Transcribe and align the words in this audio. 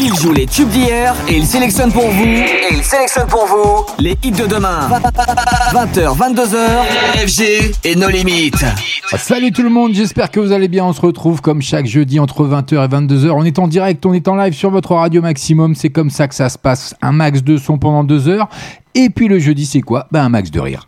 Il 0.00 0.14
joue 0.14 0.32
les 0.32 0.46
tubes 0.46 0.68
d'hier 0.68 1.12
et 1.28 1.38
il 1.38 1.44
sélectionne 1.44 1.90
pour 1.90 2.08
vous. 2.08 2.24
Et 2.24 2.68
il 2.70 2.84
sélectionne 2.84 3.26
pour 3.26 3.46
vous 3.46 3.84
les 3.98 4.16
hits 4.22 4.30
de 4.30 4.46
demain. 4.46 4.88
20h, 5.72 6.16
22h, 6.16 7.26
FG 7.26 7.74
et 7.82 7.96
nos 7.96 8.08
limites. 8.08 8.64
Salut 9.16 9.50
tout 9.50 9.62
le 9.62 9.70
monde, 9.70 9.94
j'espère 9.94 10.30
que 10.30 10.38
vous 10.38 10.52
allez 10.52 10.68
bien. 10.68 10.84
On 10.84 10.92
se 10.92 11.00
retrouve 11.00 11.40
comme 11.40 11.62
chaque 11.62 11.86
jeudi 11.86 12.20
entre 12.20 12.46
20h 12.46 12.74
et 12.74 12.88
22h. 12.88 13.30
On 13.30 13.44
est 13.44 13.58
en 13.58 13.66
direct, 13.66 14.06
on 14.06 14.12
est 14.12 14.28
en 14.28 14.36
live 14.36 14.52
sur 14.52 14.70
votre 14.70 14.94
radio 14.94 15.20
maximum. 15.20 15.74
C'est 15.74 15.90
comme 15.90 16.10
ça 16.10 16.28
que 16.28 16.36
ça 16.36 16.48
se 16.48 16.58
passe. 16.58 16.94
Un 17.02 17.10
max 17.10 17.42
de 17.42 17.56
son 17.56 17.78
pendant 17.78 18.04
deux 18.04 18.28
heures. 18.28 18.48
Et 18.94 19.10
puis 19.10 19.26
le 19.26 19.40
jeudi, 19.40 19.66
c'est 19.66 19.80
quoi 19.80 20.06
Ben 20.12 20.24
un 20.24 20.28
max 20.28 20.52
de 20.52 20.60
rire. 20.60 20.86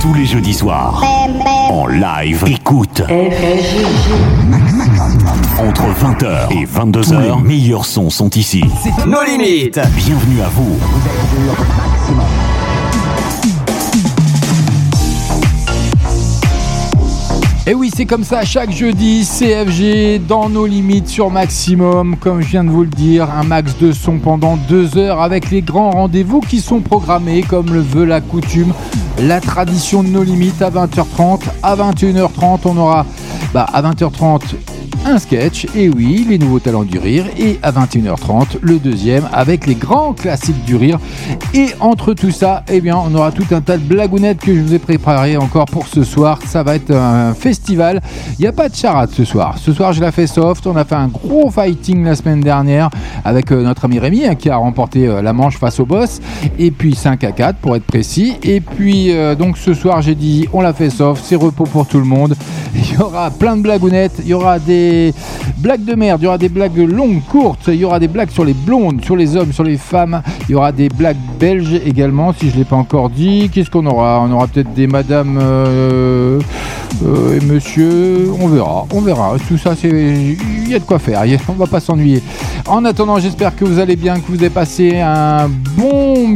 Tous 0.00 0.14
les 0.14 0.26
jeudis 0.26 0.54
soirs, 0.54 1.02
en 1.70 1.86
live, 1.86 2.44
écoute. 2.46 3.02
Entre 5.58 5.82
20h 5.82 6.52
et 6.52 6.66
22h, 6.66 7.38
les 7.38 7.42
meilleurs 7.42 7.86
sons 7.86 8.10
sont 8.10 8.30
ici. 8.30 8.62
Nos 9.06 9.22
limites. 9.24 9.80
Bienvenue 9.96 10.40
à 10.42 10.48
vous. 10.48 10.78
Et 17.66 17.72
oui, 17.72 17.90
c'est 17.94 18.04
comme 18.04 18.24
ça, 18.24 18.44
chaque 18.44 18.70
jeudi, 18.70 19.24
CFG 19.24 20.18
dans 20.18 20.50
nos 20.50 20.66
limites 20.66 21.08
sur 21.08 21.30
maximum. 21.30 22.16
Comme 22.16 22.42
je 22.42 22.48
viens 22.48 22.62
de 22.62 22.68
vous 22.68 22.82
le 22.82 22.90
dire, 22.90 23.30
un 23.30 23.42
max 23.42 23.78
de 23.78 23.90
son 23.90 24.18
pendant 24.18 24.58
deux 24.68 24.98
heures 24.98 25.22
avec 25.22 25.50
les 25.50 25.62
grands 25.62 25.90
rendez-vous 25.90 26.40
qui 26.40 26.60
sont 26.60 26.80
programmés 26.80 27.40
comme 27.42 27.72
le 27.72 27.80
veut 27.80 28.04
la 28.04 28.20
coutume. 28.20 28.74
La 29.18 29.40
tradition 29.40 30.02
de 30.02 30.08
nos 30.08 30.22
limites 30.22 30.60
à 30.60 30.68
20h30. 30.68 31.40
À 31.62 31.74
21h30, 31.74 32.60
on 32.66 32.76
aura 32.76 33.06
bah, 33.54 33.66
à 33.72 33.80
20h30 33.80 34.40
un 35.06 35.18
sketch, 35.18 35.66
et 35.74 35.88
oui, 35.88 36.26
les 36.28 36.38
nouveaux 36.38 36.60
talents 36.60 36.84
du 36.84 36.98
rire, 36.98 37.26
et 37.38 37.58
à 37.62 37.72
21h30, 37.72 38.58
le 38.62 38.78
deuxième 38.78 39.28
avec 39.32 39.66
les 39.66 39.74
grands 39.74 40.12
classiques 40.12 40.64
du 40.64 40.76
rire. 40.76 40.98
Et 41.52 41.68
entre 41.80 42.14
tout 42.14 42.30
ça, 42.30 42.64
eh 42.68 42.80
bien, 42.80 42.96
on 42.96 43.14
aura 43.14 43.32
tout 43.32 43.46
un 43.52 43.60
tas 43.60 43.76
de 43.76 43.82
blagounettes 43.82 44.40
que 44.40 44.54
je 44.54 44.60
vous 44.60 44.74
ai 44.74 44.78
préparé 44.78 45.36
encore 45.36 45.66
pour 45.66 45.86
ce 45.86 46.04
soir. 46.04 46.38
Ça 46.46 46.62
va 46.62 46.76
être 46.76 46.90
un 46.90 47.34
festival. 47.34 48.00
Il 48.38 48.42
n'y 48.42 48.48
a 48.48 48.52
pas 48.52 48.68
de 48.68 48.74
charade 48.74 49.10
ce 49.12 49.24
soir. 49.24 49.58
Ce 49.58 49.72
soir, 49.72 49.92
je 49.92 50.00
la 50.00 50.12
fais 50.12 50.26
soft. 50.26 50.66
On 50.66 50.76
a 50.76 50.84
fait 50.84 50.94
un 50.94 51.08
gros 51.08 51.50
fighting 51.50 52.04
la 52.04 52.16
semaine 52.16 52.40
dernière 52.40 52.90
avec 53.24 53.52
euh, 53.52 53.62
notre 53.62 53.84
ami 53.84 53.98
Rémi 53.98 54.24
hein, 54.24 54.34
qui 54.34 54.50
a 54.50 54.56
remporté 54.56 55.06
euh, 55.06 55.22
la 55.22 55.32
manche 55.32 55.58
face 55.58 55.80
au 55.80 55.86
boss. 55.86 56.20
Et 56.58 56.70
puis 56.70 56.94
5 56.94 57.22
à 57.24 57.32
4 57.32 57.58
pour 57.58 57.76
être 57.76 57.84
précis. 57.84 58.36
Et 58.42 58.60
puis, 58.60 59.12
euh, 59.12 59.34
donc 59.34 59.58
ce 59.58 59.74
soir, 59.74 60.02
j'ai 60.02 60.14
dit, 60.14 60.48
on 60.52 60.60
la 60.60 60.72
fait 60.72 60.90
soft. 60.90 61.24
C'est 61.24 61.36
repos 61.36 61.64
pour 61.64 61.86
tout 61.86 61.98
le 61.98 62.04
monde. 62.04 62.34
Il 62.74 62.94
y 62.94 63.00
aura 63.00 63.30
plein 63.30 63.56
de 63.56 63.62
blagounettes. 63.62 64.20
Il 64.20 64.28
y 64.28 64.34
aura 64.34 64.58
des 64.58 64.73
blagues 65.58 65.84
de 65.84 65.94
merde, 65.94 66.20
il 66.20 66.24
y 66.24 66.28
aura 66.28 66.38
des 66.38 66.48
blagues 66.48 66.76
longues, 66.76 67.22
courtes, 67.30 67.68
il 67.68 67.76
y 67.76 67.84
aura 67.84 67.98
des 67.98 68.08
blagues 68.08 68.30
sur 68.30 68.44
les 68.44 68.54
blondes, 68.54 69.04
sur 69.04 69.16
les 69.16 69.36
hommes, 69.36 69.52
sur 69.52 69.64
les 69.64 69.76
femmes, 69.76 70.22
il 70.48 70.52
y 70.52 70.54
aura 70.54 70.72
des 70.72 70.88
blagues 70.88 71.16
belges 71.38 71.80
également, 71.86 72.32
si 72.32 72.50
je 72.50 72.54
ne 72.54 72.58
l'ai 72.60 72.64
pas 72.64 72.76
encore 72.76 73.10
dit. 73.10 73.50
Qu'est-ce 73.52 73.70
qu'on 73.70 73.86
aura? 73.86 74.20
On 74.26 74.32
aura 74.32 74.46
peut-être 74.46 74.72
des 74.74 74.86
madame 74.86 75.38
euh, 75.40 76.40
euh, 77.04 77.38
et 77.40 77.44
monsieur, 77.44 78.30
on 78.40 78.48
verra, 78.48 78.86
on 78.92 79.00
verra. 79.00 79.36
Tout 79.48 79.58
ça, 79.58 79.74
il 79.82 80.68
y 80.68 80.74
a 80.74 80.78
de 80.78 80.84
quoi 80.84 80.98
faire, 80.98 81.22
on 81.48 81.52
va 81.52 81.66
pas 81.66 81.80
s'ennuyer. 81.80 82.22
En 82.66 82.84
attendant, 82.86 83.18
j'espère 83.18 83.54
que 83.54 83.64
vous 83.64 83.78
allez 83.78 83.96
bien, 83.96 84.14
que 84.14 84.26
vous 84.28 84.36
avez 84.36 84.48
passé 84.48 84.98
un 84.98 85.48
bon, 85.76 86.34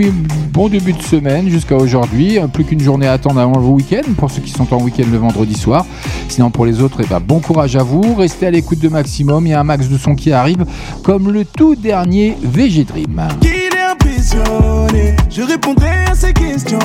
bon 0.53 0.69
début 0.69 0.93
de 0.93 1.03
semaine 1.03 1.49
jusqu'à 1.49 1.77
aujourd'hui. 1.77 2.39
Plus 2.53 2.65
qu'une 2.65 2.81
journée 2.81 3.07
à 3.07 3.13
attendre 3.13 3.41
avant 3.41 3.59
le 3.59 3.65
week-end, 3.65 4.13
pour 4.17 4.31
ceux 4.31 4.43
qui 4.43 4.51
sont 4.51 4.73
en 4.75 4.83
week-end 4.83 5.07
le 5.11 5.17
vendredi 5.17 5.55
soir. 5.55 5.87
Sinon, 6.29 6.51
pour 6.51 6.67
les 6.67 6.83
autres, 6.83 6.99
eh 7.03 7.07
ben, 7.07 7.21
bon 7.21 7.41
courage 7.41 7.77
à 7.77 7.83
vous. 7.83 8.15
Restez 8.29 8.47
à 8.49 8.51
l'écoute 8.51 8.81
de 8.81 8.91
maximum. 8.91 9.47
Il 9.47 9.51
y 9.51 9.55
a 9.55 9.61
un 9.61 9.65
max 9.65 9.89
de 9.89 9.97
son 9.97 10.15
qui 10.15 10.33
arrive, 10.33 10.67
comme 11.03 11.33
le 11.33 11.47
tout 11.47 11.75
dernier 11.75 12.37
VG 12.43 12.85
Dream. 12.85 13.27
Il 13.41 13.49
est 13.49 13.91
impressionné, 13.91 15.17
je 15.31 15.41
répondrai 15.41 16.05
à 16.07 16.15
ces 16.15 16.35
questions. 16.35 16.79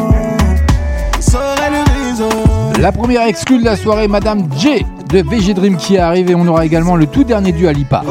Saurait 1.19 1.69
le 1.69 2.07
réseau. 2.07 2.29
La 2.79 2.93
première 2.93 3.27
exclue 3.27 3.59
de 3.59 3.65
la 3.65 3.75
soirée, 3.75 4.07
Madame 4.07 4.47
J 4.57 4.85
de 5.09 5.21
VG 5.21 5.53
Dream 5.53 5.75
qui 5.75 5.97
arrive 5.97 6.29
et 6.29 6.35
on 6.35 6.47
aura 6.47 6.65
également 6.65 6.95
le 6.95 7.07
tout 7.07 7.25
dernier 7.25 7.51
du 7.51 7.67
Alipa. 7.67 8.05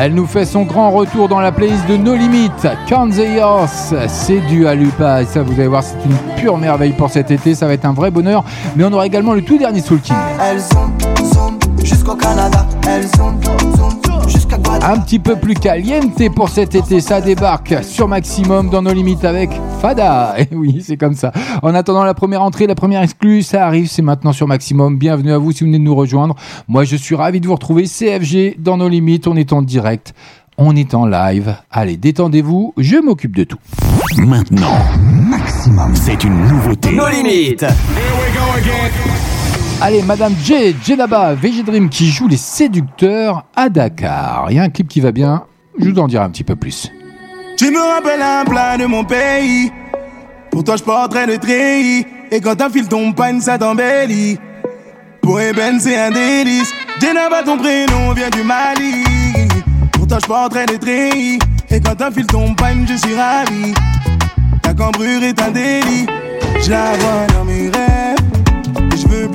Elle 0.00 0.14
nous 0.14 0.26
fait 0.26 0.44
son 0.44 0.62
grand 0.62 0.92
retour 0.92 1.28
dans 1.28 1.40
la 1.40 1.50
playlist 1.50 1.84
de 1.88 1.96
No 1.96 2.14
Limit. 2.14 2.52
Kansas, 2.88 3.92
c'est 4.06 4.38
du 4.46 4.64
Alupa. 4.68 5.22
Et 5.22 5.24
ça, 5.24 5.42
vous 5.42 5.54
allez 5.54 5.66
voir, 5.66 5.82
c'est 5.82 5.96
une 6.04 6.16
pure 6.36 6.56
merveille 6.56 6.92
pour 6.92 7.10
cet 7.10 7.32
été. 7.32 7.56
Ça 7.56 7.66
va 7.66 7.72
être 7.72 7.84
un 7.84 7.94
vrai 7.94 8.12
bonheur. 8.12 8.44
Mais 8.76 8.84
on 8.84 8.92
aura 8.92 9.06
également 9.06 9.34
le 9.34 9.42
tout 9.42 9.58
dernier 9.58 9.80
Soul 9.80 10.00
King. 10.00 10.14
Un 14.82 15.00
petit 15.00 15.18
peu 15.18 15.36
plus 15.36 15.54
caliente 15.54 16.22
pour 16.34 16.48
cet 16.48 16.74
été, 16.74 17.00
ça 17.00 17.20
débarque 17.20 17.82
sur 17.82 18.08
Maximum 18.08 18.70
dans 18.70 18.82
nos 18.82 18.92
limites 18.92 19.24
avec 19.24 19.50
Fada. 19.80 20.34
Et 20.38 20.48
oui, 20.54 20.82
c'est 20.84 20.96
comme 20.96 21.14
ça. 21.14 21.32
En 21.62 21.74
attendant 21.74 22.04
la 22.04 22.14
première 22.14 22.42
entrée, 22.42 22.66
la 22.66 22.74
première 22.74 23.02
exclue, 23.02 23.42
ça 23.42 23.66
arrive, 23.66 23.88
c'est 23.88 24.02
maintenant 24.02 24.32
sur 24.32 24.46
Maximum. 24.46 24.98
Bienvenue 24.98 25.32
à 25.32 25.38
vous 25.38 25.52
si 25.52 25.60
vous 25.60 25.66
venez 25.66 25.78
de 25.78 25.84
nous 25.84 25.94
rejoindre. 25.94 26.34
Moi, 26.68 26.84
je 26.84 26.96
suis 26.96 27.14
ravi 27.14 27.40
de 27.40 27.46
vous 27.46 27.54
retrouver. 27.54 27.84
CFG 27.84 28.56
dans 28.58 28.76
nos 28.76 28.88
limites, 28.88 29.26
on 29.26 29.36
est 29.36 29.52
en 29.52 29.62
direct. 29.62 30.14
On 30.58 30.74
est 30.74 30.94
en 30.94 31.06
live. 31.06 31.54
Allez, 31.70 31.96
détendez-vous, 31.96 32.74
je 32.76 32.96
m'occupe 32.96 33.36
de 33.36 33.44
tout. 33.44 33.58
Maintenant, 34.18 34.78
Maximum, 35.30 35.94
c'est 35.94 36.24
une 36.24 36.38
nouveauté. 36.48 36.92
Nos 36.92 37.08
limites. 37.08 37.64
Allez, 39.80 40.02
Madame 40.02 40.34
J, 40.42 40.74
Jenaba, 40.84 41.36
Dream 41.36 41.88
qui 41.88 42.10
joue 42.10 42.26
les 42.26 42.36
séducteurs 42.36 43.44
à 43.54 43.68
Dakar. 43.68 44.48
Il 44.50 44.56
y 44.56 44.58
a 44.58 44.64
un 44.64 44.70
clip 44.70 44.88
qui 44.88 45.00
va 45.00 45.12
bien, 45.12 45.44
je 45.78 45.88
vous 45.88 45.98
en 46.00 46.08
dirai 46.08 46.24
un 46.24 46.30
petit 46.30 46.42
peu 46.42 46.56
plus. 46.56 46.90
Tu 47.56 47.70
me 47.70 47.78
rappelles 47.78 48.20
un 48.20 48.44
plat 48.44 48.76
de 48.76 48.86
mon 48.86 49.04
pays. 49.04 49.70
Pour 50.50 50.64
toi, 50.64 50.74
je 50.76 50.82
porterai 50.82 51.26
le 51.26 51.38
treillis. 51.38 52.04
Et 52.32 52.40
quand 52.40 52.56
t'enfiles 52.56 52.88
ton 52.88 53.12
pagne, 53.12 53.40
ça 53.40 53.56
t'embellit. 53.56 54.38
Pour 55.22 55.40
Eben, 55.40 55.78
c'est 55.78 55.96
un 55.96 56.10
délice. 56.10 56.72
Jenaba, 57.00 57.44
ton 57.44 57.56
prénom 57.56 58.12
vient 58.14 58.30
du 58.30 58.42
Mali. 58.42 59.04
Pour 59.92 60.08
toi, 60.08 60.18
je 60.20 60.26
porterai 60.26 60.66
le 60.66 60.78
treillis. 60.78 61.38
Et 61.70 61.80
quand 61.80 61.94
t'enfiles 61.94 62.26
ton 62.26 62.52
pagne, 62.54 62.84
je 62.88 62.94
suis 62.94 63.14
ravi. 63.14 63.74
Ta 64.60 64.74
cambrure 64.74 65.22
est 65.22 65.40
un 65.40 65.50
délit. 65.52 66.06
Je 66.62 66.70
la 66.70 66.94
vois 66.96 67.26
dans 67.32 67.44
mes 67.44 67.68
rêves. 67.68 67.97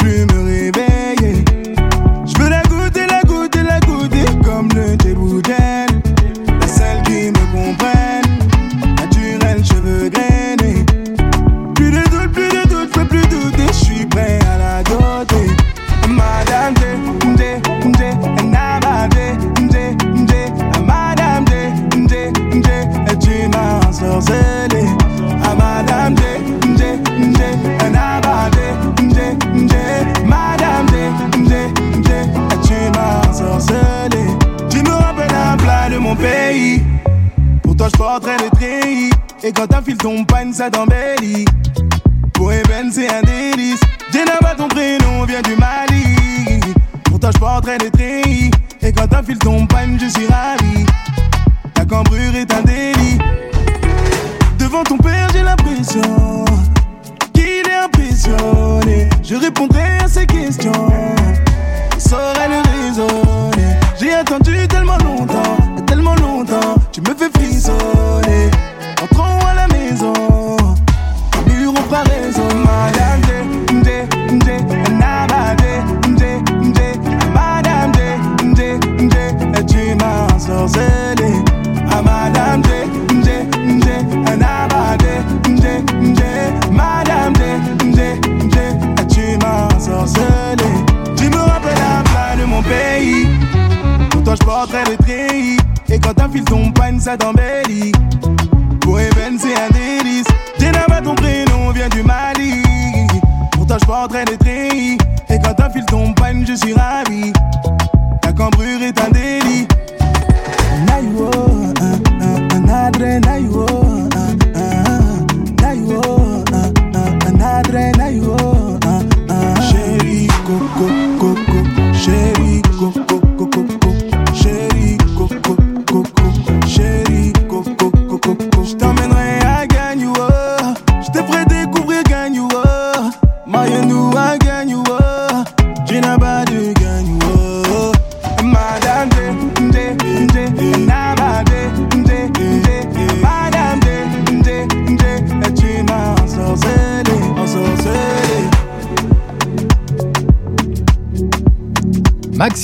Et 0.05 0.42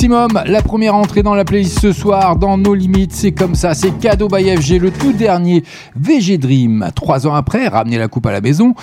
La 0.10 0.64
première 0.64 0.96
entrée 0.96 1.22
dans 1.22 1.36
la 1.36 1.46
playlist 1.46 1.80
ce 1.80 1.92
soir, 1.92 2.36
dans 2.36 2.58
nos 2.58 2.74
limites, 2.74 3.14
c'est 3.14 3.32
comme 3.32 3.54
ça, 3.54 3.76
c'est 3.76 3.92
cadeau 4.00 4.28
by 4.28 4.58
FG, 4.58 4.80
le 4.80 4.90
tout 4.90 5.14
dernier 5.14 5.64
VG 5.96 6.40
Dream. 6.40 6.90
Trois 6.96 7.28
ans 7.28 7.36
après, 7.36 7.68
ramener 7.68 8.00
la 8.00 8.08
coupe 8.08 8.26
à 8.26 8.32
la 8.32 8.42
maison, 8.42 8.74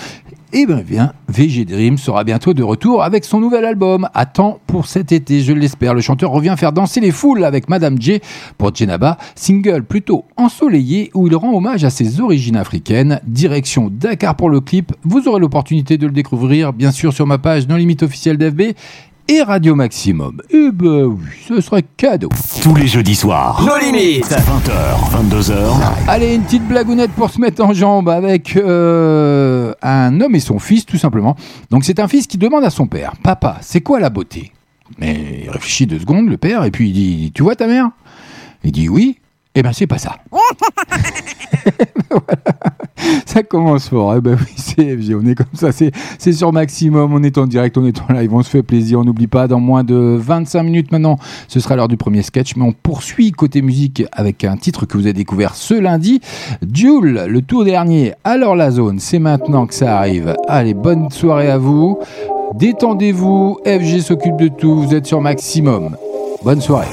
et 0.53 0.65
bien 0.65 0.77
bien, 0.77 1.13
VG 1.27 1.65
Dream 1.65 1.97
sera 1.97 2.23
bientôt 2.23 2.53
de 2.53 2.63
retour 2.63 3.03
avec 3.03 3.25
son 3.25 3.41
nouvel 3.41 3.65
album. 3.65 4.07
À 4.13 4.25
temps 4.25 4.59
pour 4.67 4.87
cet 4.87 5.11
été, 5.11 5.41
je 5.41 5.51
l'espère. 5.51 5.93
Le 5.93 5.99
chanteur 5.99 6.31
revient 6.31 6.55
faire 6.57 6.71
danser 6.71 7.01
les 7.01 7.11
foules 7.11 7.43
avec 7.43 7.67
Madame 7.67 8.01
J 8.01 8.21
pour 8.57 8.73
Djenaba, 8.73 9.17
single 9.35 9.83
plutôt 9.83 10.23
ensoleillé 10.37 11.11
où 11.13 11.27
il 11.27 11.35
rend 11.35 11.53
hommage 11.53 11.83
à 11.83 11.89
ses 11.89 12.21
origines 12.21 12.55
africaines. 12.55 13.19
Direction 13.27 13.89
Dakar 13.91 14.35
pour 14.35 14.49
le 14.49 14.61
clip. 14.61 14.93
Vous 15.03 15.27
aurez 15.27 15.41
l'opportunité 15.41 15.97
de 15.97 16.07
le 16.07 16.13
découvrir, 16.13 16.71
bien 16.71 16.91
sûr, 16.91 17.11
sur 17.11 17.27
ma 17.27 17.37
page 17.37 17.67
Non 17.67 17.75
Limite 17.75 18.03
officielle 18.03 18.37
d'FB 18.37 18.61
et 19.27 19.41
Radio 19.41 19.75
Maximum. 19.75 20.41
Et 20.49 20.69
ben 20.71 21.03
oui, 21.05 21.25
ce 21.47 21.59
serait 21.61 21.83
cadeau. 21.97 22.29
Tous 22.61 22.75
les 22.75 22.87
jeudis 22.87 23.15
soirs. 23.15 23.63
Nos 23.65 23.77
limites. 23.77 24.25
20h, 24.25 25.29
22h. 25.29 25.55
Allez, 26.07 26.35
une 26.35 26.43
petite 26.43 26.67
blagounette 26.67 27.11
pour 27.11 27.29
se 27.29 27.39
mettre 27.41 27.63
en 27.63 27.73
jambe 27.73 28.09
avec 28.09 28.55
euh, 28.55 29.73
un 29.81 30.21
homme 30.21 30.35
et 30.35 30.39
son 30.39 30.59
fils, 30.59 30.85
tout 30.85 30.97
simplement. 30.97 31.35
Donc 31.69 31.83
c'est 31.83 31.99
un 31.99 32.07
fils 32.07 32.27
qui 32.27 32.37
demande 32.37 32.63
à 32.63 32.69
son 32.69 32.87
père, 32.87 33.13
Papa, 33.21 33.57
c'est 33.61 33.81
quoi 33.81 33.99
la 33.99 34.09
beauté? 34.09 34.51
Mais 34.99 35.41
il 35.43 35.49
réfléchit 35.49 35.85
deux 35.85 35.99
secondes, 35.99 36.29
le 36.29 36.37
père, 36.37 36.63
et 36.63 36.71
puis 36.71 36.89
il 36.89 36.93
dit, 36.93 37.31
Tu 37.33 37.43
vois 37.43 37.55
ta 37.55 37.67
mère? 37.67 37.89
Il 38.63 38.71
dit 38.71 38.89
oui. 38.89 39.19
Eh 39.59 39.63
ben 39.63 39.73
c'est 39.73 39.87
pas 39.87 39.97
ça. 39.97 40.17
Voilà. 42.09 42.27
Ça 43.25 43.43
commence 43.43 43.89
fort. 43.89 44.15
Eh 44.15 44.21
ben 44.21 44.37
oui, 44.39 44.53
c'est 44.55 44.95
FG, 44.95 45.15
on 45.21 45.25
est 45.25 45.35
comme 45.35 45.47
ça. 45.53 45.71
C'est, 45.71 45.91
sur 46.31 46.53
maximum. 46.53 47.11
On 47.13 47.21
est 47.23 47.37
en 47.37 47.47
direct, 47.47 47.77
on 47.77 47.85
est 47.85 47.99
en 47.99 48.13
live, 48.13 48.33
on 48.33 48.41
se 48.43 48.49
fait 48.49 48.63
plaisir. 48.63 48.99
On 48.99 49.03
n'oublie 49.03 49.27
pas, 49.27 49.47
dans 49.47 49.59
moins 49.59 49.83
de 49.83 49.95
25 49.95 50.63
minutes 50.63 50.91
maintenant, 50.91 51.17
ce 51.47 51.59
sera 51.59 51.75
l'heure 51.75 51.87
du 51.87 51.97
premier 51.97 52.21
sketch. 52.21 52.55
Mais 52.55 52.63
on 52.63 52.71
poursuit 52.71 53.31
côté 53.31 53.61
musique 53.61 54.03
avec 54.13 54.43
un 54.43 54.55
titre 54.57 54.85
que 54.85 54.95
vous 54.95 55.03
avez 55.03 55.13
découvert 55.13 55.55
ce 55.55 55.73
lundi. 55.73 56.21
Jules, 56.71 57.25
le 57.27 57.41
tour 57.41 57.65
dernier. 57.65 58.13
Alors 58.23 58.55
la 58.55 58.71
zone, 58.71 58.99
c'est 58.99 59.19
maintenant 59.19 59.65
que 59.65 59.73
ça 59.73 59.97
arrive. 59.97 60.35
Allez, 60.47 60.75
bonne 60.75 61.09
soirée 61.09 61.49
à 61.49 61.57
vous. 61.57 61.99
Détendez-vous. 62.55 63.57
FG 63.65 63.99
s'occupe 63.99 64.37
de 64.37 64.47
tout. 64.47 64.81
Vous 64.81 64.95
êtes 64.95 65.07
sur 65.07 65.19
maximum. 65.19 65.97
Bonne 66.43 66.61
soirée. 66.61 66.87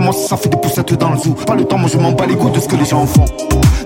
Ma 0.00 0.12
ça 0.12 0.36
fait 0.36 0.48
des 0.48 0.56
poussettes 0.56 0.94
dans 0.94 1.10
le 1.10 1.18
zoo. 1.18 1.34
Pas 1.46 1.54
le 1.54 1.64
temps, 1.64 1.78
moi 1.78 1.88
je 1.92 1.98
m'en 1.98 2.12
bats 2.12 2.26
les 2.26 2.36
couilles 2.36 2.52
de 2.52 2.60
ce 2.60 2.68
que 2.68 2.76
les 2.76 2.84
gens 2.84 3.06
font. 3.06 3.24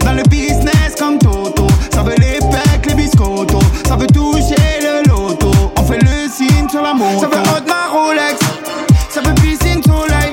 Dans 0.05 0.13
le 0.13 0.23
business 0.29 0.95
comme 0.99 1.19
Toto, 1.19 1.67
ça 1.93 2.03
veut 2.03 2.15
les 2.19 2.39
pecs, 2.39 2.87
les 2.87 2.95
biscottos. 2.95 3.59
Ça 3.87 3.97
veut 3.97 4.07
toucher 4.07 4.57
le 4.81 5.09
loto. 5.09 5.51
On 5.77 5.83
fait 5.83 5.99
le 6.03 6.29
signe 6.31 6.69
sur 6.69 6.83
la 6.83 6.95
moto. 6.95 7.21
Ça 7.21 7.27
veut 7.27 7.57
Audemars 7.57 7.93
Rolex. 7.93 8.41
Ça 9.11 9.21
veut 9.21 9.35
piscine 9.35 9.83
soleil. 9.83 10.31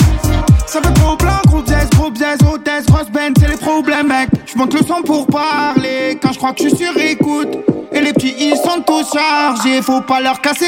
Ça 0.68 0.80
veut 0.82 0.94
gros 1.00 1.16
plan, 1.16 1.40
gros 1.48 1.62
pièce, 1.62 1.90
gros 1.92 2.12
pièce, 2.12 2.40
hôtesse, 2.42 2.86
grosse 2.88 3.10
benne, 3.10 3.34
c'est 3.40 3.48
les 3.48 3.58
problèmes, 3.58 4.08
mec. 4.08 4.30
Je 4.46 4.58
monte 4.58 4.74
le 4.74 4.86
son 4.86 5.02
pour 5.02 5.26
parler 5.28 6.20
quand 6.22 6.34
je 6.34 6.38
crois 6.38 6.54
que 6.54 6.64
je 6.64 6.70
suis 6.70 6.86
sur 6.86 6.98
écoute. 6.98 7.58
Et 7.92 8.02
les 8.02 8.14
petits, 8.14 8.36
ils 8.38 8.58
sont 8.58 8.82
tous 8.86 9.08
chargés, 9.14 9.82
faut 9.82 10.02
pas 10.02 10.20
leur 10.20 10.42
casser 10.42 10.67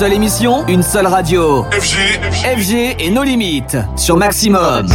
Une 0.00 0.06
seule 0.06 0.16
émission, 0.16 0.66
une 0.66 0.82
seule 0.82 1.06
radio. 1.06 1.66
FG 1.72 2.96
et 2.98 3.10
nos 3.10 3.22
limites 3.22 3.76
sur 3.96 4.16
Maximum. 4.16 4.86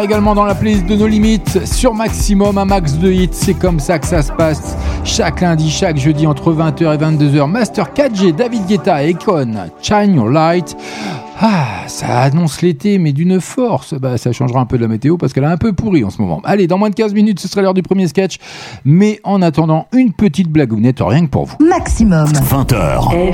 également 0.00 0.34
dans 0.34 0.44
la 0.44 0.54
playlist 0.54 0.86
de 0.86 0.96
nos 0.96 1.06
limites 1.06 1.66
sur 1.66 1.92
maximum 1.92 2.56
un 2.56 2.64
max 2.64 2.94
de 2.94 3.10
hits. 3.10 3.28
C'est 3.32 3.54
comme 3.54 3.80
ça 3.80 3.98
que 3.98 4.06
ça 4.06 4.22
se 4.22 4.32
passe 4.32 4.76
chaque 5.04 5.40
lundi, 5.40 5.70
chaque 5.70 5.98
jeudi 5.98 6.26
entre 6.26 6.52
20h 6.52 6.94
et 6.94 6.98
22h. 6.98 7.50
Master 7.50 7.88
4G, 7.94 8.34
David 8.34 8.66
Guetta 8.66 9.04
et 9.04 9.10
Econ, 9.10 9.54
Shine 9.82 10.14
Your 10.14 10.30
Light. 10.30 10.76
Ah, 11.40 11.88
ça 11.88 12.20
annonce 12.20 12.62
l'été, 12.62 12.98
mais 12.98 13.12
d'une 13.12 13.40
force. 13.40 13.94
Bah, 13.94 14.16
ça 14.16 14.32
changera 14.32 14.60
un 14.60 14.66
peu 14.66 14.76
de 14.76 14.82
la 14.82 14.88
météo 14.88 15.16
parce 15.16 15.32
qu'elle 15.32 15.44
a 15.44 15.50
un 15.50 15.56
peu 15.56 15.72
pourri 15.72 16.04
en 16.04 16.10
ce 16.10 16.22
moment. 16.22 16.40
Allez, 16.44 16.68
dans 16.68 16.78
moins 16.78 16.90
de 16.90 16.94
15 16.94 17.14
minutes, 17.14 17.40
ce 17.40 17.48
sera 17.48 17.62
l'heure 17.62 17.74
du 17.74 17.82
premier 17.82 18.06
sketch. 18.06 18.38
Mais 18.84 19.20
en 19.24 19.42
attendant, 19.42 19.86
une 19.92 20.12
petite 20.12 20.48
blagounette 20.48 20.98
rien 21.00 21.24
que 21.24 21.30
pour 21.30 21.46
vous. 21.46 21.56
Maximum. 21.60 22.26
20h. 22.26 23.32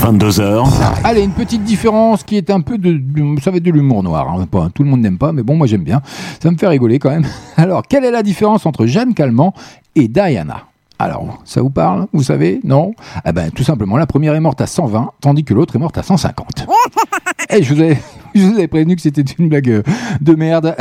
22h. 0.00 0.66
Allez, 1.04 1.22
une 1.22 1.32
petite 1.32 1.64
différence 1.64 2.22
qui 2.22 2.36
est 2.36 2.50
un 2.50 2.60
peu 2.60 2.78
de. 2.78 3.00
Ça 3.40 3.50
va 3.50 3.56
être 3.56 3.62
de 3.62 3.70
l'humour 3.70 4.02
noir. 4.02 4.28
Hein, 4.28 4.46
tout 4.74 4.82
le 4.82 4.90
monde 4.90 5.00
n'aime 5.00 5.18
pas, 5.18 5.32
mais 5.32 5.42
bon, 5.42 5.56
moi 5.56 5.66
j'aime 5.66 5.84
bien. 5.84 6.02
Ça 6.42 6.50
me 6.50 6.56
fait 6.56 6.68
rigoler 6.68 6.98
quand 6.98 7.10
même. 7.10 7.26
Alors, 7.56 7.82
quelle 7.88 8.04
est 8.04 8.10
la 8.10 8.22
différence 8.22 8.66
entre 8.66 8.86
Jeanne 8.86 9.14
Calment 9.14 9.54
et 9.94 10.08
Diana? 10.08 10.64
Alors, 10.98 11.40
ça 11.44 11.60
vous 11.60 11.70
parle? 11.70 12.06
Vous 12.12 12.22
savez? 12.22 12.60
Non? 12.62 12.94
Eh 13.26 13.32
ben, 13.32 13.50
tout 13.50 13.64
simplement, 13.64 13.96
la 13.96 14.06
première 14.06 14.34
est 14.34 14.40
morte 14.40 14.60
à 14.60 14.68
120, 14.68 15.12
tandis 15.20 15.42
que 15.42 15.52
l'autre 15.52 15.74
est 15.74 15.80
morte 15.80 15.98
à 15.98 16.02
150. 16.04 16.66
Et 17.50 17.56
eh, 17.56 17.62
je 17.62 17.74
vous 17.74 17.80
avais, 17.80 17.98
je 18.34 18.42
vous 18.42 18.54
avais 18.54 18.68
prévenu 18.68 18.94
que 18.94 19.02
c'était 19.02 19.22
une 19.22 19.48
blague 19.48 19.68
euh, 19.68 19.82
de 20.20 20.34
merde 20.34 20.76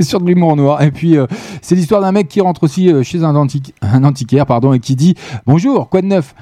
sur 0.00 0.20
de 0.20 0.26
l'humour 0.26 0.56
noir. 0.56 0.82
Et 0.82 0.90
puis, 0.90 1.16
euh, 1.16 1.26
c'est 1.64 1.76
l'histoire 1.76 2.02
d'un 2.02 2.12
mec 2.12 2.28
qui 2.28 2.42
rentre 2.42 2.64
aussi 2.64 2.92
euh, 2.92 3.02
chez 3.02 3.24
un, 3.24 3.34
antiquaire 3.34 4.44
pardon, 4.44 4.74
et 4.74 4.80
qui 4.80 4.96
dit 4.96 5.14
Bonjour, 5.46 5.88
quoi 5.88 6.02
de 6.02 6.08
neuf? 6.08 6.34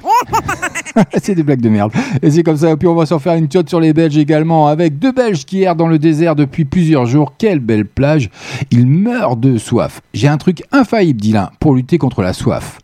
C'est 1.22 1.36
des 1.36 1.44
blagues 1.44 1.60
de 1.60 1.68
merde. 1.68 1.92
Et 2.22 2.30
c'est 2.32 2.42
comme 2.42 2.56
ça. 2.56 2.72
Et 2.72 2.76
puis 2.76 2.88
on 2.88 2.96
va 2.96 3.06
s'en 3.06 3.20
faire 3.20 3.34
une 3.34 3.46
tiote 3.46 3.68
sur 3.68 3.78
les 3.78 3.92
Belges 3.92 4.18
également, 4.18 4.66
avec 4.66 4.98
deux 4.98 5.12
Belges 5.12 5.44
qui 5.44 5.62
errent 5.62 5.76
dans 5.76 5.86
le 5.86 6.00
désert 6.00 6.34
depuis 6.34 6.64
plusieurs 6.64 7.06
jours. 7.06 7.34
Quelle 7.38 7.60
belle 7.60 7.86
plage. 7.86 8.30
Ils 8.72 8.86
meurent 8.86 9.36
de 9.36 9.58
soif. 9.58 10.00
J'ai 10.12 10.26
un 10.26 10.38
truc 10.38 10.64
infaillible, 10.72 11.20
dit 11.20 11.32
l'un, 11.32 11.50
pour 11.60 11.76
lutter 11.76 11.98
contre 11.98 12.20
la 12.20 12.32
soif. 12.32 12.80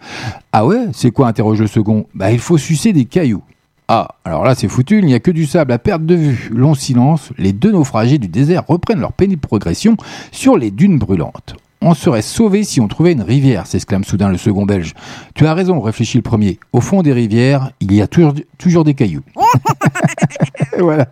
Ah 0.53 0.65
ouais? 0.65 0.87
C'est 0.93 1.11
quoi? 1.11 1.27
interroge 1.27 1.61
le 1.61 1.67
second. 1.67 2.07
Bah 2.15 2.31
il 2.31 2.39
faut 2.39 2.57
sucer 2.57 2.93
des 2.93 3.05
cailloux. 3.05 3.43
Ah, 3.89 4.11
alors 4.25 4.45
là 4.45 4.55
c'est 4.55 4.69
foutu, 4.69 5.01
il 5.01 5.07
n'y 5.07 5.15
a 5.15 5.21
que 5.21 5.33
du 5.33 5.45
sable 5.45 5.73
à 5.73 5.79
perte 5.79 6.07
de 6.07 6.15
vue. 6.15 6.51
Long 6.55 6.75
silence, 6.75 7.31
les 7.37 7.53
deux 7.53 7.73
naufragés 7.73 8.19
du 8.19 8.29
désert 8.29 8.63
reprennent 8.69 9.01
leur 9.01 9.13
pénible 9.13 9.41
progression 9.41 9.97
sur 10.31 10.57
les 10.57 10.71
dunes 10.71 10.99
brûlantes. 10.99 11.57
On 11.81 11.95
serait 11.95 12.23
sauvé 12.23 12.65
si 12.65 12.81
on 12.81 12.89
trouvait 12.89 13.13
une 13.13 13.23
rivière, 13.23 13.67
s'exclame 13.67 14.03
soudain 14.03 14.29
le 14.29 14.37
second 14.37 14.67
belge. 14.67 14.95
Tu 15.35 15.47
as 15.47 15.55
raison, 15.55 15.81
réfléchit 15.81 16.19
le 16.19 16.23
premier. 16.23 16.59
Au 16.73 16.81
fond 16.81 17.03
des 17.03 17.13
rivières, 17.13 17.71
il 17.81 17.95
y 17.95 18.03
a 18.03 18.09
toujours, 18.09 18.85
des 18.85 18.95
cailloux. 18.95 19.23
voilà. 20.81 21.07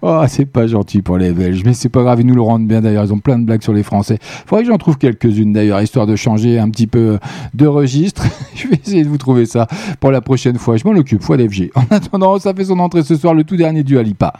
Oh, 0.00 0.22
c'est 0.28 0.46
pas 0.46 0.68
gentil 0.68 1.02
pour 1.02 1.18
les 1.18 1.32
Belges, 1.32 1.62
mais 1.64 1.74
c'est 1.74 1.88
pas 1.88 2.02
grave, 2.02 2.20
ils 2.20 2.26
nous 2.26 2.36
le 2.36 2.42
rendent 2.42 2.68
bien 2.68 2.80
d'ailleurs. 2.80 3.04
Ils 3.04 3.12
ont 3.12 3.18
plein 3.18 3.38
de 3.38 3.44
blagues 3.44 3.62
sur 3.62 3.72
les 3.72 3.82
Français. 3.82 4.18
Faudrait 4.46 4.62
que 4.62 4.70
j'en 4.70 4.78
trouve 4.78 4.96
quelques-unes 4.96 5.52
d'ailleurs, 5.52 5.82
histoire 5.82 6.06
de 6.06 6.14
changer 6.14 6.60
un 6.60 6.70
petit 6.70 6.86
peu 6.86 7.18
de 7.54 7.66
registre. 7.66 8.24
Je 8.54 8.68
vais 8.68 8.76
essayer 8.76 9.02
de 9.02 9.08
vous 9.08 9.18
trouver 9.18 9.44
ça 9.44 9.66
pour 9.98 10.12
la 10.12 10.20
prochaine 10.20 10.56
fois. 10.56 10.76
Je 10.76 10.86
m'en 10.86 10.94
occupe, 10.94 11.22
fois 11.22 11.36
l'FG. 11.36 11.70
En 11.74 11.84
attendant, 11.90 12.38
ça 12.38 12.54
fait 12.54 12.66
son 12.66 12.78
entrée 12.78 13.02
ce 13.02 13.16
soir, 13.16 13.34
le 13.34 13.42
tout 13.42 13.56
dernier 13.56 13.82
du 13.82 13.98
Alipa. 13.98 14.34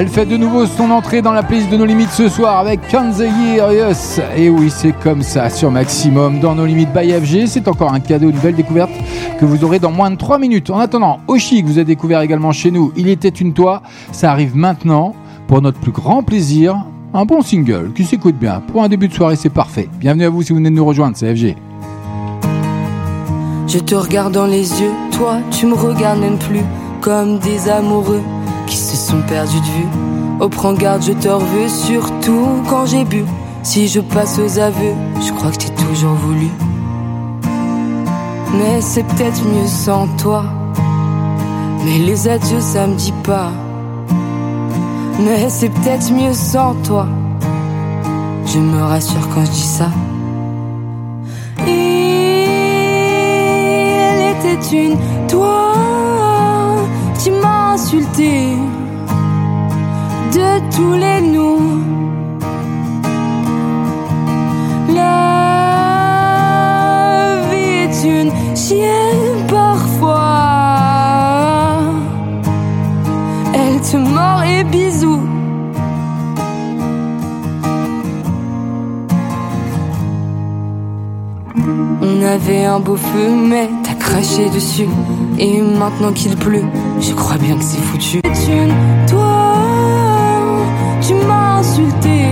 Elle 0.00 0.08
fait 0.08 0.24
de 0.24 0.38
nouveau 0.38 0.64
son 0.64 0.90
entrée 0.92 1.20
dans 1.20 1.34
la 1.34 1.42
playlist 1.42 1.68
de 1.68 1.76
nos 1.76 1.84
limites 1.84 2.08
ce 2.12 2.30
soir 2.30 2.56
avec 2.56 2.80
Years. 2.90 3.94
Et 4.34 4.48
oui, 4.48 4.70
c'est 4.74 4.98
comme 4.98 5.20
ça 5.20 5.50
sur 5.50 5.70
Maximum 5.70 6.40
dans 6.40 6.54
nos 6.54 6.64
limites 6.64 6.88
by 6.90 7.12
FG. 7.12 7.46
C'est 7.46 7.68
encore 7.68 7.92
un 7.92 8.00
cadeau, 8.00 8.30
une 8.30 8.38
belle 8.38 8.54
découverte 8.54 8.90
que 9.38 9.44
vous 9.44 9.62
aurez 9.62 9.78
dans 9.78 9.92
moins 9.92 10.10
de 10.10 10.16
3 10.16 10.38
minutes. 10.38 10.70
En 10.70 10.78
attendant, 10.78 11.20
Oshi 11.28 11.62
que 11.62 11.66
vous 11.66 11.76
avez 11.76 11.84
découvert 11.84 12.22
également 12.22 12.50
chez 12.50 12.70
nous, 12.70 12.94
Il 12.96 13.08
était 13.08 13.28
une 13.28 13.52
toi. 13.52 13.82
Ça 14.10 14.32
arrive 14.32 14.56
maintenant 14.56 15.14
pour 15.46 15.60
notre 15.60 15.78
plus 15.78 15.92
grand 15.92 16.22
plaisir. 16.22 16.82
Un 17.12 17.26
bon 17.26 17.42
single 17.42 17.92
qui 17.94 18.04
s'écoute 18.04 18.38
bien. 18.38 18.62
Pour 18.72 18.82
un 18.82 18.88
début 18.88 19.08
de 19.08 19.12
soirée, 19.12 19.36
c'est 19.36 19.50
parfait. 19.50 19.90
Bienvenue 19.98 20.24
à 20.24 20.30
vous 20.30 20.40
si 20.42 20.52
vous 20.52 20.56
venez 20.60 20.70
de 20.70 20.76
nous 20.76 20.86
rejoindre, 20.86 21.14
c'est 21.14 21.30
FG. 21.36 21.56
Je 23.66 23.78
te 23.78 23.94
regarde 23.94 24.32
dans 24.32 24.46
les 24.46 24.80
yeux, 24.80 24.92
toi, 25.12 25.40
tu 25.50 25.66
me 25.66 25.74
regardes 25.74 26.20
même 26.20 26.38
plus 26.38 26.64
comme 27.02 27.38
des 27.38 27.68
amoureux 27.68 28.22
qui 28.70 28.76
se 28.76 28.96
sont 28.96 29.20
perdus 29.28 29.60
de 29.60 29.66
vue. 29.66 29.88
Oh, 30.40 30.48
prends 30.48 30.72
garde, 30.72 31.02
je 31.02 31.12
te 31.12 31.28
reveux, 31.28 31.68
surtout 31.68 32.62
quand 32.68 32.86
j'ai 32.86 33.04
bu. 33.04 33.24
Si 33.62 33.88
je 33.88 34.00
passe 34.00 34.38
aux 34.38 34.58
aveux, 34.58 34.94
je 35.20 35.32
crois 35.32 35.50
que 35.50 35.56
t'es 35.56 35.74
toujours 35.74 36.14
voulu. 36.14 36.48
Mais 38.54 38.80
c'est 38.80 39.02
peut-être 39.02 39.44
mieux 39.44 39.66
sans 39.66 40.06
toi. 40.16 40.44
Mais 41.84 41.98
les 41.98 42.28
adieux, 42.28 42.60
ça 42.60 42.86
me 42.86 42.94
dit 42.94 43.12
pas. 43.24 43.50
Mais 45.18 45.50
c'est 45.50 45.68
peut-être 45.68 46.10
mieux 46.12 46.32
sans 46.32 46.74
toi. 46.82 47.06
Je 48.46 48.58
me 48.58 48.82
rassure 48.82 49.28
quand 49.34 49.44
je 49.44 49.50
dis 49.50 49.70
ça. 49.78 49.90
Il 51.66 51.72
était 54.32 54.76
une 54.76 54.96
toi 55.28 55.70
tu 57.22 57.30
m'as 57.32 57.59
de 60.32 60.50
tous 60.74 60.92
les 60.92 61.20
nous. 61.22 61.60
La 64.94 65.20
vie 67.50 67.76
est 67.84 68.04
une 68.04 68.32
chienne 68.54 69.46
parfois. 69.48 70.18
Elle 73.54 73.80
te 73.80 73.96
mord 73.96 74.42
et 74.44 74.64
bisous. 74.64 75.26
On 82.02 82.22
avait 82.22 82.64
un 82.66 82.80
beau 82.80 82.96
feu, 82.96 83.30
mais 83.50 83.68
t'as 83.79 83.79
craché 84.00 84.48
dessus. 84.50 84.88
Et 85.38 85.60
maintenant 85.60 86.12
qu'il 86.12 86.36
pleut, 86.36 86.64
je 87.00 87.12
crois 87.12 87.36
bien 87.36 87.56
que 87.56 87.64
c'est 87.64 87.80
foutu. 87.80 88.20
Toi, 89.08 89.56
tu 91.06 91.14
m'as 91.14 91.58
insulté 91.60 92.29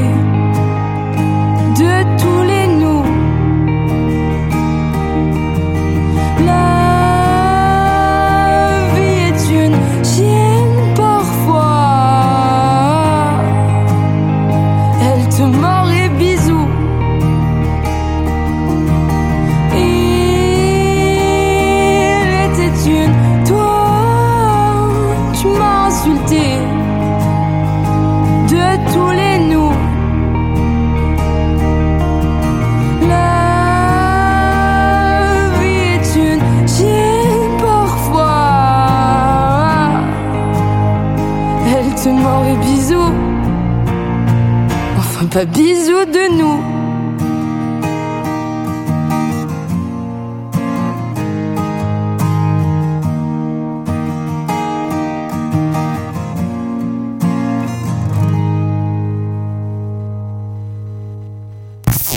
Bisous 45.47 46.05
de 46.05 46.37
nous. 46.37 46.61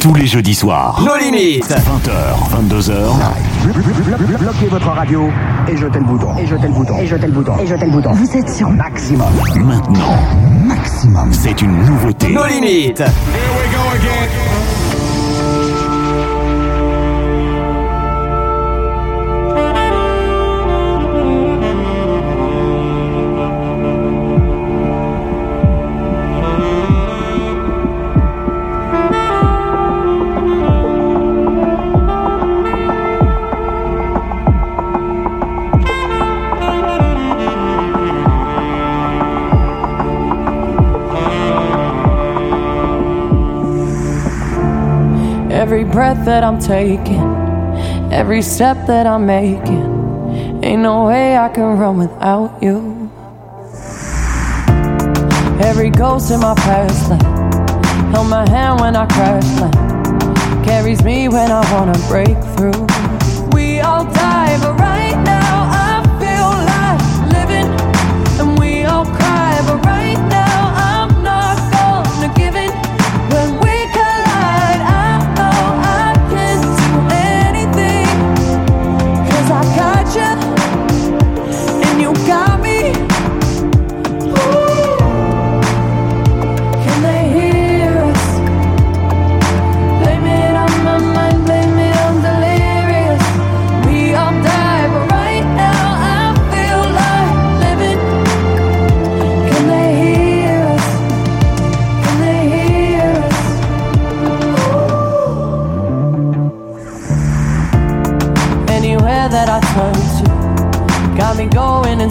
Tous 0.01 0.15
les 0.15 0.25
jeudis 0.25 0.55
soirs. 0.55 0.99
Nos 1.05 1.15
limites. 1.15 1.63
20h, 1.65 2.10
22h. 2.49 2.91
Bloquez 4.39 4.65
votre 4.67 4.88
radio 4.88 5.29
et 5.67 5.77
jetez 5.77 5.99
le 5.99 6.05
bouton. 6.05 6.36
Et 6.39 6.47
jetez 6.47 6.67
le 6.67 6.73
bouton. 6.73 6.97
Et 6.97 7.05
jetez 7.05 7.27
le 7.27 7.34
bouton. 7.34 7.53
Et 7.60 7.67
jetez 7.67 7.86
le 7.86 7.91
bouton. 7.91 8.12
Vous 8.13 8.36
êtes 8.36 8.49
sur 8.49 8.69
maximum. 8.71 9.29
Maintenant. 9.57 10.17
Maximum. 11.05 11.33
C'est 11.33 11.61
une 11.61 11.83
nouveauté. 11.83 12.27
Nos 12.29 12.45
limites. 12.45 13.01
Every 13.01 14.61
breath 45.91 46.23
that 46.25 46.43
I'm 46.43 46.58
taking, 46.58 47.21
every 48.12 48.41
step 48.41 48.88
that 48.88 49.06
I'm 49.06 49.25
making, 49.25 50.63
ain't 50.63 50.82
no 50.82 51.06
way 51.06 51.38
I 51.38 51.49
can 51.49 51.77
run 51.77 51.97
without 51.97 52.63
you. 52.63 53.12
Every 55.62 55.89
ghost 55.89 56.32
in 56.32 56.39
my 56.39 56.56
past 56.56 57.10
life 57.10 57.21
held 58.12 58.30
my 58.30 58.49
hand 58.49 58.80
when 58.80 58.95
I 58.95 59.06
crash 59.08 59.43
land, 59.60 60.65
carries 60.65 61.04
me 61.04 61.27
when 61.27 61.51
I 61.51 61.62
wanna 61.73 61.97
break 62.08 62.38
through. 62.56 63.00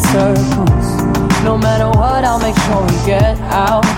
Circles. 0.08 0.88
No 1.44 1.56
matter 1.56 1.88
what, 1.88 2.24
I'll 2.24 2.38
make 2.38 2.56
sure 2.56 2.82
we 2.82 3.06
get 3.06 3.38
out. 3.52 3.89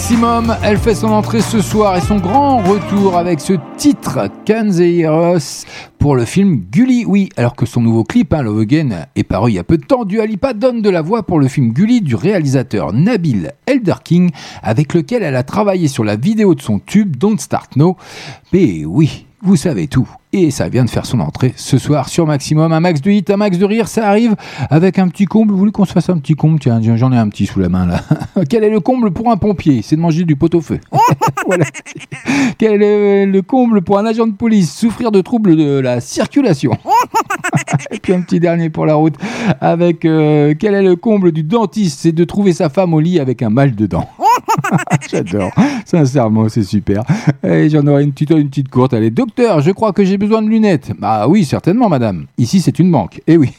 Maximum, 0.00 0.56
elle 0.62 0.78
fait 0.78 0.94
son 0.94 1.08
entrée 1.08 1.42
ce 1.42 1.60
soir 1.60 1.94
et 1.94 2.00
son 2.00 2.16
grand 2.16 2.56
retour 2.62 3.18
avec 3.18 3.38
ce 3.38 3.52
titre 3.76 4.30
Kanzeiros 4.46 5.66
pour 5.98 6.16
le 6.16 6.24
film 6.24 6.64
Gully. 6.72 7.04
Oui, 7.04 7.28
alors 7.36 7.54
que 7.54 7.66
son 7.66 7.82
nouveau 7.82 8.02
clip, 8.02 8.32
hein, 8.32 8.40
Love 8.40 8.60
Again, 8.60 9.04
est 9.14 9.24
paru 9.24 9.50
il 9.50 9.56
y 9.56 9.58
a 9.58 9.62
peu 9.62 9.76
de 9.76 9.84
temps, 9.84 10.06
Dua 10.06 10.24
Lipa 10.24 10.54
donne 10.54 10.80
de 10.80 10.88
la 10.88 11.02
voix 11.02 11.22
pour 11.22 11.38
le 11.38 11.48
film 11.48 11.72
Gully 11.72 12.00
du 12.00 12.14
réalisateur 12.14 12.94
Nabil 12.94 13.52
Elderking 13.66 14.30
avec 14.62 14.94
lequel 14.94 15.22
elle 15.22 15.36
a 15.36 15.42
travaillé 15.42 15.86
sur 15.86 16.02
la 16.02 16.16
vidéo 16.16 16.54
de 16.54 16.62
son 16.62 16.78
tube 16.78 17.16
Don't 17.16 17.38
Start 17.38 17.76
Now. 17.76 17.98
Mais 18.54 18.86
oui, 18.86 19.26
vous 19.42 19.56
savez 19.56 19.86
tout. 19.86 20.08
Et 20.32 20.52
ça 20.52 20.68
vient 20.68 20.84
de 20.84 20.90
faire 20.90 21.06
son 21.06 21.18
entrée 21.18 21.52
ce 21.56 21.76
soir 21.76 22.08
sur 22.08 22.24
Maximum. 22.24 22.72
Un 22.72 22.78
max 22.78 23.00
de 23.00 23.10
hit, 23.10 23.30
un 23.30 23.36
max 23.36 23.58
de 23.58 23.64
rire, 23.64 23.88
ça 23.88 24.06
arrive 24.06 24.36
avec 24.70 25.00
un 25.00 25.08
petit 25.08 25.24
comble. 25.24 25.50
Vous 25.50 25.58
voulez 25.58 25.72
qu'on 25.72 25.84
se 25.84 25.92
fasse 25.92 26.08
un 26.08 26.18
petit 26.18 26.34
comble 26.34 26.60
Tiens, 26.60 26.80
j'en 26.96 27.10
ai 27.12 27.16
un 27.16 27.28
petit 27.28 27.46
sous 27.46 27.58
la 27.58 27.68
main 27.68 27.86
là. 27.86 28.00
Quel 28.48 28.62
est 28.62 28.70
le 28.70 28.78
comble 28.78 29.10
pour 29.10 29.28
un 29.32 29.36
pompier 29.36 29.82
C'est 29.82 29.96
de 29.96 30.00
manger 30.00 30.22
du 30.22 30.36
pot-au-feu. 30.36 30.78
voilà. 31.46 31.64
Quel 32.58 32.80
est 32.80 33.26
le 33.26 33.42
comble 33.42 33.82
pour 33.82 33.98
un 33.98 34.06
agent 34.06 34.28
de 34.28 34.32
police 34.32 34.72
Souffrir 34.72 35.10
de 35.10 35.20
troubles 35.20 35.56
de 35.56 35.80
la 35.80 36.00
circulation? 36.00 36.72
Et 37.90 37.98
puis 37.98 38.12
un 38.12 38.20
petit 38.20 38.40
dernier 38.40 38.70
pour 38.70 38.86
la 38.86 38.94
route 38.94 39.14
avec 39.60 40.04
euh, 40.04 40.54
quel 40.58 40.74
est 40.74 40.82
le 40.82 40.96
comble 40.96 41.32
du 41.32 41.42
dentiste? 41.42 42.00
C'est 42.00 42.12
de 42.12 42.24
trouver 42.24 42.52
sa 42.52 42.68
femme 42.68 42.94
au 42.94 43.00
lit 43.00 43.20
avec 43.20 43.42
un 43.42 43.50
mal 43.50 43.74
de 43.74 43.86
dents. 43.86 44.08
J'adore. 45.10 45.52
Sincèrement, 45.84 46.48
c'est 46.48 46.62
super. 46.62 47.02
Et 47.42 47.68
j'en 47.68 47.86
aurai 47.86 48.04
une 48.04 48.12
petite, 48.12 48.30
une 48.30 48.48
petite 48.48 48.68
courte. 48.68 48.94
Allez, 48.94 49.10
docteur, 49.10 49.60
je 49.60 49.70
crois 49.70 49.92
que 49.92 50.04
j'ai 50.04 50.18
besoin 50.18 50.42
de 50.42 50.48
lunettes. 50.48 50.92
Bah 50.98 51.26
oui, 51.28 51.44
certainement, 51.44 51.88
madame. 51.88 52.26
Ici, 52.38 52.60
c'est 52.60 52.78
une 52.78 52.90
banque. 52.90 53.20
Eh 53.26 53.36
oui. 53.36 53.52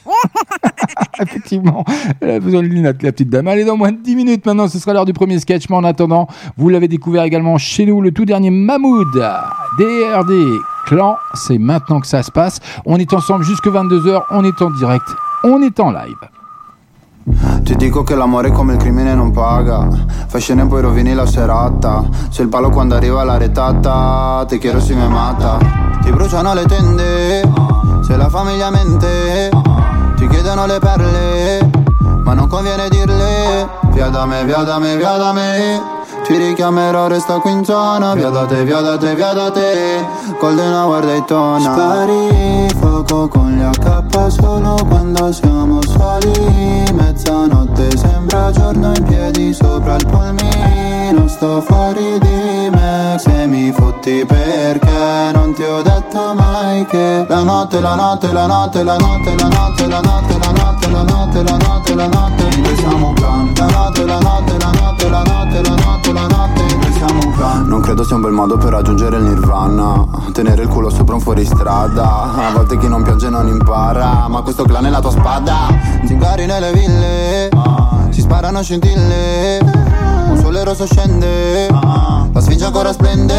Effectivement, 1.20 1.84
elle 2.22 2.32
a 2.32 2.40
besoin 2.40 2.62
de 2.62 2.68
lunettes, 2.68 3.04
la 3.04 3.12
petite 3.12 3.30
dame. 3.30 3.48
Allez, 3.48 3.66
dans 3.66 3.78
moins 3.78 3.92
de 3.92 3.98
10 3.98 4.16
minutes 4.16 4.46
maintenant, 4.46 4.68
ce 4.68 4.80
sera 4.80 4.94
l'heure 4.94 5.06
du 5.06 5.14
premier 5.14 5.40
sketch. 5.40 5.70
Mais 5.70 5.76
en 5.76 5.84
attendant, 5.84 6.28
vous 6.58 6.70
l'avez 6.70 6.88
découvert 6.88 7.24
également 7.24 7.58
chez 7.58 7.86
nous, 7.86 8.02
le 8.02 8.12
tout 8.12 8.26
dernier 8.26 8.50
Mahmoud. 8.50 9.14
DRD 9.78 10.32
Clan, 10.86 11.18
c'est 11.34 11.58
maintenant 11.58 12.00
que 12.00 12.08
ça 12.08 12.24
se 12.24 12.32
passe. 12.32 12.60
On 12.86 12.98
est 12.98 13.14
ensemble 13.14 13.44
jusque 13.44 13.68
22h, 13.68 14.24
on 14.32 14.44
est 14.44 14.62
en 14.62 14.70
direct, 14.72 15.08
on 15.44 15.62
est 15.62 15.80
en 15.80 15.92
live. 15.92 16.18
Ti 17.64 17.76
non 20.56 20.82
la 21.14 21.26
serata 21.26 22.04
palo 22.50 22.70
la 23.24 23.38
retata 23.38 24.46
mata 25.10 25.58
Ti 26.02 26.10
le 26.10 26.66
tende 26.68 28.58
la 28.58 28.72
mente 28.72 29.71
chiedono 30.32 30.66
le 30.66 30.80
perle 30.80 31.70
Ma 32.24 32.34
non 32.34 32.48
conviene 32.48 32.88
dirle. 32.90 33.68
Via 33.92 34.08
da 34.10 34.26
me, 34.26 34.46
via 34.46 34.64
da 34.64 34.80
me, 34.80 34.96
via 34.96 35.18
da 35.18 35.34
me. 35.34 35.82
Ti 36.24 36.38
richiamerò, 36.38 37.08
resta 37.08 37.40
qui 37.40 37.52
in 37.52 37.66
zona. 37.66 38.14
Via 38.14 38.30
da 38.30 38.46
te, 38.46 38.64
via 38.64 38.80
da 38.80 38.98
te, 38.98 39.16
via 39.16 39.34
da 39.34 39.52
te. 39.52 40.06
Golden 40.40 40.74
Hour 40.74 41.06
Daytona 41.06 41.74
Spari 41.74 42.68
fuoco 42.80 43.28
con 43.28 43.52
gli 43.52 43.62
AK 43.62 44.32
solo 44.32 44.78
quando 44.88 45.32
siamo 45.34 45.82
soli. 45.82 46.86
Mezzanotte 46.94 47.98
sembra 47.98 48.52
giorno 48.52 48.94
in 48.96 49.04
piedi 49.04 49.54
sopra 49.54 49.96
il 49.96 50.06
polmino 50.06 50.71
Sto 51.32 51.62
fuori 51.62 52.20
di 52.20 52.70
me 52.72 53.16
Se 53.18 53.48
mi 53.48 53.72
fotti 53.72 54.26
perché 54.26 55.32
non 55.34 55.54
ti 55.54 55.64
ho 55.64 55.82
detto 55.82 56.34
mai 56.36 56.86
che 56.86 57.26
La 57.28 57.42
notte, 57.42 57.80
la 57.80 57.96
notte, 57.96 58.32
la 58.34 58.46
notte, 58.46 58.84
la 58.84 58.98
notte, 58.98 59.36
la 59.38 59.48
notte, 59.48 59.88
la 59.88 60.02
notte, 60.02 60.38
la 60.38 60.52
notte, 60.52 60.90
la 60.90 61.02
notte, 61.02 61.44
la 61.44 61.58
notte, 61.58 61.96
la 61.96 62.08
notte 62.08 62.58
Noi 62.58 62.76
siamo 62.76 63.08
un 63.08 63.14
clan 63.14 63.54
La 63.56 63.66
notte, 63.66 64.06
la 64.06 64.20
notte, 64.20 64.58
la 64.60 64.72
notte, 64.72 65.10
la 65.10 65.24
notte, 65.24 65.62
la 65.62 65.76
notte, 65.76 66.14
la 66.14 66.28
notte 66.28 66.76
Noi 66.76 66.94
siamo 66.94 67.20
un 67.26 67.32
clan 67.32 67.66
Non 67.66 67.80
credo 67.80 68.04
sia 68.04 68.16
un 68.18 68.22
bel 68.22 68.34
modo 68.34 68.58
per 68.58 68.74
raggiungere 68.74 69.18
il 69.18 69.24
nirvana 69.24 70.06
Tenere 70.34 70.64
il 70.64 70.68
culo 70.68 70.90
sopra 70.90 71.16
un 71.16 71.22
fuoristrada 71.22 72.34
A 72.34 72.52
volte 72.54 72.78
chi 72.78 72.90
non 72.90 73.04
piange 73.04 73.30
non 73.30 73.48
impara 73.48 74.28
Ma 74.28 74.42
questo 74.42 74.64
clan 74.64 74.86
è 74.86 74.90
la 74.90 75.00
tua 75.00 75.12
spada 75.12 75.70
Zingari 76.06 76.46
nelle 76.46 76.74
ville 76.74 77.50
Si 78.10 78.20
sparano 78.20 78.62
scintille 78.62 79.91
Un 80.32 80.38
sole 80.38 80.64
rosso 80.64 80.86
scende 80.86 81.68
La 81.68 82.40
sfinge 82.40 82.66
ancora 82.66 82.94
splende. 82.94 83.36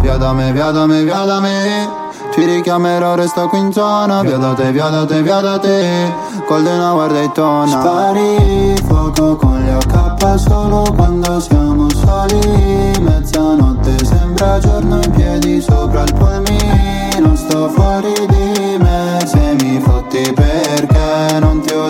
Via 0.00 0.16
da 0.16 0.32
me, 0.32 0.52
via 0.52 0.70
da 0.70 0.86
me, 0.86 1.02
via 1.02 1.24
da 1.24 1.40
me. 1.40 1.88
Ti 2.32 2.44
richiamerò, 2.44 3.16
resto 3.16 3.48
qui 3.48 3.58
in 3.58 3.72
zona. 3.72 4.22
Via 4.22 4.36
da 4.36 4.52
te, 4.54 4.70
via 4.70 4.88
da 4.88 5.04
te, 5.04 5.22
via 5.22 5.40
da 5.40 5.58
te. 5.58 6.28
Golden 6.46 6.80
Hour 6.80 7.12
Daytona 7.12 7.66
Spari 7.66 8.74
fuoco 8.84 9.36
con 9.36 9.60
gli 9.60 9.68
AK 9.68 10.38
solo 10.38 10.92
quando 10.96 11.38
siamo 11.40 11.88
soli. 11.90 12.98
Mezzanotte 13.00 14.04
sembra 14.04 14.58
giorno 14.58 15.00
in 15.00 15.10
piedi 15.12 15.60
sopra 15.60 16.02
il 16.02 16.14
polmino 16.14 17.36
Sto 17.36 17.68
fuori 17.68 18.12
di 18.14 18.76
me 18.78 19.18
se 19.24 19.56
mi 19.60 19.80
fotti 19.80 20.34
ho 20.36 20.49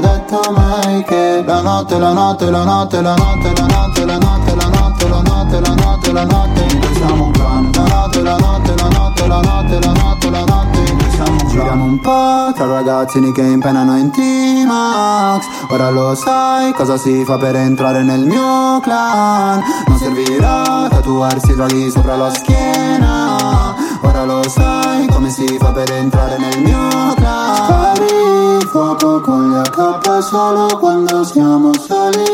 detto 0.00 0.40
mai 0.52 1.04
che 1.04 1.42
La 1.46 1.60
notte, 1.60 1.98
la 1.98 2.12
notte, 2.12 2.50
la 2.50 2.64
notte, 2.64 3.00
la 3.00 3.14
notte, 3.14 3.52
la 3.54 3.66
notte, 3.66 4.04
la 4.04 4.18
notte, 4.18 4.54
la 4.54 4.68
notte, 4.68 5.08
la 5.08 5.20
notte, 5.20 5.60
la 5.60 5.74
notte, 5.74 6.12
la 6.12 6.24
notte 6.24 6.66
Noi 6.80 6.94
siamo 6.94 7.24
un 7.24 7.30
clan 7.30 7.70
La 7.72 7.82
notte, 7.82 8.22
la 8.22 8.36
notte, 8.36 8.74
la 8.76 8.88
notte, 8.88 9.26
la 9.26 9.40
notte, 9.40 9.80
la 9.80 9.92
notte, 9.92 10.30
la 10.30 10.44
notte 10.44 10.92
Noi 10.92 11.10
siamo 11.10 11.36
Giriamo 11.48 11.84
un 11.84 12.00
po' 12.00 12.52
tra 12.54 12.66
ragazzini 12.66 13.32
che 13.32 13.42
impennano 13.42 13.96
in 13.96 14.10
T-Max 14.10 15.46
Ora 15.68 15.90
lo 15.90 16.14
sai 16.14 16.72
cosa 16.72 16.96
si 16.96 17.24
fa 17.24 17.38
per 17.38 17.56
entrare 17.56 18.02
nel 18.02 18.24
mio 18.24 18.80
clan 18.80 19.62
Non 19.86 19.98
servirà 19.98 20.88
tatuarsi 20.88 21.54
draghi 21.54 21.90
sopra 21.90 22.16
la 22.16 22.30
schiena 22.32 23.89
Ora 24.02 24.24
lo 24.24 24.42
sai 24.48 25.06
come 25.08 25.30
si 25.30 25.46
fa 25.58 25.72
per 25.72 25.90
entrare 25.92 26.38
nel 26.38 26.58
mio 26.62 26.88
clan 27.16 27.54
Spari 27.54 28.66
fuoco 28.70 29.20
con 29.20 29.50
gli 29.50 29.56
AK 29.56 30.22
solo 30.22 30.78
quando 30.78 31.24
siamo 31.24 31.72
soli 31.74 32.24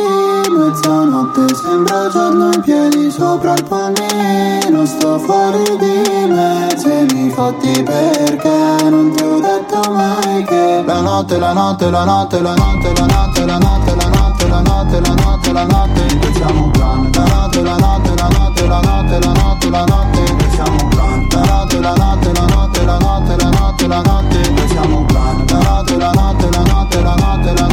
Mezzanotte 0.50 1.54
sembra 1.54 2.08
giorno 2.08 2.50
in 2.52 2.60
piedi 2.60 3.10
sopra 3.10 3.54
il 3.54 3.64
pannino 3.64 4.84
Sto 4.86 5.18
fuori 5.18 5.64
di 5.78 6.26
me 6.28 6.68
se 6.76 7.06
mi 7.12 7.30
fotti 7.30 7.82
perché 7.82 8.88
non 8.88 9.12
ti 9.14 9.22
ho 9.22 9.40
detto 9.40 9.90
mai 9.92 10.44
che 10.44 10.82
La 10.86 11.00
notte, 11.00 11.38
la 11.38 11.52
notte, 11.52 11.90
la 11.90 12.04
notte, 12.04 12.40
la 12.40 12.54
notte, 12.54 12.94
la 12.94 13.06
notte, 13.06 13.44
la 13.44 13.58
notte, 13.58 13.96
la 13.96 14.08
notte, 14.08 14.48
la 14.48 14.60
notte, 14.60 15.00
la 15.00 15.14
notte, 15.14 15.52
la 15.52 15.64
notte 15.64 16.16
Pensiamo 16.20 16.64
un 16.64 16.70
plan 16.70 17.10
La 17.12 17.24
notte, 17.24 17.62
la 17.62 17.76
notte, 17.76 18.14
la 18.14 18.28
notte, 18.28 18.66
la 18.66 18.80
notte, 18.80 19.18
la 19.18 19.32
notte, 19.32 19.70
la 19.70 19.84
notte 19.84 20.34
Pensiamo 20.36 20.72
un 20.72 20.88
plan 20.88 20.95
La 21.36 21.42
notte, 21.42 21.80
la 21.80 21.92
notte, 21.92 22.32
la 22.32 22.46
notte, 22.46 22.84
la 22.86 22.96
notte, 22.96 23.36
la 23.36 23.50
notte, 23.50 23.86
la 23.86 24.00
notte 24.00 24.52
Pensiamo 24.54 24.98
un 25.00 25.04
plan 25.04 25.44
La 25.48 25.58
notte, 25.58 25.96
la 25.98 26.10
notte, 26.12 26.48
la 26.50 26.62
notte, 26.62 27.02
la 27.02 27.14
notte, 27.14 27.52
la 27.52 27.60
notte, 27.60 27.65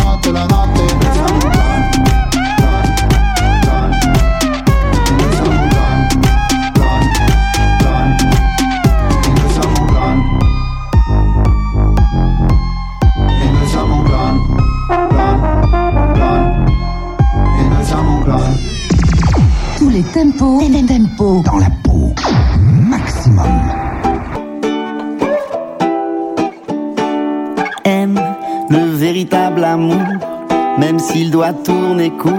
écoute. 32.03 32.32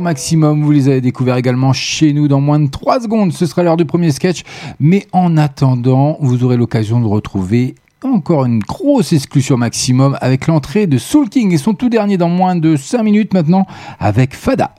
Maximum, 0.00 0.62
vous 0.62 0.70
les 0.70 0.88
avez 0.88 1.00
découverts 1.00 1.36
également 1.36 1.72
chez 1.72 2.12
nous 2.12 2.28
dans 2.28 2.40
moins 2.40 2.58
de 2.58 2.68
3 2.68 3.00
secondes, 3.00 3.32
ce 3.32 3.46
sera 3.46 3.62
l'heure 3.62 3.76
du 3.76 3.84
premier 3.84 4.10
sketch, 4.10 4.42
mais 4.80 5.06
en 5.12 5.36
attendant, 5.36 6.16
vous 6.20 6.44
aurez 6.44 6.56
l'occasion 6.56 7.00
de 7.00 7.06
retrouver 7.06 7.74
encore 8.02 8.44
une 8.44 8.58
grosse 8.60 9.12
exclusion 9.12 9.56
Maximum 9.56 10.16
avec 10.20 10.46
l'entrée 10.46 10.86
de 10.86 10.98
Soul 10.98 11.28
King 11.28 11.52
et 11.52 11.58
son 11.58 11.74
tout 11.74 11.88
dernier 11.88 12.16
dans 12.16 12.28
moins 12.28 12.56
de 12.56 12.76
5 12.76 13.02
minutes 13.02 13.34
maintenant 13.34 13.66
avec 14.00 14.34
Fada. 14.34 14.72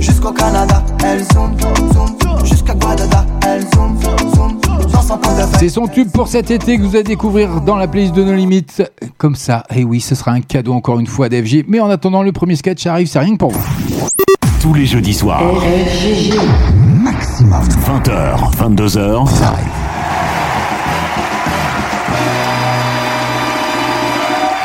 Jusqu'au 0.00 0.32
Canada. 0.32 0.82
Elles 1.04 1.24
zoom, 1.32 1.56
zoom 1.92 2.46
jusqu'à 2.46 2.74
Guadada. 2.74 3.24
Elles 3.46 3.64
zoom, 3.74 3.98
zoom 4.34 4.60
de 4.60 5.58
C'est 5.58 5.68
son 5.68 5.86
tube 5.86 6.10
pour 6.10 6.28
cet 6.28 6.50
été 6.50 6.78
que 6.78 6.82
vous 6.82 6.94
allez 6.94 7.02
découvrir 7.04 7.60
dans 7.60 7.76
la 7.76 7.88
playlist 7.88 8.14
de 8.14 8.22
nos 8.22 8.34
limites. 8.34 8.82
Comme 9.18 9.34
ça, 9.34 9.64
et 9.74 9.84
oui, 9.84 10.00
ce 10.00 10.14
sera 10.14 10.32
un 10.32 10.40
cadeau 10.40 10.72
encore 10.72 11.00
une 11.00 11.06
fois 11.06 11.28
d'FG. 11.28 11.64
Mais 11.68 11.80
en 11.80 11.90
attendant, 11.90 12.22
le 12.22 12.32
premier 12.32 12.56
sketch 12.56 12.86
arrive, 12.86 13.08
c'est 13.08 13.18
rien 13.18 13.32
que 13.32 13.38
pour 13.38 13.50
vous. 13.50 14.08
Tous 14.60 14.74
les 14.74 14.86
jeudis 14.86 15.14
soirs. 15.14 15.42
Maximum. 17.02 17.62
20h, 17.62 18.52
22h. 18.56 19.24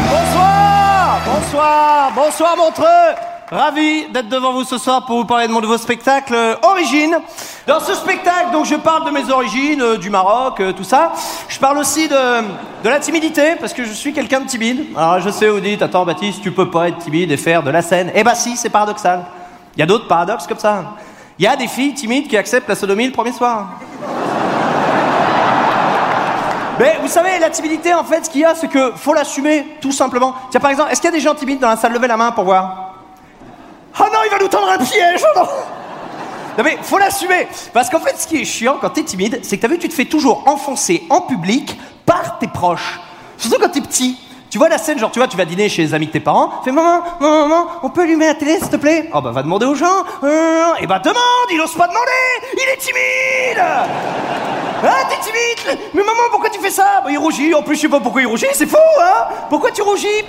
Bonsoir 0.09 1.21
Bonsoir 1.25 2.11
Bonsoir 2.15 2.57
Montreux 2.57 3.34
Ravi 3.51 4.07
d'être 4.07 4.27
devant 4.27 4.53
vous 4.53 4.63
ce 4.63 4.79
soir 4.79 5.05
pour 5.05 5.17
vous 5.17 5.25
parler 5.25 5.47
de 5.47 5.51
mon 5.51 5.61
nouveau 5.61 5.77
spectacle 5.77 6.33
euh, 6.33 6.55
Origine. 6.63 7.15
Dans 7.67 7.79
ce 7.79 7.93
spectacle, 7.93 8.51
donc, 8.51 8.65
je 8.65 8.73
parle 8.73 9.05
de 9.05 9.11
mes 9.11 9.29
origines, 9.29 9.81
euh, 9.83 9.97
du 9.97 10.09
Maroc, 10.09 10.59
euh, 10.59 10.73
tout 10.73 10.83
ça. 10.83 11.11
Je 11.47 11.59
parle 11.59 11.77
aussi 11.77 12.07
de, 12.07 12.41
de 12.83 12.89
la 12.89 12.99
timidité, 12.99 13.55
parce 13.59 13.71
que 13.73 13.83
je 13.85 13.91
suis 13.91 14.13
quelqu'un 14.13 14.39
de 14.39 14.47
timide. 14.47 14.87
Alors 14.97 15.19
je 15.19 15.29
sais, 15.29 15.47
vous 15.47 15.59
dites, 15.59 15.83
attends 15.83 16.05
Baptiste, 16.05 16.41
tu 16.41 16.51
peux 16.51 16.71
pas 16.71 16.87
être 16.87 16.97
timide 16.97 17.31
et 17.31 17.37
faire 17.37 17.61
de 17.61 17.69
la 17.69 17.83
scène. 17.83 18.11
Eh 18.15 18.23
bah 18.23 18.33
si, 18.33 18.57
c'est 18.57 18.69
paradoxal. 18.69 19.23
Il 19.75 19.79
y 19.79 19.83
a 19.83 19.85
d'autres 19.85 20.07
paradoxes 20.07 20.47
comme 20.47 20.57
ça. 20.57 20.83
Il 21.37 21.45
y 21.45 21.47
a 21.47 21.55
des 21.55 21.67
filles 21.67 21.93
timides 21.93 22.27
qui 22.27 22.37
acceptent 22.37 22.69
la 22.69 22.75
sodomie 22.75 23.05
le 23.05 23.11
premier 23.11 23.31
soir. 23.31 23.67
Mais 26.79 26.97
vous 26.99 27.07
savez, 27.07 27.37
la 27.39 27.51
timidité, 27.51 27.93
en 27.93 28.03
fait, 28.03 28.25
ce 28.25 28.29
qu'il 28.29 28.41
y 28.41 28.45
a, 28.45 28.55
c'est 28.55 28.69
que 28.69 28.93
faut 28.95 29.13
l'assumer, 29.13 29.77
tout 29.81 29.91
simplement. 29.91 30.33
Tiens, 30.49 30.59
par 30.59 30.71
exemple, 30.71 30.91
est-ce 30.91 30.99
qu'il 30.99 31.11
y 31.11 31.13
a 31.13 31.15
des 31.15 31.23
gens 31.23 31.35
timides 31.35 31.59
dans 31.59 31.69
la 31.69 31.77
salle? 31.77 31.93
Levez 31.93 32.07
la 32.07 32.17
main 32.17 32.31
pour 32.31 32.43
voir. 32.43 32.84
Oh 33.99 34.03
non, 34.11 34.19
il 34.25 34.31
va 34.31 34.39
nous 34.39 34.47
tendre 34.47 34.69
un 34.69 34.77
piège, 34.77 35.21
oh 35.23 35.39
non. 35.39 35.47
Mais, 36.63 36.77
faut 36.81 36.97
l'assumer 36.97 37.47
Parce 37.73 37.89
qu'en 37.89 37.99
fait, 37.99 38.17
ce 38.17 38.27
qui 38.27 38.41
est 38.41 38.45
chiant 38.45 38.77
quand 38.79 38.89
t'es 38.89 39.03
timide, 39.03 39.39
c'est 39.43 39.57
que 39.57 39.61
t'as 39.61 39.67
vu, 39.67 39.77
tu 39.77 39.89
te 39.89 39.93
fais 39.93 40.05
toujours 40.05 40.43
enfoncer 40.47 41.03
en 41.09 41.21
public 41.21 41.77
par 42.05 42.39
tes 42.39 42.47
proches. 42.47 42.99
Surtout 43.37 43.57
quand 43.61 43.69
t'es 43.69 43.81
petit. 43.81 44.17
Tu 44.49 44.57
vois 44.57 44.69
la 44.69 44.77
scène, 44.77 44.97
genre, 44.97 45.11
tu 45.11 45.19
vois, 45.19 45.27
tu 45.27 45.35
vas 45.35 45.43
dîner 45.43 45.67
chez 45.67 45.81
les 45.81 45.93
amis 45.93 46.07
de 46.07 46.11
tes 46.13 46.21
parents, 46.21 46.61
fais 46.63 46.71
maman, 46.71 47.03
maman, 47.19 47.47
maman, 47.47 47.67
on 47.83 47.89
peut 47.89 48.03
allumer 48.03 48.27
la 48.27 48.35
télé, 48.35 48.57
s'il 48.57 48.69
te 48.69 48.77
plaît? 48.77 49.09
Oh 49.13 49.19
bah, 49.19 49.31
va 49.31 49.43
demander 49.43 49.65
aux 49.65 49.75
gens. 49.75 50.03
Euh, 50.23 50.75
et 50.79 50.87
bah, 50.87 50.99
demande, 50.99 51.17
il 51.51 51.59
ose 51.59 51.73
pas 51.73 51.87
demander 51.87 52.53
Il 52.53 52.69
est 52.69 52.77
timide. 52.77 53.61
Ah, 53.61 55.09
t'es 55.09 55.17
timide 55.19 55.79
Mais 55.93 56.01
maman, 56.03 56.21
pourquoi 56.31 56.49
tu 56.49 56.59
fais 56.61 56.69
ça? 56.69 57.01
Bah, 57.03 57.11
Il 57.11 57.17
rougit, 57.17 57.53
en 57.53 57.63
plus 57.63 57.75
je 57.75 57.81
sais 57.81 57.89
pas 57.89 57.99
pourquoi 57.99 58.21
il 58.21 58.27
rougit, 58.27 58.47
c'est 58.53 58.65
faux, 58.65 58.77
hein. 59.01 59.27
Pourquoi 59.49 59.71
tu 59.71 59.81
rougis? 59.81 60.23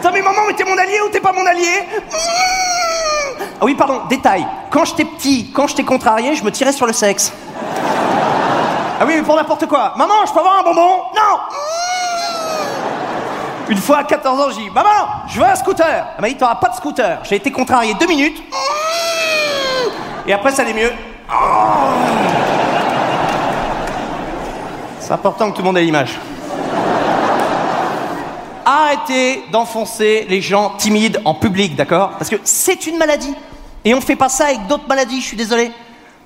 Putain, 0.00 0.12
mais 0.12 0.22
maman, 0.22 0.40
mais 0.48 0.54
t'es 0.54 0.64
mon 0.64 0.78
allié 0.78 0.98
ou 1.06 1.10
t'es 1.10 1.20
pas 1.20 1.30
mon 1.30 1.44
allié 1.44 1.86
Ah 3.60 3.64
oui, 3.64 3.74
pardon, 3.74 4.00
détail. 4.08 4.46
Quand 4.70 4.86
j'étais 4.86 5.04
petit, 5.04 5.52
quand 5.54 5.66
j'étais 5.66 5.84
contrarié, 5.84 6.34
je 6.34 6.42
me 6.42 6.50
tirais 6.50 6.72
sur 6.72 6.86
le 6.86 6.94
sexe. 6.94 7.30
Ah 8.98 9.04
oui, 9.06 9.16
mais 9.16 9.22
pour 9.22 9.36
n'importe 9.36 9.66
quoi. 9.66 9.92
Maman, 9.98 10.14
je 10.26 10.32
peux 10.32 10.38
avoir 10.38 10.60
un 10.60 10.62
bonbon 10.62 11.02
Non 11.14 11.38
Une 13.68 13.76
fois 13.76 13.98
à 13.98 14.04
14 14.04 14.40
ans, 14.40 14.48
j'ai 14.48 14.62
dit 14.62 14.70
Maman, 14.70 14.88
je 15.28 15.38
veux 15.38 15.46
un 15.46 15.54
scooter. 15.54 16.06
Elle 16.16 16.22
m'a 16.22 16.28
dit 16.28 16.36
T'auras 16.36 16.54
pas 16.54 16.70
de 16.70 16.76
scooter. 16.76 17.18
J'ai 17.24 17.36
été 17.36 17.52
contrarié 17.52 17.92
deux 17.92 18.06
minutes. 18.06 18.42
Et 20.26 20.32
après, 20.32 20.50
ça 20.52 20.62
allait 20.62 20.72
mieux. 20.72 20.92
C'est 24.98 25.12
important 25.12 25.50
que 25.50 25.56
tout 25.56 25.60
le 25.60 25.66
monde 25.66 25.76
ait 25.76 25.82
l'image. 25.82 26.18
Arrêtez 28.64 29.44
d'enfoncer 29.50 30.26
les 30.28 30.40
gens 30.40 30.74
timides 30.76 31.20
en 31.24 31.34
public, 31.34 31.76
d'accord? 31.76 32.10
Parce 32.18 32.30
que 32.30 32.36
c'est 32.44 32.86
une 32.86 32.98
maladie. 32.98 33.34
Et 33.84 33.94
on 33.94 34.00
fait 34.00 34.16
pas 34.16 34.28
ça 34.28 34.46
avec 34.46 34.66
d'autres 34.66 34.88
maladies, 34.88 35.20
je 35.20 35.26
suis 35.26 35.36
désolé. 35.36 35.70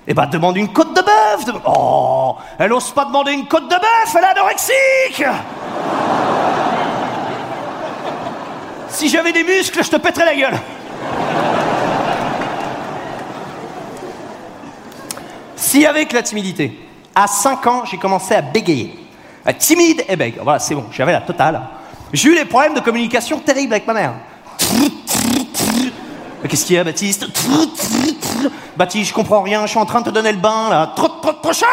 Eh 0.07 0.13
ben, 0.13 0.27
demande 0.27 0.57
une 0.57 0.71
côte 0.71 0.95
de 0.95 1.01
bœuf. 1.01 1.61
Oh, 1.65 2.35
elle 2.59 2.73
ose 2.73 2.91
pas 2.91 3.05
demander 3.05 3.31
une 3.31 3.47
côte 3.47 3.65
de 3.65 3.75
bœuf, 3.75 4.15
elle 4.15 4.23
est 4.23 4.27
anorexique. 4.27 5.23
Si 8.89 9.09
j'avais 9.09 9.31
des 9.31 9.43
muscles, 9.43 9.83
je 9.83 9.89
te 9.89 9.97
pèterais 9.97 10.25
la 10.25 10.35
gueule. 10.35 10.59
Si 15.55 15.85
avec 15.85 16.13
la 16.13 16.21
timidité, 16.21 16.79
à 17.15 17.27
5 17.27 17.67
ans, 17.67 17.85
j'ai 17.85 17.97
commencé 17.97 18.35
à 18.35 18.41
bégayer. 18.41 18.93
Euh, 19.47 19.51
Timide 19.57 20.03
et 20.07 20.15
bègue. 20.15 20.35
Voilà, 20.41 20.59
c'est 20.59 20.75
bon, 20.75 20.85
j'avais 20.91 21.11
la 21.11 21.21
totale. 21.21 21.61
J'ai 22.13 22.29
eu 22.29 22.35
des 22.35 22.45
problèmes 22.45 22.73
de 22.73 22.79
communication 22.79 23.39
terribles 23.39 23.73
avec 23.73 23.87
ma 23.87 23.93
mère. 23.93 24.13
Qu'est-ce 26.47 26.65
qu'il 26.65 26.75
y 26.75 26.79
a, 26.79 26.83
Baptiste 26.83 27.25
Baptiste, 28.77 29.09
je 29.09 29.13
comprends 29.13 29.41
rien, 29.41 29.65
je 29.65 29.71
suis 29.71 29.79
en 29.79 29.85
train 29.85 30.01
de 30.01 30.05
te 30.05 30.11
donner 30.11 30.31
le 30.31 30.37
bain, 30.37 30.69
là. 30.69 30.93
Trop, 30.95 31.07
trop, 31.07 31.33
trop 31.33 31.53
chaud 31.53 31.65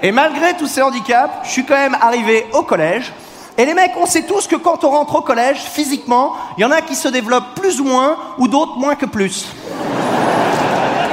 Et 0.00 0.12
malgré 0.12 0.56
tous 0.56 0.68
ces 0.68 0.80
handicaps, 0.80 1.32
je 1.42 1.50
suis 1.50 1.64
quand 1.64 1.74
même 1.74 1.96
arrivé 2.00 2.46
au 2.52 2.62
collège. 2.62 3.12
Et 3.56 3.64
les 3.64 3.74
mecs, 3.74 3.90
on 4.00 4.06
sait 4.06 4.22
tous 4.22 4.46
que 4.46 4.54
quand 4.54 4.84
on 4.84 4.90
rentre 4.90 5.16
au 5.16 5.22
collège, 5.22 5.58
physiquement, 5.58 6.34
il 6.56 6.60
y 6.60 6.64
en 6.64 6.70
a 6.70 6.80
qui 6.80 6.94
se 6.94 7.08
développent 7.08 7.56
plus 7.56 7.80
ou 7.80 7.84
moins, 7.84 8.16
ou 8.38 8.46
d'autres 8.46 8.76
moins 8.76 8.94
que 8.94 9.06
plus. 9.06 9.46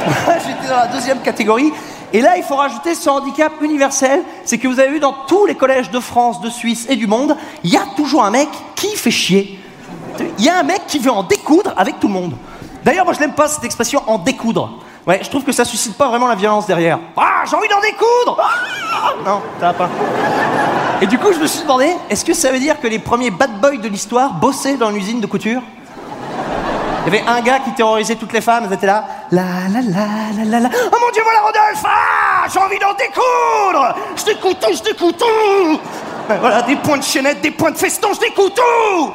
J'étais 0.46 0.68
dans 0.70 0.78
la 0.78 0.88
deuxième 0.88 1.22
catégorie. 1.22 1.74
Et 2.16 2.22
là, 2.22 2.38
il 2.38 2.44
faut 2.44 2.56
rajouter 2.56 2.96
ce 2.96 3.10
handicap 3.10 3.52
universel, 3.60 4.24
c'est 4.46 4.58
que 4.58 4.70
vous 4.70 4.80
avez 4.80 4.90
vu 4.90 5.02
dans 5.02 5.12
tous 5.28 5.46
les 5.48 5.56
collèges 5.56 5.92
de 5.92 6.00
France, 6.00 6.40
de 6.40 6.50
Suisse 6.50 6.86
et 6.88 6.96
du 6.96 7.08
monde, 7.08 7.36
il 7.62 7.74
y 7.74 7.76
a 7.76 7.86
toujours 7.98 8.24
un 8.24 8.32
mec 8.32 8.48
qui 8.74 8.88
fait 8.96 9.12
chier. 9.12 9.60
Il 10.38 10.46
y 10.46 10.48
a 10.48 10.58
un 10.58 10.64
mec 10.64 10.84
qui 10.88 10.98
veut 10.98 11.12
en 11.12 11.24
découdre 11.24 11.74
avec 11.76 12.00
tout 12.00 12.08
le 12.08 12.14
monde. 12.14 12.38
D'ailleurs, 12.86 13.04
moi 13.04 13.14
je 13.14 13.20
n'aime 13.20 13.34
pas 13.34 13.50
cette 13.50 13.66
expression 13.66 14.02
en 14.08 14.18
découdre. 14.18 14.80
Ouais, 15.06 15.20
je 15.22 15.30
trouve 15.30 15.44
que 15.44 15.52
ça 15.52 15.66
suscite 15.66 15.98
pas 15.98 16.08
vraiment 16.08 16.28
la 16.28 16.36
violence 16.36 16.66
derrière. 16.66 17.00
Ah, 17.18 17.44
j'ai 17.50 17.56
envie 17.58 17.68
d'en 17.68 17.82
découdre 17.82 18.38
Ah 18.40 19.14
Non, 19.26 19.42
ça 19.60 19.74
pas. 19.74 19.90
Et 21.02 21.08
du 21.08 21.18
coup, 21.18 21.34
je 21.34 21.40
me 21.40 21.48
suis 21.48 21.64
demandé, 21.64 21.92
est-ce 22.10 22.24
que 22.24 22.34
ça 22.34 22.50
veut 22.50 22.60
dire 22.60 22.80
que 22.80 22.88
les 22.88 23.00
premiers 23.00 23.30
bad 23.30 23.60
boys 23.60 23.76
de 23.76 23.90
l'histoire 23.90 24.36
bossaient 24.36 24.78
dans 24.78 24.90
une 24.90 24.96
usine 24.96 25.20
de 25.20 25.28
couture? 25.28 25.62
Il 27.08 27.14
y 27.14 27.18
avait 27.18 27.28
un 27.28 27.42
gars 27.42 27.60
qui 27.60 27.72
terrorisait 27.72 28.16
toutes 28.16 28.34
les 28.34 28.42
femmes, 28.42 28.66
elles 28.68 28.74
étaient 28.74 28.88
là. 28.88 29.06
La 29.32 29.44
la 29.72 29.82
la 29.82 30.06
la 30.38 30.44
la 30.46 30.60
la. 30.62 30.70
Oh 30.92 30.98
mon 31.00 31.12
dieu, 31.12 31.22
voilà 31.24 31.40
Rodolphe. 31.42 31.84
Ah 31.86 32.48
J'ai 32.52 32.60
envie 32.60 32.80
d'en 32.80 32.94
découdre. 32.94 33.96
Je 34.16 34.26
découte 34.26 34.60
tout, 34.60 34.74
je 34.76 34.82
découte 34.82 35.18
tout. 35.18 35.80
Ben 36.28 36.38
Voilà, 36.40 36.64
des 36.64 36.76
points 36.78 36.98
de 36.98 37.04
chaînette, 37.04 37.42
des 37.42 37.52
points 37.52 37.70
de 37.70 37.78
feston, 37.78 38.10
je 38.16 38.20
découte 38.22 38.56
tout. 38.56 39.12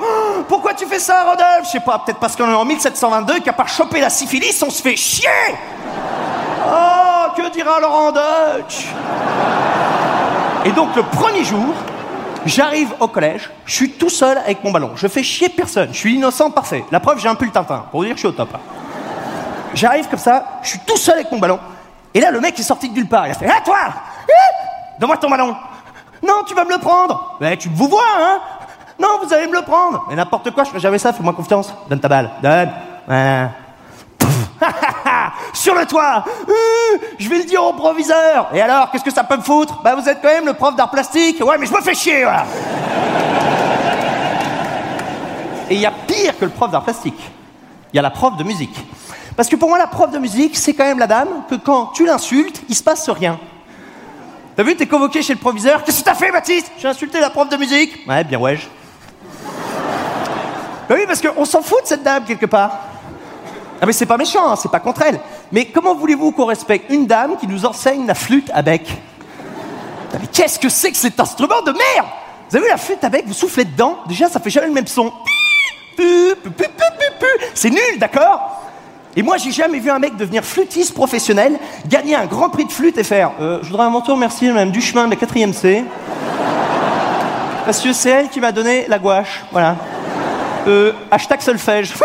Pourquoi 0.48 0.74
tu 0.74 0.86
fais 0.86 1.00
ça, 1.00 1.24
Rodolphe? 1.24 1.64
Je 1.64 1.70
sais 1.70 1.80
pas, 1.80 1.98
peut-être 1.98 2.20
parce 2.20 2.36
qu'on 2.36 2.48
est 2.48 2.54
en 2.54 2.64
1722 2.64 3.38
et 3.38 3.40
qu'à 3.40 3.52
part 3.52 3.66
choper 3.68 4.00
la 4.00 4.10
syphilis, 4.10 4.62
on 4.62 4.70
se 4.70 4.80
fait 4.80 4.94
chier. 4.94 5.28
Oh, 6.64 7.26
que 7.36 7.48
dira 7.50 7.80
Laurent 7.80 8.12
Deutsch? 8.12 8.86
Et 10.64 10.70
donc, 10.70 10.94
le 10.94 11.02
premier 11.02 11.42
jour, 11.42 11.74
j'arrive 12.46 12.92
au 13.00 13.08
collège, 13.08 13.50
je 13.64 13.74
suis 13.74 13.90
tout 13.92 14.08
seul 14.10 14.38
avec 14.38 14.62
mon 14.64 14.70
ballon. 14.70 14.92
Je 14.96 15.06
fais 15.08 15.22
chier 15.22 15.48
personne, 15.48 15.88
je 15.92 15.98
suis 15.98 16.14
innocent 16.14 16.50
parfait. 16.50 16.84
La 16.90 17.00
preuve, 17.00 17.18
j'ai 17.18 17.28
un 17.28 17.34
pull 17.34 17.50
Tintin, 17.50 17.84
pour 17.90 18.00
vous 18.00 18.06
dire 18.06 18.14
que 18.14 18.18
je 18.20 18.26
suis 18.26 18.28
au 18.28 18.32
top. 18.32 18.48
hein. 18.54 18.60
J'arrive 19.74 20.08
comme 20.08 20.18
ça, 20.18 20.44
je 20.62 20.70
suis 20.70 20.78
tout 20.80 20.96
seul 20.96 21.14
avec 21.14 21.30
mon 21.30 21.38
ballon. 21.38 21.58
Et 22.12 22.20
là, 22.20 22.30
le 22.30 22.40
mec 22.40 22.58
est 22.58 22.62
sorti 22.64 22.88
de 22.88 22.94
nulle 22.94 23.08
part. 23.08 23.26
Il 23.28 23.30
a 23.30 23.34
fait 23.34 23.46
Hé, 23.46 23.52
toi 23.64 23.76
Hé 24.28 24.32
Donne-moi 24.98 25.16
ton 25.16 25.30
ballon 25.30 25.54
Non, 26.26 26.42
tu 26.46 26.54
vas 26.54 26.64
me 26.64 26.70
le 26.72 26.78
prendre 26.78 27.36
Mais 27.40 27.56
tu 27.56 27.70
me 27.70 27.76
vous 27.76 27.86
vois, 27.88 28.02
hein 28.18 28.38
Non, 28.98 29.20
vous 29.22 29.32
allez 29.32 29.46
me 29.46 29.54
le 29.54 29.62
prendre 29.62 30.04
Mais 30.08 30.16
n'importe 30.16 30.50
quoi, 30.50 30.64
je 30.64 30.70
ferai 30.70 30.80
jamais 30.80 30.98
ça, 30.98 31.12
fais-moi 31.12 31.32
confiance. 31.34 31.72
Donne 31.88 32.00
ta 32.00 32.08
balle, 32.08 32.30
donne. 32.42 32.72
Voilà. 33.06 33.50
Sur 35.52 35.74
le 35.74 35.86
toit 35.86 36.24
Euh, 36.48 36.98
Je 37.18 37.28
vais 37.28 37.38
le 37.38 37.44
dire 37.44 37.62
au 37.64 37.72
proviseur 37.72 38.48
Et 38.54 38.60
alors, 38.60 38.90
qu'est-ce 38.90 39.04
que 39.04 39.12
ça 39.12 39.24
peut 39.24 39.36
me 39.36 39.42
foutre? 39.42 39.80
Bah, 39.82 39.94
vous 39.94 40.08
êtes 40.08 40.20
quand 40.22 40.28
même 40.28 40.46
le 40.46 40.54
prof 40.54 40.74
d'art 40.76 40.90
plastique 40.90 41.42
Ouais, 41.44 41.56
mais 41.58 41.66
je 41.66 41.72
me 41.72 41.80
fais 41.80 41.94
chier, 41.94 42.22
voilà 42.24 42.44
Et 45.68 45.74
il 45.74 45.80
y 45.80 45.86
a 45.86 45.90
pire 46.06 46.38
que 46.38 46.44
le 46.44 46.50
prof 46.50 46.70
d'art 46.70 46.82
plastique. 46.82 47.20
Il 47.92 47.96
y 47.96 47.98
a 47.98 48.02
la 48.02 48.10
prof 48.10 48.36
de 48.36 48.44
musique. 48.44 48.76
Parce 49.36 49.48
que 49.48 49.56
pour 49.56 49.68
moi, 49.68 49.78
la 49.78 49.86
prof 49.86 50.10
de 50.10 50.18
musique, 50.18 50.56
c'est 50.56 50.74
quand 50.74 50.84
même 50.84 50.98
la 50.98 51.06
dame 51.06 51.28
que 51.48 51.54
quand 51.54 51.86
tu 51.94 52.04
l'insultes, 52.06 52.60
il 52.68 52.74
se 52.74 52.82
passe 52.82 53.08
rien. 53.08 53.38
T'as 54.56 54.62
vu, 54.64 54.76
t'es 54.76 54.86
convoqué 54.86 55.22
chez 55.22 55.32
le 55.34 55.38
proviseur. 55.38 55.82
Qu'est-ce 55.84 56.00
que 56.00 56.04
t'as 56.04 56.14
fait, 56.14 56.30
Baptiste? 56.30 56.70
J'ai 56.78 56.88
insulté 56.88 57.20
la 57.20 57.30
prof 57.30 57.48
de 57.48 57.56
musique. 57.56 58.06
Ouais, 58.08 58.22
bien 58.24 58.38
ouais. 58.38 58.58
Bah 60.88 60.96
oui, 60.98 61.04
parce 61.06 61.22
qu'on 61.22 61.44
s'en 61.44 61.62
fout 61.62 61.82
de 61.82 61.86
cette 61.88 62.02
dame 62.02 62.24
quelque 62.24 62.46
part. 62.46 62.72
Ah 63.80 63.86
mais 63.86 63.92
c'est 63.92 64.06
pas 64.06 64.18
méchant, 64.18 64.50
hein, 64.50 64.56
c'est 64.56 64.70
pas 64.70 64.80
contre 64.80 65.02
elle. 65.02 65.18
Mais 65.52 65.66
comment 65.66 65.94
voulez-vous 65.94 66.32
qu'on 66.32 66.46
respecte 66.46 66.90
une 66.90 67.06
dame 67.06 67.36
qui 67.36 67.46
nous 67.46 67.66
enseigne 67.66 68.06
la 68.06 68.14
flûte 68.14 68.50
à 68.54 68.62
bec 68.62 68.88
qu'est-ce 70.32 70.58
que 70.58 70.68
c'est 70.68 70.90
que 70.90 70.96
cet 70.96 71.18
instrument 71.20 71.62
de 71.62 71.72
merde 71.72 72.06
Vous 72.48 72.56
avez 72.56 72.66
vu 72.66 72.70
la 72.70 72.76
flûte 72.76 73.02
à 73.02 73.08
bec 73.08 73.24
Vous 73.26 73.34
soufflez 73.34 73.64
dedans, 73.64 73.98
déjà 74.08 74.28
ça 74.28 74.40
fait 74.40 74.50
jamais 74.50 74.68
le 74.68 74.72
même 74.72 74.86
son. 74.86 75.12
C'est 77.54 77.70
nul, 77.70 77.98
d'accord 77.98 78.62
Et 79.16 79.22
moi 79.22 79.36
j'ai 79.36 79.50
jamais 79.50 79.78
vu 79.78 79.90
un 79.90 79.98
mec 79.98 80.16
devenir 80.16 80.44
flûtiste 80.44 80.94
professionnel, 80.94 81.58
gagner 81.86 82.14
un 82.14 82.26
grand 82.26 82.48
prix 82.48 82.64
de 82.64 82.72
flûte 82.72 82.96
et 82.96 83.04
faire 83.04 83.32
euh, 83.40 83.58
Je 83.62 83.68
voudrais 83.68 83.86
à 83.86 83.90
mon 83.90 84.00
tour 84.00 84.14
remercier 84.14 84.50
Madame 84.52 84.70
Duchemin 84.70 85.06
de 85.06 85.10
la 85.10 85.16
4ème 85.16 85.52
C. 85.52 85.84
Parce 87.64 87.80
que 87.80 87.92
c'est 87.92 88.10
elle 88.10 88.28
qui 88.30 88.40
m'a 88.40 88.52
donné 88.52 88.86
la 88.88 88.98
gouache, 88.98 89.44
voilà. 89.52 89.76
Euh, 90.66 90.92
hashtag 91.10 91.40
solfège. 91.40 91.92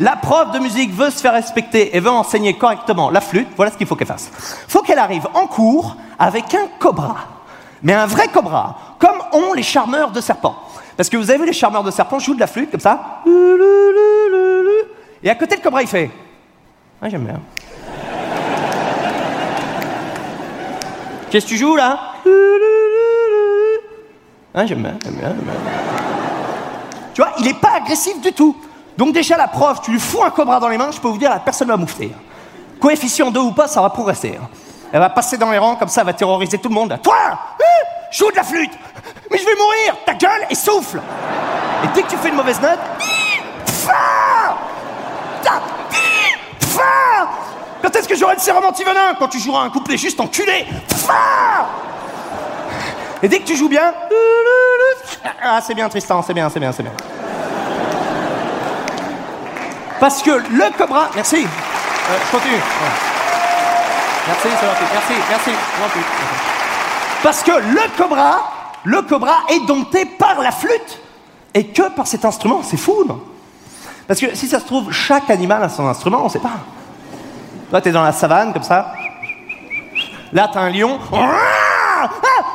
La 0.00 0.16
prof 0.16 0.50
de 0.52 0.58
musique 0.58 0.92
veut 0.94 1.10
se 1.10 1.20
faire 1.20 1.34
respecter 1.34 1.94
et 1.94 2.00
veut 2.00 2.10
enseigner 2.10 2.56
correctement 2.56 3.10
la 3.10 3.20
flûte. 3.20 3.48
Voilà 3.54 3.70
ce 3.70 3.76
qu'il 3.76 3.86
faut 3.86 3.96
qu'elle 3.96 4.06
fasse. 4.06 4.30
faut 4.66 4.80
qu'elle 4.80 4.98
arrive 4.98 5.26
en 5.34 5.46
cours 5.46 5.94
avec 6.18 6.54
un 6.54 6.68
cobra. 6.78 7.16
Mais 7.82 7.92
un 7.92 8.06
vrai 8.06 8.28
cobra, 8.28 8.96
comme 8.98 9.20
ont 9.32 9.52
les 9.52 9.62
charmeurs 9.62 10.10
de 10.10 10.22
serpents. 10.22 10.56
Parce 10.96 11.10
que 11.10 11.18
vous 11.18 11.30
avez 11.30 11.38
vu 11.38 11.46
les 11.46 11.52
charmeurs 11.52 11.84
de 11.84 11.90
serpents 11.90 12.18
jouent 12.18 12.34
de 12.34 12.40
la 12.40 12.46
flûte 12.46 12.70
comme 12.70 12.80
ça. 12.80 13.22
Et 15.22 15.28
à 15.28 15.34
côté, 15.34 15.56
le 15.56 15.62
cobra, 15.62 15.82
il 15.82 15.88
fait. 15.88 16.10
Ah, 17.02 17.10
j'aime 17.10 17.24
bien. 17.24 17.40
Qu'est-ce 21.30 21.44
que 21.44 21.50
tu 21.50 21.56
joues 21.58 21.76
là? 21.76 21.98
Ah, 24.54 24.64
j'aime 24.64 24.98
j'aime 25.04 25.14
bien. 25.14 25.36
Tu 27.14 27.20
vois, 27.20 27.32
il 27.38 27.44
n'est 27.44 27.54
pas 27.54 27.76
agressif 27.76 28.18
du 28.20 28.32
tout. 28.32 28.56
Donc 29.00 29.14
déjà, 29.14 29.38
la 29.38 29.48
prof, 29.48 29.80
tu 29.80 29.92
lui 29.92 29.98
fous 29.98 30.22
un 30.22 30.28
cobra 30.28 30.60
dans 30.60 30.68
les 30.68 30.76
mains, 30.76 30.90
je 30.90 31.00
peux 31.00 31.08
vous 31.08 31.16
dire, 31.16 31.30
la 31.30 31.38
personne 31.38 31.68
va 31.68 31.78
moufter. 31.78 32.12
Coefficient 32.78 33.30
2 33.30 33.40
ou 33.40 33.52
pas, 33.52 33.66
ça 33.66 33.80
va 33.80 33.88
progresser. 33.88 34.38
Elle 34.92 35.00
va 35.00 35.08
passer 35.08 35.38
dans 35.38 35.50
les 35.50 35.56
rangs, 35.56 35.76
comme 35.76 35.88
ça, 35.88 36.02
elle 36.02 36.06
va 36.08 36.12
terroriser 36.12 36.58
tout 36.58 36.68
le 36.68 36.74
monde. 36.74 36.98
Toi 37.02 37.16
hein, 37.32 37.38
Joue 38.12 38.30
de 38.30 38.36
la 38.36 38.42
flûte 38.42 38.72
Mais 39.30 39.38
je 39.38 39.46
vais 39.46 39.54
mourir 39.54 39.96
Ta 40.04 40.12
gueule 40.12 40.44
et 40.50 40.54
souffle 40.54 41.00
Et 41.82 41.86
dès 41.94 42.02
que 42.02 42.10
tu 42.10 42.16
fais 42.18 42.28
une 42.28 42.34
mauvaise 42.34 42.60
note... 42.60 42.78
Quand 47.80 47.96
est-ce 47.96 48.06
que 48.06 48.16
j'aurai 48.16 48.34
le 48.34 48.40
sérum 48.40 48.66
anti-venin? 48.66 49.14
Quand 49.18 49.28
tu 49.28 49.38
joueras 49.38 49.62
un 49.62 49.70
couplet 49.70 49.96
juste 49.96 50.20
enculé 50.20 50.66
Et 53.22 53.28
dès 53.28 53.38
que 53.38 53.46
tu 53.46 53.56
joues 53.56 53.70
bien... 53.70 53.94
Ah, 55.42 55.62
c'est 55.62 55.74
bien, 55.74 55.88
Tristan, 55.88 56.20
c'est 56.20 56.34
bien, 56.34 56.50
c'est 56.50 56.60
bien, 56.60 56.72
c'est 56.72 56.82
bien. 56.82 56.92
Parce 60.00 60.22
que 60.22 60.30
le 60.30 60.76
cobra... 60.76 61.10
Merci. 61.14 61.44
Euh, 61.44 62.16
je 62.26 62.30
continue. 62.30 62.60
Merci, 64.26 64.48
c'est 64.48 64.66
gentil. 64.66 64.84
Merci, 64.92 65.12
merci. 65.30 65.50
Parce 67.22 67.42
que 67.42 67.52
le 67.52 67.96
cobra, 67.96 68.50
le 68.84 69.02
cobra 69.02 69.42
est 69.48 69.66
dompté 69.66 70.06
par 70.06 70.40
la 70.40 70.50
flûte. 70.50 70.98
Et 71.52 71.66
que 71.66 71.90
par 71.90 72.06
cet 72.06 72.24
instrument. 72.24 72.62
C'est 72.62 72.76
fou, 72.76 73.04
non? 73.06 73.20
Parce 74.08 74.20
que 74.20 74.34
si 74.34 74.48
ça 74.48 74.58
se 74.58 74.64
trouve, 74.64 74.90
chaque 74.92 75.28
animal 75.30 75.62
a 75.62 75.68
son 75.68 75.86
instrument, 75.86 76.22
on 76.24 76.28
sait 76.28 76.38
pas. 76.38 76.58
Toi, 77.68 77.80
t'es 77.80 77.92
dans 77.92 78.02
la 78.02 78.12
savane, 78.12 78.52
comme 78.52 78.62
ça. 78.62 78.92
Là, 80.32 80.48
t'as 80.52 80.60
un 80.60 80.70
lion. 80.70 80.98
Ah, 81.12 82.08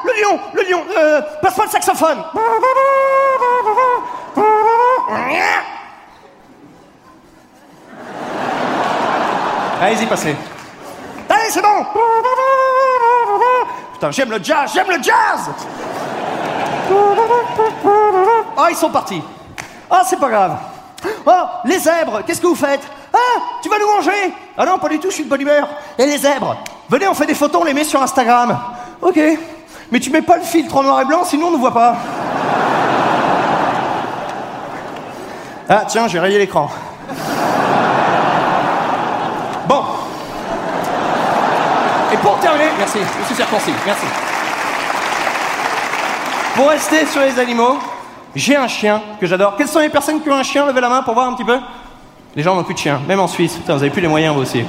le 0.04 0.22
lion, 0.22 0.39
le 0.54 0.64
lion. 0.64 0.82
Euh, 0.98 1.22
passe-moi 1.41 1.66
le 1.66 1.72
saxophone. 1.72 2.24
Allez-y, 9.82 10.05
passez. 10.05 10.36
Allez, 11.30 11.49
c'est 11.49 11.61
bon. 11.61 11.86
Putain, 13.93 14.11
j'aime 14.11 14.32
le 14.32 14.43
jazz, 14.43 14.71
j'aime 14.73 14.88
le 14.89 15.01
jazz. 15.01 15.49
Oh, 18.57 18.65
ils 18.69 18.76
sont 18.76 18.89
partis. 18.89 19.21
Oh, 19.89 19.95
c'est 20.07 20.19
pas 20.19 20.30
grave. 20.30 20.57
Oh, 21.26 21.32
les 21.65 21.80
zèbres, 21.80 22.21
qu'est-ce 22.26 22.41
que 22.41 22.47
vous 22.47 22.55
faites? 22.55 22.82
Ah, 23.13 23.41
tu 23.61 23.69
vas 23.69 23.78
nous 23.80 23.88
manger 23.88 24.34
Ah 24.57 24.65
non, 24.65 24.78
pas 24.78 24.89
du 24.89 24.99
tout, 24.99 25.09
je 25.09 25.15
suis 25.15 25.23
de 25.23 25.30
bonne 25.30 25.41
humeur. 25.41 25.67
Et 25.97 26.05
les 26.05 26.17
zèbres? 26.17 26.57
Venez, 26.89 27.07
on 27.07 27.13
fait 27.13 27.26
des 27.26 27.36
photos, 27.36 27.61
on 27.61 27.65
les 27.65 27.73
met 27.73 27.84
sur 27.84 28.01
Instagram. 28.01 28.57
Ok. 29.01 29.19
Mais 29.91 29.99
tu 29.99 30.09
mets 30.09 30.21
pas 30.21 30.38
le 30.38 30.43
filtre 30.43 30.76
en 30.78 30.84
noir 30.84 31.01
et 31.01 31.05
blanc, 31.05 31.23
sinon 31.23 31.47
on 31.47 31.51
ne 31.51 31.57
voit 31.57 31.73
pas. 31.73 31.95
Ah, 35.69 35.84
tiens, 35.88 36.07
j'ai 36.07 36.19
rayé 36.19 36.38
l'écran. 36.38 36.69
Bon. 39.67 39.84
Merci, 42.78 43.00
monsieur 43.20 43.36
Serponcy, 43.36 43.72
merci. 43.86 44.06
Pour 46.56 46.70
rester 46.70 47.06
sur 47.08 47.22
les 47.22 47.39
animaux, 47.39 47.80
j'ai 48.36 48.56
un 48.56 48.68
chien 48.68 49.02
que 49.20 49.26
j'adore. 49.26 49.56
Quelles 49.58 49.68
sont 49.68 49.80
les 49.80 49.89
personnes 49.89 50.22
qui 50.22 50.30
ont 50.30 50.36
un 50.36 50.43
chien? 50.43 50.68
Levez 50.68 50.80
la 50.80 50.89
main 50.89 51.02
pour 51.02 51.16
voir 51.16 51.28
un 51.28 51.34
petit 51.34 51.43
peu. 51.43 51.58
Les 52.36 52.43
gens 52.43 52.56
n'ont 52.56 52.64
plus 52.64 52.76
de 52.76 52.80
chien, 52.80 53.02
même 53.08 53.20
en 53.20 53.28
Suisse. 53.28 53.56
Putain, 53.56 53.74
vous 53.74 53.82
avez 53.82 53.89
plus 53.89 54.02
les 54.02 54.08
moyens, 54.08 54.36
vous 54.36 54.41
aussi. 54.41 54.64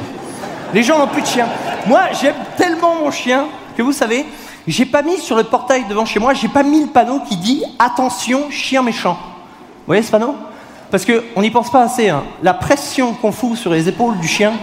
Les 0.73 0.83
gens 0.83 0.99
n'ont 0.99 1.07
plus 1.07 1.21
de 1.21 1.27
chien. 1.27 1.47
Moi, 1.87 2.01
j'aime 2.19 2.35
tellement 2.57 2.95
mon 2.95 3.11
chien 3.11 3.45
que 3.77 3.83
vous 3.83 3.93
savez, 3.93 4.25
j'ai 4.67 4.87
pas 4.87 5.03
mis 5.03 5.19
sur 5.19 5.37
le 5.37 5.45
portail 5.45 5.85
devant 5.87 6.07
chez 6.07 6.19
moi, 6.19 6.33
j'ai 6.33 6.49
pas 6.49 6.63
mis 6.63 6.81
le 6.81 6.89
panneau 6.89 7.21
qui 7.29 7.37
dit 7.37 7.63
attention, 7.79 8.51
chien 8.51 8.83
méchant. 8.83 9.19
Vous 9.21 9.89
voyez 9.89 10.03
ce 10.03 10.11
panneau? 10.11 10.35
Parce 10.91 11.05
qu'on 11.05 11.43
n'y 11.43 11.51
pense 11.51 11.71
pas 11.71 11.83
assez. 11.83 12.09
Hein. 12.09 12.23
La 12.43 12.55
pression 12.55 13.13
qu'on 13.13 13.33
fout 13.33 13.57
sur 13.59 13.71
les 13.71 13.87
épaules 13.87 14.17
du 14.19 14.29
chien. 14.29 14.55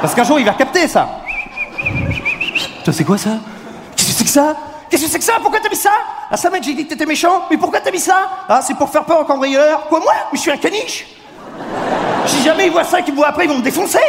Parce 0.00 0.14
qu'un 0.14 0.24
jour, 0.24 0.38
il 0.38 0.46
va 0.46 0.52
capter 0.52 0.88
ça. 0.88 1.08
Toi, 2.84 2.92
c'est 2.92 3.04
quoi 3.04 3.18
ça? 3.18 3.30
Qu'est-ce 3.96 4.08
que 4.08 4.14
c'est 4.14 4.24
que 4.24 4.30
ça? 4.30 4.56
Qu'est-ce 4.88 5.04
que 5.04 5.10
c'est 5.10 5.18
que 5.18 5.24
ça? 5.24 5.34
Pourquoi 5.40 5.60
t'as 5.60 5.68
mis 5.68 5.76
ça? 5.76 5.90
Ah, 6.30 6.36
ça, 6.36 6.50
mec, 6.50 6.62
j'ai 6.62 6.74
dit 6.74 6.84
que 6.84 6.90
t'étais 6.90 7.06
méchant. 7.06 7.42
Mais 7.50 7.56
pourquoi 7.56 7.80
t'as 7.80 7.90
mis 7.90 8.00
ça? 8.00 8.28
Ah, 8.48 8.60
c'est 8.62 8.74
pour 8.74 8.88
faire 8.90 9.04
peur 9.04 9.20
aux 9.20 9.24
cambrioleurs. 9.24 9.86
Quoi, 9.88 10.00
moi? 10.00 10.12
Mais 10.32 10.36
je 10.36 10.42
suis 10.42 10.50
un 10.50 10.56
caniche. 10.56 11.06
Si 12.26 12.42
jamais 12.42 12.66
ils 12.66 12.72
voient 12.72 12.84
ça 12.84 13.00
et 13.00 13.02
qu'ils 13.02 13.12
me 13.12 13.18
voient 13.18 13.28
après, 13.28 13.44
ils 13.44 13.48
vont 13.48 13.58
me 13.58 13.62
défoncer. 13.62 14.00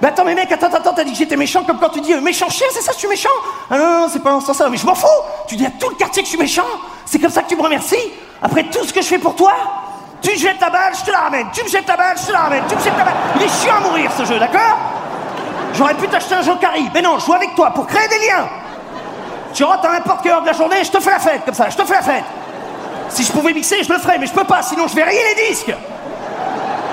Mais 0.00 0.08
attends, 0.08 0.24
mais 0.24 0.34
mec, 0.34 0.50
attends, 0.50 0.66
attends, 0.66 0.92
t'as 0.92 1.04
dit 1.04 1.12
que 1.12 1.18
j'étais 1.18 1.36
méchant 1.36 1.62
comme 1.62 1.78
quand 1.78 1.90
tu 1.90 2.00
dis 2.00 2.12
euh, 2.12 2.20
méchant 2.20 2.48
chien, 2.48 2.66
c'est 2.72 2.80
ça, 2.80 2.90
je 2.92 2.98
suis 2.98 3.06
méchant? 3.06 3.28
Ah 3.70 3.78
non, 3.78 4.00
non, 4.00 4.08
c'est 4.12 4.22
pas 4.22 4.34
en 4.34 4.40
ce 4.40 4.46
sens-là, 4.46 4.68
mais 4.68 4.76
je 4.76 4.84
m'en 4.84 4.96
fous. 4.96 5.06
Tu 5.46 5.54
dis 5.54 5.64
à 5.64 5.70
tout 5.70 5.90
le 5.90 5.94
quartier 5.94 6.22
que 6.22 6.26
je 6.26 6.30
suis 6.30 6.40
méchant. 6.40 6.66
C'est 7.06 7.20
comme 7.20 7.30
ça 7.30 7.42
que 7.42 7.48
tu 7.48 7.56
me 7.56 7.62
remercies. 7.62 8.10
Après 8.42 8.64
tout 8.64 8.84
ce 8.84 8.92
que 8.92 9.00
je 9.00 9.06
fais 9.06 9.18
pour 9.18 9.36
toi 9.36 9.52
Tu 10.20 10.30
me 10.32 10.36
jettes 10.36 10.58
ta 10.58 10.70
balle, 10.70 10.92
je 10.98 11.04
te 11.04 11.10
la 11.10 11.20
ramène. 11.20 11.46
Tu 11.52 11.62
me 11.62 11.68
jettes 11.68 11.86
ta 11.86 11.96
balle, 11.96 12.16
je 12.20 12.26
te 12.26 12.32
la 12.32 12.40
ramène. 12.40 12.64
Tu 12.68 12.74
me 12.74 12.80
jettes 12.80 12.96
ta 12.96 13.04
balle. 13.04 13.14
Il 13.36 13.42
est 13.42 13.48
chiant 13.48 13.76
à 13.76 13.80
mourir 13.80 14.10
ce 14.16 14.24
jeu, 14.24 14.38
d'accord? 14.40 14.78
J'aurais 15.74 15.94
pu 15.94 16.06
t'acheter 16.08 16.34
un 16.34 16.42
Jokari, 16.42 16.90
mais 16.92 17.02
non, 17.02 17.18
je 17.18 17.26
joue 17.26 17.34
avec 17.34 17.54
toi 17.54 17.70
pour 17.70 17.86
créer 17.86 18.08
des 18.08 18.26
liens. 18.26 18.46
Tu 19.54 19.64
rentres 19.64 19.86
à 19.86 19.92
n'importe 19.92 20.22
quelle 20.22 20.32
heure 20.32 20.42
de 20.42 20.46
la 20.46 20.52
journée, 20.52 20.76
je 20.82 20.90
te 20.90 21.00
fais 21.00 21.10
la 21.10 21.18
fête, 21.18 21.44
comme 21.44 21.54
ça, 21.54 21.68
je 21.70 21.76
te 21.76 21.84
fais 21.84 21.94
la 21.94 22.02
fête. 22.02 22.24
Si 23.08 23.24
je 23.24 23.32
pouvais 23.32 23.52
mixer, 23.52 23.82
je 23.82 23.92
le 23.92 23.98
ferais, 23.98 24.18
mais 24.18 24.26
je 24.26 24.32
peux 24.32 24.44
pas, 24.44 24.62
sinon 24.62 24.86
je 24.88 24.94
vais 24.94 25.02
rayer 25.02 25.20
les 25.34 25.48
disques. 25.48 25.74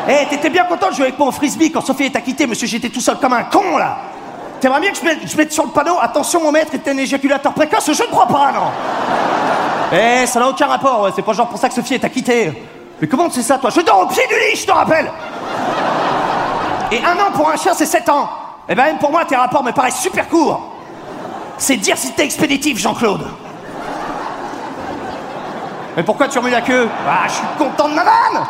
Eh, 0.08 0.26
t'étais 0.30 0.50
bien 0.50 0.64
content 0.66 0.90
de 0.90 0.96
jouer 0.96 1.06
avec 1.06 1.20
moi 1.20 1.28
au 1.28 1.32
frisbee 1.32 1.72
quand 1.72 1.82
Sophie 1.82 2.12
t'a 2.12 2.22
quitté, 2.22 2.48
monsieur, 2.48 2.68
j'étais 2.68 2.90
tout 2.90 3.00
seul 3.00 3.18
comme 3.18 3.34
un 3.34 3.44
con, 3.44 3.78
là. 3.78 3.98
T'aimerais 4.60 4.82
bien 4.82 4.92
que 4.92 4.98
je 4.98 5.04
mette, 5.04 5.20
je 5.26 5.38
mette, 5.38 5.54
sur 5.54 5.64
le 5.66 5.72
panneau 5.72 5.98
Attention, 6.02 6.44
mon 6.44 6.52
maître 6.52 6.74
est 6.74 6.86
un 6.90 6.98
éjaculateur 6.98 7.54
précoce 7.54 7.92
Je 7.94 8.04
ne 8.04 8.08
crois 8.08 8.28
pas, 8.28 8.52
non. 8.52 8.72
Eh, 9.94 10.26
ça 10.26 10.40
n'a 10.40 10.50
aucun 10.50 10.68
rapport, 10.68 11.10
c'est 11.16 11.22
pas 11.22 11.34
genre 11.34 11.48
pour 11.48 11.60
ça 11.60 11.70
que 11.70 11.76
Sophie 11.76 12.00
t'a 12.00 12.10
quitté. 12.10 12.52
Mais 13.00 13.08
comment 13.08 13.30
c'est 13.30 13.42
ça, 13.42 13.58
toi? 13.58 13.70
Je 13.70 13.82
dors 13.82 14.02
au 14.02 14.08
pied 14.08 14.24
du 14.28 14.34
lit, 14.34 14.56
je 14.56 14.66
te 14.66 14.72
rappelle. 14.72 15.10
Et 16.92 17.00
un 17.00 17.14
an 17.14 17.32
pour 17.34 17.50
un 17.50 17.56
chien, 17.56 17.74
c'est 17.74 17.86
sept 17.86 18.10
ans 18.10 18.30
Eh 18.72 18.76
ben, 18.76 18.84
même 18.86 18.98
pour 19.00 19.12
moi, 19.12 19.26
tes 19.26 19.36
rapports 19.36 19.64
me 19.64 19.72
paraissent 19.72 20.00
super 20.00 20.28
courts. 20.30 20.76
C'est 21.58 21.78
dire 21.78 21.98
si 21.98 22.14
t'es 22.14 22.24
expéditif, 22.24 22.78
Jean-Claude. 22.78 23.26
Mais 25.98 26.04
pourquoi 26.04 26.28
tu 26.28 26.38
remues 26.38 26.52
la 26.52 26.62
queue? 26.62 26.88
Ah, 27.08 27.28
je 27.28 27.34
suis 27.34 27.48
content 27.58 27.90
de 27.90 27.96
ma 27.96 28.04
vanne! 28.04 28.46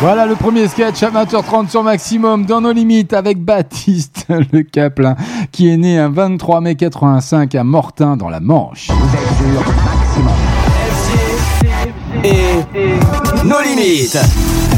Voilà 0.00 0.26
le 0.26 0.36
premier 0.36 0.68
sketch 0.68 1.02
à 1.02 1.10
20h30 1.10 1.70
sur 1.70 1.82
Maximum 1.82 2.44
dans 2.44 2.60
nos 2.60 2.72
limites 2.72 3.14
avec 3.14 3.42
Baptiste 3.42 4.26
Le 4.52 4.62
Caplin 4.62 5.16
qui 5.52 5.70
est 5.70 5.78
né 5.78 5.98
un 5.98 6.10
23 6.10 6.60
mai 6.60 6.74
85 6.74 7.54
à 7.54 7.64
Mortain 7.64 8.16
dans 8.18 8.28
la 8.28 8.40
Manche. 8.40 8.88
Nos 13.44 13.60
limites. 13.62 14.18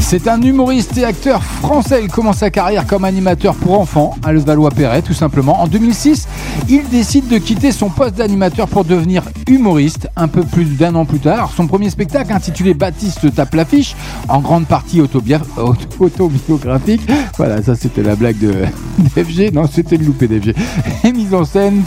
C'est 0.01 0.27
un 0.27 0.41
humoriste 0.41 0.97
et 0.97 1.03
acteur 1.03 1.43
français. 1.43 2.01
Il 2.03 2.09
commence 2.09 2.37
sa 2.37 2.49
carrière 2.49 2.85
comme 2.85 3.05
animateur 3.05 3.55
pour 3.55 3.79
enfants 3.79 4.15
à 4.23 4.31
Levallois-Perret, 4.31 5.01
tout 5.01 5.13
simplement. 5.13 5.61
En 5.61 5.67
2006, 5.67 6.27
il 6.67 6.87
décide 6.89 7.27
de 7.27 7.37
quitter 7.37 7.71
son 7.71 7.89
poste 7.89 8.15
d'animateur 8.15 8.67
pour 8.67 8.85
devenir 8.85 9.23
humoriste 9.47 10.09
un 10.15 10.27
peu 10.27 10.43
plus 10.43 10.65
d'un 10.65 10.95
an 10.95 11.05
plus 11.05 11.19
tard. 11.19 11.51
Son 11.55 11.67
premier 11.67 11.89
spectacle, 11.89 12.33
intitulé 12.33 12.73
Baptiste 12.73 13.33
tape 13.33 13.53
l'affiche, 13.53 13.95
en 14.27 14.39
grande 14.39 14.65
partie 14.65 15.01
autobiographique. 15.01 17.01
Voilà, 17.37 17.61
ça 17.61 17.75
c'était 17.75 18.03
la 18.03 18.15
blague 18.15 18.39
de 18.39 18.53
d'FG. 19.15 19.53
Non, 19.53 19.65
c'était 19.71 19.97
le 19.97 20.05
loupé 20.05 20.27
d'FG. 20.27 20.55
Et 21.03 21.11
mise 21.11 21.33
en 21.33 21.45
scène 21.45 21.83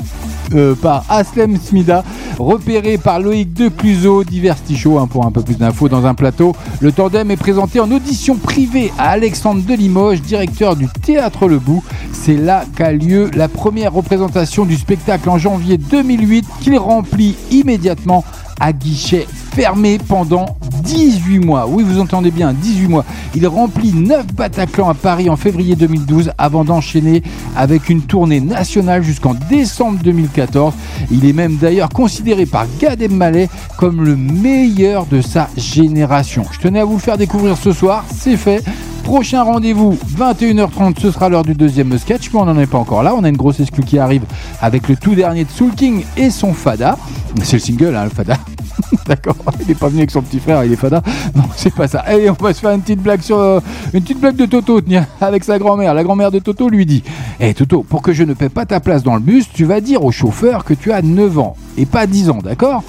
euh, 0.54 0.74
par 0.74 1.04
Aslem 1.08 1.56
Smida, 1.56 2.04
repéré 2.38 2.98
par 2.98 3.20
Loïc 3.20 3.52
Decluseau, 3.52 4.24
Diverticho, 4.24 4.98
hein, 4.98 5.06
pour 5.06 5.26
un 5.26 5.30
peu 5.30 5.42
plus 5.42 5.56
d'infos 5.56 5.88
dans 5.88 6.06
un 6.06 6.14
plateau. 6.14 6.54
Le 6.80 6.92
tandem 6.92 7.30
est 7.30 7.36
présenté 7.36 7.80
en 7.80 7.90
audition 7.90 8.36
privée 8.36 8.92
à 8.98 9.10
Alexandre 9.10 9.62
de 9.64 9.74
Limoges, 9.74 10.20
directeur 10.20 10.76
du 10.76 10.88
Théâtre 10.88 11.48
Le 11.48 11.58
Bout. 11.58 11.82
C'est 12.12 12.36
là 12.36 12.64
qu'a 12.76 12.92
lieu 12.92 13.30
la 13.34 13.48
première 13.48 13.92
représentation 13.92 14.64
du 14.64 14.76
spectacle 14.76 15.28
en 15.28 15.38
janvier 15.38 15.78
2008 15.78 16.46
qu'il 16.60 16.78
remplit 16.78 17.36
immédiatement 17.50 18.24
à 18.60 18.72
guichet 18.72 19.26
fermé 19.54 19.98
pendant 19.98 20.56
18 20.84 21.40
mois. 21.40 21.66
Oui, 21.68 21.84
vous 21.84 22.00
entendez 22.00 22.30
bien, 22.30 22.52
18 22.52 22.88
mois. 22.88 23.04
Il 23.34 23.46
remplit 23.46 23.92
9 23.92 24.34
Bataclan 24.34 24.88
à 24.88 24.94
Paris 24.94 25.28
en 25.28 25.36
février 25.36 25.76
2012 25.76 26.32
avant 26.38 26.64
d'enchaîner 26.64 27.22
avec 27.56 27.88
une 27.88 28.02
tournée 28.02 28.40
nationale 28.40 29.02
jusqu'en 29.02 29.34
décembre 29.34 29.98
2014. 30.02 30.74
Il 31.10 31.26
est 31.26 31.32
même 31.32 31.56
d'ailleurs 31.56 31.90
considéré 31.90 32.46
par 32.46 32.66
Gad 32.80 33.02
Elmaleh 33.02 33.48
comme 33.76 34.04
le 34.04 34.16
meilleur 34.16 35.06
de 35.06 35.20
sa 35.20 35.48
génération. 35.56 36.44
Je 36.50 36.58
tenais 36.58 36.80
à 36.80 36.84
vous 36.84 36.94
le 36.94 37.00
faire 37.00 37.18
découvrir 37.18 37.56
ce 37.56 37.72
soir, 37.72 38.04
c'est 38.12 38.36
fait. 38.36 38.64
Prochain 39.04 39.42
rendez-vous, 39.42 39.98
21h30, 40.16 40.98
ce 41.00 41.10
sera 41.10 41.28
l'heure 41.28 41.42
du 41.42 41.54
deuxième 41.54 41.98
sketch, 41.98 42.30
mais 42.32 42.40
on 42.40 42.44
n'en 42.44 42.58
est 42.58 42.66
pas 42.66 42.78
encore 42.78 43.02
là. 43.02 43.14
On 43.14 43.24
a 43.24 43.28
une 43.28 43.36
grosse 43.36 43.60
exclue 43.60 43.82
qui 43.82 43.98
arrive 43.98 44.22
avec 44.60 44.88
le 44.88 44.96
tout 44.96 45.14
dernier 45.14 45.44
de 45.44 45.50
Soul 45.50 45.72
King 45.74 46.04
et 46.16 46.30
son 46.30 46.52
Fada. 46.52 46.96
C'est 47.42 47.54
le 47.54 47.58
single, 47.58 47.96
hein, 47.96 48.04
le 48.04 48.10
Fada. 48.10 48.38
D'accord, 49.06 49.36
il 49.60 49.66
n'est 49.66 49.74
pas 49.74 49.88
venu 49.88 49.98
avec 49.98 50.10
son 50.10 50.22
petit 50.22 50.38
frère, 50.38 50.64
il 50.64 50.72
est 50.72 50.76
Fada. 50.76 51.02
Non, 51.34 51.44
c'est 51.56 51.74
pas 51.74 51.88
ça. 51.88 52.00
Allez, 52.00 52.30
on 52.30 52.34
va 52.34 52.54
se 52.54 52.60
faire 52.60 52.70
une 52.70 52.80
petite 52.80 53.02
blague 53.02 53.20
sur 53.20 53.38
euh, 53.38 53.60
une 53.92 54.02
petite 54.02 54.20
blague 54.20 54.36
de 54.36 54.46
Toto, 54.46 54.80
tiens, 54.80 55.06
avec 55.20 55.44
sa 55.44 55.58
grand-mère. 55.58 55.94
La 55.94 56.04
grand-mère 56.04 56.30
de 56.30 56.38
Toto 56.38 56.68
lui 56.68 56.86
dit 56.86 57.02
"Hé 57.40 57.48
hey, 57.48 57.54
Toto, 57.54 57.82
pour 57.82 58.02
que 58.02 58.12
je 58.12 58.22
ne 58.22 58.34
paie 58.34 58.48
pas 58.48 58.66
ta 58.66 58.80
place 58.80 59.02
dans 59.02 59.14
le 59.14 59.20
bus, 59.20 59.46
tu 59.52 59.64
vas 59.64 59.80
dire 59.80 60.04
au 60.04 60.12
chauffeur 60.12 60.64
que 60.64 60.74
tu 60.74 60.92
as 60.92 61.02
9 61.02 61.38
ans 61.38 61.56
et 61.76 61.86
pas 61.86 62.06
10 62.06 62.30
ans, 62.30 62.38
d'accord? 62.42 62.82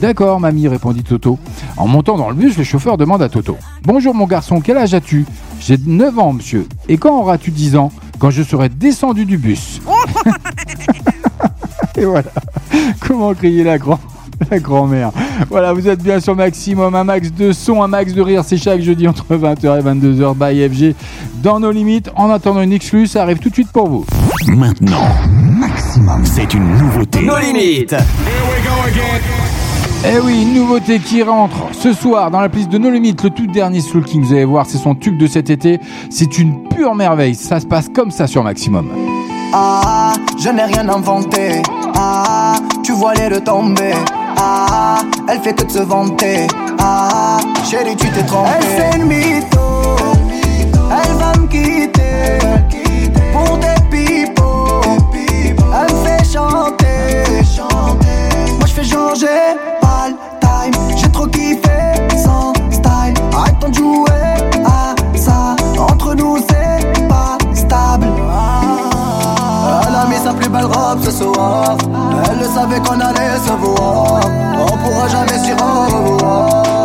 D'accord, 0.00 0.40
mamie, 0.40 0.66
répondit 0.66 1.02
Toto. 1.02 1.38
En 1.76 1.86
montant 1.86 2.16
dans 2.16 2.30
le 2.30 2.34
bus, 2.34 2.56
le 2.56 2.64
chauffeur 2.64 2.96
demande 2.96 3.20
à 3.20 3.28
Toto 3.28 3.58
Bonjour 3.82 4.14
mon 4.14 4.26
garçon, 4.26 4.60
quel 4.60 4.78
âge 4.78 4.94
as-tu? 4.94 5.26
J'ai 5.60 5.76
9 5.78 6.18
ans, 6.18 6.32
monsieur. 6.32 6.66
Et 6.88 6.96
quand 6.96 7.20
auras-tu 7.20 7.50
10 7.50 7.76
ans? 7.76 7.92
Quand 8.18 8.30
je 8.30 8.42
serai 8.42 8.70
descendu 8.70 9.26
du 9.26 9.36
bus. 9.36 9.80
Et 11.96 12.04
voilà. 12.04 12.30
Comment 13.06 13.34
crier 13.34 13.64
la 13.64 13.78
grand 13.78 13.98
la 14.50 14.58
grand-mère. 14.58 15.10
Voilà, 15.50 15.74
vous 15.74 15.86
êtes 15.86 16.02
bien 16.02 16.18
sur 16.18 16.34
Maximum, 16.34 16.94
un 16.94 17.04
max 17.04 17.30
de 17.30 17.52
son, 17.52 17.82
un 17.82 17.88
max 17.88 18.14
de 18.14 18.22
rire. 18.22 18.42
C'est 18.42 18.56
chaque 18.56 18.80
jeudi 18.80 19.06
entre 19.06 19.36
20h 19.36 19.78
et 19.78 19.82
22h 19.82 20.34
by 20.34 20.74
FG. 20.74 20.94
Dans 21.42 21.60
nos 21.60 21.70
limites, 21.70 22.10
en 22.16 22.30
attendant 22.30 22.62
une 22.62 22.72
exclue, 22.72 23.06
ça 23.06 23.22
arrive 23.22 23.38
tout 23.38 23.50
de 23.50 23.54
suite 23.54 23.70
pour 23.70 23.88
vous. 23.88 24.06
Maintenant, 24.48 25.08
Maximum, 25.36 26.24
c'est 26.24 26.54
une 26.54 26.74
nouveauté. 26.78 27.20
Nos 27.20 27.38
limites. 27.38 27.94
Eh 30.02 30.18
oui, 30.18 30.42
une 30.42 30.54
nouveauté 30.54 30.98
qui 30.98 31.22
rentre 31.22 31.56
ce 31.72 31.92
soir 31.92 32.30
dans 32.30 32.40
la 32.40 32.48
playlist 32.48 32.70
de 32.72 32.78
No 32.78 32.90
Limit, 32.90 33.16
le 33.22 33.30
tout 33.30 33.46
dernier 33.46 33.80
Soul 33.80 34.02
King. 34.02 34.22
Vous 34.24 34.32
allez 34.32 34.46
voir, 34.46 34.64
c'est 34.66 34.78
son 34.78 34.94
tube 34.94 35.18
de 35.18 35.26
cet 35.26 35.50
été. 35.50 35.78
C'est 36.08 36.38
une 36.38 36.62
pure 36.68 36.94
merveille. 36.94 37.34
Ça 37.34 37.60
se 37.60 37.66
passe 37.66 37.88
comme 37.94 38.10
ça 38.10 38.26
sur 38.26 38.42
Maximum. 38.42 38.88
Ah, 39.52 40.14
je 40.38 40.48
n'ai 40.48 40.64
rien 40.64 40.88
inventé. 40.88 41.60
Ah, 41.96 42.54
tu 42.82 42.92
vois 42.92 43.14
les 43.14 43.28
retomber. 43.28 43.92
Ah, 44.38 45.00
elle 45.28 45.40
fait 45.40 45.52
que 45.52 45.64
de 45.64 45.70
se 45.70 45.80
vanter. 45.80 46.46
Ah, 46.78 47.38
chérie, 47.68 47.94
tu 47.96 48.08
t'es 48.08 48.22
trompée. 48.22 48.50
Elle 48.56 48.64
c'est 48.64 48.96
une 48.98 49.04
mytho. 49.04 49.96
Elle 50.90 51.16
va 51.16 51.32
me 51.38 51.46
quitter. 51.46 52.38
Pour 53.32 53.58
des 53.58 53.79
Pas 59.10 60.08
le 60.08 60.14
time. 60.40 60.96
J'ai 60.96 61.10
trop 61.10 61.26
kiffé 61.26 61.58
sans 62.16 62.52
style. 62.70 63.14
Arrête 63.34 63.58
de 63.68 63.74
jouer 63.74 64.06
à 64.64 64.94
ça. 65.18 65.56
Entre 65.76 66.14
nous 66.14 66.38
c'est 66.48 67.08
pas 67.08 67.36
stable. 67.52 68.06
Elle 69.88 69.94
a 69.96 70.06
mis 70.08 70.24
sa 70.24 70.32
plus 70.32 70.48
belle 70.48 70.66
robe 70.66 71.02
ce 71.02 71.10
soir. 71.10 71.76
Elle 72.30 72.38
le 72.38 72.44
savait 72.54 72.78
qu'on 72.78 73.00
allait 73.00 73.36
se 73.44 73.52
voir. 73.52 74.20
On 74.60 74.76
pourra 74.76 75.08
jamais 75.08 75.38
s'y 75.38 75.52
revoir. 75.54 76.79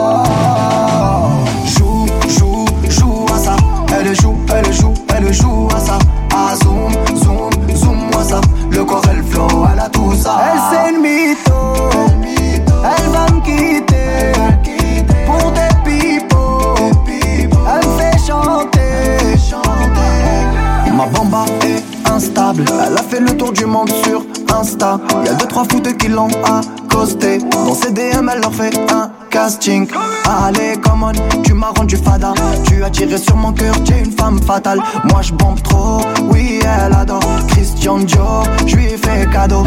Monde 23.65 23.89
sur 24.03 24.23
Insta. 24.53 24.99
Y'a 25.25 25.33
deux 25.33 25.47
trois 25.47 25.63
foutes 25.63 25.95
qui 25.97 26.07
l'ont 26.07 26.29
accosté. 26.43 27.39
Dans 27.39 27.73
ses 27.73 27.91
DM, 27.91 28.29
elle 28.31 28.41
leur 28.41 28.53
fait 28.53 28.75
un 28.91 29.09
casting. 29.29 29.87
Allez, 30.25 30.77
come 30.81 31.03
on, 31.03 31.41
tu 31.41 31.53
m'as 31.53 31.71
rendu 31.71 31.97
fada. 31.97 32.33
Tu 32.65 32.83
as 32.83 32.89
tiré 32.89 33.17
sur 33.17 33.35
mon 33.35 33.51
cœur, 33.53 33.75
tu 33.83 33.93
es 33.93 33.99
une 33.99 34.11
femme 34.11 34.39
fatale. 34.41 34.81
Moi 35.05 35.21
je 35.21 35.33
bombe 35.33 35.61
trop, 35.61 36.01
oui, 36.31 36.59
elle 36.61 36.93
adore. 36.93 37.21
Christian 37.47 37.99
Dior, 37.99 38.43
je 38.65 38.75
lui 38.75 38.85
ai 38.85 38.97
fait 38.97 39.29
cadeau. 39.31 39.63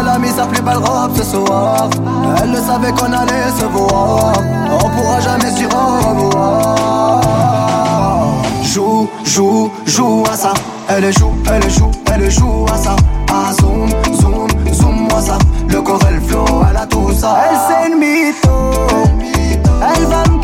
Elle 0.00 0.08
a 0.08 0.18
mis 0.18 0.28
sa 0.28 0.46
plus 0.46 0.62
belle 0.62 0.78
robe 0.78 1.16
ce 1.16 1.24
soir. 1.24 1.90
Elle 2.42 2.52
le 2.52 2.58
savait 2.58 2.92
qu'on 2.92 3.12
allait 3.12 3.50
se 3.58 3.64
voir. 3.64 4.34
On 4.72 4.88
pourra 4.88 5.20
jamais 5.20 5.50
s'y 5.50 5.64
revoir. 5.66 7.20
Joue, 8.62 9.08
joue, 9.24 9.72
joue 9.86 10.24
à 10.30 10.36
ça. 10.36 10.54
Elle 10.88 11.12
joue, 11.12 11.32
elle 11.50 11.70
joue, 11.70 11.90
elle 12.12 12.30
joue 12.30 12.66
à 12.72 12.76
ça. 12.76 12.96
Ah, 13.30 13.52
zoom, 13.60 13.88
zoom, 14.12 14.48
zoom, 14.72 15.08
moi 15.10 15.20
ça. 15.20 15.38
Le 15.68 15.80
corps, 15.80 16.00
elle 16.08 16.20
flow, 16.20 16.44
elle 16.70 16.76
a 16.76 16.86
tout 16.86 17.12
ça. 17.12 17.36
Elle 17.50 17.58
c'est 17.66 17.92
une 17.92 17.98
mytho. 17.98 18.50
Elle 19.96 20.06
va 20.06 20.22
me 20.30 20.43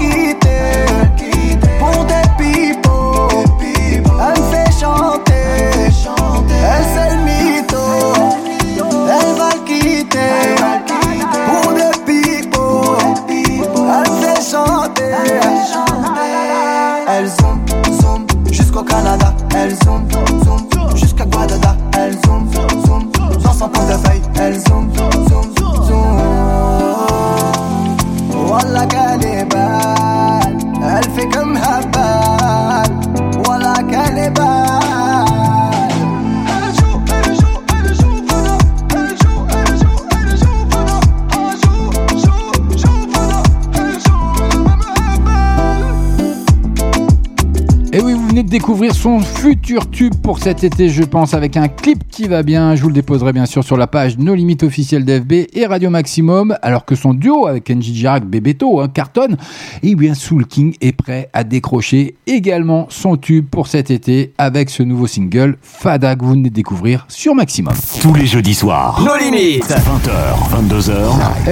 découvrir 48.51 48.97
son 48.97 49.21
futur 49.21 49.89
tube 49.91 50.17
pour 50.17 50.41
cet 50.41 50.65
été, 50.65 50.89
je 50.89 51.05
pense, 51.05 51.35
avec 51.35 51.57
un 51.57 51.69
clip 51.69 52.03
qui 52.11 52.27
va 52.27 52.43
bien. 52.43 52.75
Je 52.75 52.83
vous 52.83 52.89
le 52.89 52.95
déposerai 52.95 53.33
bien 53.33 53.47
sûr 53.47 53.63
sur 53.63 53.77
la 53.77 53.87
page 53.87 54.19
No 54.19 54.35
Limites 54.35 54.65
officielle 54.65 55.05
d'FB 55.05 55.33
et 55.55 55.67
Radio 55.67 55.89
Maximum, 55.89 56.57
alors 56.61 56.85
que 56.85 56.97
son 56.97 57.15
duo 57.15 57.47
avec 57.47 57.71
NJ 57.71 57.93
Girac, 57.93 58.25
Bebeto, 58.25 58.81
hein, 58.81 58.89
cartonne. 58.89 59.37
Et 59.85 59.95
bien, 59.95 60.15
Soul 60.15 60.47
King 60.47 60.75
est 60.81 60.91
prêt 60.91 61.31
à 61.33 61.45
décrocher 61.45 62.17
également 62.27 62.87
son 62.91 63.17
tube 63.17 63.47
pour 63.49 63.69
cet 63.69 63.93
été 63.93 64.33
avec 64.37 64.69
ce 64.69 64.83
nouveau 64.83 65.07
single 65.07 65.57
Fada 65.63 66.17
que 66.17 66.25
vous 66.25 66.33
venez 66.33 66.51
de 66.51 66.55
découvrir 66.55 67.07
sur 67.07 67.37
Maximum. 67.37 67.75
Tous 68.03 68.15
les 68.15 68.27
jeudis 68.27 68.55
soirs. 68.55 69.01
Nos 69.01 69.17
limites. 69.17 69.71
20h, 69.71 70.69
22h. 70.69 70.93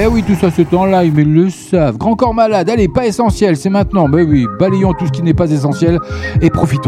Eh 0.03 0.07
oui, 0.09 0.25
tout 0.25 0.35
ça 0.35 0.51
c'est 0.51 0.75
en 0.75 0.87
live, 0.87 1.13
mais 1.15 1.23
ils 1.23 1.33
le 1.33 1.49
savent. 1.49 1.97
Grand 1.97 2.17
corps 2.17 2.35
malade, 2.35 2.69
allez, 2.69 2.89
pas 2.89 3.07
essentiel, 3.07 3.57
c'est 3.57 3.71
maintenant. 3.71 4.09
Ben 4.09 4.29
oui, 4.29 4.49
balayons 4.59 4.95
tout 4.95 5.07
ce 5.07 5.13
qui 5.13 5.23
n'est 5.23 5.33
pas 5.33 5.49
essentiel 5.49 6.01
et 6.43 6.51
profitons. 6.51 6.88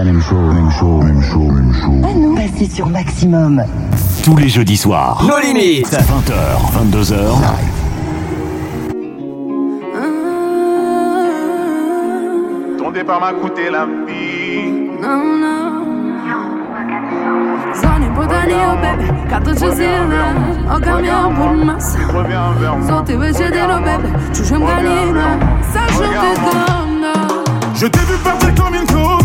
La 0.00 0.12
même 0.12 0.22
chose, 0.22 0.54
même 0.54 0.70
chose, 0.70 1.04
même 1.04 1.22
chose, 1.22 1.52
même 1.52 1.74
chose. 1.74 2.04
Ah 2.04 2.14
non. 2.14 2.34
Passez 2.34 2.70
sur 2.70 2.88
maximum. 2.88 3.62
Tous 4.24 4.36
les 4.36 4.48
jeudis 4.48 4.78
soirs. 4.78 5.22
Nos 5.28 5.38
limites. 5.38 5.92
20h, 5.92 6.32
22h. 6.90 7.16
Ton 12.78 12.90
départ 12.92 13.20
m'a 13.20 13.32
coûté 13.34 13.70
la 13.70 13.84
vie. 13.84 14.72
No, 15.02 15.18
no. 15.18 15.56
Zoni 17.80 18.08
budani 18.16 18.54
o 18.54 18.74
bebe, 18.82 19.06
kato 19.30 19.50
që 19.50 19.68
zile 19.78 20.22
O 20.74 20.78
kam 20.82 21.04
jo 21.04 21.18
për 21.36 21.52
masa 21.64 21.98
Zoti 22.88 23.16
veç 23.20 23.38
delo 23.54 23.78
bebe, 23.86 24.10
që 24.34 24.48
shem 24.48 24.66
galina 24.66 25.28
Sa 25.72 25.86
shumë 25.94 26.24
të 26.24 26.32
dëna 26.44 27.14
Je 27.74 27.86
t'ai 27.86 28.04
vu 28.10 28.18
partir 28.24 28.54
comme 28.54 28.74
une. 28.74 29.19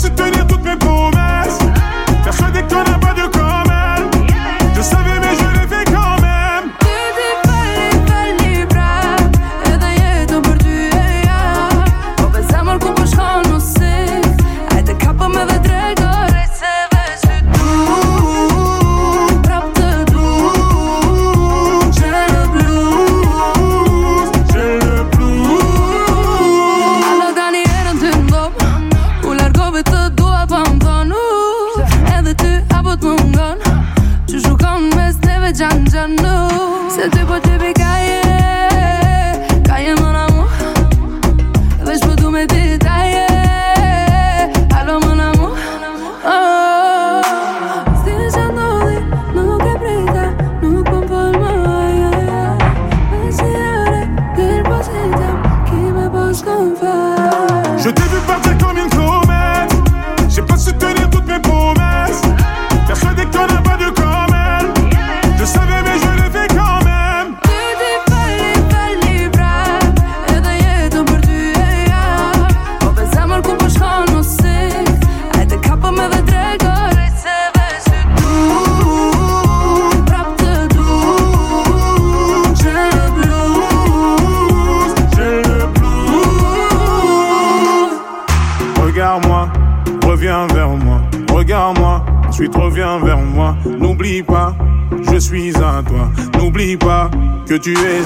Su 0.00 0.08
tenir 0.12 0.46
toutes 0.46 0.62
mes 0.62 0.76
promesses. 0.78 1.19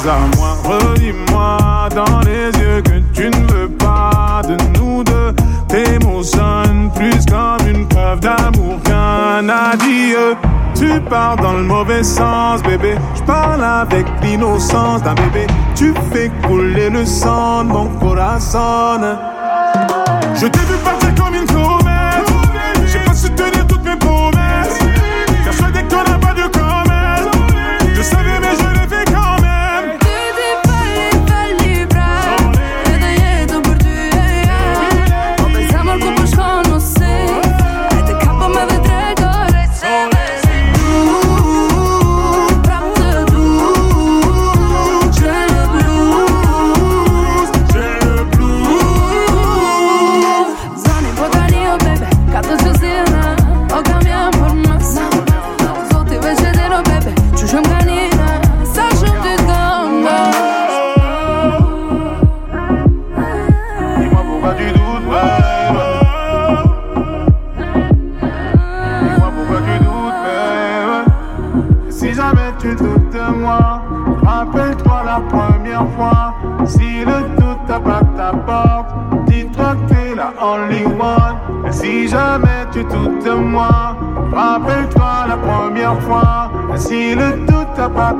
À 0.07 0.19
moi. 0.37 0.57
Redis-moi 0.65 1.89
dans 1.95 2.21
les 2.21 2.47
yeux 2.61 2.83
que 2.83 3.01
tu 3.13 3.31
ne 3.31 3.53
veux 3.53 3.69
pas 3.69 4.43
de 4.47 4.57
nous 4.79 5.03
deux. 5.05 5.35
Tes 5.69 5.99
mots 6.05 6.23
sonnent 6.23 6.91
plus 6.95 7.25
comme 7.27 7.69
une 7.69 7.87
preuve 7.89 8.21
d'amour 8.21 8.81
qu'un 8.85 9.49
adieu. 9.49 10.37
Tu 10.75 11.01
pars 11.09 11.37
dans 11.37 11.55
le 11.55 11.63
mauvais 11.63 12.03
sens, 12.03 12.63
bébé. 12.63 12.97
Je 13.15 13.23
parle 13.23 13.63
avec 13.63 14.07
l'innocence 14.23 15.03
d'un 15.03 15.15
bébé. 15.15 15.47
Tu 15.75 15.95
fais 16.13 16.31
couler 16.47 16.91
le 16.91 17.05
sang 17.05 17.65
de 17.65 17.69
mon 17.71 17.87
corazon. 17.99 19.01
Je 20.35 20.47
t'ai 20.47 20.61
vu 20.61 20.77
partir 20.85 20.94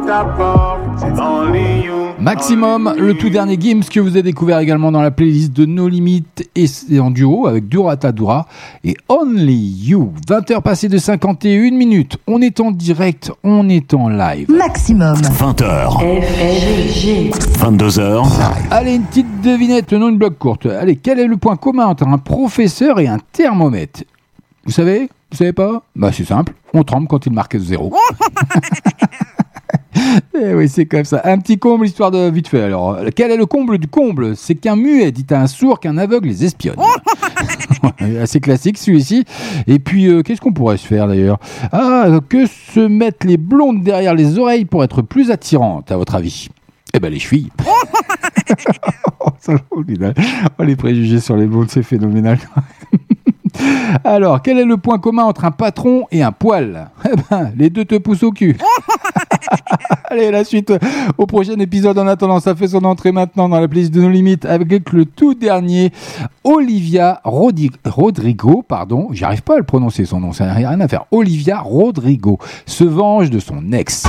ta 0.07 0.25
porte. 0.25 0.85
Maximum, 2.19 2.95
le 2.97 3.15
tout 3.15 3.29
dernier 3.29 3.59
Gims 3.61 3.83
que 3.91 4.01
vous 4.01 4.11
avez 4.11 4.23
découvert 4.23 4.59
également 4.59 4.91
dans 4.91 5.03
la 5.03 5.11
playlist 5.11 5.53
de 5.53 5.67
No 5.67 5.89
Limit 5.89 6.25
et 6.55 6.67
c'est 6.67 6.99
en 6.99 7.11
duo 7.11 7.47
avec 7.47 7.69
Durata 7.69 8.13
Dura 8.13 8.47
et 8.83 8.97
Only 9.09 9.55
You. 9.55 10.13
20h 10.29 10.63
passées 10.63 10.89
de 10.89 10.97
51 10.97 11.73
minutes. 11.73 12.17
On 12.27 12.41
est 12.41 12.61
en 12.61 12.71
direct, 12.71 13.31
on 13.43 13.69
est 13.69 13.93
en 13.93 14.09
live. 14.09 14.51
Maximum. 14.51 15.17
20h. 15.17 15.99
22h. 17.59 18.27
Allez, 18.71 18.95
une 18.95 19.03
petite 19.03 19.41
devinette, 19.43 19.93
non 19.93 20.09
une 20.09 20.19
bloc 20.19 20.39
courte. 20.39 20.67
Allez, 20.67 20.97
quel 20.97 21.19
est 21.19 21.27
le 21.27 21.37
point 21.37 21.57
commun 21.57 21.87
entre 21.87 22.07
un 22.07 22.19
professeur 22.19 23.01
et 23.01 23.07
un 23.07 23.19
thermomètre? 23.33 24.03
Vous 24.65 24.73
savez? 24.73 25.11
Vous 25.31 25.37
savez 25.37 25.53
pas? 25.53 25.83
Bah 25.97 26.11
c'est 26.13 26.25
simple, 26.25 26.55
on 26.73 26.85
tremble 26.85 27.09
quand 27.09 27.27
il 27.27 27.33
marque 27.33 27.59
zéro. 27.59 27.93
Eh 30.41 30.55
oui, 30.55 30.69
c'est 30.69 30.87
comme 30.87 31.05
ça. 31.05 31.21
Un 31.25 31.39
petit 31.39 31.59
comble, 31.59 31.87
histoire 31.87 32.11
de 32.11 32.31
vite 32.31 32.49
fait. 32.49 32.63
Alors, 32.63 32.99
quel 33.15 33.31
est 33.31 33.37
le 33.37 33.47
comble 33.47 33.79
du 33.79 33.87
comble? 33.87 34.37
C'est 34.37 34.55
qu'un 34.55 34.77
muet 34.77 35.13
dit 35.13 35.27
à 35.31 35.41
un 35.41 35.47
sourd 35.47 35.81
qu'un 35.81 35.97
aveugle 35.97 36.29
les 36.29 36.45
espionne. 36.45 36.77
Assez 38.21 38.41
classique 38.41 38.79
celui-ci. 38.79 39.25
Et 39.67 39.79
puis, 39.79 40.07
euh, 40.07 40.23
qu'est-ce 40.23 40.41
qu'on 40.41 40.53
pourrait 40.53 40.77
se 40.77 40.87
faire 40.87 41.07
d'ailleurs? 41.07 41.39
Ah, 41.73 42.09
que 42.29 42.47
se 42.47 42.81
mettent 42.81 43.25
les 43.25 43.37
blondes 43.37 43.83
derrière 43.83 44.15
les 44.15 44.39
oreilles 44.39 44.65
pour 44.65 44.83
être 44.85 45.03
plus 45.03 45.31
attirantes, 45.31 45.91
à 45.93 45.97
votre 45.97 46.15
avis? 46.15 46.49
Eh 46.93 47.01
ben, 47.01 47.13
les 47.13 47.19
chevilles. 47.19 47.51
Oh. 49.27 49.31
Oh, 50.59 50.63
les 50.63 50.77
préjugés 50.77 51.21
sur 51.21 51.37
les 51.37 51.47
blondes, 51.47 51.71
c'est 51.71 51.83
phénoménal. 51.83 52.39
Alors, 54.05 54.43
quel 54.43 54.59
est 54.59 54.65
le 54.65 54.77
point 54.77 54.99
commun 54.99 55.25
entre 55.25 55.45
un 55.45 55.51
patron 55.51 56.07
et 56.11 56.23
un 56.23 56.33
poil? 56.33 56.91
Eh 57.07 57.15
ben, 57.31 57.53
les 57.57 57.71
deux 57.71 57.85
te 57.85 57.97
poussent 57.97 58.23
au 58.23 58.33
cul. 58.33 58.57
Allez, 60.11 60.31
la 60.31 60.45
suite 60.45 60.73
au 61.19 61.27
prochain 61.27 61.59
épisode. 61.59 61.99
En 61.99 62.07
attendant, 62.07 62.41
ça 62.41 62.55
fait 62.55 62.69
son 62.69 62.85
entrée 62.85 63.13
maintenant 63.13 63.49
dans 63.49 63.61
la 63.61 63.69
playlist 63.69 63.93
de 63.93 64.01
nos 64.01 64.11
limites 64.11 64.45
avec 64.45 64.93
le 64.93 65.05
tout 65.05 65.35
dernier 65.35 65.93
Olivia 66.45 67.21
Rodrigo. 67.25 68.63
Pardon, 68.67 69.09
j'arrive 69.13 69.43
pas 69.43 69.55
à 69.55 69.59
le 69.59 69.65
prononcer 69.65 70.05
son 70.05 70.21
nom, 70.21 70.33
ça 70.33 70.47
n'a 70.47 70.55
rien 70.55 70.81
à 70.81 70.89
faire. 70.89 71.05
Olivia 71.11 71.59
Rodrigo 71.61 72.39
se 72.67 72.85
venge 72.85 73.31
de 73.31 73.39
son 73.39 73.73
ex. 73.73 74.05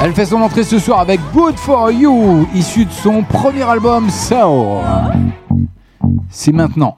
Elle 0.00 0.12
fait 0.12 0.26
son 0.26 0.40
entrée 0.40 0.62
ce 0.62 0.78
soir 0.78 1.00
avec 1.00 1.20
Good 1.34 1.56
For 1.56 1.90
You, 1.90 2.46
issu 2.54 2.84
de 2.84 2.92
son 2.92 3.24
premier 3.24 3.64
album 3.64 4.08
Sour. 4.10 4.84
C'est 6.30 6.52
maintenant, 6.52 6.97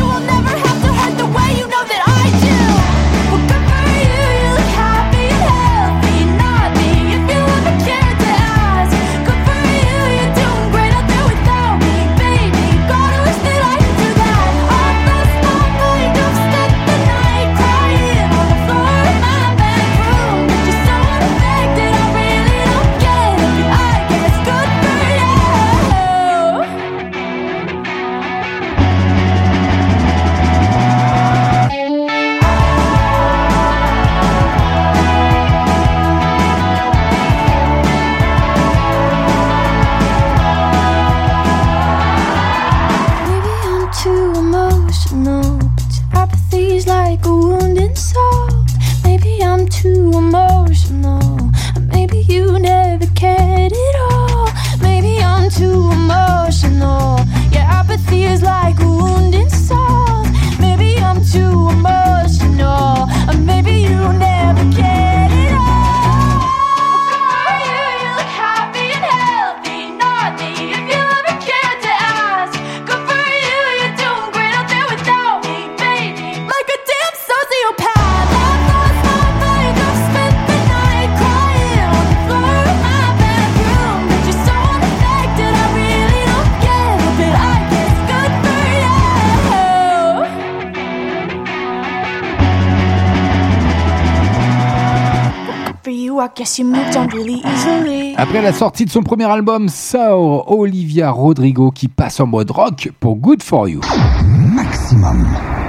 guess 96.41 96.57
you 96.57 96.65
moved 96.65 96.97
on 96.97 97.07
really 97.09 97.39
easily. 97.45 98.15
Après 98.17 98.41
la 98.41 98.51
sortie 98.51 98.85
de 98.85 98.89
son 98.89 99.03
premier 99.03 99.25
album 99.25 99.69
Sour, 99.69 100.51
Olivia 100.51 101.11
Rodrigo 101.11 101.69
qui 101.69 101.87
passe 101.87 102.19
en 102.19 102.25
mode 102.25 102.49
rock 102.49 102.89
pour 102.99 103.17
Good 103.17 103.43
For 103.43 103.69
You. 103.69 103.81
Maximum. 104.25 105.27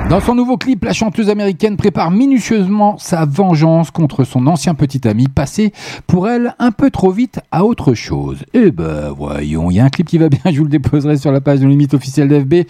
Dans 0.08 0.20
son 0.20 0.34
nouveau 0.34 0.56
clip, 0.56 0.82
la 0.84 0.94
chanteuse 0.94 1.28
américaine 1.28 1.76
prépare 1.76 2.10
minutieusement 2.10 2.96
sa 2.96 3.26
vengeance 3.26 3.90
contre 3.90 4.24
son 4.24 4.46
ancien 4.46 4.74
petit 4.74 5.06
ami 5.06 5.28
passé 5.28 5.74
pour 6.06 6.26
elle 6.26 6.54
un 6.58 6.70
peu 6.70 6.90
trop 6.90 7.10
vite 7.10 7.40
à 7.50 7.66
autre 7.66 7.92
chose. 7.92 8.38
Eh 8.54 8.70
ben 8.70 9.10
voyons, 9.10 9.70
il 9.70 9.76
y 9.76 9.80
a 9.80 9.84
un 9.84 9.90
clip 9.90 10.08
qui 10.08 10.16
va 10.16 10.30
bien, 10.30 10.40
je 10.46 10.56
vous 10.56 10.64
le 10.64 10.70
déposerai 10.70 11.18
sur 11.18 11.32
la 11.32 11.42
page 11.42 11.60
de 11.60 11.66
limite 11.66 11.92
officielle 11.92 12.28
d'FB 12.28 12.66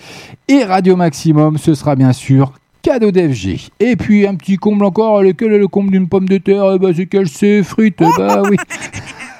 et 0.48 0.64
Radio 0.64 0.96
Maximum, 0.96 1.56
ce 1.56 1.74
sera 1.74 1.94
bien 1.94 2.12
sûr 2.12 2.52
cadeau 2.82 3.10
d'FG. 3.10 3.70
Et 3.80 3.96
puis 3.96 4.26
un 4.26 4.34
petit 4.34 4.56
comble 4.56 4.84
encore, 4.84 5.22
lequel 5.22 5.52
est 5.52 5.58
le 5.58 5.68
comble 5.68 5.90
d'une 5.90 6.08
pomme 6.08 6.28
de 6.28 6.38
terre? 6.38 6.64
Eh 6.74 6.78
ben, 6.78 6.92
c'est 6.94 7.06
qu'elle 7.06 7.28
s'effrite, 7.28 7.98
bah 8.18 8.42
oui. 8.48 8.56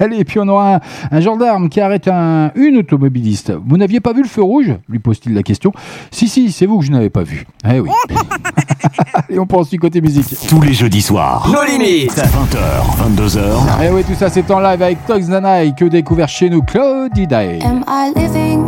Allez, 0.00 0.18
et 0.18 0.24
puis 0.24 0.40
on 0.40 0.48
aura 0.48 0.76
un, 0.76 0.80
un 1.10 1.20
gendarme 1.20 1.68
qui 1.68 1.80
arrête 1.80 2.08
un, 2.08 2.50
une 2.56 2.78
automobiliste. 2.78 3.52
Vous 3.64 3.76
n'aviez 3.76 4.00
pas 4.00 4.12
vu 4.12 4.22
le 4.22 4.28
feu 4.28 4.42
rouge? 4.42 4.74
lui 4.88 4.98
pose-t-il 4.98 5.34
la 5.34 5.42
question. 5.42 5.72
Si, 6.10 6.28
si, 6.28 6.50
c'est 6.50 6.66
vous 6.66 6.78
que 6.80 6.84
je 6.84 6.90
n'avais 6.90 7.10
pas 7.10 7.22
vu. 7.22 7.46
Eh 7.70 7.78
oui. 7.78 7.90
et 9.30 9.38
on 9.38 9.46
pense 9.46 9.70
du 9.70 9.78
côté 9.78 10.00
musique. 10.00 10.26
Tous 10.48 10.60
les 10.60 10.72
jeudis 10.72 11.02
soirs. 11.02 11.48
Nos 11.52 11.64
limites. 11.64 12.16
20h, 12.16 13.16
22h. 13.16 13.84
Et 13.84 13.90
oui, 13.90 14.02
tout 14.04 14.14
ça 14.14 14.28
c'est 14.28 14.50
en 14.50 14.60
live 14.60 14.82
avec 14.82 15.06
Tox 15.06 15.28
Nanaï 15.28 15.74
que 15.74 15.84
découvert 15.84 16.28
chez 16.28 16.50
nous 16.50 16.62
Claudie 16.62 17.26
Day. 17.26 17.60
Am 17.62 17.84
I 17.86 18.12
living? 18.16 18.60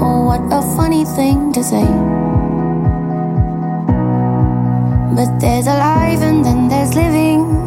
Oh, 0.00 0.26
what 0.26 0.40
a 0.50 0.62
funny 0.76 1.04
thing 1.04 1.52
to 1.52 1.62
say. 1.62 1.84
But 5.14 5.38
there's 5.38 5.68
alive 5.68 6.22
and 6.22 6.44
then 6.44 6.68
there's 6.68 6.92
living. 6.96 7.63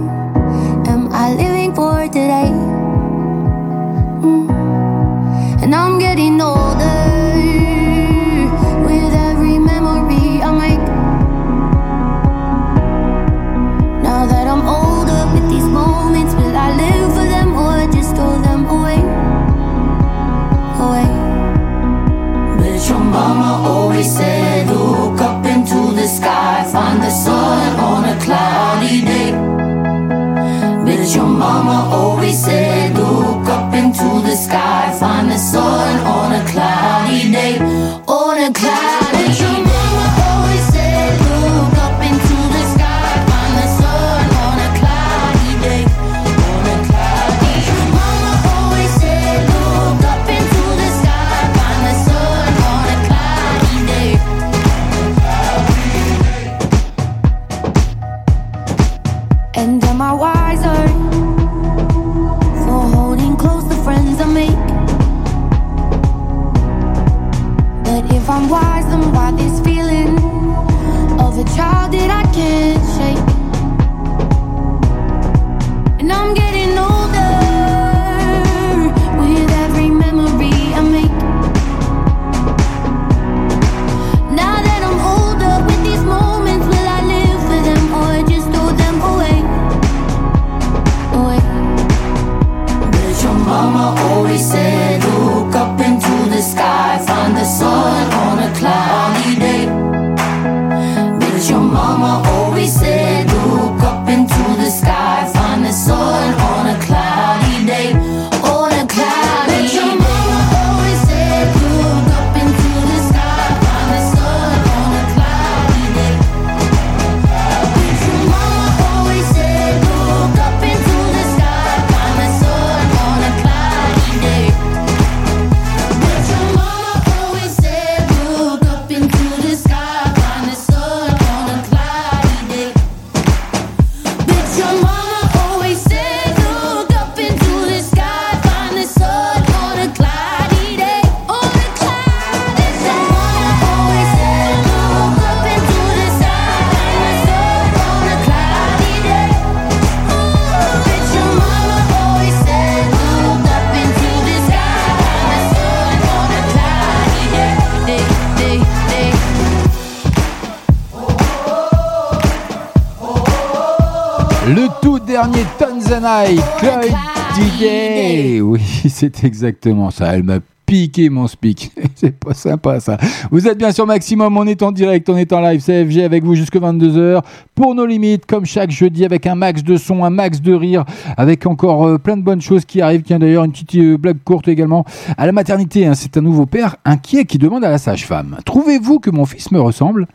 C'est 168.90 169.24
exactement 169.24 169.92
ça. 169.92 170.16
Elle 170.16 170.24
m'a 170.24 170.40
piqué 170.68 171.10
mon 171.10 171.28
speak. 171.28 171.72
C'est 171.96 172.16
pas 172.16 172.34
sympa 172.34 172.80
ça. 172.80 172.98
Vous 173.32 173.48
êtes 173.48 173.58
bien 173.58 173.72
sur 173.72 173.88
Maximum, 173.88 174.38
on 174.38 174.46
est 174.46 174.62
en 174.62 174.72
direct, 174.72 175.10
on 175.10 175.18
est 175.18 175.32
en 175.32 175.40
live 175.40 175.64
CFG 175.64 176.04
avec 176.04 176.24
vous 176.24 176.36
jusque 176.36 176.58
22h 176.58 177.22
pour 177.56 177.74
nos 177.74 177.86
limites, 177.86 178.26
comme 178.26 178.46
chaque 178.46 178.70
jeudi 178.70 179.06
avec 179.06 179.26
un 179.26 179.36
max 179.36 179.64
de 179.64 179.78
son, 179.78 180.04
un 180.04 180.10
max 180.10 180.42
de 180.42 180.54
rire, 180.54 180.84
avec 181.16 181.46
encore 181.46 181.88
euh, 181.88 181.98
plein 181.98 182.18
de 182.18 182.22
bonnes 182.22 182.42
choses 182.42 182.66
qui 182.66 182.82
arrivent. 182.82 183.04
Tiens 183.04 183.18
d'ailleurs 183.18 183.46
une 183.46 183.52
petite 183.54 183.76
euh, 183.76 183.98
blague 183.98 184.22
courte 184.24 184.50
également. 184.50 184.84
À 185.18 185.26
la 185.26 185.32
maternité, 185.32 185.88
hein, 185.88 185.94
c'est 185.96 186.18
un 186.18 186.22
nouveau 186.22 186.46
père 186.46 186.76
inquiet 186.84 187.24
qui 187.24 187.38
demande 187.38 187.64
à 187.64 187.70
la 187.70 187.78
sage-femme 187.78 188.38
Trouvez-vous 188.46 189.00
que 189.00 189.10
mon 189.10 189.26
fils 189.26 189.52
me 189.52 189.62
ressemble? 189.62 190.08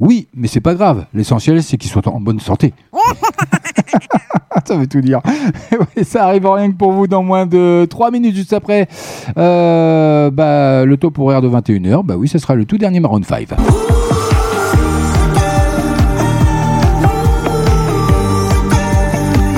Oui, 0.00 0.28
mais 0.34 0.48
c'est 0.48 0.60
pas 0.60 0.74
grave. 0.74 1.06
L'essentiel 1.14 1.62
c'est 1.62 1.78
qu'il 1.78 1.90
soit 1.90 2.06
en 2.06 2.20
bonne 2.20 2.40
santé. 2.40 2.74
ça 4.64 4.76
veut 4.76 4.86
tout 4.86 5.00
dire. 5.00 5.20
Ça 6.04 6.24
arrive 6.24 6.46
rien 6.46 6.70
que 6.70 6.76
pour 6.76 6.92
vous 6.92 7.06
dans 7.06 7.22
moins 7.22 7.46
de 7.46 7.86
3 7.88 8.10
minutes 8.10 8.36
juste 8.36 8.52
après 8.52 8.88
euh, 9.36 10.30
bah, 10.30 10.84
le 10.84 10.96
top 10.96 11.18
horaire 11.18 11.42
de 11.42 11.48
21h. 11.48 12.04
Bah 12.04 12.14
oui, 12.16 12.28
ce 12.28 12.38
sera 12.38 12.54
le 12.54 12.64
tout 12.64 12.78
dernier 12.78 13.00
Maroon 13.00 13.22
5. 13.22 13.48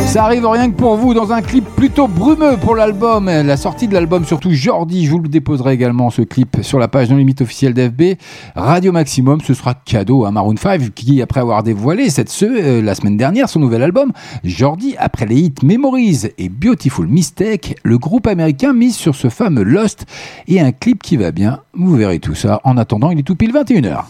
Ça 0.07 0.25
arrive 0.25 0.47
rien 0.47 0.71
que 0.71 0.77
pour 0.77 0.97
vous 0.97 1.15
dans 1.15 1.33
un 1.33 1.43
clip 1.43 1.65
plutôt 1.77 2.07
brumeux 2.07 2.57
pour 2.57 2.77
l'album. 2.77 3.27
La 3.27 3.57
sortie 3.57 3.89
de 3.89 3.93
l'album, 3.93 4.25
surtout 4.25 4.51
Jordi, 4.53 5.05
je 5.05 5.11
vous 5.11 5.19
le 5.19 5.29
déposerai 5.29 5.75
également 5.75 6.11
ce 6.11 6.23
clip 6.23 6.59
sur 6.63 6.79
la 6.79 6.87
page 6.89 7.11
non 7.11 7.17
limite 7.17 7.43
officielle 7.43 7.75
d'FB. 7.75 8.17
Radio 8.55 8.93
Maximum, 8.93 9.41
ce 9.41 9.53
sera 9.53 9.75
cadeau 9.75 10.25
à 10.25 10.31
Maroon 10.31 10.57
5 10.57 10.95
qui, 10.95 11.21
après 11.21 11.41
avoir 11.41 11.63
dévoilé 11.65 12.09
cette 12.09 12.33
euh, 12.43 12.81
la 12.81 12.95
semaine 12.95 13.17
dernière 13.17 13.49
son 13.49 13.59
nouvel 13.59 13.83
album, 13.83 14.13
Jordi, 14.45 14.95
après 14.97 15.27
les 15.27 15.37
hits 15.37 15.55
Memories 15.63 16.29
et 16.39 16.49
Beautiful 16.49 17.09
Mistake, 17.09 17.77
le 17.83 17.99
groupe 17.99 18.29
américain 18.29 18.73
mise 18.73 18.95
sur 18.95 19.15
ce 19.15 19.29
fameux 19.29 19.65
Lost 19.65 20.07
et 20.47 20.61
un 20.61 20.73
clip 20.73 21.03
qui 21.03 21.17
va 21.17 21.33
bien. 21.33 21.61
Vous 21.75 21.95
verrez 21.97 22.21
tout 22.21 22.35
ça. 22.35 22.61
En 22.65 22.79
attendant, 22.79 23.11
il 23.11 23.19
est 23.19 23.25
tout 23.25 23.37
pile 23.37 23.53
21h. 23.53 24.05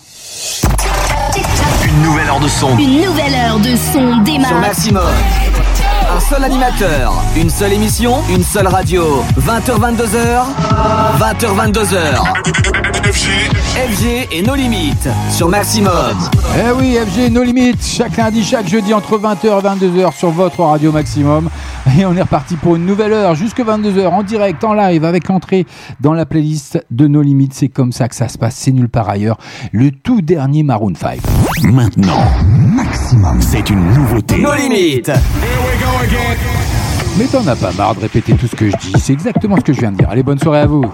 Une 1.85 2.03
nouvelle 2.03 2.29
heure 2.29 2.41
de 2.41 2.49
son. 2.49 2.79
Une 2.79 3.03
nouvelle 3.03 3.35
heure 3.35 3.59
de 3.59 3.75
son 3.77 4.23
démarre. 4.23 4.49
Sur 4.49 4.61
Maximum. 4.61 5.46
Un 6.17 6.21
seul 6.21 6.45
animateur, 6.45 7.13
une 7.37 7.51
seule 7.51 7.75
émission, 7.75 8.15
une 8.35 8.43
seule 8.43 8.69
radio. 8.69 9.23
20h22h, 9.39 10.45
20h22h. 11.21 12.23
FG 13.77 14.29
et 14.33 14.43
nos 14.43 14.55
limites 14.55 15.11
sur 15.31 15.51
Maximum. 15.51 16.17
Eh 16.57 16.71
oui, 16.73 16.97
FG 16.97 17.19
et 17.19 17.31
nos 17.31 17.43
limites, 17.43 17.85
chaque 17.85 18.17
lundi, 18.17 18.43
chaque 18.43 18.67
jeudi 18.67 18.95
entre 18.95 19.19
20h 19.19 19.45
et 19.45 19.85
22h 19.85 20.17
sur 20.17 20.31
votre 20.31 20.61
radio 20.61 20.91
Maximum. 20.91 21.51
Et 21.99 22.07
on 22.07 22.17
est 22.17 22.23
reparti 22.23 22.57
pour 22.57 22.77
une 22.77 22.87
nouvelle 22.87 23.13
heure, 23.13 23.35
jusque 23.35 23.61
22h, 23.61 24.07
en 24.07 24.23
direct, 24.23 24.65
en 24.65 24.73
live, 24.73 25.05
avec 25.05 25.29
entrée 25.29 25.67
dans 26.01 26.15
la 26.15 26.25
playlist 26.25 26.83
de 26.91 27.07
nos 27.07 27.21
limites. 27.21 27.53
C'est 27.53 27.69
comme 27.69 27.93
ça 27.93 28.09
que 28.09 28.15
ça 28.15 28.29
se 28.29 28.39
passe, 28.39 28.57
c'est 28.57 28.73
nulle 28.73 28.89
part 28.89 29.11
ailleurs. 29.11 29.37
Le 29.73 29.91
tout 29.91 30.23
dernier 30.23 30.63
Maroon 30.63 30.95
5. 30.99 31.21
Maintenant, 31.65 32.25
Maximum, 32.55 33.43
c'est 33.43 33.69
une 33.69 33.85
nouveauté. 33.93 34.39
Nos 34.39 34.55
limites. 34.55 35.13
Mais 37.19 37.25
t'en 37.27 37.47
as 37.47 37.57
pas 37.57 37.73
marre 37.73 37.95
de 37.95 38.01
répéter 38.01 38.35
tout 38.35 38.47
ce 38.47 38.55
que 38.55 38.71
je 38.71 38.77
dis, 38.77 38.93
c'est 38.99 39.13
exactement 39.13 39.57
ce 39.57 39.63
que 39.63 39.73
je 39.73 39.81
viens 39.81 39.93
de 39.93 39.97
dire. 39.97 40.11
Allez, 40.11 40.23
bonne 40.23 40.39
soirée 40.39 40.61
à 40.61 40.67
vous. 40.67 40.85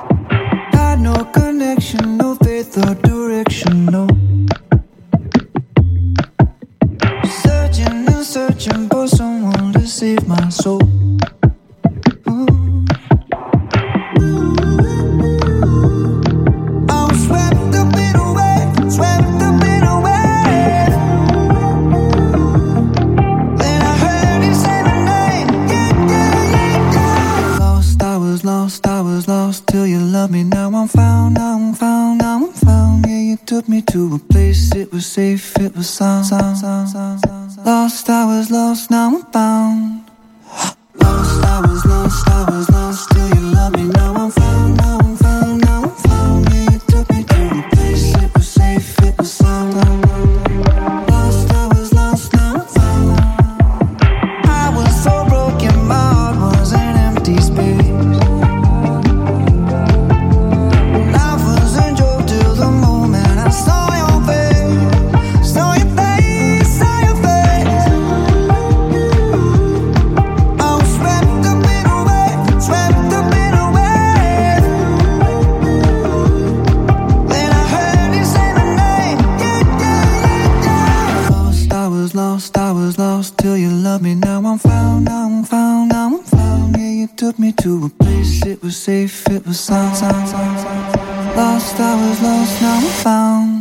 I'm 30.82 30.88
found, 30.88 31.38
I'm 31.38 31.74
found, 31.74 32.22
I'm 32.22 32.52
found. 32.54 33.06
Yeah, 33.06 33.16
you 33.16 33.36
took 33.36 33.68
me 33.68 33.82
to 33.92 34.16
a 34.16 34.18
place, 34.18 34.74
it 34.74 34.92
was 34.92 35.06
safe, 35.06 35.56
it 35.60 35.76
was 35.76 35.88
sound. 35.88 36.26
sound, 36.26 36.58
sound, 36.58 36.88
sound, 36.88 37.20
sound, 37.20 37.52
sound. 37.52 37.66
Lost, 37.66 38.10
I 38.10 38.24
was 38.24 38.50
lost, 38.50 38.90
now 38.90 39.14
I'm 39.14 39.22
found. 39.30 40.10
Lost, 40.96 41.44
I 41.44 41.60
was 41.60 41.86
lost, 41.86 42.28
I 42.28 42.50
was 42.50 42.68
lost, 42.70 43.10
Do 43.10 43.20
you 43.20 43.54
love 43.54 43.76
me. 43.76 43.84
Now 43.84 44.12
I'm 44.12 44.30
found, 44.32 44.76
now 44.78 44.98
I'm 44.98 45.11
safe, 88.82 89.28
it 89.28 89.46
was 89.46 89.60
sound. 89.60 89.92
Lost, 91.36 91.78
I 91.78 91.94
was 91.94 92.20
lost, 92.20 92.62
now 92.62 92.78
I'm 92.78 92.90
found. 93.04 93.51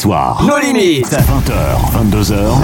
soir. 0.00 0.42
Nos 0.42 0.60
limites. 0.62 1.10
20h, 1.10 1.92
22h. 1.92 2.59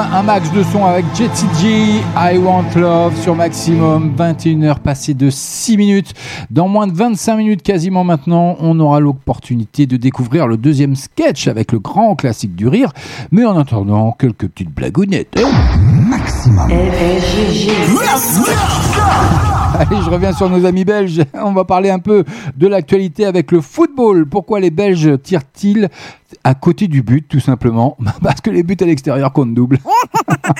Un 0.00 0.22
max 0.22 0.52
de 0.52 0.62
son 0.62 0.84
avec 0.84 1.04
Jetty 1.12 1.46
G, 1.60 2.02
I 2.16 2.38
Want 2.38 2.66
Love 2.76 3.20
sur 3.20 3.34
Maximum, 3.34 4.14
21h 4.16 4.78
passées 4.78 5.14
de 5.14 5.28
6 5.28 5.76
minutes. 5.76 6.14
Dans 6.50 6.68
moins 6.68 6.86
de 6.86 6.92
25 6.92 7.36
minutes 7.36 7.62
quasiment 7.62 8.04
maintenant, 8.04 8.56
on 8.60 8.78
aura 8.78 9.00
l'opportunité 9.00 9.86
de 9.86 9.96
découvrir 9.96 10.46
le 10.46 10.56
deuxième 10.56 10.94
sketch 10.94 11.48
avec 11.48 11.72
le 11.72 11.80
grand 11.80 12.14
classique 12.14 12.54
du 12.54 12.68
rire. 12.68 12.92
Mais 13.32 13.44
en 13.44 13.58
attendant, 13.58 14.12
quelques 14.12 14.46
petites 14.46 14.72
blagounettes. 14.72 15.34
Maximum. 16.08 16.70
Allez, 19.74 19.96
je 20.02 20.10
reviens 20.10 20.32
sur 20.32 20.48
nos 20.48 20.64
amis 20.64 20.84
belges. 20.84 21.22
On 21.34 21.52
va 21.52 21.64
parler 21.64 21.90
un 21.90 21.98
peu 21.98 22.24
de 22.56 22.66
l'actualité 22.66 23.26
avec 23.26 23.52
le 23.52 23.60
football. 23.60 24.26
Pourquoi 24.26 24.60
les 24.60 24.70
Belges 24.70 25.20
tirent-ils 25.22 25.88
à 26.48 26.54
côté 26.54 26.88
du 26.88 27.02
but, 27.02 27.28
tout 27.28 27.40
simplement 27.40 27.98
Parce 28.22 28.40
que 28.40 28.48
les 28.48 28.62
buts 28.62 28.76
à 28.80 28.86
l'extérieur 28.86 29.34
comptent 29.34 29.52
double. 29.52 29.80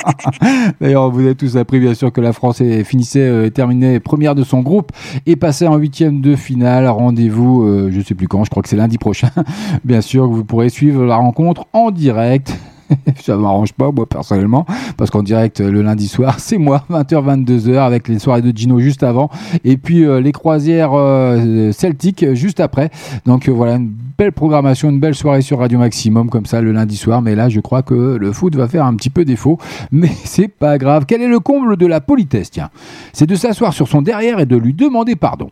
D'ailleurs, 0.82 1.10
vous 1.10 1.20
avez 1.20 1.34
tous 1.34 1.56
appris, 1.56 1.80
bien 1.80 1.94
sûr, 1.94 2.12
que 2.12 2.20
la 2.20 2.34
France 2.34 2.62
finissait 2.84 3.26
euh, 3.26 3.46
et 3.46 3.50
terminait 3.50 3.98
première 3.98 4.34
de 4.34 4.44
son 4.44 4.60
groupe 4.60 4.92
et 5.24 5.34
passait 5.34 5.66
en 5.66 5.76
huitième 5.76 6.20
de 6.20 6.36
finale. 6.36 6.86
Rendez-vous, 6.88 7.62
euh, 7.62 7.90
je 7.90 8.02
sais 8.02 8.14
plus 8.14 8.28
quand, 8.28 8.44
je 8.44 8.50
crois 8.50 8.62
que 8.62 8.68
c'est 8.68 8.76
lundi 8.76 8.98
prochain. 8.98 9.30
bien 9.84 10.02
sûr, 10.02 10.28
vous 10.28 10.44
pourrez 10.44 10.68
suivre 10.68 11.04
la 11.04 11.16
rencontre 11.16 11.64
en 11.72 11.90
direct. 11.90 12.54
Ça 13.20 13.36
m'arrange 13.36 13.72
pas, 13.72 13.90
moi, 13.90 14.06
personnellement, 14.06 14.66
parce 14.96 15.10
qu'en 15.10 15.22
direct, 15.22 15.60
euh, 15.60 15.70
le 15.70 15.82
lundi 15.82 16.08
soir, 16.08 16.34
c'est 16.38 16.58
moi, 16.58 16.84
20h, 16.90 17.44
22h, 17.44 17.78
avec 17.78 18.08
les 18.08 18.18
soirées 18.18 18.42
de 18.42 18.56
Gino 18.56 18.78
juste 18.80 19.02
avant, 19.02 19.30
et 19.64 19.76
puis 19.76 20.04
euh, 20.04 20.20
les 20.20 20.32
croisières 20.32 20.92
euh, 20.94 21.72
celtiques 21.72 22.22
euh, 22.22 22.34
juste 22.34 22.60
après. 22.60 22.90
Donc 23.26 23.48
euh, 23.48 23.52
voilà, 23.52 23.74
une 23.74 23.92
belle 24.18 24.32
programmation, 24.32 24.90
une 24.90 25.00
belle 25.00 25.14
soirée 25.14 25.42
sur 25.42 25.58
Radio 25.58 25.78
Maximum, 25.78 26.28
comme 26.30 26.46
ça, 26.46 26.60
le 26.60 26.72
lundi 26.72 26.96
soir. 26.96 27.22
Mais 27.22 27.34
là, 27.34 27.48
je 27.48 27.60
crois 27.60 27.82
que 27.82 27.94
le 27.94 28.32
foot 28.32 28.54
va 28.56 28.66
faire 28.68 28.84
un 28.84 28.94
petit 28.96 29.10
peu 29.10 29.24
défaut, 29.24 29.58
mais 29.92 30.10
c'est 30.24 30.48
pas 30.48 30.78
grave. 30.78 31.04
Quel 31.06 31.22
est 31.22 31.28
le 31.28 31.40
comble 31.40 31.76
de 31.76 31.86
la 31.86 32.00
politesse, 32.00 32.50
tiens? 32.50 32.70
C'est 33.12 33.26
de 33.26 33.34
s'asseoir 33.34 33.72
sur 33.72 33.88
son 33.88 34.02
derrière 34.02 34.40
et 34.40 34.46
de 34.46 34.56
lui 34.56 34.74
demander 34.74 35.16
pardon. 35.16 35.50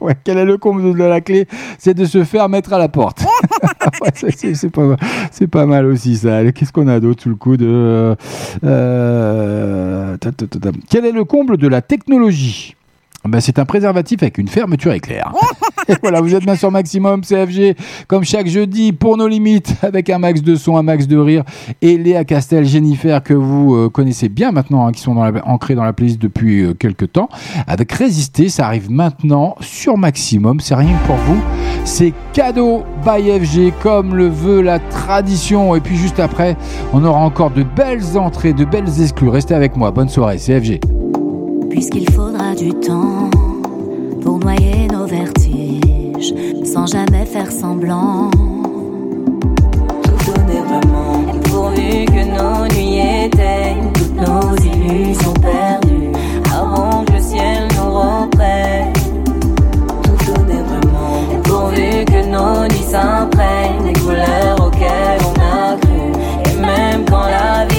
ouais, 0.00 0.16
quel 0.24 0.38
est 0.38 0.44
le 0.44 0.58
comble 0.58 0.96
de 0.96 1.04
la 1.04 1.20
clé? 1.20 1.46
C'est 1.78 1.94
de 1.94 2.04
se 2.04 2.24
faire 2.24 2.48
mettre 2.48 2.72
à 2.72 2.78
la 2.78 2.88
porte. 2.88 3.24
C'est- 4.14 4.70
pas, 4.70 4.96
pas 5.50 5.66
mal 5.66 5.86
aussi 5.86 6.16
ça. 6.16 6.50
Qu'est-ce 6.52 6.72
qu'on 6.72 6.88
a 6.88 7.00
d'autre 7.00 7.22
sous 7.22 7.28
le 7.28 7.34
coup 7.36 7.56
de 7.56 7.66
euh, 7.66 8.14
euh. 8.64 10.16
Quel 10.90 11.04
est 11.04 11.12
le 11.12 11.24
comble 11.24 11.56
de 11.56 11.68
la 11.68 11.82
technologie? 11.82 12.75
Ben, 13.28 13.40
c'est 13.40 13.58
un 13.58 13.64
préservatif 13.64 14.22
avec 14.22 14.38
une 14.38 14.48
fermeture 14.48 14.92
éclair. 14.92 15.32
Voilà, 16.02 16.20
vous 16.20 16.34
êtes 16.34 16.44
bien 16.44 16.56
sur 16.56 16.70
Maximum 16.72 17.20
CFG, 17.20 17.76
comme 18.08 18.24
chaque 18.24 18.48
jeudi, 18.48 18.92
pour 18.92 19.16
nos 19.16 19.28
limites, 19.28 19.76
avec 19.82 20.10
un 20.10 20.18
max 20.18 20.42
de 20.42 20.56
son, 20.56 20.76
un 20.76 20.82
max 20.82 21.06
de 21.06 21.16
rire, 21.16 21.44
et 21.80 21.96
Léa 21.96 22.24
Castel, 22.24 22.64
Jennifer, 22.64 23.22
que 23.22 23.34
vous 23.34 23.74
euh, 23.74 23.88
connaissez 23.88 24.28
bien 24.28 24.50
maintenant, 24.50 24.86
hein, 24.86 24.92
qui 24.92 25.00
sont 25.00 25.14
dans 25.14 25.24
la, 25.24 25.46
ancrés 25.46 25.76
dans 25.76 25.84
la 25.84 25.92
playlist 25.92 26.20
depuis 26.20 26.62
euh, 26.62 26.74
quelques 26.74 27.12
temps, 27.12 27.28
avec 27.68 27.92
Résister, 27.92 28.48
ça 28.48 28.66
arrive 28.66 28.90
maintenant 28.90 29.54
sur 29.60 29.96
Maximum, 29.96 30.58
c'est 30.58 30.74
rien 30.74 30.96
que 31.02 31.06
pour 31.06 31.16
vous, 31.16 31.40
c'est 31.84 32.12
cadeau 32.32 32.84
by 33.04 33.30
FG, 33.40 33.72
comme 33.80 34.16
le 34.16 34.26
veut 34.26 34.62
la 34.62 34.80
tradition, 34.80 35.76
et 35.76 35.80
puis 35.80 35.96
juste 35.96 36.18
après, 36.18 36.56
on 36.92 37.04
aura 37.04 37.20
encore 37.20 37.50
de 37.50 37.62
belles 37.62 38.18
entrées, 38.18 38.52
de 38.52 38.64
belles 38.64 39.00
exclus, 39.00 39.28
restez 39.28 39.54
avec 39.54 39.76
moi, 39.76 39.92
bonne 39.92 40.08
soirée, 40.08 40.38
CFG. 40.38 40.80
Puisqu'il 41.70 42.10
faudra 42.10 42.54
du 42.54 42.70
temps 42.70 43.30
pour 44.22 44.38
noyer 44.38 44.88
nos 44.88 45.06
vertiges, 45.06 46.34
sans 46.64 46.86
jamais 46.86 47.24
faire 47.26 47.50
semblant. 47.50 48.30
Tout 50.02 50.32
donner 50.32 50.62
pourvu 51.44 52.04
que 52.06 52.24
nos 52.24 52.66
nuits 52.74 52.98
éteignent 53.26 53.92
toutes 53.94 54.16
nos 54.16 54.56
illusions 54.56 55.34
perdues, 55.34 56.12
avant 56.52 57.04
que 57.04 57.12
le 57.12 57.20
ciel 57.20 57.68
nous 57.76 57.90
reprenne. 57.92 58.92
Tout 60.02 60.42
donner 60.42 60.62
pourvu 61.44 62.04
que 62.06 62.26
nos 62.26 62.66
nuits 62.68 62.88
s'imprègnent 62.90 63.92
des 63.92 64.00
couleurs 64.00 64.66
auxquelles 64.66 65.22
on 65.24 65.34
a 65.40 65.76
cru, 65.76 66.02
et 66.50 66.56
même 66.60 67.04
quand 67.08 67.26
la 67.26 67.66
vie 67.66 67.75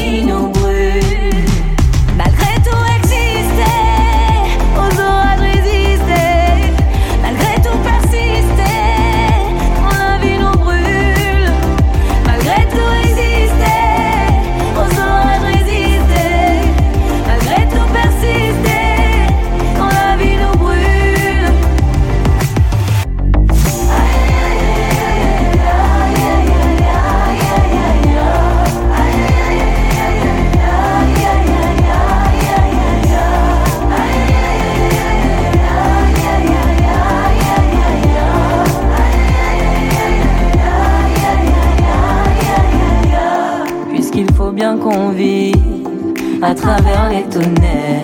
à 46.42 46.54
travers 46.54 47.10
les 47.10 47.24
tonnerres 47.24 48.02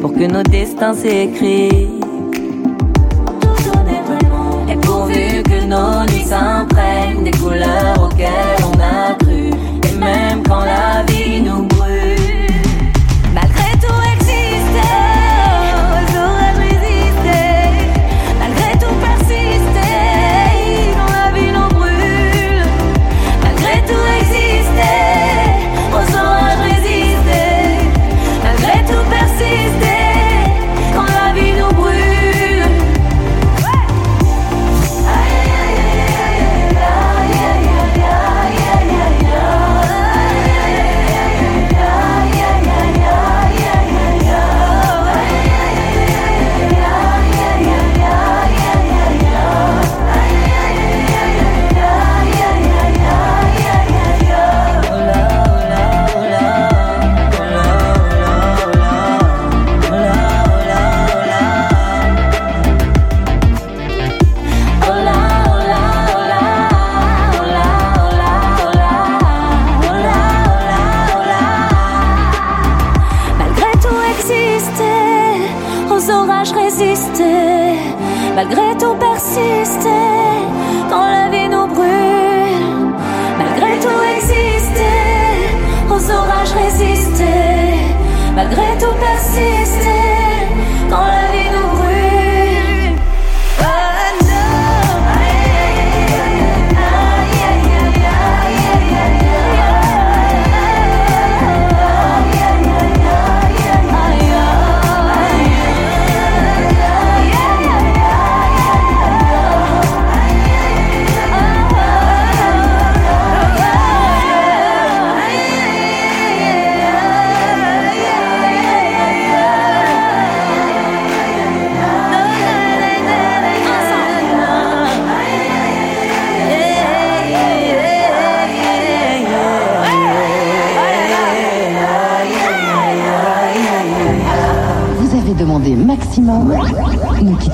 pour 0.00 0.12
que 0.12 0.26
nos 0.26 0.42
destins 0.42 0.94
s'écrivent. 0.94 2.00
Et 4.68 4.76
pourvu 4.76 5.42
que 5.42 5.64
nos 5.64 6.04
nuits 6.10 6.24
s'imprègnent 6.24 7.24
des 7.24 7.30
couleurs 7.30 8.02
auxquelles 8.02 8.64
on 8.64 8.78
a 8.80 9.14
cru, 9.14 9.50
et 9.88 9.98
même 9.98 10.42
quand 10.48 10.64
la 10.64 11.02
vie 11.04 11.40
nous 11.42 11.66
tout 78.84 78.96
persister, 78.96 79.88
quand 80.90 81.06
la 81.06 81.28
vie 81.30 81.43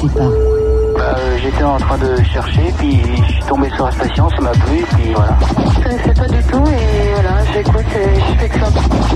Pas. 0.08 0.20
Bah, 0.96 1.14
euh, 1.18 1.36
J'étais 1.42 1.62
en 1.62 1.76
train 1.76 1.98
de 1.98 2.22
chercher, 2.24 2.72
puis 2.78 3.00
je 3.26 3.32
suis 3.32 3.42
tombé 3.44 3.68
sur 3.70 3.84
la 3.84 3.92
station, 3.92 4.30
ça 4.30 4.40
m'a 4.40 4.50
plu, 4.50 4.82
puis 4.96 5.12
voilà. 5.14 5.36
Je 5.76 5.82
connaissais 5.82 6.14
pas 6.14 6.26
du 6.28 6.42
tout 6.44 6.64
et 6.66 7.12
voilà, 7.14 7.44
j'écoute 7.52 7.84
et 7.94 8.18
je 8.18 8.38
fais 8.38 8.48
que 8.48 8.58
ça. 8.60 8.66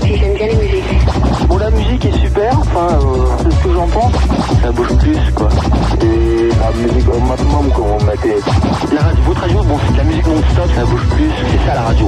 Et 0.05 0.17
j'aime 0.17 0.33
bien 0.35 0.47
les 0.47 0.55
musiques. 0.55 1.47
Bon, 1.47 1.57
la 1.57 1.71
musique 1.71 2.05
est 2.05 2.17
super, 2.19 2.59
enfin, 2.59 2.87
euh, 2.91 3.25
c'est 3.39 3.51
ce 3.51 3.63
que 3.63 3.73
j'en 3.73 3.87
pense. 3.87 4.13
Ça 4.61 4.71
bouge 4.71 4.95
plus, 4.99 5.17
quoi. 5.33 5.49
Et 6.01 6.49
la 6.49 6.71
musique 6.87 7.09
au 7.13 7.19
maximum, 7.19 7.71
comme 7.71 7.85
on 7.99 8.03
mettait. 8.05 8.37
La 8.93 9.01
radio, 9.01 9.23
votre 9.25 9.41
radio, 9.41 9.63
bon, 9.63 9.77
c'est 9.87 9.93
de 9.93 9.97
la 9.97 10.03
musique 10.03 10.27
non-stop, 10.27 10.69
ça 10.75 10.85
bouge 10.85 11.05
plus, 11.15 11.31
c'est 11.51 11.67
ça 11.67 11.75
la 11.75 11.81
radio. 11.81 12.07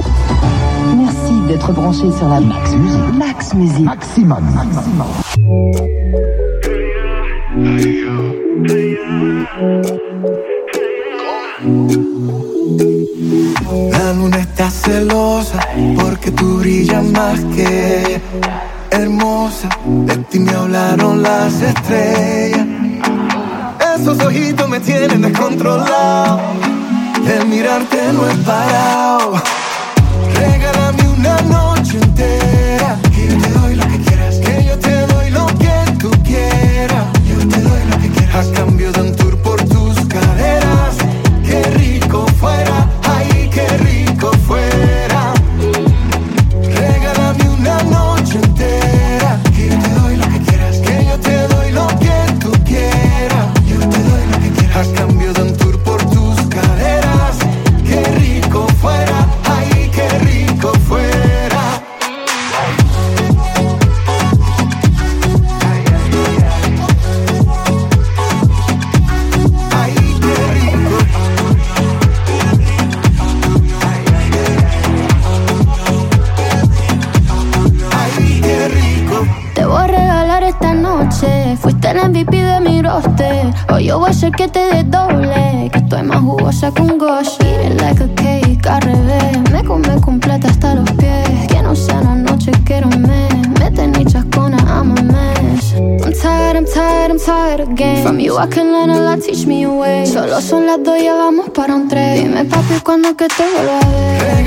Merci 0.96 1.40
d'être 1.48 1.72
branché 1.72 2.10
sur 2.16 2.28
la 2.28 2.40
Max 2.40 2.72
Musique. 2.74 3.14
Max 3.18 3.54
Musique. 3.54 3.84
Maximum. 3.84 4.44
Maximum. 4.54 5.06
La 13.92 14.12
luna 14.14 14.38
está 14.38 14.68
celosa 14.70 15.60
porque 16.00 16.32
tú 16.32 16.58
brillas 16.58 17.04
más 17.04 17.38
que 17.54 18.20
hermosa. 18.90 19.68
De 19.84 20.16
ti 20.24 20.40
me 20.40 20.50
hablaron 20.50 21.22
las 21.22 21.60
estrellas. 21.62 22.66
Esos 23.96 24.18
ojitos 24.20 24.68
me 24.68 24.80
tienen 24.80 25.22
descontrolado. 25.22 26.40
De 27.24 27.44
mirarte 27.44 28.12
no 28.12 28.28
he 28.28 28.34
parado. 28.44 29.57
Hacer 84.18 84.32
que 84.32 84.48
te 84.48 84.58
desdoble. 84.58 85.70
Que 85.72 85.78
estoy 85.78 86.02
más 86.02 86.20
jugosa 86.20 86.72
que 86.72 86.82
un 86.82 86.98
gosh. 86.98 87.36
Eat 87.40 87.72
it 87.72 87.80
like 87.80 88.02
a 88.02 88.08
cake 88.16 88.66
al 88.66 88.80
revés. 88.82 89.52
Me 89.52 89.62
come 89.64 90.00
completa 90.00 90.48
hasta 90.48 90.74
los 90.74 90.90
pies. 90.92 91.46
Que 91.48 91.62
no 91.62 91.76
sea 91.76 92.00
una 92.00 92.16
noche, 92.16 92.50
quiero 92.64 92.88
un 92.88 93.02
mes. 93.02 93.48
Me 93.60 93.70
tenés 93.70 94.12
chascona, 94.12 94.58
I'm 94.58 94.90
a 94.98 95.02
mess. 95.02 95.74
I'm 95.74 96.12
tired, 96.12 96.56
I'm 96.56 96.66
tired, 96.66 97.10
I'm 97.12 97.18
tired 97.18 97.60
again. 97.60 98.02
From 98.02 98.18
you 98.18 98.38
I 98.38 98.48
can 98.48 98.72
learn 98.72 98.90
a 98.90 98.98
lot, 98.98 99.20
teach 99.20 99.46
me 99.46 99.64
a 99.64 99.70
way. 99.70 100.06
Solo 100.06 100.40
son 100.40 100.66
las 100.66 100.82
dos, 100.82 101.00
ya 101.00 101.14
vamos 101.14 101.50
para 101.50 101.76
un 101.76 101.86
tres. 101.86 102.20
Dime 102.20 102.44
papi, 102.44 102.80
cuando 102.82 103.16
que 103.16 103.28
te 103.28 103.44
vuelva 103.54 103.78
a 103.78 103.88
ver. 103.88 104.37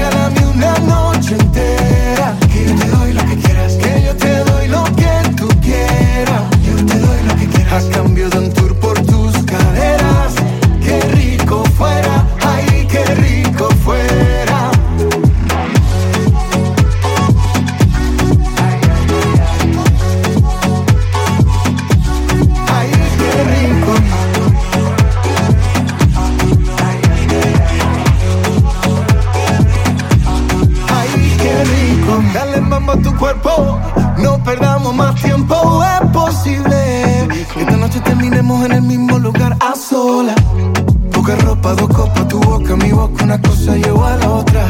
Poca 41.62 41.70
ropa, 41.70 41.74
dos 41.76 41.90
copas, 41.96 42.28
tu 42.28 42.40
boca, 42.40 42.76
mi 42.76 42.92
boca, 42.92 43.24
una 43.24 43.40
cosa 43.40 43.76
lleva 43.76 44.14
a 44.14 44.18
la 44.18 44.30
otra. 44.32 44.66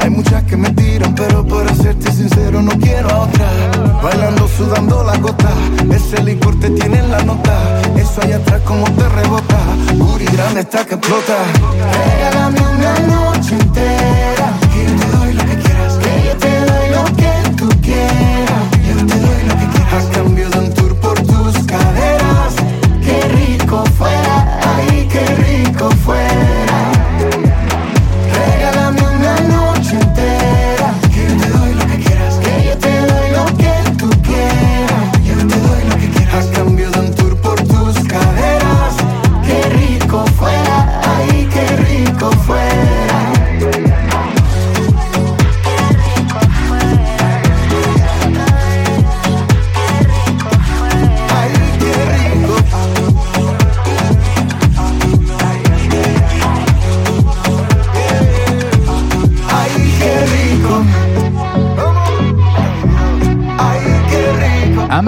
Hay 0.00 0.10
muchas 0.10 0.42
que 0.44 0.56
me 0.56 0.70
tiran, 0.70 1.14
pero 1.14 1.44
por 1.44 1.66
hacerte 1.66 2.12
sincero 2.12 2.62
no 2.62 2.70
quiero 2.78 3.10
a 3.10 3.18
otra. 3.22 3.46
Bailando, 4.02 4.46
sudando 4.48 5.02
la 5.02 5.16
gota, 5.18 5.50
ese 5.92 6.22
licor 6.22 6.58
te 6.60 6.70
tiene 6.70 6.98
en 6.98 7.10
la 7.10 7.22
nota. 7.22 7.82
Eso 7.96 8.22
allá 8.22 8.36
atrás 8.36 8.62
como 8.62 8.84
te 8.84 9.08
rebota. 9.08 9.58
Booty 9.96 10.26
grande 10.26 10.60
está 10.60 10.84
que 10.84 10.94
explota. 10.94 11.36
Regálame 12.06 12.60
una 12.60 12.98
noche 13.00 13.54
entera. 13.54 14.37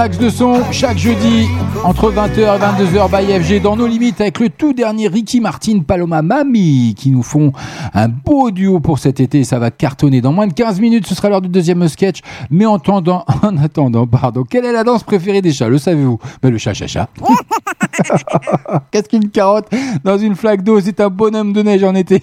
Max 0.01 0.17
de 0.17 0.31
son 0.31 0.63
chaque 0.73 0.97
jeudi 0.97 1.47
Entre 1.85 2.11
20h 2.11 2.39
et 2.39 2.87
22h 2.87 3.11
by 3.11 3.45
FG 3.45 3.61
dans 3.61 3.77
nos 3.77 3.87
limites 3.87 4.19
avec 4.23 4.39
le 4.39 4.49
tout 4.49 4.73
dernier 4.73 5.09
Ricky 5.09 5.41
Martin 5.41 5.81
Paloma 5.87 6.23
Mami 6.23 6.95
qui 6.97 7.11
nous 7.11 7.23
font 7.23 7.53
un 7.93 8.09
beau 8.09 8.51
duo 8.51 8.81
pour 8.81 8.99
cet 8.99 9.21
été. 9.21 9.45
Ça 9.45 9.59
va 9.59 9.71
cartonner 9.71 10.23
dans 10.23 10.33
moins 10.33 10.47
de 10.47 10.55
15 10.55 10.81
minutes. 10.81 11.07
Ce 11.07 11.15
sera 11.15 11.29
l'heure 11.29 11.43
du 11.43 11.51
deuxième 11.51 11.87
sketch. 11.87 12.21
Mais 12.49 12.65
en 12.65 12.77
attendant, 12.77 13.27
en 13.43 13.59
attendant, 13.59 14.07
pardon, 14.07 14.45
quelle 14.49 14.65
est 14.65 14.73
la 14.73 14.85
danse 14.85 15.03
préférée 15.03 15.43
des 15.43 15.53
chats? 15.53 15.69
Le 15.69 15.77
savez-vous? 15.77 16.19
Ben, 16.43 16.51
Le 16.51 16.57
chat 16.57 16.73
chat 16.73 16.87
chat. 16.87 17.09
Qu'est-ce 18.91 19.09
qu'une 19.09 19.29
carotte 19.29 19.69
dans 20.03 20.17
une 20.17 20.35
flaque 20.35 20.63
d'eau? 20.63 20.81
C'est 20.81 21.01
un 21.01 21.11
bonhomme 21.11 21.53
de 21.53 21.63
neige 21.63 21.85
en 21.85 21.95
été. 21.95 22.23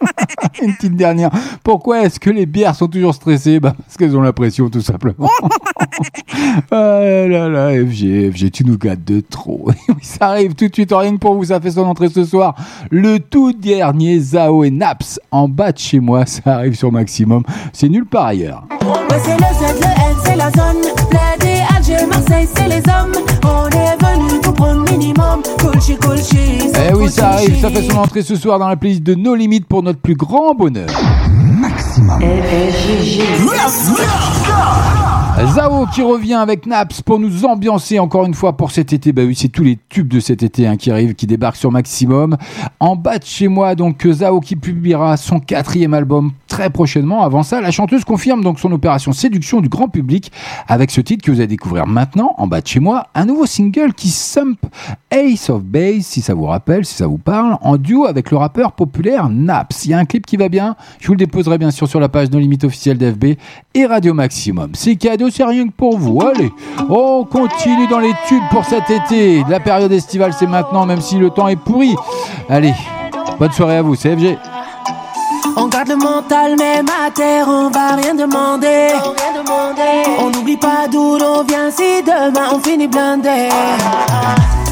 une 0.62 0.74
petite 0.74 0.96
dernière. 0.96 1.30
Pourquoi 1.64 2.02
est-ce 2.02 2.20
que 2.20 2.30
les 2.30 2.44
bières 2.46 2.74
sont 2.74 2.88
toujours 2.88 3.14
stressées? 3.14 3.60
Bah, 3.60 3.74
Parce 3.78 3.96
qu'elles 3.96 4.16
ont 4.16 4.22
la 4.22 4.32
pression 4.32 4.68
tout 4.68 4.82
simplement. 4.82 5.28
Ah 7.06 7.28
là 7.28 7.48
là, 7.48 7.70
FG, 7.70 8.32
FG, 8.32 8.50
tu 8.50 8.64
nous 8.64 8.76
gâtes 8.76 9.04
de 9.04 9.20
trop. 9.20 9.68
ça 10.02 10.28
arrive 10.28 10.54
tout 10.54 10.66
de 10.68 10.74
suite, 10.74 10.92
rien 10.92 11.12
que 11.12 11.18
pour 11.18 11.34
vous, 11.34 11.44
ça 11.44 11.60
fait 11.60 11.70
son 11.70 11.82
entrée 11.82 12.08
ce 12.08 12.24
soir. 12.24 12.54
Le 12.90 13.18
tout 13.18 13.52
dernier 13.52 14.18
Zao 14.18 14.64
et 14.64 14.70
Naps 14.70 15.20
en 15.30 15.48
bas 15.48 15.72
de 15.72 15.78
chez 15.78 16.00
moi, 16.00 16.26
ça 16.26 16.56
arrive 16.56 16.74
sur 16.74 16.90
Maximum. 16.90 17.42
C'est 17.72 17.88
nulle 17.88 18.06
part 18.06 18.26
ailleurs. 18.26 18.64
Ouais, 18.82 19.18
c'est 19.22 19.36
le 19.36 19.36
Z, 19.36 19.80
le 19.80 19.86
N, 19.86 20.16
c'est 20.24 20.36
la 20.36 20.50
zone. 20.50 20.82
Plaidé, 21.10 21.60
Alger, 21.76 22.06
Marseille, 22.06 22.48
c'est 22.54 22.68
les 22.68 22.78
hommes. 22.78 23.12
On 23.44 23.68
est 23.68 23.96
venu 24.04 24.40
pour 24.40 24.54
prendre 24.54 24.90
minimum. 24.90 25.42
Colchi, 25.58 25.96
colchi. 25.96 26.70
Eh 26.88 26.94
oui, 26.94 27.08
ça 27.08 27.30
arrive, 27.30 27.60
ça 27.60 27.70
fait 27.70 27.82
son 27.82 27.98
entrée 27.98 28.22
ce 28.22 28.34
soir 28.34 28.58
dans 28.58 28.68
la 28.68 28.76
playlist 28.76 29.02
de 29.02 29.14
No 29.14 29.34
Limites 29.34 29.66
pour 29.66 29.82
notre 29.82 30.00
plus 30.00 30.16
grand 30.16 30.54
bonheur. 30.54 30.88
Maximum. 31.60 32.20
Zao 35.44 35.86
qui 35.86 36.00
revient 36.00 36.34
avec 36.34 36.64
Naps 36.64 37.02
pour 37.02 37.18
nous 37.18 37.44
ambiancer 37.44 37.98
encore 37.98 38.24
une 38.24 38.32
fois 38.32 38.56
pour 38.56 38.70
cet 38.70 38.94
été. 38.94 39.12
Bah 39.12 39.22
oui, 39.26 39.34
c'est 39.34 39.48
tous 39.48 39.62
les 39.62 39.78
tubes 39.90 40.08
de 40.08 40.18
cet 40.18 40.42
été 40.42 40.66
hein, 40.66 40.76
qui 40.76 40.90
arrivent, 40.90 41.14
qui 41.14 41.26
débarquent 41.26 41.56
sur 41.56 41.70
Maximum. 41.70 42.38
En 42.80 42.96
bas 42.96 43.18
de 43.18 43.24
chez 43.24 43.46
moi, 43.46 43.74
donc 43.74 44.06
Zao 44.06 44.40
qui 44.40 44.56
publiera 44.56 45.18
son 45.18 45.38
quatrième 45.38 45.92
album 45.92 46.32
très 46.48 46.70
prochainement. 46.70 47.22
Avant 47.22 47.42
ça, 47.42 47.60
la 47.60 47.70
chanteuse 47.70 48.04
confirme 48.04 48.42
donc 48.42 48.58
son 48.58 48.72
opération 48.72 49.12
séduction 49.12 49.60
du 49.60 49.68
grand 49.68 49.88
public 49.88 50.32
avec 50.68 50.90
ce 50.90 51.02
titre 51.02 51.22
que 51.22 51.30
vous 51.30 51.38
allez 51.38 51.48
découvrir 51.48 51.86
maintenant. 51.86 52.34
En 52.38 52.46
bas 52.46 52.62
de 52.62 52.66
chez 52.66 52.80
moi, 52.80 53.08
un 53.14 53.26
nouveau 53.26 53.44
single 53.44 53.92
qui 53.92 54.08
sump 54.08 54.58
Ace 55.10 55.50
of 55.50 55.62
Base, 55.62 56.06
si 56.06 56.22
ça 56.22 56.32
vous 56.32 56.46
rappelle, 56.46 56.86
si 56.86 56.94
ça 56.94 57.06
vous 57.06 57.18
parle, 57.18 57.58
en 57.60 57.76
duo 57.76 58.06
avec 58.06 58.30
le 58.30 58.38
rappeur 58.38 58.72
populaire 58.72 59.28
Naps. 59.28 59.84
Il 59.84 59.90
y 59.90 59.94
a 59.94 59.98
un 59.98 60.06
clip 60.06 60.24
qui 60.24 60.38
va 60.38 60.48
bien. 60.48 60.76
Je 60.98 61.08
vous 61.08 61.12
le 61.12 61.18
déposerai 61.18 61.58
bien 61.58 61.70
sûr 61.70 61.88
sur 61.88 62.00
la 62.00 62.08
page 62.08 62.30
No 62.30 62.38
Limite 62.38 62.64
officielle 62.64 62.96
d'FB 62.96 63.36
et 63.74 63.86
Radio 63.86 64.14
Maximum. 64.14 64.70
C'est 64.74 64.96
cadeau 64.96 65.25
c'est 65.30 65.44
rien 65.44 65.66
que 65.66 65.72
pour 65.72 65.98
vous. 65.98 66.20
Allez, 66.22 66.52
on 66.88 67.24
continue 67.24 67.86
dans 67.88 67.98
les 67.98 68.12
tubes 68.26 68.42
pour 68.50 68.64
cet 68.64 68.90
été. 68.90 69.44
La 69.48 69.60
période 69.60 69.92
estivale, 69.92 70.32
c'est 70.32 70.46
maintenant, 70.46 70.86
même 70.86 71.00
si 71.00 71.16
le 71.16 71.30
temps 71.30 71.48
est 71.48 71.56
pourri. 71.56 71.94
Allez, 72.48 72.74
bonne 73.38 73.52
soirée 73.52 73.78
à 73.78 73.82
vous, 73.82 73.94
c'est 73.94 74.16
FG. 74.16 74.36
On 75.58 75.68
garde 75.68 75.88
le 75.88 75.96
mental 75.96 76.56
même 76.58 76.86
à 76.88 77.10
terre, 77.10 77.46
on 77.48 77.70
va 77.70 77.96
rien 77.96 78.14
demander. 78.14 78.88
On 80.18 80.30
n'oublie 80.30 80.58
pas 80.58 80.86
d'où 80.90 81.16
l'on 81.18 81.42
vient 81.44 81.70
si 81.70 82.02
demain 82.02 82.48
on 82.52 82.58
finit 82.58 82.88
blindé. 82.88 83.48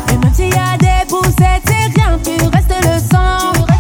Et 0.09 0.16
même 0.16 0.35
s'il 0.35 0.51
y 0.51 0.52
a 0.52 0.76
des 0.78 1.06
poussettes, 1.09 1.62
c'est 1.66 2.01
rien, 2.01 2.18
tu 2.22 2.32
restes 2.44 2.74
le 2.82 2.98
sang. 2.98 3.74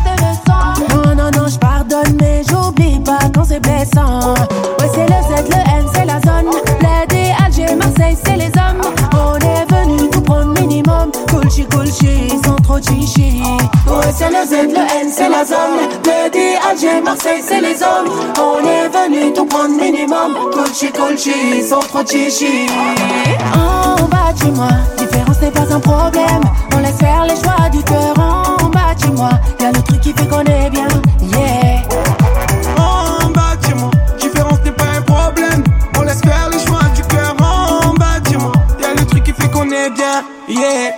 Non, 0.90 1.14
non, 1.14 1.30
non, 1.36 1.48
je 1.48 1.58
pardonne, 1.58 2.16
mais 2.20 2.42
j'oublie 2.48 3.00
pas 3.00 3.18
quand 3.34 3.44
c'est 3.44 3.60
blessant. 3.60 4.34
Ouais, 4.80 4.90
c'est 4.92 5.06
le 5.06 5.20
Z, 5.22 5.48
le 5.50 5.78
N, 5.78 5.86
c'est 5.94 6.04
la 6.04 6.20
zone. 6.20 6.50
Plaidé, 6.78 7.32
Alger, 7.44 7.74
Marseille, 7.74 8.16
c'est 8.24 8.36
les 8.36 8.46
hommes. 8.46 8.82
On 9.12 9.36
est 9.38 9.66
venu 9.72 10.10
tout 10.10 10.20
prendre 10.20 10.58
minimum. 10.60 11.10
Kulchi, 11.28 11.64
kulchi, 11.66 12.30
sans 12.44 12.56
trop 12.56 12.78
de 12.78 12.84
chichi. 12.84 13.42
Ouais, 13.86 14.12
c'est 14.16 14.30
le 14.30 14.46
Z, 14.46 14.72
le 14.72 15.02
N, 15.02 15.10
c'est 15.12 15.28
la 15.28 15.44
zone. 15.44 15.88
Plaidé, 16.02 16.56
Alger, 16.68 17.00
Marseille, 17.04 17.42
c'est 17.46 17.60
les 17.60 17.82
hommes. 17.82 18.10
On 18.38 18.58
est 18.66 18.88
venu 18.88 19.32
tout 19.32 19.46
prendre 19.46 19.74
minimum. 19.76 20.36
Kulchi, 20.52 20.90
kulchi, 20.92 21.62
sans 21.68 21.80
trop 21.80 22.02
de 22.02 22.08
chichi. 22.08 22.66
En 23.54 24.04
bas 24.04 24.32
de 24.32 24.38
chez 24.38 24.50
moi, 24.50 24.68
différence 24.98 25.40
n'est 25.40 25.50
pas 25.50 25.72
un 25.72 25.80
problème. 25.80 26.42
On 26.74 26.78
laisse 26.78 26.96
faire 26.98 27.24
les 27.24 27.36
choix 27.36 27.68
du 27.70 27.82
cœur 27.82 28.14
en 28.18 28.68
bas 28.68 28.94
de 28.96 29.02
chez 29.04 29.10
moi. 29.12 29.30
Y'a 29.60 29.72
le 29.72 29.80
truc 29.98 30.14
qui 30.14 30.22
fait 30.22 30.28
qu'on 30.28 30.40
est 30.40 30.70
bien, 30.70 30.88
yeah. 31.20 31.82
En 32.78 33.30
bas 33.30 33.56
de 33.56 33.66
chez 33.66 33.74
moi, 33.74 33.90
différence 34.18 34.60
n'est 34.64 34.72
pas 34.72 34.84
un 34.96 35.02
problème. 35.02 35.64
On 35.98 36.02
laisse 36.02 36.20
faire 36.20 36.50
le 36.50 36.58
choix 36.58 36.82
du 36.94 37.02
cœur 37.02 37.34
en 37.40 37.94
bas 37.94 38.20
de 38.20 38.30
chez 38.30 38.36
moi. 38.36 38.52
Y'a 38.80 38.94
le 38.94 39.06
truc 39.06 39.24
qui 39.24 39.32
fait 39.32 39.50
qu'on 39.50 39.70
est 39.70 39.90
bien, 39.90 40.24
yeah. 40.48 40.94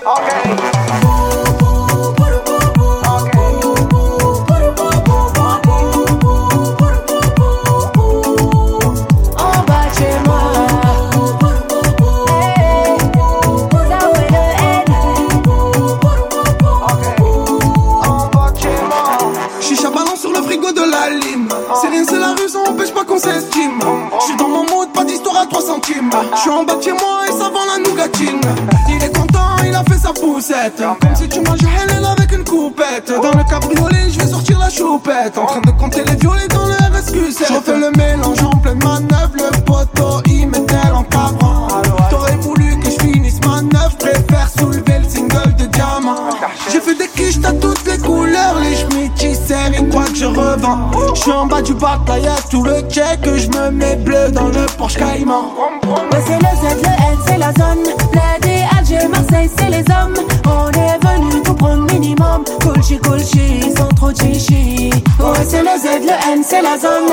La 66.66 66.78
zone. 66.78 67.10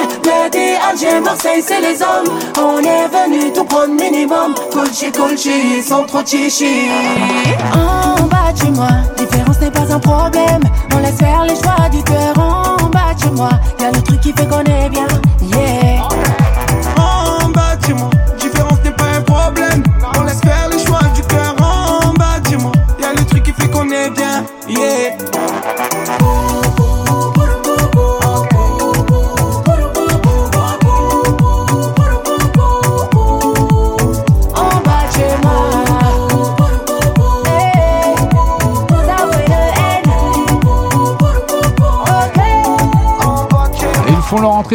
Alger, 0.89 1.19
Marseille, 1.21 1.63
c'est 1.65 1.81
les 1.81 2.01
hommes. 2.01 2.39
On 2.57 2.79
est 2.79 3.07
venu 3.07 3.53
tout 3.53 3.63
prendre 3.63 3.93
minimum. 3.93 4.53
Kulchi, 4.71 5.11
kulchi, 5.11 5.81
sans 5.81 6.03
trop 6.03 6.25
chichi. 6.25 6.89
En 7.73 8.23
bas 8.23 8.51
de 8.53 8.71
moi, 8.71 8.89
différence 9.17 9.59
n'est 9.59 9.71
pas 9.71 9.91
un 9.91 9.99
problème. 9.99 10.61
On 10.93 10.99
laisse 10.99 11.17
faire 11.17 11.43
les 11.43 11.55
choix 11.55 11.89
du 11.89 12.03
cœur 12.03 12.33
en 12.37 12.89
bas 12.89 13.13
de 13.15 13.23
chez 13.23 13.31
moi. 13.31 13.49
Y'a 13.79 13.91
le 13.91 14.01
truc 14.01 14.19
qui 14.21 14.33
fait 14.33 14.47
qu'on 14.47 14.63
est 14.63 14.89
bien, 14.89 15.07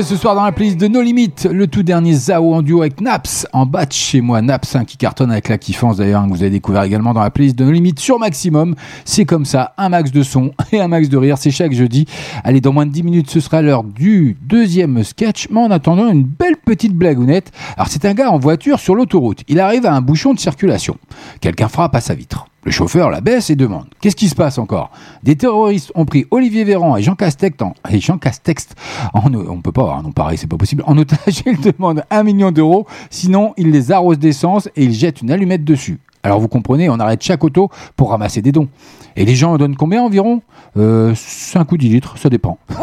ce 0.02 0.16
soir 0.16 0.36
dans 0.36 0.44
la 0.44 0.52
playlist 0.52 0.78
de 0.78 0.86
No 0.86 1.02
Limites, 1.02 1.48
le 1.50 1.66
tout 1.66 1.82
dernier 1.82 2.12
Zao 2.12 2.54
en 2.54 2.62
duo 2.62 2.82
avec 2.82 3.00
Naps, 3.00 3.48
en 3.52 3.66
bas 3.66 3.84
de 3.84 3.92
chez 3.92 4.20
moi. 4.20 4.40
Naps 4.40 4.76
hein, 4.76 4.84
qui 4.84 4.96
cartonne 4.96 5.32
avec 5.32 5.48
la 5.48 5.58
kiffance 5.58 5.96
d'ailleurs, 5.96 6.22
hein, 6.22 6.26
que 6.28 6.34
vous 6.34 6.42
avez 6.42 6.50
découvert 6.50 6.84
également 6.84 7.12
dans 7.12 7.22
la 7.22 7.30
playlist 7.30 7.56
de 7.56 7.64
No 7.64 7.72
Limites 7.72 7.98
sur 7.98 8.18
Maximum. 8.18 8.76
C'est 9.04 9.24
comme 9.24 9.44
ça, 9.44 9.74
un 9.76 9.88
max 9.88 10.12
de 10.12 10.22
son 10.22 10.52
et 10.72 10.80
un 10.80 10.86
max 10.86 11.08
de 11.08 11.16
rire, 11.16 11.36
c'est 11.36 11.50
chaque 11.50 11.72
jeudi. 11.72 12.06
Allez, 12.44 12.60
dans 12.60 12.72
moins 12.72 12.86
de 12.86 12.92
10 12.92 13.02
minutes, 13.02 13.30
ce 13.30 13.40
sera 13.40 13.60
l'heure 13.60 13.82
du 13.82 14.36
deuxième 14.42 15.02
sketch, 15.02 15.48
mais 15.50 15.60
en 15.60 15.70
attendant, 15.70 16.08
une 16.08 16.24
belle 16.24 16.56
petite 16.56 16.94
blagounette. 16.94 17.50
Alors 17.76 17.88
c'est 17.88 18.04
un 18.04 18.14
gars 18.14 18.30
en 18.30 18.38
voiture 18.38 18.78
sur 18.78 18.94
l'autoroute, 18.94 19.42
il 19.48 19.58
arrive 19.58 19.84
à 19.84 19.94
un 19.94 20.00
bouchon 20.00 20.32
de 20.32 20.38
circulation. 20.38 20.96
Quelqu'un 21.40 21.68
frappe 21.68 21.96
à 21.96 22.00
sa 22.00 22.14
vitre. 22.14 22.46
Le 22.64 22.72
chauffeur 22.72 23.10
la 23.10 23.20
baisse 23.20 23.50
et 23.50 23.56
demande 23.56 23.86
Qu'est-ce 24.00 24.16
qui 24.16 24.28
se 24.28 24.34
passe 24.34 24.58
encore? 24.58 24.90
Des 25.22 25.36
terroristes 25.36 25.92
ont 25.94 26.04
pris 26.04 26.26
Olivier 26.30 26.64
Véran 26.64 26.96
et 26.96 27.02
Jean 27.02 27.14
Castex 27.14 27.56
en, 27.62 27.74
et 27.90 28.00
Jean 28.00 28.18
Castex 28.18 28.68
on 29.14 29.60
peut 29.60 29.72
pas, 29.72 29.94
hein, 29.94 30.02
non 30.02 30.12
pareil, 30.12 30.38
c'est 30.38 30.46
pas 30.46 30.56
possible. 30.56 30.82
En 30.86 30.98
otage, 30.98 31.42
ils 31.46 31.60
demandent 31.60 32.04
un 32.10 32.22
million 32.22 32.50
d'euros, 32.50 32.86
sinon 33.10 33.54
ils 33.56 33.70
les 33.70 33.92
arrosent 33.92 34.18
d'essence 34.18 34.68
et 34.76 34.84
ils 34.84 34.92
jettent 34.92 35.22
une 35.22 35.30
allumette 35.30 35.64
dessus. 35.64 35.98
Alors 36.22 36.40
vous 36.40 36.48
comprenez, 36.48 36.88
on 36.88 36.98
arrête 36.98 37.22
chaque 37.22 37.44
auto 37.44 37.70
pour 37.96 38.10
ramasser 38.10 38.42
des 38.42 38.52
dons. 38.52 38.68
Et 39.16 39.24
les 39.24 39.34
gens 39.34 39.52
en 39.52 39.58
donnent 39.58 39.76
combien 39.76 40.02
environ? 40.02 40.42
Euh, 40.76 41.12
5 41.14 41.72
ou 41.72 41.76
10 41.76 41.88
litres, 41.88 42.18
ça 42.18 42.28
dépend. 42.28 42.58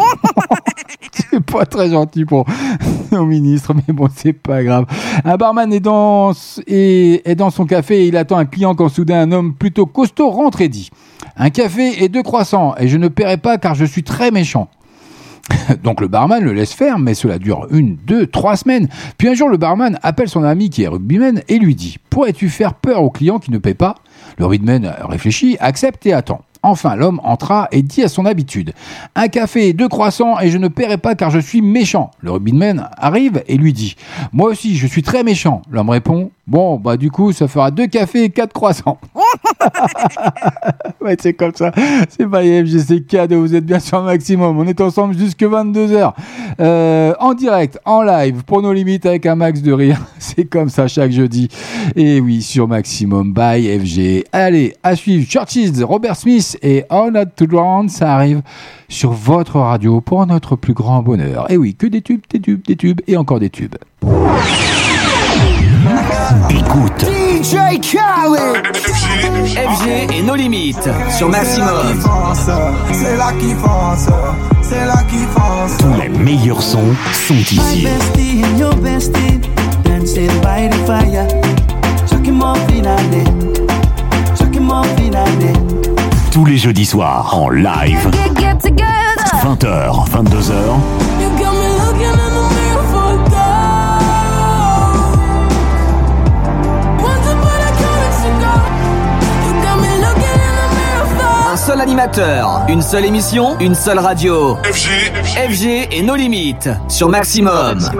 c'est 1.12 1.44
pas 1.44 1.66
très 1.66 1.90
gentil 1.90 2.26
pour 2.26 2.45
nos 3.12 3.26
ministres, 3.26 3.74
mais 3.74 3.94
bon, 3.94 4.10
c'est 4.14 4.34
pas 4.34 4.64
grave. 4.64 4.86
Un 5.24 5.38
barman 5.38 5.72
est 5.72 5.80
dans, 5.80 6.34
est 6.68 7.36
dans 7.36 7.49
son 7.49 7.66
café 7.66 8.03
et 8.03 8.07
il 8.07 8.18
attend 8.18 8.38
un 8.38 8.45
client 8.45 8.76
quand 8.76 8.90
soudain 8.90 9.22
un 9.22 9.32
homme 9.32 9.53
plutôt 9.53 9.86
costaud 9.86 10.30
rentre 10.30 10.62
et 10.62 10.70
dit 10.70 10.90
Un 11.38 11.49
café 11.49 12.03
et 12.03 12.10
deux 12.10 12.24
croissants, 12.24 12.76
et 12.78 12.88
je 12.88 12.98
ne 12.98 13.07
paierai 13.07 13.38
pas 13.38 13.57
car 13.57 13.76
je 13.76 13.86
suis 13.86 14.03
très 14.03 14.32
méchant. 14.32 14.70
Donc 15.84 16.02
le 16.02 16.08
barman 16.08 16.44
le 16.44 16.54
laisse 16.54 16.74
faire, 16.74 17.00
mais 17.00 17.14
cela 17.14 17.38
dure 17.38 17.68
une, 17.72 17.98
deux, 18.06 18.28
trois 18.28 18.56
semaines. 18.56 18.88
Puis 19.18 19.28
un 19.28 19.34
jour, 19.34 19.50
le 19.50 19.58
barman 19.58 20.00
appelle 20.04 20.30
son 20.30 20.44
ami 20.44 20.70
qui 20.70 20.84
est 20.84 20.88
rugbyman 20.88 21.42
et 21.48 21.60
lui 21.60 21.76
dit 21.76 21.98
Pourrais-tu 22.10 22.50
faire 22.50 22.74
peur 22.74 23.04
aux 23.04 23.10
clients 23.10 23.40
qui 23.40 23.52
ne 23.52 23.58
paient 23.58 23.74
pas? 23.74 23.96
Le 24.38 24.46
rugbyman 24.46 24.94
réfléchit, 25.08 25.58
accepte 25.60 26.06
et 26.06 26.14
attend. 26.14 26.42
Enfin, 26.64 26.96
l'homme 26.96 27.22
entra 27.24 27.68
et 27.72 27.84
dit 27.84 28.02
à 28.02 28.08
son 28.08 28.26
habitude 28.26 28.74
Un 29.14 29.28
café 29.28 29.74
deux 29.74 29.88
croissants 29.88 30.40
et 30.40 30.50
je 30.50 30.58
ne 30.58 30.68
paierai 30.68 30.98
pas 30.98 31.14
car 31.14 31.30
je 31.30 31.38
suis 31.38 31.62
méchant. 31.62 32.10
Le 32.22 32.32
rugbyman 32.32 32.90
arrive 32.98 33.44
et 33.48 33.58
lui 33.58 33.72
dit 33.72 33.96
Moi 34.34 34.50
aussi, 34.50 34.76
je 34.76 34.88
suis 34.88 35.04
très 35.04 35.24
méchant. 35.24 35.62
L'homme 35.70 35.92
répond 35.92 36.32
Bon, 36.48 36.78
bah 36.78 36.96
du 36.96 37.10
coup, 37.10 37.32
ça 37.32 37.48
fera 37.48 37.72
deux 37.72 37.88
cafés 37.88 38.26
et 38.26 38.30
quatre 38.30 38.54
croissants. 38.54 39.00
ouais, 41.02 41.18
c'est 41.20 41.34
comme 41.34 41.54
ça. 41.56 41.72
C'est 42.08 42.28
pas 42.28 42.44
IFG, 42.44 42.78
c'est 42.86 43.02
cadeau. 43.02 43.42
Vous 43.42 43.56
êtes 43.56 43.66
bien 43.66 43.80
sur 43.80 44.04
maximum. 44.04 44.60
On 44.60 44.68
est 44.68 44.80
ensemble 44.80 45.18
jusque 45.18 45.42
22h. 45.42 46.14
Euh, 46.60 47.14
en 47.20 47.34
direct, 47.34 47.80
en 47.84 48.04
live, 48.04 48.44
pour 48.44 48.62
nos 48.62 48.74
limites 48.74 49.08
avec 49.08 49.26
un 49.26 49.34
max 49.34 49.64
de 49.64 49.72
rire. 49.72 50.00
C'est 50.20 50.46
comme 50.46 50.70
ça 50.70 50.88
chaque 50.88 51.12
jeudi. 51.12 51.50
Et 51.96 52.22
oui, 52.22 52.44
sur 52.44 52.68
maximum 52.68 53.34
by 53.34 53.80
FG. 53.80 54.26
Allez, 54.32 54.76
à 54.84 54.96
suivre 54.96 55.28
Churches, 55.28 55.82
Robert 55.82 56.16
Smith 56.16 56.60
et 56.62 56.84
On 56.92 57.10
Not 57.10 57.26
to 57.36 57.48
Drown. 57.48 57.90
Ça 57.90 58.14
arrive 58.14 58.44
sur 58.88 59.14
votre 59.14 59.60
radio 59.60 60.00
pour 60.00 60.24
notre 60.28 60.56
plus 60.56 60.74
grand 60.74 61.02
bonheur. 61.02 61.50
Et 61.50 61.58
oui, 61.58 61.74
que 61.74 61.88
des 61.88 62.04
tubes, 62.04 62.22
des 62.30 62.40
tubes, 62.40 62.62
des 62.64 62.76
tubes 62.76 63.02
et 63.08 63.18
encore 63.18 63.40
des 63.40 63.50
tubes. 63.50 63.76
Écoute. 66.49 67.06
DJ 67.06 67.80
Khaled 67.82 68.76
FG 68.76 70.14
et 70.14 70.22
nos 70.22 70.36
limites 70.36 70.90
sur 71.18 71.30
Maximum. 71.30 72.02
C'est 72.91 73.18
là 73.18 73.32
qui 73.40 73.53
fonce, 73.53 74.10
c'est 74.61 74.86
là 74.86 75.03
qui 75.10 75.18
fonce. 75.34 75.77
Tous 75.77 76.02
les 76.02 76.10
meilleurs 76.10 76.61
sons 76.61 76.94
sont 77.14 77.34
My 77.34 77.41
ici. 77.41 77.84
bestie 77.88 78.44
and 78.44 78.57
your 78.60 78.76
bestie 78.76 79.40
dancing 79.84 80.30
by 80.41 80.69
the 80.69 80.86
fire. 80.86 81.27
Tous 86.32 86.45
les 86.45 86.57
jeudis 86.57 86.86
soirs 86.86 87.34
en 87.34 87.49
live. 87.49 88.10
Get, 88.11 88.38
get 88.40 88.57
together. 88.61 88.86
20h, 89.41 90.10
22h. 90.10 90.52
You 91.22 91.30
got 91.40 91.53
me 91.53 91.68
looking 91.80 92.35
seul 101.76 101.82
animateur, 101.82 102.66
une 102.70 102.82
seule 102.82 103.04
émission, 103.04 103.60
une 103.60 103.76
seule 103.76 104.00
radio. 104.00 104.56
FG, 104.64 105.12
FG 105.52 105.90
et 105.92 106.02
nos 106.04 106.16
limites 106.16 106.70
sur 106.88 107.10
Maximum. 107.10 107.80
I'm 107.80 107.92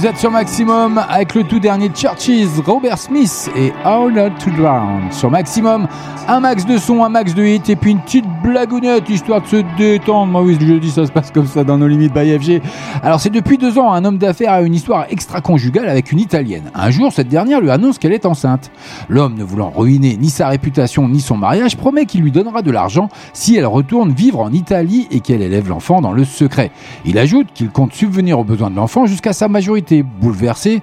Vous 0.00 0.06
êtes 0.06 0.16
sur 0.16 0.30
Maximum 0.30 0.96
avec 0.96 1.34
le 1.34 1.44
tout 1.44 1.60
dernier 1.60 1.90
Churches, 1.94 2.58
Robert 2.64 2.96
Smith 2.96 3.50
et 3.54 3.70
How 3.84 4.10
Not 4.10 4.30
to 4.42 4.50
Drown. 4.50 5.12
Sur 5.12 5.30
Maximum, 5.30 5.86
un 6.26 6.40
max 6.40 6.64
de 6.64 6.78
son, 6.78 7.04
un 7.04 7.10
max 7.10 7.34
de 7.34 7.44
hit 7.44 7.68
et 7.68 7.76
puis 7.76 7.90
une 7.90 8.00
petite 8.00 8.24
blagounette 8.42 9.10
histoire 9.10 9.42
de 9.42 9.46
se 9.46 9.62
détendre. 9.76 10.32
Moi, 10.32 10.40
oui, 10.40 10.56
le 10.58 10.66
jeudi, 10.66 10.90
ça 10.90 11.04
se 11.04 11.12
passe 11.12 11.30
comme 11.30 11.46
ça 11.46 11.64
dans 11.64 11.76
nos 11.76 11.86
limites 11.86 12.14
by 12.14 12.38
FG. 12.38 12.62
Alors, 13.02 13.20
c'est 13.20 13.28
depuis 13.28 13.58
deux 13.58 13.78
ans, 13.78 13.92
un 13.92 14.02
homme 14.06 14.16
d'affaires 14.16 14.52
a 14.52 14.62
une 14.62 14.74
histoire 14.74 15.04
extra-conjugale 15.10 15.86
avec 15.86 16.12
une 16.12 16.18
italienne. 16.20 16.70
Un 16.74 16.90
jour, 16.90 17.12
cette 17.12 17.28
dernière 17.28 17.60
lui 17.60 17.70
annonce 17.70 17.98
qu'elle 17.98 18.14
est 18.14 18.24
enceinte. 18.24 18.70
L'homme, 19.10 19.34
ne 19.34 19.42
voulant 19.42 19.70
ruiner 19.74 20.16
ni 20.16 20.30
sa 20.30 20.46
réputation 20.46 21.08
ni 21.08 21.20
son 21.20 21.36
mariage, 21.36 21.76
promet 21.76 22.06
qu'il 22.06 22.22
lui 22.22 22.30
donnera 22.30 22.62
de 22.62 22.70
l'argent 22.70 23.08
si 23.32 23.56
elle 23.56 23.66
retourne 23.66 24.12
vivre 24.12 24.38
en 24.38 24.52
Italie 24.52 25.08
et 25.10 25.18
qu'elle 25.18 25.42
élève 25.42 25.68
l'enfant 25.68 26.00
dans 26.00 26.12
le 26.12 26.24
secret. 26.24 26.70
Il 27.04 27.18
ajoute 27.18 27.48
qu'il 27.52 27.70
compte 27.70 27.92
subvenir 27.92 28.38
aux 28.38 28.44
besoins 28.44 28.70
de 28.70 28.76
l'enfant 28.76 29.06
jusqu'à 29.06 29.32
sa 29.32 29.48
majorité. 29.48 30.04
Bouleversée, 30.04 30.80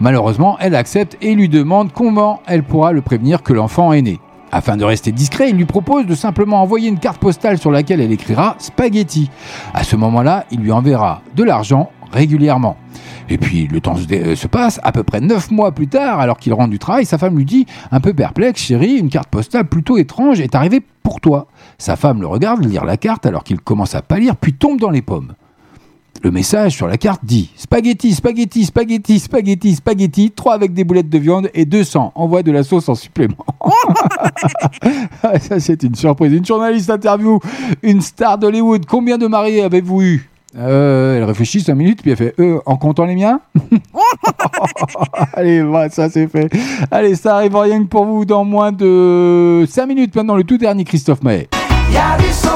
malheureusement, 0.00 0.56
elle 0.58 0.74
accepte 0.74 1.16
et 1.22 1.32
lui 1.36 1.48
demande 1.48 1.92
comment 1.92 2.42
elle 2.48 2.64
pourra 2.64 2.90
le 2.90 3.02
prévenir 3.02 3.44
que 3.44 3.52
l'enfant 3.52 3.92
est 3.92 4.02
né. 4.02 4.18
Afin 4.52 4.76
de 4.76 4.84
rester 4.84 5.12
discret, 5.12 5.50
il 5.50 5.56
lui 5.56 5.64
propose 5.64 6.06
de 6.06 6.14
simplement 6.14 6.62
envoyer 6.62 6.88
une 6.88 6.98
carte 6.98 7.18
postale 7.18 7.58
sur 7.58 7.70
laquelle 7.70 8.00
elle 8.00 8.12
écrira 8.12 8.56
spaghetti. 8.58 9.30
À 9.74 9.84
ce 9.84 9.96
moment-là, 9.96 10.44
il 10.50 10.60
lui 10.60 10.72
enverra 10.72 11.22
de 11.36 11.44
l'argent 11.44 11.90
régulièrement. 12.12 12.76
Et 13.28 13.38
puis 13.38 13.68
le 13.68 13.80
temps 13.80 13.96
se, 13.96 14.34
se 14.34 14.46
passe, 14.48 14.80
à 14.82 14.90
peu 14.90 15.04
près 15.04 15.20
neuf 15.20 15.50
mois 15.52 15.72
plus 15.72 15.86
tard, 15.86 16.18
alors 16.18 16.36
qu'il 16.36 16.52
rentre 16.52 16.70
du 16.70 16.80
travail, 16.80 17.06
sa 17.06 17.18
femme 17.18 17.36
lui 17.36 17.44
dit, 17.44 17.66
un 17.92 18.00
peu 18.00 18.12
perplexe, 18.12 18.60
chérie, 18.60 18.96
une 18.96 19.08
carte 19.08 19.28
postale 19.28 19.68
plutôt 19.68 19.98
étrange 19.98 20.40
est 20.40 20.56
arrivée 20.56 20.82
pour 21.04 21.20
toi. 21.20 21.46
Sa 21.78 21.94
femme 21.94 22.20
le 22.20 22.26
regarde 22.26 22.64
lire 22.64 22.84
la 22.84 22.96
carte 22.96 23.26
alors 23.26 23.44
qu'il 23.44 23.60
commence 23.60 23.94
à 23.94 24.02
pâlir, 24.02 24.36
puis 24.36 24.52
tombe 24.54 24.80
dans 24.80 24.90
les 24.90 25.02
pommes. 25.02 25.34
Le 26.22 26.30
message 26.30 26.76
sur 26.76 26.86
la 26.86 26.98
carte 26.98 27.24
dit 27.24 27.50
spaghetti, 27.56 28.12
spaghetti, 28.12 28.64
spaghetti, 28.66 29.18
spaghetti, 29.18 29.74
spaghetti, 29.74 30.30
3 30.30 30.52
avec 30.54 30.74
des 30.74 30.84
boulettes 30.84 31.08
de 31.08 31.18
viande 31.18 31.48
et 31.54 31.64
200. 31.64 32.12
Envoie 32.14 32.42
de 32.42 32.52
la 32.52 32.62
sauce 32.62 32.88
en 32.88 32.94
supplément. 32.94 33.36
Ah, 35.22 35.38
Ça, 35.38 35.60
c'est 35.60 35.82
une 35.82 35.94
surprise. 35.94 36.32
Une 36.32 36.44
journaliste 36.44 36.90
interview 36.90 37.38
une 37.82 38.00
star 38.00 38.38
d'Hollywood. 38.38 38.86
Combien 38.86 39.18
de 39.18 39.26
mariés 39.26 39.62
avez-vous 39.62 40.02
eu? 40.02 40.30
Euh, 40.56 41.16
Elle 41.18 41.24
réfléchit 41.24 41.60
5 41.60 41.74
minutes, 41.74 42.02
puis 42.02 42.10
elle 42.10 42.16
fait 42.16 42.34
euh, 42.40 42.58
en 42.66 42.76
comptant 42.76 43.04
les 43.04 43.14
miens? 43.14 43.40
Allez, 45.34 45.62
voilà, 45.62 45.90
ça 45.90 46.08
c'est 46.10 46.26
fait. 46.26 46.50
Allez, 46.90 47.14
ça 47.14 47.36
arrive 47.36 47.54
rien 47.56 47.82
que 47.82 47.88
pour 47.88 48.04
vous 48.04 48.24
dans 48.24 48.44
moins 48.44 48.72
de 48.72 49.64
5 49.68 49.86
minutes 49.86 50.14
maintenant, 50.16 50.36
le 50.36 50.44
tout 50.44 50.58
dernier 50.58 50.84
Christophe 50.84 51.22
Maé. 51.22 51.48
Y'a 51.92 52.16
du 52.18 52.32
soleil 52.32 52.49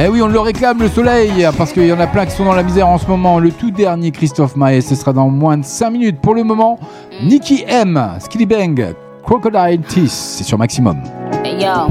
Eh 0.00 0.06
oui, 0.06 0.22
on 0.22 0.28
le 0.28 0.38
réclame 0.38 0.78
le 0.78 0.88
soleil, 0.88 1.44
parce 1.58 1.72
qu'il 1.72 1.84
y 1.84 1.92
en 1.92 1.98
a 1.98 2.06
plein 2.06 2.24
qui 2.24 2.30
sont 2.30 2.44
dans 2.44 2.54
la 2.54 2.62
misère 2.62 2.86
en 2.86 2.98
ce 2.98 3.06
moment. 3.08 3.40
Le 3.40 3.50
tout 3.50 3.72
dernier 3.72 4.12
Christophe 4.12 4.54
Maé, 4.54 4.80
ce 4.80 4.94
sera 4.94 5.12
dans 5.12 5.28
moins 5.28 5.58
de 5.58 5.64
5 5.64 5.90
minutes. 5.90 6.20
Pour 6.20 6.36
le 6.36 6.44
moment, 6.44 6.78
Nicky 7.24 7.64
M, 7.66 8.00
Skilly 8.20 8.46
Bang, 8.46 8.94
Crocodile 9.24 9.80
Teeth, 9.80 10.10
c'est 10.10 10.44
sur 10.44 10.56
maximum. 10.56 10.98
Hey 11.44 11.60
yo. 11.60 11.90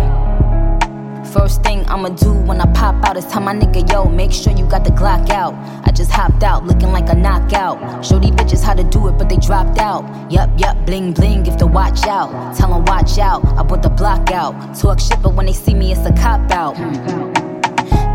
First 1.25 1.61
thing 1.63 1.83
I'ma 1.89 2.07
do 2.07 2.31
when 2.45 2.61
I 2.61 2.65
pop 2.73 2.95
out 3.05 3.17
is 3.17 3.25
tell 3.25 3.41
my 3.41 3.53
nigga, 3.53 3.83
yo, 3.91 4.05
make 4.05 4.31
sure 4.31 4.53
you 4.53 4.65
got 4.67 4.85
the 4.85 4.91
Glock 4.91 5.29
out. 5.29 5.53
I 5.85 5.91
just 5.91 6.09
hopped 6.09 6.43
out 6.43 6.65
looking 6.65 6.93
like 6.93 7.09
a 7.09 7.15
knockout. 7.15 7.77
Show 8.05 8.19
these 8.19 8.31
bitches 8.31 8.63
how 8.63 8.73
to 8.75 8.85
do 8.85 9.09
it, 9.09 9.17
but 9.17 9.27
they 9.27 9.35
dropped 9.35 9.79
out. 9.79 10.05
Yup, 10.31 10.49
yup, 10.57 10.77
bling 10.85 11.11
bling, 11.11 11.45
if 11.45 11.57
to 11.57 11.67
watch 11.67 12.07
out. 12.07 12.31
Tell 12.55 12.73
'em 12.73 12.85
watch 12.85 13.19
out, 13.19 13.43
I 13.57 13.63
put 13.63 13.81
the 13.81 13.89
block 13.89 14.31
out. 14.31 14.55
Talk 14.79 15.01
shit, 15.01 15.21
but 15.21 15.35
when 15.35 15.47
they 15.47 15.53
see 15.53 15.75
me, 15.75 15.91
it's 15.91 16.05
a 16.05 16.13
cop 16.13 16.49
out. 16.51 16.77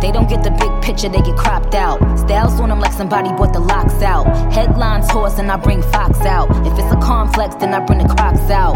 They 0.03 0.11
don't 0.11 0.29
get 0.29 0.43
the 0.43 0.51
big 0.51 0.83
picture, 0.83 1.09
they 1.09 1.23
get 1.23 1.37
cropped 1.37 1.77
out. 1.77 2.01
Styles 2.19 2.59
on 2.59 2.71
them 2.71 2.81
like 2.81 2.93
somebody 2.93 3.29
bought 3.29 3.53
the 3.53 3.61
locks 3.61 4.03
out. 4.03 4.25
Headlines 4.53 5.09
horse 5.09 5.39
and 5.39 5.49
I 5.49 5.57
bring 5.57 5.81
Fox 5.81 6.19
out. 6.23 6.51
If 6.67 6.77
it's 6.77 6.93
a 6.93 6.99
complex, 7.01 7.55
then 7.55 7.73
I 7.73 7.79
bring 7.79 8.01
the 8.01 8.13
crocs 8.13 8.51
out. 8.51 8.75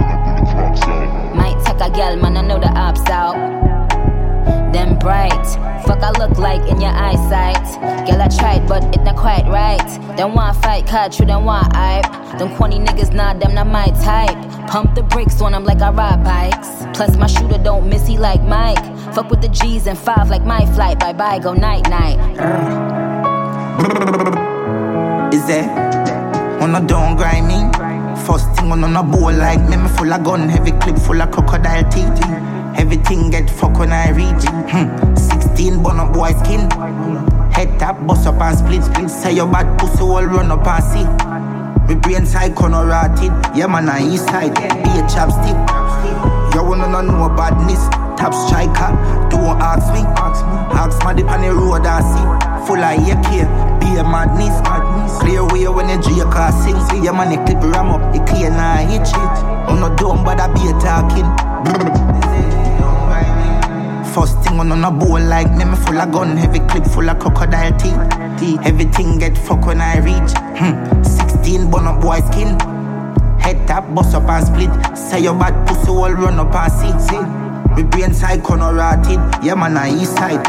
Might 1.34 1.60
take 1.66 1.80
a 1.80 1.90
gal, 1.90 2.14
man, 2.14 2.36
I 2.36 2.42
know 2.42 2.60
the 2.60 2.68
ops 2.68 3.10
out. 3.10 3.34
Them 4.72 4.98
bright, 5.00 5.46
fuck 5.84 6.00
I 6.00 6.12
look 6.12 6.38
like 6.38 6.62
in 6.70 6.80
your 6.80 6.92
eyesight. 6.92 7.64
Girl, 8.06 8.22
I 8.22 8.28
tried, 8.28 8.68
but 8.68 8.84
it 8.94 9.02
not 9.02 9.16
quite 9.16 9.46
right. 9.46 10.16
Don't 10.16 10.32
want 10.32 10.56
fight, 10.62 10.86
catch 10.86 11.18
you, 11.18 11.26
them 11.26 11.44
want 11.44 11.74
hype. 11.74 12.38
Them 12.38 12.54
corny 12.56 12.78
niggas, 12.78 13.12
nah, 13.12 13.34
them 13.34 13.52
not 13.52 13.66
my 13.66 13.86
type. 14.04 14.36
Pump 14.68 14.94
the 14.94 15.02
brakes 15.02 15.40
on 15.40 15.52
them 15.52 15.64
like 15.64 15.80
I 15.80 15.90
ride 15.90 16.22
bikes. 16.22 16.68
Plus, 16.96 17.16
my 17.16 17.26
shooter 17.26 17.58
don't 17.58 17.88
miss, 17.88 18.06
he 18.06 18.16
like 18.16 18.42
Mike. 18.42 18.95
Fuck 19.16 19.30
with 19.30 19.40
the 19.40 19.48
G's 19.48 19.86
and 19.86 19.98
five 19.98 20.28
like 20.28 20.44
my 20.44 20.66
flight. 20.74 20.98
Bye 21.00 21.14
bye, 21.14 21.38
go 21.38 21.54
night 21.54 21.88
night. 21.88 22.18
Is 25.32 25.46
that 25.46 26.60
On 26.60 26.74
a 26.74 26.86
don't 26.86 27.16
grind 27.16 27.48
me. 27.48 27.56
First 28.26 28.52
thing 28.56 28.70
on 28.70 28.84
a 28.84 29.02
bowl 29.02 29.32
like 29.32 29.62
me, 29.70 29.78
me 29.78 29.88
full 29.88 30.12
of 30.12 30.22
gun, 30.22 30.50
heavy 30.50 30.72
clip 30.72 30.98
full 30.98 31.22
of 31.22 31.30
crocodile 31.30 31.88
teeth. 31.88 32.20
Everything 32.76 33.30
get 33.30 33.48
fuck 33.48 33.78
when 33.78 33.90
I 33.90 34.10
reach. 34.10 34.44
Hmm. 34.68 35.14
16 35.16 35.82
bun 35.82 35.98
up 35.98 36.12
boy 36.12 36.32
skin. 36.44 36.68
Head 37.52 37.78
tap, 37.78 38.06
bust 38.06 38.26
up 38.26 38.38
and 38.42 38.58
split 38.58 38.84
split. 38.84 39.08
Say 39.08 39.32
your 39.32 39.50
bad 39.50 39.78
pussy 39.78 40.02
all 40.02 40.26
run 40.26 40.50
up 40.50 40.66
and 40.66 40.84
see. 40.84 41.88
Me 41.88 41.98
brain 41.98 42.26
side 42.26 42.54
corner 42.54 42.84
rotted. 42.84 43.32
Yeah 43.56 43.66
man, 43.66 43.88
I 43.88 44.06
east 44.12 44.26
side. 44.26 44.54
Be 44.56 44.90
a 44.92 45.02
chapstick. 45.08 45.56
You 46.54 46.62
wanna 46.62 46.86
know 46.88 47.00
no 47.00 47.34
badness. 47.34 48.05
Top 48.16 48.32
striker, 48.32 48.96
don't 49.28 49.60
ask 49.60 49.92
me. 49.92 50.00
Ask 50.76 51.04
my 51.04 51.12
dip 51.12 51.28
on 51.30 51.42
the 51.42 51.52
road 51.52 51.86
I 51.86 52.00
see. 52.00 52.66
Full 52.66 52.82
of 52.82 52.96
AK, 52.96 53.30
be 53.80 54.00
a 54.00 54.04
madness. 54.04 54.56
Clear 55.20 55.44
way 55.46 55.68
when 55.68 55.86
the 55.86 55.96
J 56.02 56.22
car 56.32 56.50
sing. 56.52 56.80
See 56.88 57.04
your 57.04 57.12
the 57.12 57.36
clip 57.44 57.62
ram 57.74 57.90
up, 57.90 58.12
the 58.12 58.24
clear 58.24 58.50
now 58.50 58.76
hit 58.88 59.06
shit. 59.06 59.36
On 59.68 59.80
no 59.80 59.94
dumb, 59.96 60.24
but 60.24 60.40
I 60.40 60.48
be 60.48 60.64
talking. 60.80 61.28
First 64.14 64.42
thing 64.42 64.58
on 64.58 64.72
a 64.72 64.90
bowl 64.90 65.20
like 65.20 65.50
me, 65.52 65.64
me 65.64 65.76
full 65.76 66.00
of 66.00 66.10
gun, 66.10 66.36
heavy 66.36 66.60
clip 66.60 66.84
full 66.86 67.08
of 67.10 67.18
crocodile 67.18 67.76
teeth. 67.76 68.64
Everything 68.64 69.18
get 69.18 69.36
fuck 69.36 69.66
when 69.66 69.80
I 69.80 69.98
reach. 69.98 70.32
Hmm. 70.56 71.02
16 71.02 71.70
bun 71.70 71.86
up 71.86 72.00
boy 72.00 72.20
skin. 72.20 72.58
Head 73.38 73.66
tap, 73.68 73.94
bust 73.94 74.14
up 74.14 74.28
and 74.28 74.46
split. 74.46 74.96
Say 74.96 75.20
your 75.20 75.34
bad 75.38 75.68
pussy 75.68 75.90
all 75.90 76.12
run 76.12 76.40
up 76.40 76.54
and 76.54 76.72
see. 76.72 77.08
see. 77.08 77.35
Me 77.76 77.82
brain 77.82 78.14
side 78.14 78.42
corner 78.42 78.72
rotted. 78.72 79.20
Yeah 79.44 79.54
man, 79.54 79.76
I 79.76 79.90
east 79.90 80.16
side. 80.16 80.42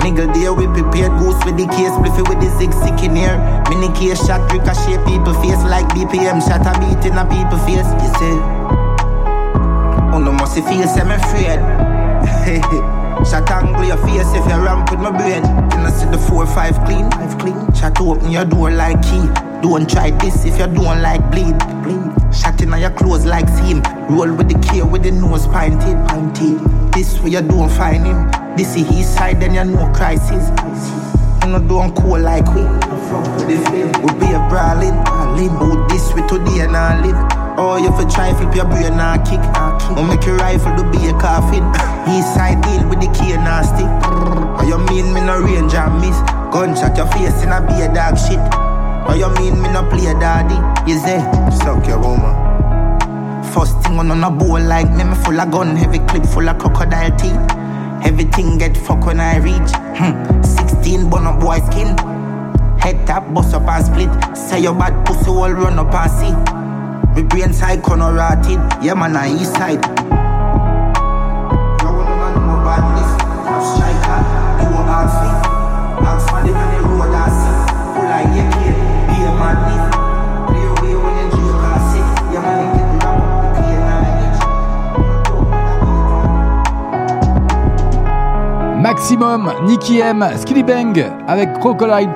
Nigga 0.00 0.32
there 0.32 0.54
we 0.54 0.66
prepared 0.66 1.12
goose 1.18 1.36
with 1.44 1.58
the 1.58 1.66
case. 1.76 1.92
Spliffy 1.92 2.26
with 2.28 2.40
the 2.40 2.48
zig 2.56 2.72
sick 2.72 3.04
in 3.04 3.16
here. 3.16 3.36
Mini 3.68 3.92
case 3.92 4.24
shot 4.24 4.40
ricochet 4.50 4.96
people 5.04 5.34
face 5.42 5.62
Like 5.64 5.86
BPM 5.88 6.40
shot 6.40 6.64
a 6.64 6.72
beat 6.80 7.04
in 7.04 7.18
a 7.18 7.24
people 7.28 7.58
face. 7.68 7.90
You 8.00 8.10
see? 8.16 8.36
Oh 10.14 10.18
no 10.18 10.32
must 10.32 10.54
feel 10.54 10.64
me 10.64 11.14
afraid 11.14 11.60
Shot 13.26 13.50
angle 13.50 13.84
your 13.84 13.98
face 13.98 14.32
if 14.32 14.44
you 14.48 14.56
ramp 14.64 14.90
with 14.90 15.00
my 15.00 15.10
brain 15.10 15.65
See 15.86 16.04
the 16.06 16.18
four 16.18 16.46
five 16.46 16.74
clean 16.84 17.10
Five 17.12 17.38
clean. 17.38 17.72
Shot 17.72 18.00
open 18.00 18.30
your 18.30 18.44
door 18.44 18.70
like 18.70 19.00
key. 19.02 19.28
Don't 19.62 19.88
try 19.88 20.10
this 20.10 20.44
if 20.44 20.58
you 20.58 20.66
don't 20.66 21.00
like 21.00 21.22
bleed 21.30 21.56
Bleed. 21.82 22.34
Shot 22.34 22.60
in 22.60 22.76
your 22.78 22.90
clothes 22.90 23.24
like 23.24 23.48
seam. 23.48 23.82
Roll 24.10 24.34
with 24.34 24.48
the 24.48 24.58
K 24.58 24.82
with 24.82 25.04
the 25.04 25.12
nose 25.12 25.46
pinted 25.46 25.96
Pinted 26.08 26.92
This 26.92 27.18
way 27.20 27.30
you 27.30 27.40
don't 27.40 27.70
find 27.70 28.06
him. 28.06 28.30
This 28.56 28.76
is 28.76 28.86
his 28.88 29.08
side 29.08 29.40
then 29.40 29.54
you 29.54 29.64
know 29.64 29.90
crisis. 29.94 30.50
You 31.44 31.52
know 31.52 31.60
don't 31.66 31.94
cool 31.96 32.20
like 32.20 32.46
we. 32.54 32.62
We 33.46 34.12
be 34.18 34.32
a 34.32 34.42
brawling 34.50 34.96
Who 35.56 35.86
this 35.88 36.12
way 36.12 36.26
today 36.26 36.60
and 36.64 36.76
I 36.76 37.00
live 37.00 37.35
Oh, 37.58 37.80
you 37.80 37.88
for 37.96 38.04
try 38.04 38.34
flip 38.36 38.54
your 38.54 38.66
brain 38.66 39.00
and 39.00 39.20
kick. 39.24 39.40
Or 39.96 40.04
make 40.04 40.24
your 40.26 40.36
rifle 40.36 40.76
to 40.76 40.84
be 40.92 41.08
a 41.08 41.12
coffin. 41.16 41.64
East 42.12 42.34
side 42.36 42.60
deal 42.60 42.86
with 42.88 43.00
the 43.00 43.08
key 43.16 43.32
and 43.32 43.48
a 43.48 43.64
stick. 43.64 43.88
Or 44.60 44.64
you 44.68 44.76
mean 44.92 45.14
me 45.14 45.24
no 45.24 45.40
range 45.40 45.72
and 45.72 45.96
miss? 46.00 46.16
Gunshot 46.52 46.96
your 46.96 47.06
face 47.16 47.40
and 47.42 47.54
I 47.54 47.60
be 47.64 47.80
a 47.80 47.88
dog 47.88 48.18
shit. 48.20 48.40
Or 49.08 49.16
you 49.16 49.32
mean 49.40 49.62
me 49.62 49.72
no 49.72 49.88
play 49.88 50.04
a 50.06 50.14
daddy? 50.18 50.60
You 50.90 50.98
say, 51.00 51.18
suck 51.64 51.86
your 51.86 51.98
woman. 51.98 52.34
First 53.52 53.80
thing 53.82 53.98
on 53.98 54.22
a 54.22 54.30
bowl 54.30 54.60
like 54.60 54.90
me, 54.92 55.04
me 55.04 55.14
full 55.24 55.40
of 55.40 55.50
gun, 55.50 55.76
heavy 55.76 56.00
clip 56.00 56.26
full 56.26 56.48
of 56.48 56.58
crocodile 56.58 57.16
teeth. 57.16 57.40
Everything 58.04 58.58
get 58.58 58.76
fuck 58.76 59.06
when 59.06 59.18
I 59.18 59.38
reach. 59.38 59.70
Hmm. 59.96 60.42
16 60.42 61.08
bun 61.08 61.26
up 61.26 61.40
boy 61.40 61.58
skin. 61.70 61.96
Head 62.78 63.06
tap, 63.06 63.32
bust 63.32 63.54
up 63.54 63.66
and 63.66 63.86
split. 63.86 64.36
Say 64.36 64.60
your 64.60 64.74
bad 64.74 65.06
pussy 65.06 65.30
all 65.30 65.50
run 65.50 65.78
up 65.78 65.94
and 65.94 66.10
see. 66.10 66.55
Me 67.16 67.22
brain 67.22 67.50
side 67.50 67.82
east 69.26 69.54
side. 69.54 69.80
Maximum, 88.78 89.50
Nicky 89.66 90.00
M, 90.00 90.22
Skilly 90.36 90.62
Bang 90.62 91.02
avec 91.26 91.58
Crocodile 91.60 92.14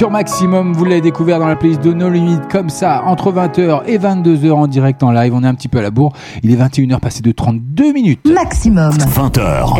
sur 0.00 0.10
Maximum. 0.10 0.72
Vous 0.72 0.86
l'avez 0.86 1.02
découvert 1.02 1.38
dans 1.38 1.46
la 1.46 1.56
playlist 1.56 1.82
de 1.82 1.92
No 1.92 2.08
Limit 2.08 2.38
comme 2.50 2.70
ça 2.70 3.02
entre 3.04 3.30
20h 3.34 3.82
et 3.84 3.98
22h 3.98 4.50
en 4.50 4.66
direct 4.66 5.02
en 5.02 5.10
live. 5.10 5.34
On 5.34 5.44
est 5.44 5.46
un 5.46 5.54
petit 5.54 5.68
peu 5.68 5.76
à 5.76 5.82
la 5.82 5.90
bourre. 5.90 6.14
Il 6.42 6.50
est 6.50 6.56
21h 6.56 7.00
passé 7.00 7.20
de 7.20 7.30
32 7.32 7.92
minutes. 7.92 8.20
Maximum. 8.24 8.92
20h. 8.92 9.76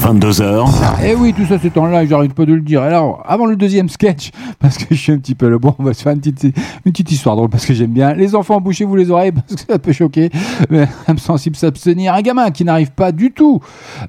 22h. 0.00 1.04
Et 1.04 1.14
oui, 1.14 1.32
tout 1.32 1.46
ça 1.46 1.58
c'est 1.62 1.78
en 1.78 1.86
live, 1.86 2.08
j'arrête 2.08 2.34
pas 2.34 2.44
de 2.44 2.54
le 2.54 2.60
dire. 2.60 2.82
Alors, 2.82 3.22
avant 3.24 3.46
le 3.46 3.54
deuxième 3.54 3.88
sketch, 3.88 4.32
parce 4.58 4.78
que 4.78 4.86
je 4.90 5.00
suis 5.00 5.12
un 5.12 5.18
petit 5.18 5.36
peu 5.36 5.46
à 5.46 5.50
la 5.50 5.58
bourre, 5.58 5.76
on 5.78 5.84
va 5.84 5.94
se 5.94 6.02
faire 6.02 6.14
une 6.14 6.18
petite, 6.18 6.42
une 6.42 6.90
petite 6.90 7.12
histoire 7.12 7.36
drôle 7.36 7.50
parce 7.50 7.66
que 7.66 7.72
j'aime 7.72 7.92
bien. 7.92 8.14
Les 8.14 8.34
enfants, 8.34 8.60
bouchez-vous 8.60 8.96
les 8.96 9.12
oreilles 9.12 9.30
parce 9.48 9.62
que 9.62 9.72
ça 9.72 9.78
peut 9.78 9.92
choquer. 9.92 10.28
Mais 10.70 10.88
âme 11.06 11.18
sensible 11.18 11.54
s'abstenir. 11.54 12.14
Un 12.14 12.22
gamin 12.22 12.50
qui 12.50 12.64
n'arrive 12.64 12.90
pas 12.90 13.12
du 13.12 13.30
tout 13.30 13.60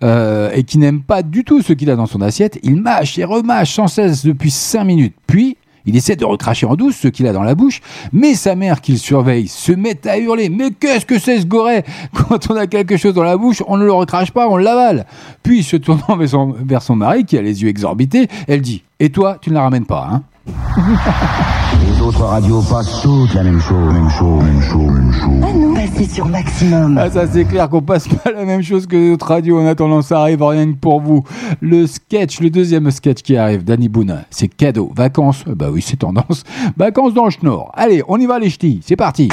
euh, 0.03 0.49
et 0.51 0.63
qui 0.63 0.79
n'aime 0.79 1.03
pas 1.03 1.21
du 1.21 1.43
tout 1.43 1.61
ce 1.61 1.73
qu'il 1.73 1.91
a 1.91 1.95
dans 1.95 2.07
son 2.07 2.21
assiette, 2.21 2.57
il 2.63 2.81
mâche 2.81 3.19
et 3.19 3.23
remâche 3.23 3.75
sans 3.75 3.85
cesse 3.85 4.25
depuis 4.25 4.46
5 4.51 4.83
minutes. 4.83 5.15
Puis, 5.27 5.57
il 5.85 5.95
essaie 5.95 6.17
de 6.17 6.25
recracher 6.25 6.65
en 6.65 6.75
douce 6.75 6.97
ce 6.97 7.07
qu'il 7.07 7.27
a 7.27 7.33
dans 7.33 7.43
la 7.43 7.55
bouche, 7.55 7.81
mais 8.11 8.35
sa 8.35 8.55
mère 8.55 8.81
qu'il 8.81 8.99
surveille 8.99 9.47
se 9.47 9.71
met 9.71 10.05
à 10.05 10.17
hurler. 10.19 10.49
Mais 10.49 10.71
qu'est-ce 10.71 11.05
que 11.05 11.17
c'est 11.17 11.39
ce 11.39 11.45
goret 11.45 11.85
Quand 12.13 12.51
on 12.51 12.55
a 12.55 12.67
quelque 12.67 12.97
chose 12.97 13.13
dans 13.13 13.23
la 13.23 13.37
bouche, 13.37 13.63
on 13.67 13.77
ne 13.77 13.85
le 13.85 13.93
recrache 13.93 14.31
pas, 14.31 14.49
on 14.49 14.57
l'avale. 14.57 15.05
Puis, 15.43 15.63
se 15.63 15.77
tournant 15.77 16.17
vers 16.17 16.29
son, 16.29 16.53
vers 16.59 16.81
son 16.81 16.97
mari, 16.97 17.23
qui 17.23 17.37
a 17.37 17.41
les 17.41 17.63
yeux 17.63 17.69
exorbités, 17.69 18.27
elle 18.47 18.61
dit 18.61 18.83
Et 18.99 19.09
toi, 19.09 19.37
tu 19.41 19.49
ne 19.49 19.55
la 19.55 19.61
ramènes 19.61 19.85
pas, 19.85 20.09
hein? 20.11 20.23
Les 21.85 22.01
autres 22.01 22.23
radios 22.23 22.61
passent 22.61 23.01
toutes 23.01 23.33
la 23.33 23.43
même 23.43 23.59
chose, 23.59 23.93
même 23.93 24.09
chose, 24.09 24.43
même 24.43 24.61
chose, 24.61 24.91
même 24.91 25.13
chose. 25.13 25.43
À 25.43 25.53
nous, 25.53 25.73
passez 25.73 26.05
sur 26.05 26.25
Maximum. 26.25 26.97
Ah, 26.97 27.09
ça 27.09 27.27
c'est 27.27 27.45
clair 27.45 27.69
qu'on 27.69 27.81
passe 27.81 28.07
pas 28.07 28.31
la 28.31 28.45
même 28.45 28.61
chose 28.61 28.85
que 28.87 28.95
les 28.95 29.11
autres 29.11 29.27
radios. 29.27 29.59
En 29.59 29.65
attendant, 29.65 30.01
ça 30.01 30.21
arrive 30.21 30.43
rien 30.43 30.71
que 30.71 30.77
pour 30.77 31.01
vous. 31.01 31.23
Le 31.61 31.87
sketch, 31.87 32.39
le 32.39 32.49
deuxième 32.49 32.89
sketch 32.91 33.21
qui 33.21 33.37
arrive, 33.37 33.63
Danny 33.63 33.89
Boone, 33.89 34.23
c'est 34.29 34.47
cadeau. 34.47 34.91
Vacances, 34.95 35.43
euh, 35.47 35.55
bah 35.55 35.67
oui, 35.71 35.81
c'est 35.81 35.97
tendance. 35.97 36.43
Vacances 36.77 37.13
dans 37.13 37.25
le 37.25 37.31
Schnorr. 37.31 37.71
Allez, 37.73 38.03
on 38.07 38.19
y 38.19 38.25
va 38.25 38.39
les 38.39 38.49
ch'tis, 38.49 38.81
c'est 38.85 38.95
parti. 38.95 39.29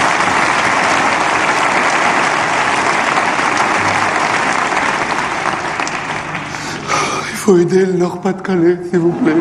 Il 7.31 7.37
faut 7.37 7.59
aider 7.59 7.85
le 7.85 7.93
Nord-Pas-de-Calais, 7.93 8.79
s'il 8.91 9.01
vous 9.01 9.13
plaît. 9.13 9.35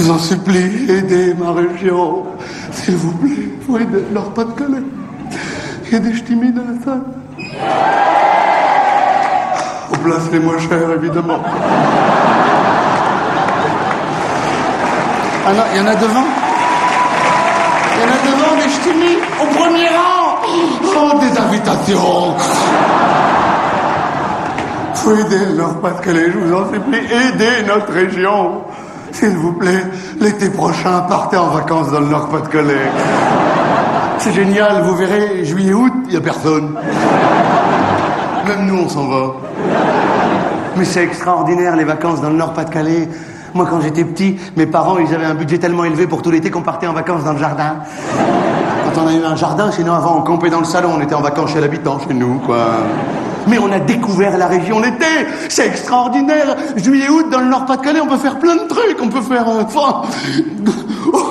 Je 0.00 0.06
vous 0.06 0.12
en 0.12 0.18
supplie, 0.18 0.90
aidez 0.90 1.34
ma 1.34 1.52
région. 1.52 2.24
S'il 2.72 2.96
vous 2.96 3.12
plaît, 3.18 3.36
il 3.36 3.66
faut 3.66 3.76
aider 3.76 4.02
le 4.08 4.14
Nord-Pas-de-Calais. 4.14 4.82
Il 5.84 5.92
y 5.92 5.94
a 5.94 5.98
des 5.98 6.14
ch'timis 6.14 6.52
dans 6.52 6.62
la 6.62 6.82
salle. 6.82 7.02
Aux 9.92 9.96
places 9.96 10.30
les 10.32 10.38
moins 10.38 10.58
chères, 10.58 10.90
évidemment. 10.96 11.40
Ah 15.46 15.52
non, 15.52 15.62
il 15.74 15.78
y 15.78 15.82
en 15.82 15.86
a 15.86 15.94
devant 15.94 16.24
Il 17.92 18.00
y 18.00 18.04
en 18.06 18.08
a 18.08 18.20
devant 18.24 18.56
des 18.56 18.70
ch'timis 18.70 19.18
au 19.38 19.46
premier 19.54 19.88
rang 19.88 20.38
Oh, 20.96 21.18
des 21.20 21.38
invitations 21.38 22.34
Faut 24.94 25.14
aider 25.14 25.44
le 25.44 25.56
Nord-Pas-de-Calais, 25.56 26.30
je 26.32 26.38
vous 26.38 26.54
en 26.54 26.72
supplie, 26.72 27.00
aidez 27.00 27.66
notre 27.66 27.92
région. 27.92 28.62
S'il 29.12 29.36
vous 29.36 29.52
plaît, 29.52 29.84
l'été 30.20 30.50
prochain, 30.50 31.00
partez 31.08 31.36
en 31.36 31.48
vacances 31.48 31.90
dans 31.90 32.00
le 32.00 32.06
Nord-Pas-de-Calais. 32.06 32.90
C'est 34.18 34.32
génial, 34.32 34.82
vous 34.82 34.94
verrez, 34.94 35.44
juillet-août, 35.44 35.92
il 36.04 36.10
n'y 36.10 36.16
a 36.16 36.20
personne. 36.20 36.76
Même 38.46 38.66
nous, 38.66 38.82
on 38.84 38.88
s'en 38.88 39.08
va. 39.08 39.32
Mais 40.76 40.84
c'est 40.84 41.02
extraordinaire 41.02 41.76
les 41.76 41.84
vacances 41.84 42.20
dans 42.20 42.30
le 42.30 42.36
Nord-Pas-de-Calais. 42.36 43.08
Moi, 43.54 43.66
quand 43.68 43.80
j'étais 43.80 44.04
petit, 44.04 44.38
mes 44.56 44.66
parents, 44.66 44.98
ils 44.98 45.12
avaient 45.14 45.26
un 45.26 45.34
budget 45.34 45.58
tellement 45.58 45.84
élevé 45.84 46.06
pour 46.06 46.22
tout 46.22 46.30
l'été 46.30 46.50
qu'on 46.50 46.62
partait 46.62 46.86
en 46.86 46.92
vacances 46.92 47.24
dans 47.24 47.32
le 47.32 47.38
jardin. 47.38 47.76
Quand 48.84 49.02
on 49.02 49.08
a 49.08 49.12
eu 49.12 49.24
un 49.24 49.36
jardin, 49.36 49.70
sinon 49.72 49.94
avant, 49.94 50.18
on 50.18 50.22
campait 50.22 50.50
dans 50.50 50.60
le 50.60 50.64
salon, 50.64 50.90
on 50.96 51.00
était 51.00 51.14
en 51.14 51.20
vacances 51.20 51.52
chez 51.52 51.60
l'habitant, 51.60 51.98
chez 51.98 52.14
nous, 52.14 52.38
quoi. 52.46 52.58
Mais 53.50 53.58
on 53.58 53.70
a 53.72 53.80
découvert 53.80 54.38
la 54.38 54.46
région 54.46 54.80
l'été, 54.80 55.04
c'est 55.48 55.66
extraordinaire. 55.66 56.56
Juillet-août, 56.76 57.26
dans 57.30 57.40
le 57.40 57.48
Nord-Pas-de-Calais, 57.48 58.00
on 58.00 58.06
peut 58.06 58.16
faire 58.16 58.38
plein 58.38 58.54
de 58.54 58.68
trucs, 58.68 58.96
on 59.02 59.08
peut 59.08 59.20
faire... 59.20 59.48
euh, 59.48 59.64
enfin, 59.64 60.02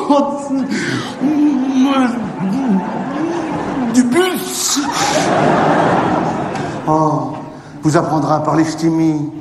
du 3.94 4.04
bus. 4.04 4.82
Oh, 6.88 7.34
vous 7.84 7.98
apprendrez 7.98 8.34
à 8.34 8.40
parler 8.40 8.66
ch'timi. 8.66 9.32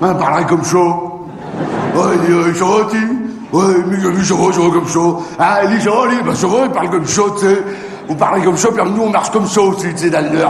Hein, 0.00 0.14
parlerai 0.14 0.46
comme 0.46 0.64
chaud. 0.64 1.26
Ouais, 1.94 2.16
il 2.26 2.34
est. 2.34 2.38
Ouais, 3.52 3.74
mais 3.86 3.98
est 3.98 4.24
chaud, 4.24 4.50
chaud 4.50 4.70
comme 4.72 4.88
chaud. 4.88 5.22
Ah, 5.38 5.60
il 5.64 5.74
est 5.76 5.80
joli, 5.80 6.16
bah 6.24 6.32
il 6.34 6.70
parle 6.70 6.90
comme 6.90 7.06
chaud, 7.06 7.36
tu 7.38 7.46
sais. 7.46 7.62
Vous 8.08 8.16
parlez 8.16 8.42
comme 8.42 8.58
chaud, 8.58 8.70
puis 8.74 8.82
nous 8.90 9.02
on 9.02 9.10
marche 9.10 9.30
comme 9.30 9.46
chaud 9.48 9.74
aussi, 9.74 9.94
tu 9.94 9.98
sais, 9.98 10.10
dans 10.10 10.24
le. 10.32 10.40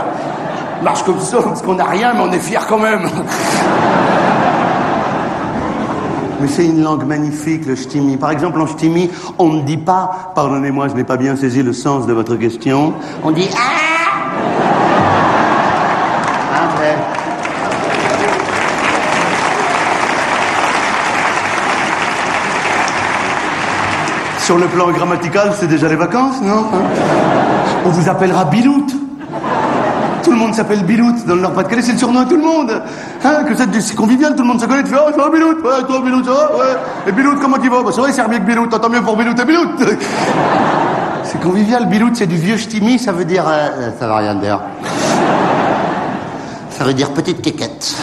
Marche 0.83 1.03
comme 1.03 1.19
ça, 1.19 1.37
parce 1.41 1.61
qu'on 1.61 1.75
n'a 1.75 1.85
rien, 1.85 2.13
mais 2.13 2.21
on 2.21 2.31
est 2.31 2.39
fiers 2.39 2.59
quand 2.67 2.77
même. 2.79 3.09
Mais 6.41 6.47
c'est 6.47 6.65
une 6.65 6.83
langue 6.83 7.05
magnifique, 7.05 7.65
le 7.65 7.75
ch'timi. 7.75 8.17
Par 8.17 8.29
exemple, 8.31 8.59
en 8.61 8.67
ch'timi, 8.67 9.09
on 9.39 9.49
ne 9.49 9.61
dit 9.61 9.77
pas, 9.77 10.31
pardonnez-moi, 10.35 10.89
je 10.89 10.93
n'ai 10.93 11.03
pas 11.03 11.17
bien 11.17 11.35
saisi 11.35 11.63
le 11.63 11.73
sens 11.73 12.05
de 12.05 12.13
votre 12.13 12.35
question, 12.35 12.93
on 13.23 13.31
dit 13.31 13.49
Ah 13.55 13.59
Hein, 16.55 16.69
frère 16.75 16.97
Sur 24.39 24.57
le 24.59 24.67
plan 24.67 24.91
grammatical, 24.91 25.53
c'est 25.59 25.67
déjà 25.67 25.87
les 25.87 25.95
vacances, 25.95 26.41
non 26.41 26.65
Hein? 26.73 26.83
On 27.85 27.89
vous 27.89 28.09
appellera 28.09 28.45
Bilout. 28.45 28.85
Tout 30.25 30.31
le 30.31 30.37
monde 30.37 30.55
s'appelle 30.55 30.83
Bilout 30.83 31.13
dans 31.27 31.35
le 31.35 31.41
Nord-Pas-de-Calais, 31.41 31.83
c'est 31.83 31.91
le 31.91 31.97
surnom 31.99 32.21
à 32.21 32.25
tout 32.25 32.35
le 32.35 32.41
monde. 32.41 32.81
Hein, 33.23 33.43
que 33.47 33.53
c'est 33.79 33.95
convivial, 33.95 34.35
tout 34.35 34.41
le 34.41 34.47
monde 34.47 34.59
se 34.59 34.65
connaît, 34.65 34.81
tu 34.83 34.89
fais 34.89 34.95
Oh, 34.99 35.11
ça 35.15 35.23
va 35.23 35.29
Bilout? 35.29 35.57
Ouais, 35.63 35.83
toi 35.87 36.01
Bilout, 36.03 36.23
ça 36.25 36.31
va 36.31 36.57
Ouais. 36.57 36.75
Et 37.07 37.11
Bilout, 37.11 37.35
comment 37.39 37.57
tu 37.59 37.69
vas? 37.69 37.83
Bah, 37.83 37.91
c'est 37.93 38.01
vrai, 38.01 38.11
c'est 38.11 38.27
mieux 38.27 38.39
que 38.39 38.43
Bilout, 38.43 38.65
tant 38.67 38.89
mieux 38.89 39.01
pour 39.03 39.15
Bilout 39.15 39.39
et 39.39 39.45
Bilout. 39.45 39.69
C'est 41.23 41.41
convivial, 41.41 41.87
Bilout, 41.87 42.11
c'est 42.13 42.27
du 42.27 42.35
vieux 42.37 42.55
ch'timi, 42.55 42.99
ça 42.99 43.11
veut 43.11 43.25
dire. 43.25 43.45
euh, 43.47 43.69
euh, 43.77 43.89
ça 43.99 44.07
va 44.07 44.17
rien 44.17 44.35
dire. 44.35 44.59
Ça 46.69 46.83
veut 46.83 46.93
dire 46.93 47.09
petite 47.13 47.41
quéquette. 47.41 47.95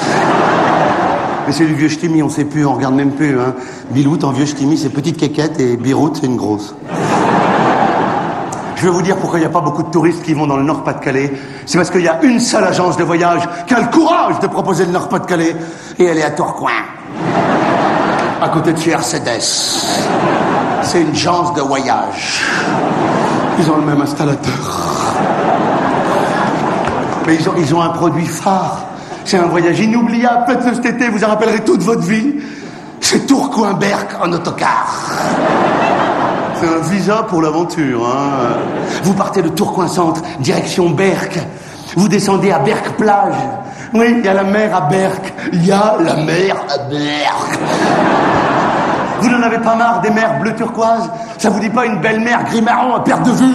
Mais 1.47 1.53
c'est 1.53 1.65
du 1.65 1.75
vieux 1.75 1.89
ch'timi, 1.89 2.21
on 2.23 2.29
sait 2.29 2.45
plus, 2.45 2.67
on 2.67 2.75
regarde 2.75 2.95
même 2.97 3.13
plus. 3.13 3.39
Hein. 3.39 3.55
Bilout 3.91 4.25
en 4.25 4.33
vieux 4.33 4.45
ch'timi, 4.45 4.77
c'est 4.77 4.89
petite 4.89 5.17
quéquette 5.19 5.61
et 5.61 5.77
Birout, 5.77 6.13
c'est 6.21 6.27
une 6.27 6.37
grosse. 6.37 6.75
Je 8.83 8.89
vais 8.89 8.95
vous 8.95 9.03
dire 9.03 9.17
pourquoi 9.17 9.39
il 9.39 9.43
n'y 9.43 9.47
a 9.47 9.49
pas 9.49 9.61
beaucoup 9.61 9.85
de 9.85 9.91
touristes 9.93 10.25
qui 10.25 10.35
vont 10.35 10.49
dans 10.49 10.57
le 10.57 10.65
Nord-Pas-de-Calais. 10.65 11.33
C'est 11.67 11.79
parce 11.79 11.89
qu'il 11.89 12.01
y 12.01 12.09
a 12.09 12.21
une 12.25 12.41
seule 12.41 12.65
agence 12.65 12.97
de 12.97 13.05
voyage 13.05 13.49
qui 13.69 13.75
a 13.75 13.81
le 13.81 13.87
courage 13.87 14.41
de 14.41 14.49
proposer 14.49 14.87
le 14.87 14.91
Nord-Pas-de-Calais. 14.91 15.55
Et 16.01 16.05
elle 16.05 16.19
est 16.19 16.25
à 16.25 16.33
Tourcoing. 16.33 16.73
À 18.43 18.49
côté 18.49 18.73
de 18.73 18.81
chez 18.81 18.91
Mercedes. 18.91 19.41
C'est 20.83 21.01
une 21.01 21.11
agence 21.11 21.55
de 21.55 21.61
voyage. 21.61 22.45
Ils 23.61 23.71
ont 23.71 23.77
le 23.77 23.87
même 23.87 24.03
installateur. 24.03 24.51
Mais 27.25 27.37
ils 27.37 27.49
ont, 27.49 27.55
ils 27.57 27.73
un 27.77 27.91
produit 27.91 28.27
phare. 28.27 28.85
C'est 29.25 29.39
un 29.39 29.47
voyage 29.47 29.79
inoubliable. 29.79 30.43
Faites-le 30.49 30.75
cet 30.75 30.87
été, 30.87 31.09
vous 31.09 31.23
en 31.23 31.29
rappellerez 31.29 31.61
toute 31.61 31.85
votre 31.85 32.03
vie. 32.03 32.35
C'est 33.01 33.29
Tourcoing-Berck 33.29 34.17
en 34.21 34.33
autocar. 34.33 35.92
C'est 36.63 36.69
un 36.69 36.79
visa 36.79 37.25
pour 37.29 37.43
l'aventure. 37.43 38.07
Hein. 38.07 38.59
Vous 39.03 39.15
partez 39.15 39.43
de 39.43 39.49
Tourcoing 39.49 39.89
Centre, 39.89 40.23
direction 40.39 40.91
Berck. 40.91 41.41
Vous 41.97 42.07
descendez 42.09 42.53
à 42.53 42.61
Berck 42.61 42.93
Plage. 42.97 43.35
Oui, 43.93 44.15
il 44.19 44.25
y 44.25 44.29
a 44.29 44.35
la 44.35 44.45
mer 44.45 44.73
à 44.75 44.83
Berck. 44.83 45.33
Il 45.53 45.67
y 45.67 45.73
a 45.73 45.97
la 46.01 46.15
mer 46.17 46.55
à 46.73 46.79
Berck. 46.89 47.59
Vous 49.21 49.29
n'en 49.29 49.43
avez 49.43 49.59
pas 49.59 49.75
marre 49.75 50.01
des 50.03 50.11
mers 50.11 50.39
bleu 50.41 50.55
turquoise 50.55 51.11
Ça 51.39 51.51
vous 51.51 51.59
dit 51.59 51.69
pas 51.69 51.85
une 51.85 52.01
belle 52.01 52.21
mer 52.21 52.45
gris-marron 52.45 52.95
à 52.95 53.01
perte 53.01 53.25
de 53.25 53.33
vue? 53.33 53.55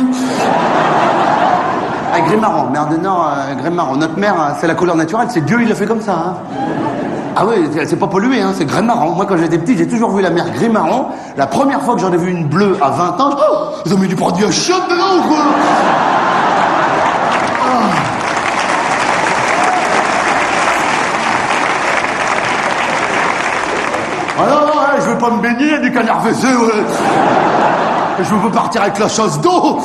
Ah, 2.13 2.19
gris-marron, 2.27 2.69
mer 2.69 2.87
du 2.87 2.97
Nord, 2.99 3.31
euh, 3.37 3.55
gris-marron. 3.55 3.95
Notre 3.95 4.17
mer, 4.19 4.33
euh, 4.33 4.53
c'est 4.59 4.67
la 4.67 4.75
couleur 4.75 4.95
naturelle, 4.95 5.27
c'est 5.29 5.45
Dieu, 5.45 5.59
il 5.61 5.67
le 5.69 5.75
fait 5.75 5.85
comme 5.85 6.01
ça. 6.01 6.13
hein. 6.13 6.33
Ah 7.39 7.45
oui, 7.45 7.69
c'est- 7.85 7.95
pas 7.99 8.07
pollué, 8.07 8.41
hein, 8.41 8.51
c'est 8.57 8.65
gris-marron. 8.65 9.11
Moi, 9.11 9.25
quand 9.27 9.37
j'étais 9.37 9.59
petit, 9.59 9.77
j'ai 9.77 9.87
toujours 9.87 10.11
vu 10.11 10.23
la 10.23 10.31
mer 10.31 10.49
gris-marron. 10.51 11.05
La 11.37 11.45
première 11.45 11.81
fois 11.83 11.93
que 11.93 12.01
j'en 12.01 12.11
ai 12.11 12.17
vu 12.17 12.31
une 12.31 12.47
bleue 12.47 12.75
à 12.81 12.89
20 12.89 13.19
ans, 13.21 13.29
oh, 13.37 13.55
ils 13.85 13.93
ont 13.93 13.97
mis 13.99 14.07
du 14.07 14.15
produit 14.15 14.43
à 14.45 14.51
choc 14.51 14.81
dedans 14.89 15.23
ou 15.23 15.27
quoi 15.27 15.37
Ah 24.39 24.45
non, 24.49 24.61
non, 24.67 24.81
ouais, 24.81 25.01
je 25.01 25.09
veux 25.09 25.17
pas 25.17 25.31
me 25.31 25.41
baigner, 25.41 25.73
il 25.75 25.81
du 25.81 25.91
canard 25.91 26.21
fessé, 26.23 26.47
ouais. 26.47 26.83
Je 28.19 28.33
veux 28.35 28.49
pas 28.49 28.61
partir 28.61 28.81
avec 28.83 28.99
la 28.99 29.07
chasse 29.07 29.39
d'eau. 29.41 29.79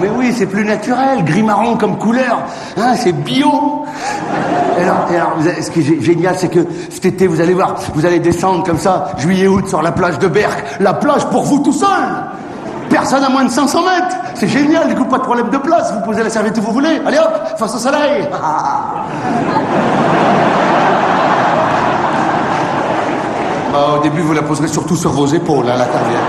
Mais 0.00 0.08
oui, 0.16 0.32
c'est 0.36 0.46
plus 0.46 0.64
naturel, 0.64 1.24
gris-marron 1.24 1.76
comme 1.76 1.98
couleur. 1.98 2.40
Hein, 2.76 2.94
c'est 2.96 3.12
bio. 3.12 3.84
Et 4.78 4.82
alors, 5.16 5.36
ce 5.60 5.70
qui 5.70 5.80
est 5.80 5.82
gé- 5.82 6.00
génial, 6.02 6.34
c'est 6.36 6.48
que 6.48 6.60
cet 6.90 7.04
été, 7.06 7.26
vous 7.26 7.40
allez 7.40 7.54
voir, 7.54 7.74
vous 7.94 8.06
allez 8.06 8.20
descendre 8.20 8.62
comme 8.64 8.78
ça, 8.78 9.12
juillet-août, 9.18 9.68
sur 9.68 9.82
la 9.82 9.90
plage 9.92 10.18
de 10.18 10.28
Berck. 10.28 10.64
La 10.80 10.94
plage 10.94 11.24
pour 11.26 11.42
vous 11.44 11.58
tout 11.60 11.72
seul. 11.72 11.88
Personne 12.88 13.22
à 13.24 13.28
moins 13.28 13.44
de 13.44 13.50
500 13.50 13.80
mètres. 13.82 14.16
C'est 14.34 14.48
génial, 14.48 14.88
du 14.88 14.94
coup, 14.94 15.04
pas 15.04 15.18
de 15.18 15.22
problème 15.24 15.50
de 15.50 15.58
place. 15.58 15.92
Vous 15.92 16.00
posez 16.00 16.22
la 16.22 16.30
serviette 16.30 16.56
où 16.58 16.62
vous 16.62 16.72
voulez. 16.72 17.00
Allez 17.06 17.18
hop, 17.18 17.58
face 17.58 17.74
au 17.74 17.78
soleil. 17.78 18.26
Bah, 23.72 23.96
au 23.98 24.02
début, 24.02 24.22
vous 24.22 24.32
la 24.32 24.42
poserez 24.42 24.68
surtout 24.68 24.96
sur 24.96 25.10
vos 25.12 25.26
épaules, 25.26 25.66
hein, 25.68 25.76
la 25.76 25.84
carrière. 25.84 26.20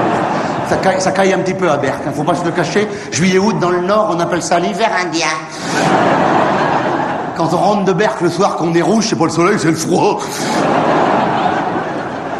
Ça 0.69 1.11
caille, 1.11 1.33
un 1.33 1.39
petit 1.39 1.55
peu 1.55 1.69
à 1.69 1.77
Berck, 1.77 2.01
hein, 2.07 2.11
faut 2.15 2.23
pas 2.23 2.35
se 2.35 2.45
le 2.45 2.51
cacher. 2.51 2.87
Juillet-août, 3.11 3.57
dans 3.59 3.71
le 3.71 3.81
nord, 3.81 4.13
on 4.15 4.19
appelle 4.19 4.43
ça 4.43 4.59
l'hiver 4.59 4.89
indien. 5.03 5.27
Quand 7.35 7.51
on 7.53 7.57
rentre 7.57 7.85
de 7.85 7.93
Berck 7.93 8.21
le 8.21 8.29
soir, 8.29 8.55
qu'on 8.55 8.73
est 8.75 8.81
rouge, 8.81 9.07
c'est 9.09 9.15
pas 9.15 9.25
le 9.25 9.31
soleil, 9.31 9.57
c'est 9.57 9.71
le 9.71 9.75
froid. 9.75 10.19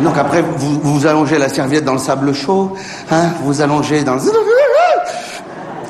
Donc 0.02 0.18
après, 0.18 0.44
vous 0.44 0.80
vous, 0.82 1.08
allongez 1.08 1.40
la 1.40 1.50
serviette 1.50 1.86
dans 1.86 1.94
le 1.94 2.00
sable 2.00 2.34
chaud, 2.34 2.74
hein, 3.12 3.30
vous 3.40 3.48
vous 3.48 3.62
allongez 3.62 4.04
dans 4.04 4.16
le... 4.16 4.22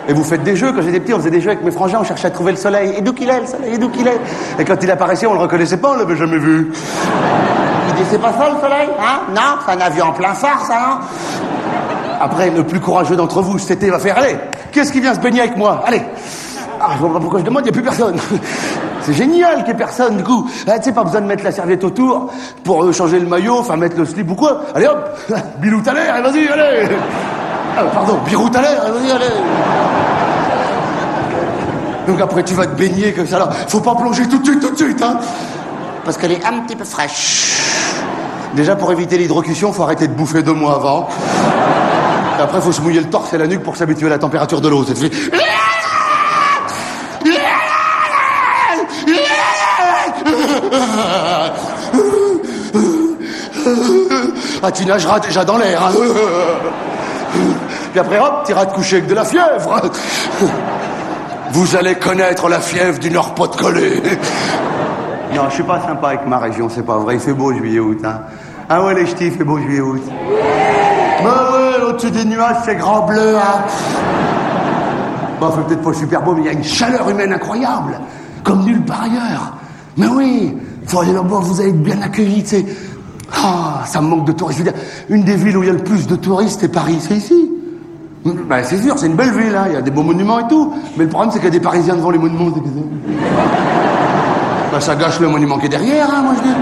Et 0.07 0.13
vous 0.13 0.23
faites 0.23 0.41
des 0.41 0.55
jeux. 0.55 0.71
Quand 0.71 0.81
j'étais 0.81 0.99
petit, 0.99 1.13
on 1.13 1.17
faisait 1.17 1.29
des 1.29 1.41
jeux 1.41 1.51
avec 1.51 1.63
mes 1.63 1.69
frangins, 1.69 1.99
on 2.01 2.03
cherchait 2.03 2.27
à 2.27 2.31
trouver 2.31 2.53
le 2.53 2.57
soleil. 2.57 2.95
Et 2.97 3.01
d'où 3.01 3.13
qu'il 3.13 3.29
est, 3.29 3.41
le 3.41 3.45
soleil 3.45 3.75
Et 3.75 3.77
d'où 3.77 3.89
qu'il 3.89 4.07
est 4.07 4.19
Et 4.57 4.65
quand 4.65 4.81
il 4.81 4.89
apparaissait, 4.89 5.27
on 5.27 5.33
le 5.33 5.39
reconnaissait 5.39 5.77
pas, 5.77 5.91
on 5.91 5.97
l'avait 5.97 6.15
jamais 6.15 6.39
vu. 6.39 6.71
Il 7.89 7.93
dit, 7.93 8.09
c'est 8.09 8.17
pas 8.17 8.33
ça 8.33 8.49
le 8.49 8.59
soleil 8.59 8.89
Hein? 8.99 9.19
Non 9.35 9.59
C'est 9.63 9.73
un 9.73 9.81
avion 9.81 10.05
en 10.05 10.13
plein 10.13 10.33
phare, 10.33 10.65
ça, 10.65 10.73
non 10.79 11.48
Après, 12.19 12.49
le 12.49 12.63
plus 12.63 12.79
courageux 12.79 13.15
d'entre 13.15 13.41
vous, 13.41 13.57
cet 13.59 13.71
été, 13.71 13.89
va 13.89 13.99
faire, 13.99 14.17
allez, 14.17 14.35
qu'est-ce 14.71 14.91
qui 14.91 14.99
vient 14.99 15.13
se 15.13 15.19
baigner 15.19 15.41
avec 15.41 15.57
moi? 15.57 15.83
Allez 15.85 16.01
ah, 16.81 16.91
je 16.95 16.99
vois 16.99 17.11
pas 17.11 17.19
pourquoi 17.19 17.39
je 17.39 17.45
demande, 17.45 17.63
il 17.63 17.65
n'y 17.65 17.69
a 17.69 17.73
plus 17.73 17.83
personne. 17.83 18.15
C'est 19.01 19.13
génial 19.13 19.55
qu'il 19.57 19.65
n'y 19.65 19.71
ait 19.71 19.73
personne, 19.73 20.17
du 20.17 20.23
coup. 20.23 20.49
Ah, 20.67 20.77
tu 20.79 20.85
sais, 20.85 20.91
pas 20.93 21.03
besoin 21.03 21.21
de 21.21 21.25
mettre 21.25 21.43
la 21.43 21.51
serviette 21.51 21.83
autour 21.83 22.31
pour 22.63 22.83
euh, 22.83 22.93
changer 22.93 23.19
le 23.19 23.27
maillot, 23.27 23.57
enfin 23.59 23.75
mettre 23.75 23.97
le 23.97 24.05
slip 24.05 24.29
ou 24.31 24.35
quoi. 24.35 24.61
Allez 24.73 24.87
hop 24.87 25.19
Bilou 25.59 25.81
à 25.85 25.93
l'air, 25.93 26.21
vas-y, 26.21 26.47
allez 26.47 26.87
ah, 27.77 27.83
Pardon, 27.93 28.19
Birou 28.25 28.47
à 28.55 28.61
l'air, 28.61 28.93
vas-y, 28.93 29.11
allez 29.11 29.25
Donc 32.07 32.21
après, 32.21 32.43
tu 32.43 32.53
vas 32.53 32.65
te 32.65 32.75
baigner 32.77 33.11
comme 33.11 33.27
ça, 33.27 33.39
là. 33.39 33.49
Faut 33.67 33.81
pas 33.81 33.95
plonger 33.95 34.27
tout 34.27 34.37
de 34.37 34.45
suite, 34.45 34.61
tout 34.61 34.71
de 34.71 34.77
suite, 34.77 35.01
hein 35.01 35.17
Parce 36.05 36.17
qu'elle 36.17 36.31
est 36.31 36.45
un 36.45 36.59
petit 36.61 36.77
peu 36.77 36.85
fraîche. 36.85 37.61
Déjà, 38.55 38.75
pour 38.75 38.91
éviter 38.91 39.17
l'hydrocution, 39.17 39.73
faut 39.73 39.83
arrêter 39.83 40.07
de 40.07 40.13
bouffer 40.13 40.43
deux 40.43 40.53
mois 40.53 40.75
avant. 40.75 41.09
Après, 42.41 42.61
faut 42.61 42.71
se 42.71 42.81
mouiller 42.81 43.01
le 43.01 43.09
torse 43.09 43.33
et 43.33 43.37
la 43.37 43.47
nuque 43.47 43.63
pour 43.63 43.75
s'habituer 43.75 44.07
à 44.07 44.11
la 44.11 44.17
température 44.17 44.61
de 44.61 44.69
l'eau. 44.69 44.83
Fait... 44.83 45.11
Ah, 54.61 54.71
tu 54.71 54.85
nageras 54.85 55.19
déjà 55.19 55.43
dans 55.45 55.57
l'air. 55.57 55.83
hein. 55.83 55.91
Puis 57.91 57.99
après, 57.99 58.19
hop, 58.19 58.43
t'iras 58.45 58.65
te 58.65 58.75
coucher 58.75 58.97
avec 58.97 59.07
de 59.07 59.15
la 59.15 59.25
fièvre. 59.25 59.81
Vous 61.51 61.75
allez 61.75 61.95
connaître 61.95 62.47
la 62.49 62.59
fièvre 62.59 62.99
du 62.99 63.09
Nord-Pas-de-Calais. 63.09 64.01
Non, 65.33 65.43
je 65.49 65.55
suis 65.55 65.63
pas 65.63 65.81
sympa 65.81 66.09
avec 66.09 66.25
ma 66.27 66.37
région, 66.39 66.69
c'est 66.69 66.85
pas 66.85 66.97
vrai. 66.97 67.15
Il 67.15 67.19
fait 67.19 67.33
beau 67.33 67.53
juillet-août. 67.53 67.99
Hein. 68.03 68.21
Ah 68.67 68.83
ouais, 68.83 68.93
les 68.93 69.05
ch'tis, 69.07 69.27
il 69.27 69.31
fait 69.31 69.43
beau 69.43 69.57
juillet-août. 69.57 70.01
Bah 71.23 71.51
ouais, 71.53 71.83
au-dessus 71.83 72.11
des 72.11 72.25
nuages, 72.25 72.57
c'est 72.65 72.75
grand 72.75 73.05
bleu. 73.05 73.35
Hein. 73.37 73.63
Bon, 75.39 75.51
fait 75.51 75.61
peut-être 75.63 75.81
pas 75.81 75.93
super 75.93 76.21
beau, 76.21 76.33
mais 76.33 76.41
il 76.41 76.45
y 76.45 76.49
a 76.49 76.53
une 76.53 76.63
chaleur 76.63 77.09
humaine 77.09 77.33
incroyable. 77.33 77.99
Comme 78.43 78.63
nulle 78.63 78.83
part 78.83 79.03
ailleurs. 79.03 79.53
Mais 79.97 80.07
oui, 80.07 80.55
vous 80.87 80.99
allez 80.99 81.69
être 81.69 81.83
bien 81.83 82.01
accueillis, 82.01 82.43
tu 82.43 82.49
sais. 82.49 82.65
Ah, 83.33 83.83
ça 83.85 84.01
me 84.01 84.07
manque 84.07 84.25
de 84.25 84.31
touristes. 84.31 84.73
Une 85.09 85.23
des 85.23 85.35
villes 85.35 85.57
où 85.57 85.63
il 85.63 85.67
y 85.67 85.69
a 85.69 85.73
le 85.73 85.83
plus 85.83 86.07
de 86.07 86.15
touristes, 86.15 86.59
c'est 86.61 86.71
Paris, 86.71 86.97
c'est 86.99 87.15
ici. 87.15 87.51
Ben, 88.25 88.63
c'est 88.63 88.77
sûr, 88.77 88.97
c'est 88.97 89.07
une 89.07 89.15
belle 89.15 89.31
ville, 89.31 89.55
hein. 89.55 89.65
il 89.67 89.73
y 89.73 89.77
a 89.77 89.81
des 89.81 89.91
beaux 89.91 90.03
monuments 90.03 90.39
et 90.39 90.47
tout. 90.47 90.73
Mais 90.97 91.03
le 91.05 91.09
problème, 91.09 91.31
c'est 91.31 91.39
qu'il 91.39 91.47
y 91.47 91.51
a 91.51 91.51
des 91.51 91.59
Parisiens 91.59 91.95
devant 91.95 92.11
les 92.11 92.17
monuments. 92.17 92.51
c'est. 92.53 92.61
Ben, 94.71 94.79
ça 94.79 94.95
gâche 94.95 95.19
le 95.19 95.29
monument 95.29 95.57
qui 95.57 95.67
est 95.67 95.69
derrière, 95.69 96.09
hein, 96.13 96.21
moi 96.21 96.33
je 96.37 96.41
dis. 96.43 96.55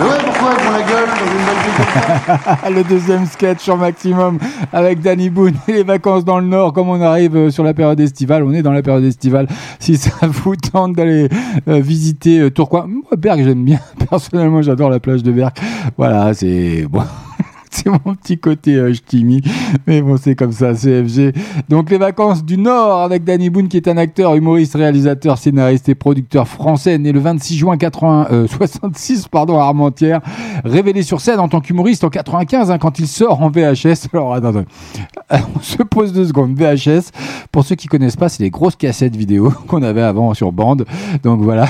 Le 2.70 2.82
deuxième 2.84 3.26
sketch 3.26 3.60
sur 3.60 3.76
Maximum 3.76 4.38
avec 4.72 5.00
Danny 5.00 5.30
Boone 5.30 5.54
et 5.68 5.72
les 5.72 5.82
vacances 5.82 6.24
dans 6.24 6.38
le 6.38 6.46
Nord. 6.46 6.72
Comme 6.72 6.88
on 6.88 7.00
arrive 7.00 7.36
euh, 7.36 7.50
sur 7.50 7.64
la 7.64 7.74
période 7.74 8.00
estivale, 8.00 8.44
on 8.44 8.52
est 8.52 8.62
dans 8.62 8.72
la 8.72 8.82
période 8.82 9.04
estivale. 9.04 9.46
Si 9.78 9.96
ça 9.96 10.26
vous 10.26 10.56
tente 10.56 10.94
d'aller 10.94 11.28
euh, 11.68 11.80
visiter 11.80 12.40
euh, 12.40 12.50
Tourcoing, 12.50 12.86
moi, 12.86 13.16
Berck, 13.16 13.42
j'aime 13.42 13.64
bien. 13.64 13.80
Personnellement, 14.10 14.62
j'adore 14.62 14.90
la 14.90 15.00
plage 15.00 15.22
de 15.22 15.32
Berck. 15.32 15.58
Voilà, 15.96 16.34
c'est 16.34 16.86
bon. 16.88 17.02
C'est 17.82 17.88
mon 17.88 18.14
petit 18.14 18.36
côté 18.36 18.74
euh. 18.76 18.92
Mais 19.86 20.02
bon, 20.02 20.18
c'est 20.18 20.34
comme 20.34 20.52
ça, 20.52 20.74
CFG. 20.74 21.32
Donc, 21.70 21.90
les 21.90 21.96
vacances 21.96 22.44
du 22.44 22.58
Nord 22.58 23.00
avec 23.00 23.24
Danny 23.24 23.48
Boone, 23.48 23.68
qui 23.68 23.78
est 23.78 23.88
un 23.88 23.96
acteur, 23.96 24.34
humoriste, 24.34 24.74
réalisateur, 24.74 25.38
scénariste 25.38 25.88
et 25.88 25.94
producteur 25.94 26.46
français, 26.46 26.98
né 26.98 27.12
le 27.12 27.20
26 27.20 27.56
juin 27.56 27.78
80, 27.78 28.26
euh, 28.32 28.46
66, 28.50 29.28
pardon, 29.28 29.58
à 29.58 29.62
Armentières. 29.62 30.20
Révélé 30.62 31.02
sur 31.02 31.22
scène 31.22 31.40
en 31.40 31.48
tant 31.48 31.60
qu'humoriste 31.60 32.04
en 32.04 32.10
95, 32.10 32.70
hein, 32.70 32.78
quand 32.78 32.98
il 32.98 33.06
sort 33.06 33.40
en 33.40 33.48
VHS. 33.48 34.08
Alors, 34.12 34.34
attends. 34.34 34.64
on 35.30 35.60
se 35.60 35.82
pose 35.82 36.12
deux 36.12 36.26
secondes. 36.26 36.54
VHS, 36.54 37.12
pour 37.50 37.64
ceux 37.64 37.76
qui 37.76 37.86
connaissent 37.86 38.16
pas, 38.16 38.28
c'est 38.28 38.42
les 38.42 38.50
grosses 38.50 38.76
cassettes 38.76 39.16
vidéo 39.16 39.54
qu'on 39.68 39.82
avait 39.82 40.02
avant 40.02 40.34
sur 40.34 40.52
bande. 40.52 40.84
Donc, 41.22 41.40
voilà. 41.40 41.66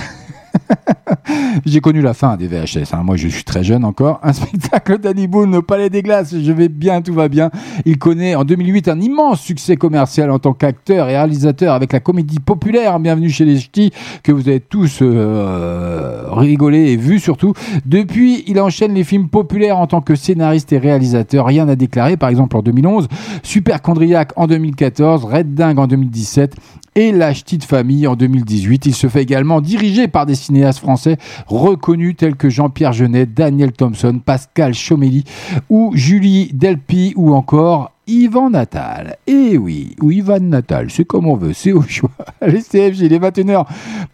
J'ai 1.65 1.81
connu 1.81 2.01
la 2.03 2.15
fin 2.15 2.37
des 2.37 2.47
VHS. 2.47 2.93
hein. 2.95 3.03
Moi, 3.05 3.17
je 3.17 3.29
suis 3.29 3.45
très 3.45 3.63
jeune 3.65 3.85
encore. 3.85 4.21
Un 4.23 4.33
spectacle 4.35 4.99
d'Annie 4.99 5.27
Boone 5.27 5.55
au 5.57 5.63
Palais 5.63 5.91
des 5.91 6.03
Glaces. 6.03 6.35
Je 6.41 6.53
vais 6.53 6.69
bien, 6.69 7.03
tout 7.03 7.15
va 7.15 7.29
bien. 7.29 7.51
Il 7.85 7.99
connaît 7.99 8.35
en 8.35 8.45
2008 8.45 8.89
un 8.89 9.01
immense 9.01 9.41
succès 9.41 9.77
commercial 9.77 10.31
en 10.31 10.39
tant 10.39 10.53
qu'acteur 10.53 11.09
et 11.09 11.17
réalisateur 11.17 11.75
avec 11.75 11.93
la 11.93 12.01
comédie 12.01 12.39
populaire 12.41 12.99
Bienvenue 13.01 13.31
chez 13.31 13.45
les 13.45 13.59
Ch'tis 13.59 13.93
que 14.23 14.33
vous 14.33 14.49
avez 14.49 14.61
tous 14.61 14.99
euh, 15.03 16.25
rigolé 16.31 16.93
et 16.93 16.97
vu 16.97 17.19
surtout. 17.19 17.53
Depuis, 17.87 18.45
il 18.47 18.61
enchaîne 18.61 18.95
les 18.95 19.05
films 19.05 19.29
populaires 19.29 19.79
en 19.79 19.87
tant 19.87 20.01
que 20.01 20.15
scénariste 20.15 20.73
et 20.73 20.79
réalisateur. 20.79 21.47
Rien 21.47 21.69
à 21.69 21.77
déclarer. 21.77 22.17
Par 22.17 22.29
exemple, 22.29 22.57
en 22.57 22.63
2011, 22.63 23.09
Super 23.43 23.81
Chondriac 23.83 24.33
en 24.37 24.47
2014, 24.47 25.25
Red 25.25 25.55
Dingue 25.55 25.79
en 25.79 25.87
2017 25.87 26.57
et 26.97 27.13
La 27.13 27.33
Petite 27.33 27.65
Famille 27.65 28.07
en 28.07 28.17
2018. 28.17 28.87
Il 28.87 28.95
se 28.95 29.07
fait 29.09 29.23
également 29.23 29.61
diriger 29.61 30.09
par 30.09 30.27
des 30.27 30.35
cinéastes 30.41 30.81
français 30.81 31.17
reconnus 31.47 32.17
tels 32.17 32.37
que 32.37 32.49
Jean-Pierre 32.49 32.93
Jeunet, 32.93 33.27
Daniel 33.27 33.73
Thompson, 33.73 34.21
Pascal 34.25 34.75
Chomelly 34.75 35.25
ou 35.69 35.93
Julie 35.95 36.51
Delpy 36.53 37.13
ou 37.17 37.35
encore 37.35 37.93
Yvan 38.11 38.51
Natal. 38.51 39.17
Et 39.27 39.57
oui, 39.57 39.95
ou 40.01 40.11
Ivan 40.11 40.41
Natal, 40.41 40.91
c'est 40.91 41.05
comme 41.05 41.27
on 41.27 41.37
veut, 41.37 41.53
c'est 41.53 41.73
au 41.73 41.83
choix. 41.83 42.11
Allez, 42.41 42.61
CFG, 42.61 43.09
les 43.09 43.21
21h, 43.21 43.67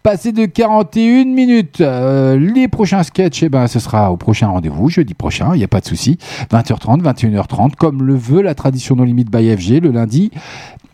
passé 0.03 0.31
de 0.31 0.45
41 0.45 1.25
minutes. 1.25 1.81
Euh, 1.81 2.37
les 2.37 2.67
prochains 2.67 3.01
sketchs, 3.01 3.43
eh 3.43 3.49
ben, 3.49 3.65
ce 3.65 3.79
sera 3.79 4.11
au 4.11 4.17
prochain 4.17 4.49
rendez-vous, 4.49 4.89
jeudi 4.89 5.15
prochain, 5.15 5.49
il 5.55 5.57
n'y 5.57 5.63
a 5.63 5.67
pas 5.67 5.79
de 5.79 5.85
souci. 5.85 6.19
20h30, 6.51 7.01
21h30, 7.01 7.75
comme 7.75 8.03
le 8.03 8.15
veut 8.15 8.43
la 8.43 8.53
tradition 8.53 8.95
non 8.95 9.03
limite 9.03 9.31
by 9.31 9.55
FG, 9.57 9.81
le 9.81 9.89
lundi. 9.89 10.31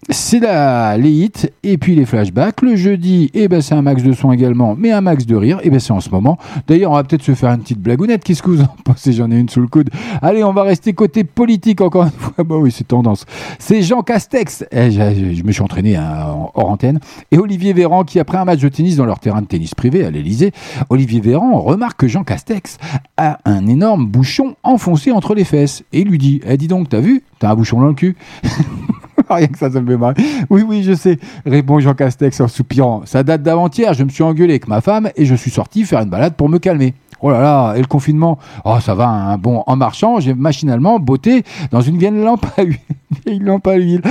C'est 0.10 0.40
la, 0.40 0.98
les 0.98 1.12
hits 1.12 1.50
et 1.64 1.78
puis 1.78 1.96
les 1.96 2.06
flashbacks. 2.06 2.62
Le 2.62 2.76
jeudi, 2.76 3.32
eh 3.34 3.48
ben, 3.48 3.62
c'est 3.62 3.74
un 3.74 3.82
max 3.82 4.04
de 4.04 4.12
son 4.14 4.32
également, 4.32 4.76
mais 4.78 4.92
un 4.92 5.02
max 5.02 5.26
de 5.26 5.36
rire. 5.36 5.60
Et 5.64 5.70
ben, 5.70 5.80
c'est 5.80 5.94
en 5.94 6.02
ce 6.02 6.10
moment. 6.10 6.38
D'ailleurs, 6.68 6.92
on 6.92 6.96
va 6.96 7.04
peut-être 7.04 7.24
se 7.24 7.34
faire 7.34 7.52
une 7.52 7.62
petite 7.62 7.80
blagounette. 7.80 8.24
Qu'est-ce 8.24 8.44
que 8.44 8.50
vous 8.50 8.62
en 8.62 8.76
pensez? 8.84 9.14
J'en 9.14 9.32
ai 9.32 9.38
une 9.38 9.50
sous 9.50 9.62
le 9.62 9.68
coude. 9.68 9.90
Allez, 10.22 10.44
on 10.44 10.54
va 10.54 10.64
rester 10.64 10.94
côté 10.94 11.24
politique 11.24 11.82
encore 11.82 12.04
une 12.04 12.12
fois. 12.12 12.34
Bah 12.44 12.58
oui, 12.58 12.72
c'est 12.72 12.88
tendance. 12.88 13.26
C'est 13.58 13.82
Jean 13.84 14.02
Castex. 14.02 14.66
Eh, 14.72 14.92
je 14.92 15.44
me 15.44 15.52
suis 15.52 15.62
entraîné 15.62 15.96
hein, 15.96 16.28
hors 16.54 16.70
antenne. 16.70 17.00
Et 17.32 17.38
Olivier 17.38 17.72
Véran 17.72 18.04
qui, 18.04 18.20
après 18.20 18.38
un 18.38 18.44
match 18.44 18.60
de 18.60 18.68
tennis 18.68 18.98
dans 18.98 19.06
leur 19.06 19.20
terrain 19.20 19.42
de 19.42 19.48
tennis 19.48 19.74
privé 19.76 20.04
à 20.04 20.12
l'Elysée, 20.12 20.52
Olivier 20.90 21.22
Véran 21.22 21.58
remarque 21.60 22.02
que 22.02 22.08
Jean 22.08 22.24
Castex 22.24 22.80
a 23.16 23.40
un 23.46 23.66
énorme 23.68 24.08
bouchon 24.08 24.56
enfoncé 24.64 25.12
entre 25.12 25.36
les 25.36 25.46
fesses. 25.46 25.84
Et 25.94 26.04
lui 26.04 26.18
dit, 26.18 26.42
eh, 26.46 26.58
dis 26.58 26.68
donc, 26.68 26.90
t'as 26.90 27.00
vu? 27.00 27.24
T'as 27.40 27.52
un 27.52 27.56
bouchon 27.56 27.80
dans 27.80 27.88
le 27.88 27.94
cul 27.94 28.18
Rien 29.30 29.48
que 29.48 29.57
ça, 29.57 29.72
ça 29.72 29.81
me 29.81 29.88
fait 29.88 29.98
marrer. 29.98 30.15
Oui, 30.49 30.64
oui, 30.68 30.84
je 30.84 30.94
sais. 30.94 31.19
Répond 31.45 31.80
Jean 31.80 31.94
Castex 31.94 32.40
en 32.41 32.48
soupirant. 32.48 33.03
Ça 33.06 33.23
date 33.23 33.44
d'avant-hier. 33.44 33.94
Je 33.94 34.03
me 34.03 34.10
suis 34.10 34.23
engueulé 34.23 34.53
avec 34.53 34.68
ma 34.68 34.81
femme 34.81 35.10
et 35.15 35.26
je 35.26 35.35
suis 35.35 35.52
sorti 35.52 35.84
faire 35.84 36.02
une 36.02 36.10
balade 36.10 36.35
pour 36.35 36.49
me 36.49 36.60
calmer. 36.60 36.94
Oh 37.26 37.31
là 37.31 37.40
là, 37.40 37.73
et 37.77 37.80
le 37.80 37.88
confinement? 37.88 38.38
Oh, 38.65 38.80
ça 38.81 38.95
va, 38.95 39.07
un 39.07 39.38
bon. 39.38 39.64
En 39.65 39.77
marchant, 39.77 40.19
j'ai 40.19 40.34
machinalement 40.34 40.99
botté 40.99 41.44
dans 41.72 41.80
une 41.80 41.98
vieille 41.98 42.22
lampe 42.22 42.45
à 42.57 42.64
huile, 42.64 42.80
vieille 43.26 43.40
lampe 43.40 43.65
à 43.65 43.76
huile, 43.76 44.02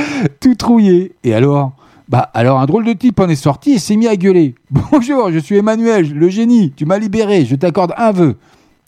tout 0.41 0.55
trouillé. 0.55 1.13
Et 1.23 1.35
alors? 1.35 1.73
Bah, 2.09 2.31
alors 2.33 2.59
un 2.59 2.65
drôle 2.67 2.87
de 2.87 2.95
type 2.95 3.21
en 3.21 3.29
est 3.29 3.37
sorti 3.37 3.73
et 3.73 3.79
s'est 3.79 3.97
mis 3.97 4.09
à 4.09 4.17
gueuler. 4.17 4.55
Bonjour, 4.71 5.31
je 5.31 5.39
suis 5.39 5.59
Emmanuel, 5.59 6.11
le 6.15 6.29
génie. 6.31 6.73
Tu 6.75 6.87
m'as 6.87 6.99
libéré, 6.99 7.45
je 7.45 7.55
t'accorde 7.55 7.93
un 7.99 8.13
vœu. 8.13 8.37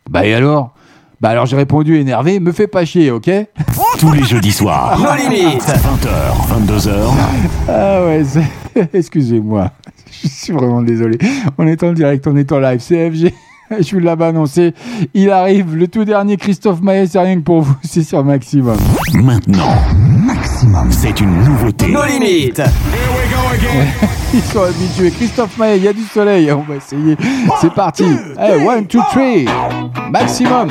Bah, 0.09 0.25
et 0.27 0.33
alors? 0.33 0.74
Bah 1.25 1.31
alors 1.31 1.47
j'ai 1.47 1.57
répondu 1.57 1.97
énervé, 1.97 2.39
me 2.39 2.53
fais 2.53 2.67
pas 2.67 2.85
chier, 2.85 3.11
ok? 3.11 3.31
Tous 3.99 4.13
les 4.13 4.25
jeudis 4.25 4.53
soirs. 4.53 4.99
Nos 4.99 5.15
limites. 5.17 5.63
20h, 5.63 6.69
22h. 6.69 6.93
Ah 7.67 8.05
ouais, 8.05 8.23
excusez-moi. 8.93 9.71
Je 10.23 10.29
suis 10.29 10.53
vraiment 10.53 10.83
désolé. 10.83 11.17
On 11.57 11.67
est 11.67 11.83
en 11.83 11.95
direct, 11.95 12.27
on 12.27 12.37
est 12.37 12.53
en 12.53 12.59
live. 12.59 12.79
CFG, 12.79 13.33
je 13.71 13.95
vous 13.95 14.01
l'avais 14.01 14.27
annoncé. 14.27 14.75
Il 15.15 15.31
arrive, 15.31 15.75
le 15.75 15.89
tout 15.89 16.05
dernier 16.05 16.37
Christophe 16.37 16.83
Maé, 16.83 17.07
c'est 17.07 17.21
rien 17.21 17.37
que 17.37 17.45
pour 17.45 17.63
vous, 17.63 17.75
c'est 17.83 18.03
sur 18.03 18.23
Maximum. 18.23 18.77
Maintenant, 19.15 19.77
c'est 20.91 21.21
une 21.21 21.45
nouveauté. 21.45 21.89
Nos 21.89 22.05
limites. 22.05 22.63
Ils 24.33 24.43
sont 24.43 24.63
habitués. 24.63 25.11
Christophe 25.11 25.57
Maé, 25.59 25.77
il 25.77 25.85
y 25.85 25.89
a 25.89 25.93
du 25.93 26.03
soleil. 26.03 26.51
On 26.53 26.63
va 26.63 26.77
essayer. 26.77 27.17
C'est 27.61 27.73
parti. 27.73 28.05
Hey, 28.39 28.67
one, 28.67 28.87
two, 28.87 29.01
three. 29.13 29.47
Maximum. 30.11 30.71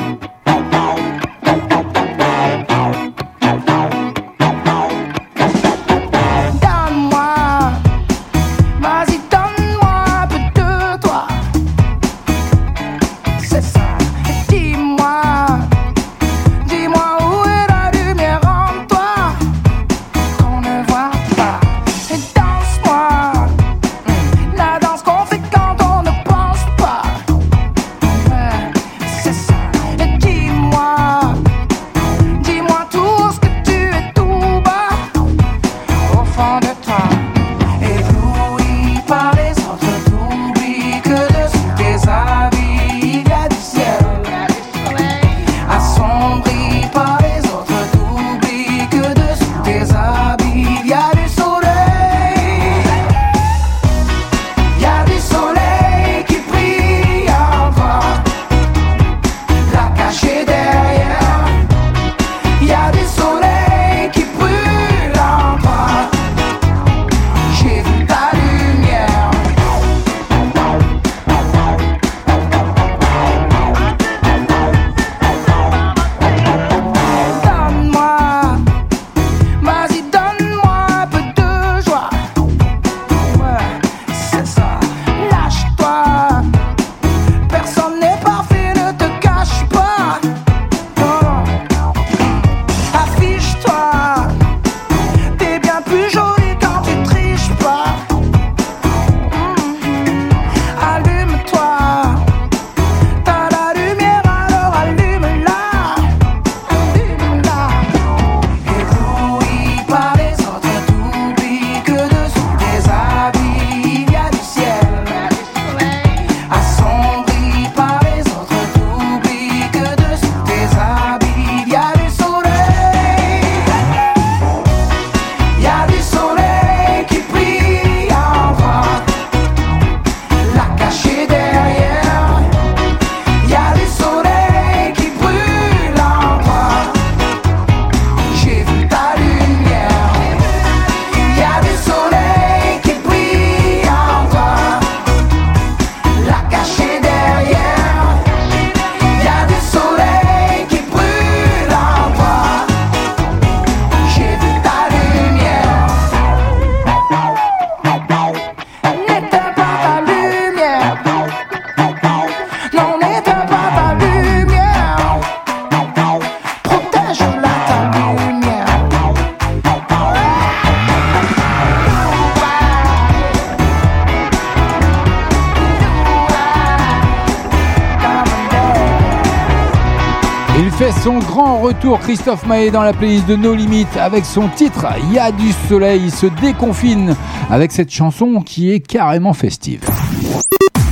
Retour, 181.84 182.00
Christophe 182.00 182.46
Maé, 182.46 182.72
dans 182.72 182.82
la 182.82 182.94
playlist 182.94 183.28
de 183.28 183.36
No 183.36 183.54
Limites 183.54 183.98
avec 183.98 184.24
son 184.24 184.48
titre 184.48 184.86
Il 185.04 185.14
y 185.14 185.20
a 185.20 185.34
du 185.34 185.52
soleil. 185.68 186.04
Il 186.06 186.12
se 186.12 186.28
déconfine 186.28 187.14
avec 187.50 187.74
cette 187.74 187.92
chanson 187.92 188.42
qui 188.42 188.72
est 188.72 188.80
carrément 188.80 189.34
festive. 189.34 189.82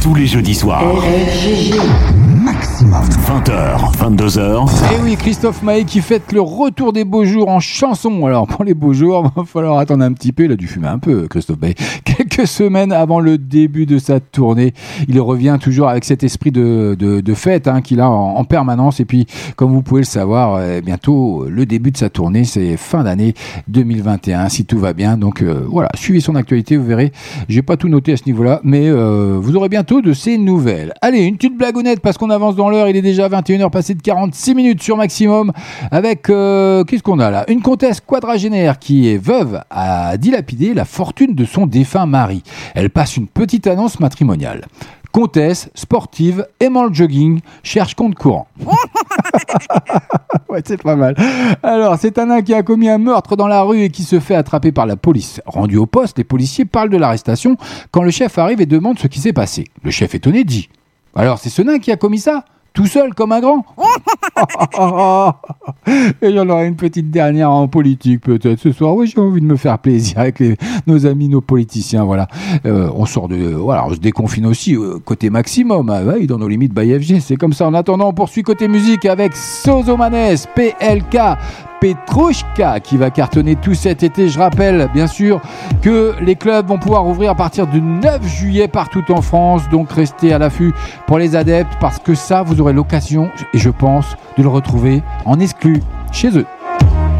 Tous 0.01 0.15
les 0.15 0.27
jeudis 0.27 0.55
soirs. 0.55 0.83
Maximum. 2.43 3.05
20h, 3.05 3.95
22h. 3.95 4.67
Et 4.93 5.01
oui, 5.01 5.15
Christophe 5.15 5.61
Maé 5.63 5.85
qui 5.85 6.01
fête 6.01 6.33
le 6.33 6.41
retour 6.41 6.91
des 6.91 7.05
beaux 7.05 7.23
jours 7.23 7.47
en 7.47 7.61
chanson. 7.61 8.25
Alors, 8.25 8.47
pour 8.47 8.65
les 8.65 8.73
beaux 8.73 8.93
jours, 8.93 9.31
il 9.33 9.39
va 9.41 9.45
falloir 9.45 9.77
attendre 9.77 10.03
un 10.03 10.11
petit 10.11 10.33
peu. 10.33 10.43
Il 10.43 10.51
a 10.51 10.55
dû 10.55 10.67
fumer 10.67 10.87
un 10.87 10.99
peu, 10.99 11.27
Christophe 11.29 11.61
Maé. 11.61 11.75
Quelques 12.31 12.47
semaines 12.47 12.93
avant 12.93 13.19
le 13.19 13.37
début 13.37 13.85
de 13.85 13.97
sa 13.97 14.21
tournée, 14.21 14.73
il 15.09 15.19
revient 15.19 15.57
toujours 15.59 15.89
avec 15.89 16.05
cet 16.05 16.23
esprit 16.23 16.51
de, 16.51 17.33
fête 17.35 17.67
hein, 17.67 17.81
qu'il 17.81 17.99
a 17.99 18.09
en, 18.09 18.37
en 18.37 18.43
permanence. 18.45 19.01
Et 19.01 19.05
puis, 19.05 19.27
comme 19.57 19.73
vous 19.73 19.81
pouvez 19.81 20.01
le 20.01 20.05
savoir, 20.05 20.55
euh, 20.55 20.79
bientôt, 20.79 21.45
le 21.49 21.65
début 21.65 21.91
de 21.91 21.97
sa 21.97 22.09
tournée, 22.09 22.45
c'est 22.45 22.77
fin 22.77 23.03
d'année 23.03 23.33
2021, 23.67 24.47
si 24.47 24.63
tout 24.63 24.79
va 24.79 24.93
bien. 24.93 25.17
Donc, 25.17 25.41
euh, 25.41 25.65
voilà, 25.67 25.89
suivez 25.95 26.21
son 26.21 26.35
actualité, 26.35 26.77
vous 26.77 26.85
verrez. 26.85 27.11
J'ai 27.49 27.63
pas 27.63 27.75
tout 27.75 27.89
noté 27.89 28.13
à 28.13 28.17
ce 28.17 28.23
niveau-là, 28.27 28.61
mais 28.63 28.87
euh, 28.87 29.37
vous 29.37 29.57
aurez 29.57 29.67
bientôt 29.67 30.01
de 30.01 30.13
ses 30.13 30.37
nouvelles. 30.37 30.93
Allez, 31.01 31.23
une 31.23 31.35
petite 31.35 31.57
blagounette 31.57 31.99
parce 31.99 32.17
qu'on 32.17 32.29
avance 32.29 32.55
dans 32.55 32.69
l'heure. 32.69 32.87
Il 32.87 32.95
est 32.95 33.01
déjà 33.01 33.27
21h 33.27 33.69
passé 33.71 33.93
de 33.93 34.01
46 34.01 34.55
minutes 34.55 34.81
sur 34.81 34.95
maximum 34.95 35.51
avec 35.91 36.23
qu'est-ce 36.23 37.03
qu'on 37.03 37.19
a 37.19 37.29
là? 37.29 37.43
Une 37.49 37.61
comtesse 37.61 37.99
quadragénaire 37.99 38.79
qui 38.79 39.09
est 39.09 39.17
veuve 39.17 39.61
a 39.69 40.17
dilapidé 40.17 40.73
la 40.73 40.85
fortune 40.85 41.35
de 41.35 41.43
son 41.43 41.67
défunt 41.67 42.05
mari. 42.05 42.20
Elle 42.75 42.89
passe 42.89 43.17
une 43.17 43.27
petite 43.27 43.67
annonce 43.67 43.99
matrimoniale. 43.99 44.65
Comtesse, 45.11 45.69
sportive, 45.75 46.47
aimant 46.61 46.85
le 46.85 46.93
jogging, 46.93 47.41
cherche 47.63 47.95
compte 47.95 48.15
courant. 48.15 48.47
ouais, 50.49 50.61
c'est 50.65 50.81
pas 50.81 50.95
mal. 50.95 51.15
Alors, 51.63 51.97
c'est 51.99 52.17
un 52.17 52.27
nain 52.27 52.41
qui 52.41 52.53
a 52.53 52.63
commis 52.63 52.87
un 52.87 52.97
meurtre 52.97 53.35
dans 53.35 53.47
la 53.47 53.61
rue 53.61 53.81
et 53.81 53.89
qui 53.89 54.03
se 54.03 54.21
fait 54.21 54.35
attraper 54.35 54.71
par 54.71 54.85
la 54.85 54.95
police. 54.95 55.41
Rendu 55.45 55.75
au 55.75 55.85
poste, 55.85 56.17
les 56.17 56.23
policiers 56.23 56.63
parlent 56.63 56.89
de 56.89 56.97
l'arrestation 56.97 57.57
quand 57.91 58.03
le 58.03 58.11
chef 58.11 58.37
arrive 58.37 58.61
et 58.61 58.65
demande 58.65 58.99
ce 58.99 59.07
qui 59.07 59.19
s'est 59.19 59.33
passé. 59.33 59.65
Le 59.83 59.91
chef 59.91 60.15
étonné 60.15 60.45
dit 60.45 60.69
Alors, 61.13 61.39
c'est 61.39 61.49
ce 61.49 61.61
nain 61.61 61.79
qui 61.79 61.91
a 61.91 61.97
commis 61.97 62.19
ça? 62.19 62.45
Tout 62.73 62.85
seul 62.85 63.13
comme 63.13 63.31
un 63.31 63.39
grand. 63.41 63.65
Et 66.21 66.29
il 66.29 66.35
y 66.35 66.39
en 66.39 66.49
aura 66.49 66.63
une 66.63 66.75
petite 66.75 67.11
dernière 67.11 67.51
en 67.51 67.67
politique 67.67 68.21
peut-être 68.21 68.59
ce 68.59 68.71
soir. 68.71 68.95
Oui, 68.95 69.07
j'ai 69.07 69.19
envie 69.19 69.41
de 69.41 69.45
me 69.45 69.55
faire 69.57 69.77
plaisir 69.79 70.19
avec 70.19 70.39
les, 70.39 70.55
nos 70.87 71.05
amis, 71.05 71.27
nos 71.27 71.41
politiciens. 71.41 72.03
Voilà, 72.03 72.27
Euh, 72.65 72.89
on 72.95 73.05
sort 73.05 73.27
de, 73.27 73.35
voilà, 73.53 73.85
on 73.85 73.93
se 73.93 73.99
déconfine 73.99 74.45
aussi 74.45 74.75
euh, 74.75 74.99
côté 75.03 75.29
maximum. 75.29 75.89
Ouais, 75.89 76.25
dans 76.27 76.37
nos 76.37 76.47
limites 76.47 76.73
by 76.73 76.99
FG, 76.99 77.19
c'est 77.19 77.35
comme 77.35 77.53
ça. 77.53 77.67
En 77.67 77.73
attendant, 77.73 78.09
on 78.09 78.13
poursuit 78.13 78.43
côté 78.43 78.67
musique 78.67 79.05
avec 79.05 79.35
Sozomanes, 79.35 80.37
PLK. 80.55 81.17
Petrushka 81.81 82.79
qui 82.79 82.95
va 82.95 83.09
cartonner 83.09 83.55
tout 83.55 83.73
cet 83.73 84.03
été. 84.03 84.29
Je 84.29 84.39
rappelle 84.39 84.87
bien 84.93 85.07
sûr 85.07 85.41
que 85.81 86.13
les 86.21 86.35
clubs 86.35 86.67
vont 86.67 86.77
pouvoir 86.77 87.07
ouvrir 87.07 87.31
à 87.31 87.35
partir 87.35 87.65
du 87.65 87.81
9 87.81 88.23
juillet 88.25 88.67
partout 88.67 89.03
en 89.09 89.21
France. 89.21 89.63
Donc 89.71 89.91
restez 89.91 90.31
à 90.31 90.37
l'affût 90.37 90.73
pour 91.07 91.17
les 91.17 91.35
adeptes 91.35 91.73
parce 91.81 91.97
que 91.97 92.13
ça, 92.13 92.43
vous 92.43 92.61
aurez 92.61 92.73
l'occasion, 92.73 93.31
et 93.53 93.57
je 93.57 93.71
pense, 93.71 94.15
de 94.37 94.43
le 94.43 94.49
retrouver 94.49 95.01
en 95.25 95.39
exclu 95.39 95.81
chez 96.11 96.29
eux. 96.37 96.45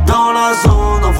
Dans 0.05 0.31
la 0.31 0.53
zone, 0.53 1.11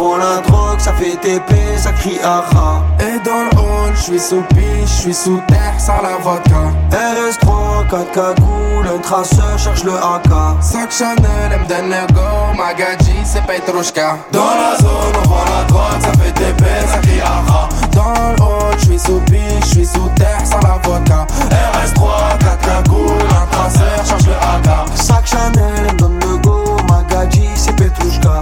ça 0.82 0.94
fait 0.94 1.16
TP, 1.18 1.54
ça 1.78 1.92
crie 1.92 2.20
aha. 2.24 2.82
Et 3.00 3.20
dans 3.24 3.44
le 3.44 3.60
hall, 3.60 3.94
je 3.96 4.02
suis 4.02 4.20
sous 4.20 4.42
piche, 4.50 4.88
je 4.88 5.02
suis 5.02 5.14
sous 5.14 5.40
terre, 5.48 5.76
sans 5.78 6.02
la 6.02 6.18
vodka. 6.18 6.72
RS3, 6.90 7.88
4 7.88 8.12
cagoules, 8.12 8.88
un 8.96 9.00
traceur 9.00 9.60
cherche 9.60 9.84
le 9.84 9.94
AK. 9.94 10.32
Sac 10.60 10.92
Chanel, 10.92 11.52
M. 11.52 12.08
go, 12.14 12.58
Magadji, 12.58 13.14
c'est 13.24 13.46
Petrushka. 13.46 14.18
Dans 14.32 14.40
la 14.42 14.76
zone, 14.78 15.14
on 15.24 15.28
vend 15.30 15.46
la 15.56 15.64
drogue, 15.66 16.02
ça 16.02 16.12
fait 16.14 16.32
TP, 16.32 16.64
ça 16.88 16.98
crie 16.98 17.22
aha. 17.22 17.70
Dans 17.92 18.14
le 18.14 18.42
hall, 18.42 18.76
je 18.80 18.86
suis 18.86 19.00
sous 19.00 19.20
piche, 19.30 19.66
je 19.66 19.70
suis 19.70 19.86
sous 19.86 20.10
terre, 20.16 20.42
sans 20.44 20.62
la 20.68 20.80
vodka. 20.84 21.28
RS3, 21.52 22.40
4 22.40 22.58
cagoules, 22.60 23.30
un 23.30 23.46
traceur 23.56 24.06
cherche 24.08 24.26
le 24.26 24.34
AK. 24.34 24.88
Sac 24.96 25.28
Chanel, 25.28 25.94
me 25.94 25.98
donne 26.00 26.20
le 26.22 26.38
go, 26.38 26.78
Magadji, 26.90 27.48
c'est 27.56 27.76
Petrushka. 27.76 28.42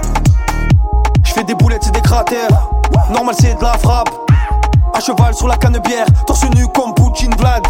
Normal, 3.11 3.36
c'est 3.40 3.53
de 3.53 3.64
la 3.64 3.77
frappe. 3.77 4.10
À 4.95 4.99
cheval 4.99 5.34
sur 5.36 5.48
la 5.48 5.57
canne-bière, 5.57 6.07
torse 6.26 6.44
nu 6.56 6.65
comme 6.73 6.94
Poutine 6.95 7.34
Vlad. 7.38 7.61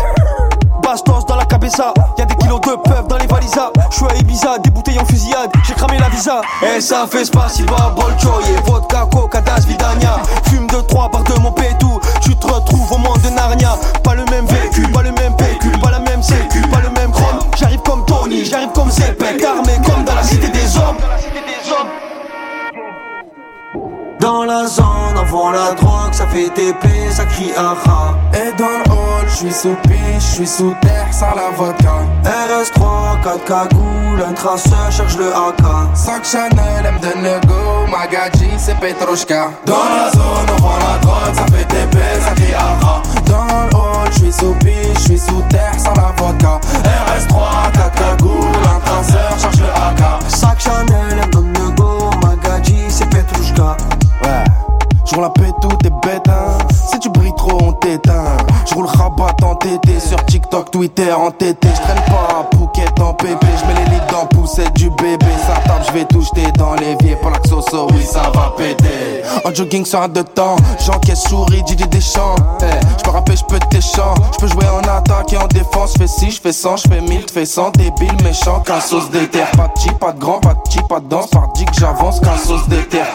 Bastos 0.82 1.26
dans 1.28 1.36
la 1.36 1.44
cabeza, 1.44 1.94
y'a 2.18 2.24
des 2.24 2.36
kilos 2.36 2.62
de 2.62 2.76
peuf 2.90 3.06
dans 3.10 3.18
les 3.18 3.28
valisas. 3.28 3.70
J'suis 3.92 4.06
à 4.06 4.16
Ibiza, 4.16 4.58
des 4.60 4.70
bouteilles 4.70 4.98
en 4.98 5.04
fusillade, 5.06 5.52
j'ai 5.68 5.74
cramé 5.74 6.00
la 6.00 6.08
visa. 6.08 6.40
Et 6.64 6.80
ça 6.80 7.06
fait 7.12 7.26
spasiba, 7.26 7.94
bolchoye, 7.98 8.56
vodka, 8.66 9.08
coca, 9.12 9.42
das, 9.42 9.66
vidania. 9.66 10.16
Fume 10.50 10.68
de 10.68 10.82
trois 10.88 11.10
par 11.12 11.24
de 11.24 11.34
mon 11.40 11.52
pétou, 11.52 12.00
tu 12.22 12.34
te 12.34 12.48
retrouves 12.48 12.94
au 12.94 12.98
monde 12.98 13.22
de 13.22 13.30
Narnia. 13.30 13.76
Pas 14.04 14.16
le 14.16 14.24
même 14.26 14.46
vécu, 14.46 14.84
pas 14.88 15.02
le 15.02 15.12
même 15.12 15.36
PQ, 15.36 15.70
pas 15.82 15.92
la 15.92 16.00
même 16.00 16.24
sécu, 16.24 16.62
pas 16.62 16.80
le 16.80 16.90
même 16.92 17.12
chrome. 17.12 17.40
J'arrive 17.58 17.82
comme 17.82 18.06
Tony, 18.06 18.46
j'arrive 18.46 18.72
comme 18.74 18.90
Zepek, 18.90 19.44
armé 19.44 19.74
comme 19.86 20.06
dans 20.06 20.16
la 20.16 20.24
cité 20.24 20.48
des 20.48 20.78
hommes. 20.78 20.96
Dans 24.30 24.44
la 24.44 24.68
zone, 24.68 25.18
on 25.20 25.26
vend 25.26 25.50
la 25.50 25.74
drogue, 25.74 26.14
ça 26.14 26.28
fait 26.28 26.50
TP, 26.50 26.88
ça 27.10 27.26
crie 27.26 27.52
aha. 27.58 28.14
Et 28.32 28.56
dans 28.60 28.78
le 28.86 28.92
hall, 28.92 29.26
je 29.28 29.36
suis 29.38 29.52
sous 29.52 29.76
piche, 29.88 29.98
je 30.20 30.36
suis 30.36 30.48
sous 30.48 30.76
terre, 30.82 31.08
sans 31.12 31.34
la 31.34 31.50
vodka. 31.58 31.96
RS3, 32.24 33.24
4 33.24 33.44
cagoules, 33.46 34.24
un 34.30 34.34
traceur 34.34 34.92
cherche 34.92 35.18
le 35.18 35.30
AK. 35.30 35.96
Sac 35.96 36.24
Chanel, 36.24 36.86
M. 36.86 37.42
go, 37.48 37.88
Magadji, 37.90 38.52
c'est 38.60 38.76
Petrushka. 38.76 39.50
Dans 39.66 39.74
la 39.74 40.12
zone, 40.12 40.46
on 40.60 40.62
vend 40.62 40.78
la 40.78 41.00
drogue, 41.00 41.34
ça 41.34 41.46
fait 41.48 41.66
TP, 41.66 41.98
ça 42.24 42.36
crie 42.36 42.54
aha. 42.54 43.02
Dans 43.26 43.48
le 43.48 43.76
hall, 43.76 44.10
je 44.12 44.18
suis 44.20 44.32
sous 44.32 44.54
piche, 44.60 44.94
je 44.94 45.00
suis 45.06 45.18
sous 45.18 45.42
terre, 45.50 45.74
sans 45.76 45.96
la 45.96 46.14
vodka. 46.18 46.60
RS3, 46.84 47.72
4 47.74 47.92
cagoules, 47.96 48.68
un 48.76 48.80
traceur 48.80 49.40
cherche 49.40 49.58
le 49.58 49.70
AK. 49.70 50.22
Sac 50.28 50.60
Chanel, 50.60 51.16
me 51.18 51.32
donne 51.32 51.52
le 51.54 51.72
go, 51.72 52.12
Magadji, 52.22 52.78
c'est 52.90 53.10
Petrushka. 53.10 53.76
Ouais, 55.10 55.16
je 55.16 55.16
roule 55.16 55.24
la 55.24 55.30
paix, 55.30 55.54
tout 55.62 55.78
est 55.86 56.08
bête, 56.08 56.28
hein. 56.30 56.58
Si 56.92 57.00
tu 57.00 57.10
brilles 57.10 57.34
trop, 57.38 57.58
on 57.62 57.74
t'éteint. 57.74 58.38
Je 58.68 58.74
roule 58.76 58.86
rabat 58.86 59.36
en 59.44 59.56
TT 59.56 60.00
sur 60.00 60.24
TikTok, 60.26 60.72
Twitter 60.72 61.12
en 61.12 61.32
TT. 61.32 61.68
Je 61.68 61.82
traîne 61.82 62.04
pas 62.08 62.36
en 62.36 62.58
Phuket 62.58 63.00
en 63.00 63.14
pépé. 63.14 63.48
Je 63.60 63.66
mets 63.68 63.86
les 63.86 63.92
lits 63.92 64.02
dans 64.12 64.26
poussette 64.28 64.74
du 64.74 64.90
bébé. 64.92 65.26
Ça 65.48 65.62
tape, 65.66 65.86
je 65.88 65.94
vais 65.94 66.06
tout 66.06 66.22
jeter 66.22 66.52
dans 66.58 66.74
l'évier. 66.76 67.16
Pour 67.22 67.32
la 67.32 67.40
xoso, 67.40 67.88
oui, 67.94 68.04
ça 68.04 68.32
va 68.34 68.54
péter. 68.58 69.24
En 69.46 69.54
jogging 69.54 69.86
sur 69.86 70.02
un 70.02 70.08
de 70.08 70.22
temps, 70.22 70.56
j'encaisse 70.86 71.24
souris, 71.24 71.64
Didi 71.64 71.88
Deschamps. 71.88 72.36
Eh, 72.62 72.66
je 72.98 73.04
peux 73.04 73.12
rapper, 73.12 73.36
je 73.36 73.46
peux 73.46 73.60
tes 73.70 73.82
chants. 73.82 74.16
Je 74.34 74.38
peux 74.40 74.48
jouer 74.48 74.68
en 74.68 74.88
attaque 74.88 75.34
et 75.34 75.38
en 75.38 75.48
défense. 75.48 75.94
Je 75.94 76.04
fais 76.04 76.08
6, 76.08 76.32
je 76.36 76.42
fais 76.42 76.54
100, 76.54 76.78
je 76.78 76.88
fais 76.90 77.02
1000, 77.02 77.26
fais 77.32 77.46
100. 77.46 77.72
Débile, 77.72 78.24
méchant, 78.24 78.60
qu'un 78.60 78.80
sauce 78.80 79.10
d'éther. 79.10 79.50
Pas 79.52 79.68
de 79.68 79.80
chi, 79.80 79.90
pas 80.00 80.12
de 80.12 80.20
grand, 80.20 80.40
pas 80.40 80.54
de 80.54 80.72
chi, 80.72 80.80
pas 80.88 81.00
de 81.00 81.08
danse. 81.08 81.28
Par 81.28 81.48
dit 81.54 81.66
que 81.66 81.74
j'avance, 81.80 82.20
qu'un 82.20 82.38
sauce 82.38 82.68
d'éther. 82.68 83.06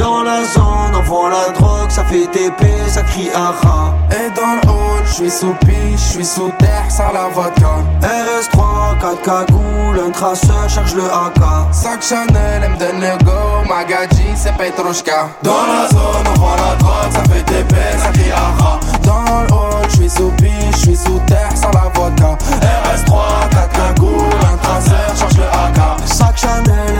Dans 0.00 0.22
la 0.22 0.42
zone, 0.44 0.94
on 0.96 1.02
vend 1.02 1.28
la 1.28 1.52
drogue, 1.52 1.90
ça 1.90 2.02
fait 2.06 2.26
TP, 2.26 2.64
ça 2.88 3.02
crie 3.02 3.28
aha. 3.34 3.92
Et 4.10 4.30
dans 4.34 4.54
le 4.54 4.70
hall, 4.70 5.02
je 5.04 5.12
suis 5.12 5.30
sous 5.30 5.52
piche, 5.60 5.76
je 5.96 6.12
suis 6.12 6.24
sous 6.24 6.50
terre, 6.58 6.86
sans 6.88 7.12
la 7.12 7.28
vodka. 7.28 7.84
RS3, 8.00 8.98
4 8.98 9.22
cagoules, 9.22 10.00
un 10.06 10.10
traceur 10.10 10.70
cherche 10.70 10.94
le 10.94 11.04
AK. 11.04 11.42
Sac 11.72 12.02
Chanel, 12.02 12.64
M. 12.64 12.78
go, 13.26 13.68
Magadji, 13.68 14.24
c'est 14.36 14.56
Petrushka. 14.56 15.28
Dans 15.42 15.66
la 15.68 15.86
zone, 15.90 16.26
on 16.34 16.40
vend 16.40 16.56
la 16.56 16.76
drogue, 16.76 17.12
ça 17.12 17.22
fait 17.24 17.42
TP, 17.42 17.74
ça 18.02 18.10
crie 18.10 18.32
aha. 18.32 18.80
Dans 19.02 19.42
le 19.42 19.52
hall, 19.52 19.86
je 19.90 19.96
suis 19.96 20.08
sous 20.08 20.30
piche, 20.38 20.76
je 20.76 20.78
suis 20.78 20.96
sous 20.96 21.20
terre, 21.26 21.52
sans 21.54 21.72
la 21.72 21.92
vodka. 21.94 22.38
RS3, 22.62 23.50
4 23.50 23.68
cagoules, 23.68 24.44
un 24.50 24.56
traceur 24.56 25.14
cherche 25.14 25.36
le 25.36 25.44
AK. 25.44 26.08
Sac 26.08 26.38
Chanel, 26.38 26.96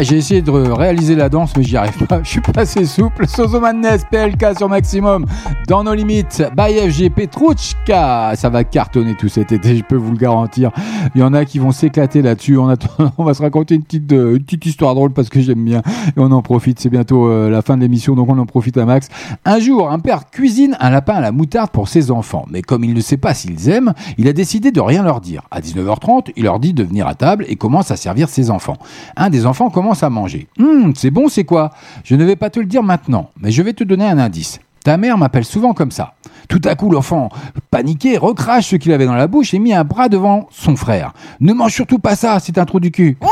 Ah, 0.00 0.04
j'ai 0.04 0.18
essayé 0.18 0.42
de 0.42 0.52
réaliser 0.52 1.16
la 1.16 1.28
danse, 1.28 1.56
mais 1.56 1.64
j'y 1.64 1.76
arrive 1.76 2.06
pas. 2.06 2.20
Je 2.22 2.28
suis 2.28 2.40
pas 2.40 2.60
assez 2.60 2.84
souple. 2.84 3.26
Sozomanes, 3.26 3.98
PLK 4.12 4.56
sur 4.56 4.68
maximum. 4.68 5.26
Dans 5.66 5.82
nos 5.82 5.92
limites, 5.92 6.40
by 6.56 6.88
FG 6.88 7.10
Petruchka. 7.10 8.34
Ça 8.36 8.48
va 8.48 8.62
cartonner 8.62 9.16
tout 9.16 9.28
cet 9.28 9.50
été, 9.50 9.76
je 9.76 9.82
peux 9.82 9.96
vous 9.96 10.12
le 10.12 10.16
garantir. 10.16 10.70
Il 11.16 11.20
y 11.20 11.24
en 11.24 11.34
a 11.34 11.44
qui 11.44 11.58
vont 11.58 11.72
s'éclater 11.72 12.22
là-dessus. 12.22 12.56
On, 13.18 13.24
va 13.24 13.34
se 13.34 13.42
raconter 13.42 13.74
une 13.74 13.82
petite, 13.82 14.12
euh, 14.12 14.36
une 14.36 14.44
petite 14.44 14.66
histoire 14.66 14.94
drôle 14.94 15.10
parce 15.10 15.30
que 15.30 15.40
j'aime 15.40 15.64
bien. 15.64 15.82
Et 16.16 16.18
on 16.18 16.30
en 16.30 16.42
profite. 16.42 16.78
C'est 16.78 16.90
bientôt 16.90 17.28
euh, 17.28 17.50
la 17.50 17.62
fin 17.62 17.76
de 17.76 17.80
l'émission, 17.80 18.14
donc 18.14 18.28
on 18.28 18.38
en 18.38 18.46
profite 18.46 18.76
à 18.76 18.84
max. 18.84 19.08
Un 19.44 19.58
jour, 19.58 19.90
un 19.90 19.98
père 19.98 20.30
cuisine 20.30 20.76
un 20.78 20.90
lapin 20.90 21.14
à 21.14 21.20
la 21.20 21.32
moutarde 21.32 21.70
pour 21.70 21.88
ses 21.88 22.12
enfants. 22.12 22.46
Mais 22.52 22.62
comme 22.62 22.84
il 22.84 22.94
ne 22.94 23.00
sait 23.00 23.16
pas 23.16 23.34
s'ils 23.34 23.68
aiment, 23.68 23.94
il 24.16 24.28
a 24.28 24.32
décidé 24.32 24.70
de 24.70 24.80
rien 24.80 25.02
leur 25.02 25.20
dire. 25.20 25.42
À 25.50 25.60
19h30, 25.60 26.30
il 26.36 26.44
leur 26.44 26.60
dit 26.60 26.72
de 26.72 26.84
venir 26.84 27.08
à 27.08 27.16
table 27.16 27.44
et 27.48 27.56
commence 27.56 27.90
à 27.90 27.96
servir 27.96 28.28
ses 28.28 28.52
enfants. 28.52 28.76
Un 29.16 29.28
des 29.28 29.44
enfants 29.44 29.70
commence 29.70 29.87
à 29.92 30.10
manger. 30.10 30.48
Hum, 30.58 30.92
c'est 30.94 31.10
bon, 31.10 31.28
c'est 31.28 31.44
quoi? 31.44 31.70
Je 32.04 32.14
ne 32.14 32.24
vais 32.24 32.36
pas 32.36 32.50
te 32.50 32.60
le 32.60 32.66
dire 32.66 32.82
maintenant, 32.82 33.30
mais 33.40 33.50
je 33.50 33.62
vais 33.62 33.72
te 33.72 33.84
donner 33.84 34.06
un 34.06 34.18
indice. 34.18 34.60
Ta 34.84 34.96
mère 34.96 35.18
m'appelle 35.18 35.44
souvent 35.44 35.74
comme 35.74 35.90
ça. 35.90 36.14
Tout 36.48 36.62
à 36.64 36.74
coup, 36.74 36.90
l'enfant, 36.90 37.28
paniqué, 37.70 38.16
recrache 38.16 38.68
ce 38.68 38.76
qu'il 38.76 38.92
avait 38.92 39.04
dans 39.04 39.14
la 39.14 39.26
bouche 39.26 39.52
et 39.52 39.58
mit 39.58 39.74
un 39.74 39.84
bras 39.84 40.08
devant 40.08 40.48
son 40.50 40.76
frère. 40.76 41.12
Ne 41.40 41.52
mange 41.52 41.74
surtout 41.74 41.98
pas 41.98 42.16
ça, 42.16 42.38
c'est 42.40 42.56
un 42.56 42.64
trou 42.64 42.80
du 42.80 42.90
cul. 42.90 43.18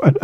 voilà. 0.00 0.14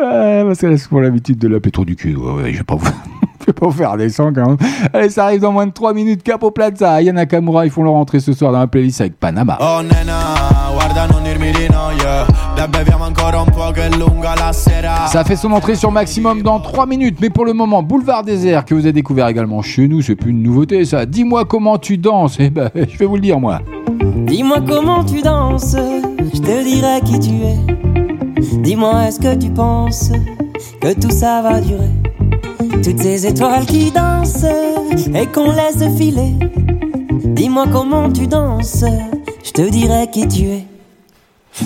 Euh, 0.00 0.46
parce 0.46 0.60
que 0.60 0.76
c'est 0.76 0.88
pour 0.88 1.00
l'habitude 1.00 1.38
de 1.38 1.48
l'appeler 1.48 1.72
trou 1.72 1.84
du 1.84 1.96
cul. 1.96 2.14
Ouais, 2.14 2.32
ouais, 2.34 2.52
je 2.52 2.58
vais 2.58 2.64
pas 2.64 2.76
vous. 2.76 2.86
Je 3.42 3.46
vais 3.46 3.54
pas 3.54 3.66
vous 3.66 3.72
faire 3.72 3.96
descendre 3.96 4.40
quand 4.40 4.50
même. 4.50 4.56
Allez, 4.92 5.10
ça 5.10 5.24
arrive 5.24 5.40
dans 5.40 5.50
moins 5.50 5.66
de 5.66 5.72
3 5.72 5.94
minutes. 5.94 6.22
Capo 6.22 6.52
Plaza, 6.52 6.92
Aya 6.92 7.12
Nakamura, 7.12 7.66
ils 7.66 7.72
font 7.72 7.82
leur 7.82 7.94
entrée 7.94 8.20
ce 8.20 8.32
soir 8.32 8.52
dans 8.52 8.60
la 8.60 8.68
playlist 8.68 9.00
avec 9.00 9.18
Panama. 9.18 9.58
Oh 9.60 9.82
nena, 9.82 10.70
guarda 10.72 11.08
non 11.08 11.24
dirmi 11.24 11.50
di 11.50 11.68
no, 11.68 11.90
yeah 12.00 12.24
Dai 12.54 12.68
beviamo 12.68 13.02
ancora 13.02 13.40
un 13.40 13.50
po' 13.50 13.72
che 13.72 13.86
è 13.86 13.90
lunga 13.96 14.34
la 14.36 14.52
sera 14.52 15.08
Ça 15.08 15.24
fait 15.24 15.34
son 15.34 15.50
entrée 15.50 15.74
sur 15.74 15.90
Maximum 15.90 16.42
dans 16.42 16.60
3 16.60 16.86
minutes, 16.86 17.18
mais 17.20 17.30
pour 17.30 17.44
le 17.44 17.52
moment, 17.52 17.82
Boulevard 17.82 18.22
Désert, 18.22 18.64
que 18.64 18.74
vous 18.74 18.82
avez 18.82 18.92
découvert 18.92 19.26
également 19.26 19.60
chez 19.62 19.88
nous, 19.88 20.02
c'est 20.12 20.16
plus 20.16 20.32
une 20.32 20.42
nouveauté 20.42 20.84
ça. 20.84 21.06
Dis-moi 21.06 21.46
comment 21.46 21.78
tu 21.78 21.96
danses, 21.96 22.36
eh 22.38 22.50
ben, 22.50 22.70
je 22.74 22.98
vais 22.98 23.06
vous 23.06 23.14
le 23.14 23.22
dire 23.22 23.40
moi. 23.40 23.60
Dis-moi 24.26 24.58
comment 24.60 25.02
tu 25.02 25.22
danses, 25.22 25.74
je 26.34 26.38
te 26.38 26.64
dirai 26.64 27.00
qui 27.02 27.18
tu 27.18 27.30
es. 27.30 28.58
Dis-moi 28.58 29.06
est-ce 29.06 29.18
que 29.18 29.34
tu 29.34 29.48
penses 29.48 30.12
que 30.82 30.92
tout 30.92 31.10
ça 31.10 31.40
va 31.40 31.62
durer? 31.62 31.88
Toutes 32.84 32.98
ces 32.98 33.26
étoiles 33.26 33.64
qui 33.64 33.90
dansent 33.90 34.44
et 35.14 35.26
qu'on 35.28 35.50
laisse 35.50 35.82
filer. 35.96 36.34
Dis-moi 37.24 37.64
comment 37.72 38.12
tu 38.12 38.26
danses, 38.26 38.84
je 39.42 39.50
te 39.50 39.62
dirai 39.70 40.08
qui 40.12 40.28
tu 40.28 40.42
es. 40.42 40.66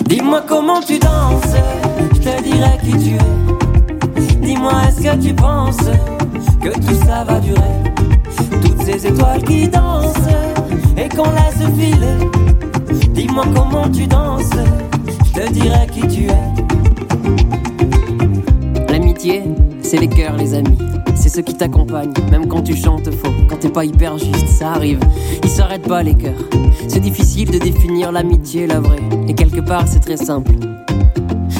Dis-moi 0.05 0.41
comment 0.47 0.79
tu 0.79 0.99
danses, 0.99 1.53
je 2.13 2.19
te 2.19 2.43
dirai 2.43 2.77
qui 2.81 2.91
tu 2.91 3.15
es. 3.15 4.37
Dis-moi 4.41 4.71
est-ce 4.87 5.01
que 5.01 5.21
tu 5.21 5.33
penses 5.33 5.89
que 6.61 6.69
tout 6.69 7.05
ça 7.05 7.25
va 7.25 7.41
durer? 7.41 8.06
Toutes 8.61 8.81
ces 8.83 9.07
étoiles 9.07 9.43
qui 9.43 9.67
dansent 9.67 10.13
et 10.97 11.09
qu'on 11.09 11.29
laisse 11.31 11.63
filer. 11.77 12.17
Dis-moi 13.13 13.45
comment 13.55 13.89
tu 13.89 14.07
danses, 14.07 14.49
je 15.25 15.41
te 15.41 15.51
dirai 15.51 15.87
qui 15.91 16.01
tu 16.07 16.25
es. 16.25 16.47
L'amitié, 18.91 19.43
c'est 19.81 19.97
les 19.97 20.07
cœurs, 20.07 20.37
les 20.37 20.53
amis. 20.53 20.77
C'est 21.15 21.29
ceux 21.29 21.41
qui 21.41 21.55
t'accompagnent, 21.55 22.13
même 22.31 22.47
quand 22.47 22.61
tu 22.61 22.75
chantes 22.75 23.09
faux, 23.11 23.33
quand 23.49 23.57
t'es 23.57 23.69
pas 23.69 23.85
hyper 23.85 24.17
juste, 24.17 24.47
ça 24.47 24.73
arrive. 24.73 24.99
Ils 25.43 25.49
s'arrêtent 25.49 25.87
pas, 25.87 26.03
les 26.03 26.13
cœurs. 26.13 26.47
C'est 26.87 26.99
difficile 26.99 27.49
de 27.51 27.57
définir 27.57 28.11
l'amitié, 28.11 28.67
la 28.67 28.79
vraie. 28.79 29.01
Et 29.27 29.33
quelque 29.33 29.61
part, 29.61 29.87
c'est 29.87 29.99
très 29.99 30.17
simple. 30.17 30.51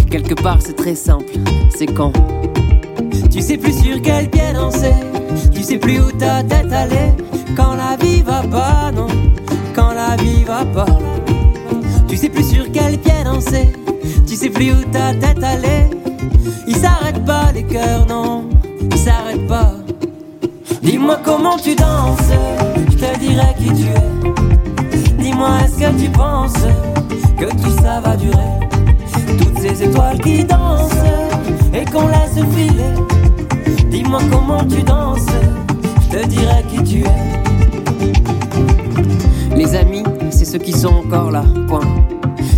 Quelque 0.10 0.36
part, 0.36 0.62
c'est 0.62 0.76
très 0.76 0.96
simple. 0.96 1.34
C'est 1.76 1.88
quand? 1.88 2.14
Tu 3.32 3.42
sais 3.42 3.58
plus 3.58 3.74
sur 3.74 4.02
quel 4.02 4.30
pied 4.30 4.54
danser, 4.54 4.94
sais 5.68 5.78
plus 5.78 6.00
où 6.00 6.10
ta 6.12 6.42
tête 6.44 6.72
allait. 6.72 7.14
Quand 7.58 7.76
la 7.76 7.98
vie 7.98 8.22
va 8.22 8.42
pas, 8.44 8.90
non, 8.96 9.08
quand 9.76 9.92
la 9.92 10.16
vie 10.16 10.46
va 10.46 10.64
pas. 10.64 10.86
Tu 12.08 12.16
sais 12.16 12.30
plus 12.30 12.46
sur 12.54 12.72
quel 12.72 12.98
pied 12.98 13.24
danser, 13.26 13.74
tu 14.26 14.36
sais 14.38 14.50
plus 14.50 14.72
où 14.72 14.82
ta 14.94 15.14
tête 15.14 15.44
allait. 15.44 15.90
Ils 16.68 16.76
s'arrêtent 16.78 17.26
pas 17.26 17.52
les 17.54 17.64
cœurs, 17.64 18.06
non, 18.08 18.46
ils 18.90 18.98
s'arrêtent 18.98 19.48
pas. 19.48 19.74
Dis-moi 20.82 21.20
comment 21.26 21.58
tu 21.58 21.76
danses, 21.76 22.32
je 22.92 22.96
te 22.96 23.20
dirai 23.20 23.54
qui 23.58 23.74
tu 23.74 23.88
es. 23.90 25.22
Dis-moi 25.22 25.50
est-ce 25.66 25.80
que 25.80 26.02
tu 26.02 26.10
penses 26.10 26.64
que 27.38 27.46
tout 27.46 27.76
ça 27.84 28.00
va 28.00 28.16
durer? 28.16 28.54
Toutes 29.38 29.60
ces 29.60 29.84
étoiles 29.84 30.20
qui 30.22 30.46
dansent 30.46 31.04
et 31.74 31.84
qu'on 31.84 32.08
laisse 32.08 32.42
filer. 32.56 33.27
Dis-moi 33.90 34.20
comment 34.32 34.64
tu 34.66 34.84
danses, 34.84 35.26
je 36.02 36.18
te 36.18 36.26
dirai 36.28 36.64
qui 36.70 36.84
tu 36.84 37.04
es. 37.04 37.38
Les 39.56 39.76
amis, 39.76 40.04
c'est 40.30 40.46
ceux 40.46 40.60
qui 40.60 40.74
sont 40.74 40.94
encore 41.06 41.32
là, 41.32 41.44
point. 41.68 41.82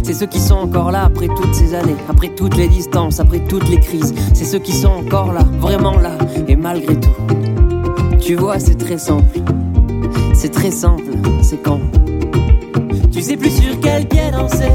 C'est 0.03 0.13
ceux 0.13 0.25
qui 0.25 0.39
sont 0.39 0.55
encore 0.55 0.91
là 0.91 1.03
après 1.05 1.27
toutes 1.27 1.53
ces 1.53 1.75
années, 1.75 1.95
après 2.09 2.29
toutes 2.29 2.57
les 2.57 2.67
distances, 2.67 3.19
après 3.19 3.39
toutes 3.39 3.69
les 3.69 3.79
crises. 3.79 4.13
C'est 4.33 4.45
ceux 4.45 4.59
qui 4.59 4.73
sont 4.73 4.89
encore 4.89 5.31
là, 5.33 5.43
vraiment 5.59 5.97
là, 5.97 6.17
et 6.47 6.55
malgré 6.55 6.95
tout. 6.95 7.09
Tu 8.19 8.35
vois, 8.35 8.59
c'est 8.59 8.75
très 8.75 8.97
simple. 8.97 9.39
C'est 10.33 10.49
très 10.51 10.71
simple, 10.71 11.11
c'est 11.41 11.61
quand. 11.61 11.79
Tu 13.11 13.21
sais 13.21 13.37
plus 13.37 13.51
sur 13.51 13.79
quel 13.81 14.07
pied 14.07 14.31
danser, 14.31 14.71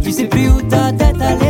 tu 0.00 0.12
sais 0.12 0.26
plus 0.26 0.48
où 0.48 0.62
ta 0.62 0.92
tête 0.92 1.20
allait. 1.20 1.49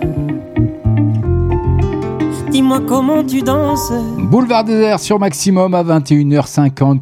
Dis-moi 2.61 2.81
comment 2.81 3.23
tu 3.23 3.41
danses. 3.41 3.91
Boulevard 4.19 4.63
désert 4.63 4.99
sur 4.99 5.17
Maximum 5.17 5.73
à 5.73 5.83
21h54 5.83 6.99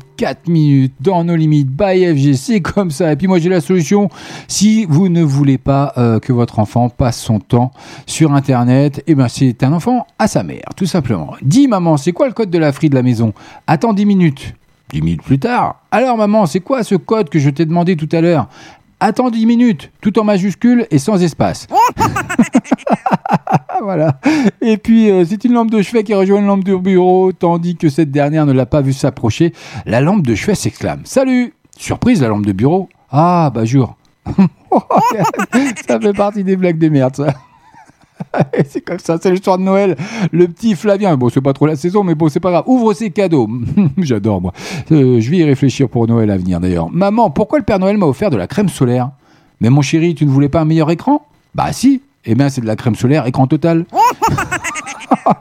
minutes 0.47 0.93
dans 1.01 1.25
nos 1.25 1.35
limites 1.35 1.67
by 1.67 2.05
FG, 2.15 2.33
c'est 2.35 2.61
comme 2.61 2.91
ça. 2.91 3.11
Et 3.11 3.17
puis 3.17 3.27
moi 3.27 3.39
j'ai 3.39 3.49
la 3.49 3.59
solution. 3.59 4.07
Si 4.47 4.85
vous 4.85 5.09
ne 5.09 5.21
voulez 5.21 5.57
pas 5.57 5.91
euh, 5.97 6.21
que 6.21 6.31
votre 6.31 6.59
enfant 6.59 6.87
passe 6.87 7.19
son 7.19 7.41
temps 7.41 7.73
sur 8.05 8.31
Internet, 8.31 9.03
et 9.05 9.15
ben 9.15 9.27
c'est 9.27 9.61
un 9.61 9.73
enfant 9.73 10.07
à 10.17 10.29
sa 10.29 10.43
mère, 10.43 10.63
tout 10.77 10.85
simplement. 10.85 11.33
Dis 11.41 11.67
maman, 11.67 11.97
c'est 11.97 12.13
quoi 12.13 12.27
le 12.27 12.33
code 12.33 12.51
de 12.51 12.57
la 12.57 12.71
free 12.71 12.89
de 12.89 12.95
la 12.95 13.03
maison? 13.03 13.33
Attends 13.67 13.91
10 13.91 14.05
minutes. 14.05 14.55
10 14.93 15.01
minutes 15.01 15.23
plus 15.23 15.39
tard. 15.39 15.81
Alors 15.91 16.15
maman, 16.15 16.45
c'est 16.45 16.61
quoi 16.61 16.83
ce 16.83 16.95
code 16.95 17.29
que 17.29 17.37
je 17.37 17.49
t'ai 17.49 17.65
demandé 17.65 17.97
tout 17.97 18.09
à 18.13 18.21
l'heure? 18.21 18.47
Attends 19.01 19.29
10 19.29 19.45
minutes, 19.45 19.91
tout 20.01 20.19
en 20.19 20.25
majuscule 20.25 20.85
et 20.91 20.99
sans 20.99 21.23
espace. 21.23 21.67
voilà. 23.81 24.19
Et 24.61 24.77
puis, 24.77 25.09
euh, 25.09 25.23
c'est 25.25 25.45
une 25.45 25.53
lampe 25.53 25.71
de 25.71 25.81
chevet 25.81 26.03
qui 26.03 26.13
rejoint 26.13 26.39
une 26.39 26.47
lampe 26.47 26.65
de 26.65 26.75
bureau, 26.75 27.31
tandis 27.31 27.77
que 27.77 27.87
cette 27.87 28.11
dernière 28.11 28.45
ne 28.45 28.51
l'a 28.51 28.65
pas 28.65 28.81
vu 28.81 28.91
s'approcher. 28.91 29.53
La 29.85 30.01
lampe 30.01 30.27
de 30.27 30.35
chevet 30.35 30.55
s'exclame 30.55 31.01
Salut 31.05 31.53
Surprise, 31.77 32.21
la 32.21 32.27
lampe 32.27 32.45
de 32.45 32.51
bureau 32.51 32.89
Ah, 33.09 33.51
bah, 33.53 33.63
jure. 33.63 33.95
ça 35.87 35.99
fait 35.99 36.13
partie 36.13 36.43
des 36.43 36.57
blagues 36.57 36.77
de 36.77 36.89
merde, 36.89 37.15
ça. 37.15 37.33
c'est 38.67 38.81
comme 38.81 38.99
ça, 38.99 39.17
c'est 39.21 39.29
le 39.29 39.37
soir 39.37 39.57
de 39.57 39.63
Noël. 39.63 39.95
Le 40.31 40.47
petit 40.47 40.75
Flavien, 40.75 41.15
bon, 41.17 41.29
c'est 41.29 41.41
pas 41.41 41.53
trop 41.53 41.65
la 41.65 41.75
saison, 41.75 42.03
mais 42.03 42.15
bon, 42.15 42.29
c'est 42.29 42.39
pas 42.39 42.51
grave. 42.51 42.63
Ouvre 42.67 42.93
ses 42.93 43.11
cadeaux. 43.11 43.49
J'adore, 43.97 44.41
moi. 44.41 44.53
Euh, 44.91 45.19
je 45.19 45.31
vais 45.31 45.37
y 45.37 45.43
réfléchir 45.43 45.89
pour 45.89 46.07
Noël 46.07 46.29
à 46.31 46.37
venir, 46.37 46.59
d'ailleurs. 46.59 46.89
Maman, 46.89 47.29
pourquoi 47.29 47.59
le 47.59 47.65
Père 47.65 47.79
Noël 47.79 47.97
m'a 47.97 48.05
offert 48.05 48.29
de 48.29 48.37
la 48.37 48.47
crème 48.47 48.69
solaire? 48.69 49.11
Mais 49.61 49.69
mon 49.69 49.81
chéri, 49.81 50.15
tu 50.15 50.25
ne 50.25 50.31
voulais 50.31 50.49
pas 50.49 50.61
un 50.61 50.65
meilleur 50.65 50.89
écran? 50.91 51.25
Bah, 51.55 51.71
si. 51.71 52.01
Eh 52.25 52.35
bien, 52.35 52.49
c'est 52.49 52.61
de 52.61 52.67
la 52.67 52.75
crème 52.75 52.95
solaire, 52.95 53.25
écran 53.27 53.47
total. 53.47 53.85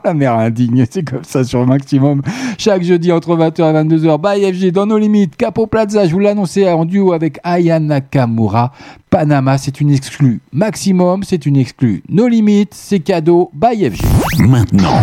la 0.03 0.13
mère 0.13 0.33
indigne, 0.35 0.85
c'est 0.89 1.03
comme 1.03 1.23
ça 1.23 1.43
sur 1.43 1.65
Maximum. 1.65 2.21
Chaque 2.57 2.83
jeudi 2.83 3.11
entre 3.11 3.35
20h 3.35 3.59
et 3.59 3.83
22h, 3.83 4.19
by 4.21 4.53
FG, 4.53 4.71
dans 4.71 4.85
nos 4.85 4.97
limites, 4.97 5.35
Capo 5.35 5.67
Plaza, 5.67 6.05
je 6.07 6.11
vous 6.11 6.19
l'annonçais 6.19 6.69
en 6.71 6.85
duo 6.85 7.13
avec 7.13 7.39
Aya 7.43 7.79
Nakamura. 7.79 8.71
Panama, 9.09 9.57
c'est 9.57 9.81
une 9.81 9.91
exclue. 9.91 10.39
Maximum, 10.53 11.23
c'est 11.23 11.45
une 11.45 11.57
exclue. 11.57 12.03
Nos 12.09 12.27
limites, 12.27 12.73
c'est 12.73 12.99
cadeau, 12.99 13.49
by 13.53 13.89
FG. 13.89 14.05
Maintenant, 14.47 14.99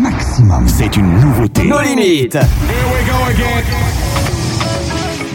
Maximum, 0.00 0.66
c'est 0.66 0.96
une 0.96 1.12
nouveauté. 1.20 1.64
Nos 1.64 1.80
limites. 1.80 2.38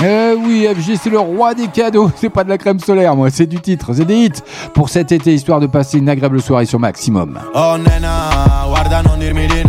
Eh 0.03 0.33
oui, 0.37 0.67
FG, 0.67 0.97
c'est 1.01 1.09
le 1.09 1.19
roi 1.19 1.53
des 1.53 1.67
cadeaux. 1.67 2.11
C'est 2.17 2.29
pas 2.29 2.43
de 2.43 2.49
la 2.49 2.57
crème 2.57 2.79
solaire, 2.79 3.15
moi, 3.15 3.29
c'est 3.31 3.45
du 3.45 3.59
titre, 3.59 3.93
c'est 3.93 4.05
des 4.05 4.15
hits. 4.15 4.41
Pour 4.73 4.89
cet 4.89 5.11
été, 5.11 5.33
histoire 5.33 5.59
de 5.59 5.67
passer 5.67 5.97
une 5.97 6.09
agréable 6.09 6.41
soirée 6.41 6.65
sur 6.65 6.79
Maximum. 6.79 7.39
Oh 7.53 7.77
nena, 7.77 8.65
guarda 8.67 9.01
non 9.01 9.17
dirmi 9.17 9.47
di 9.47 9.61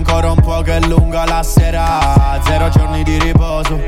ancora 0.00 0.30
un 0.30 0.40
po' 0.40 0.62
lunga 0.88 1.24
la 1.26 1.42
sera 1.42 2.40
Zero 2.44 2.68
giorni 2.70 3.02
di 3.02 3.18
riposo 3.18 3.78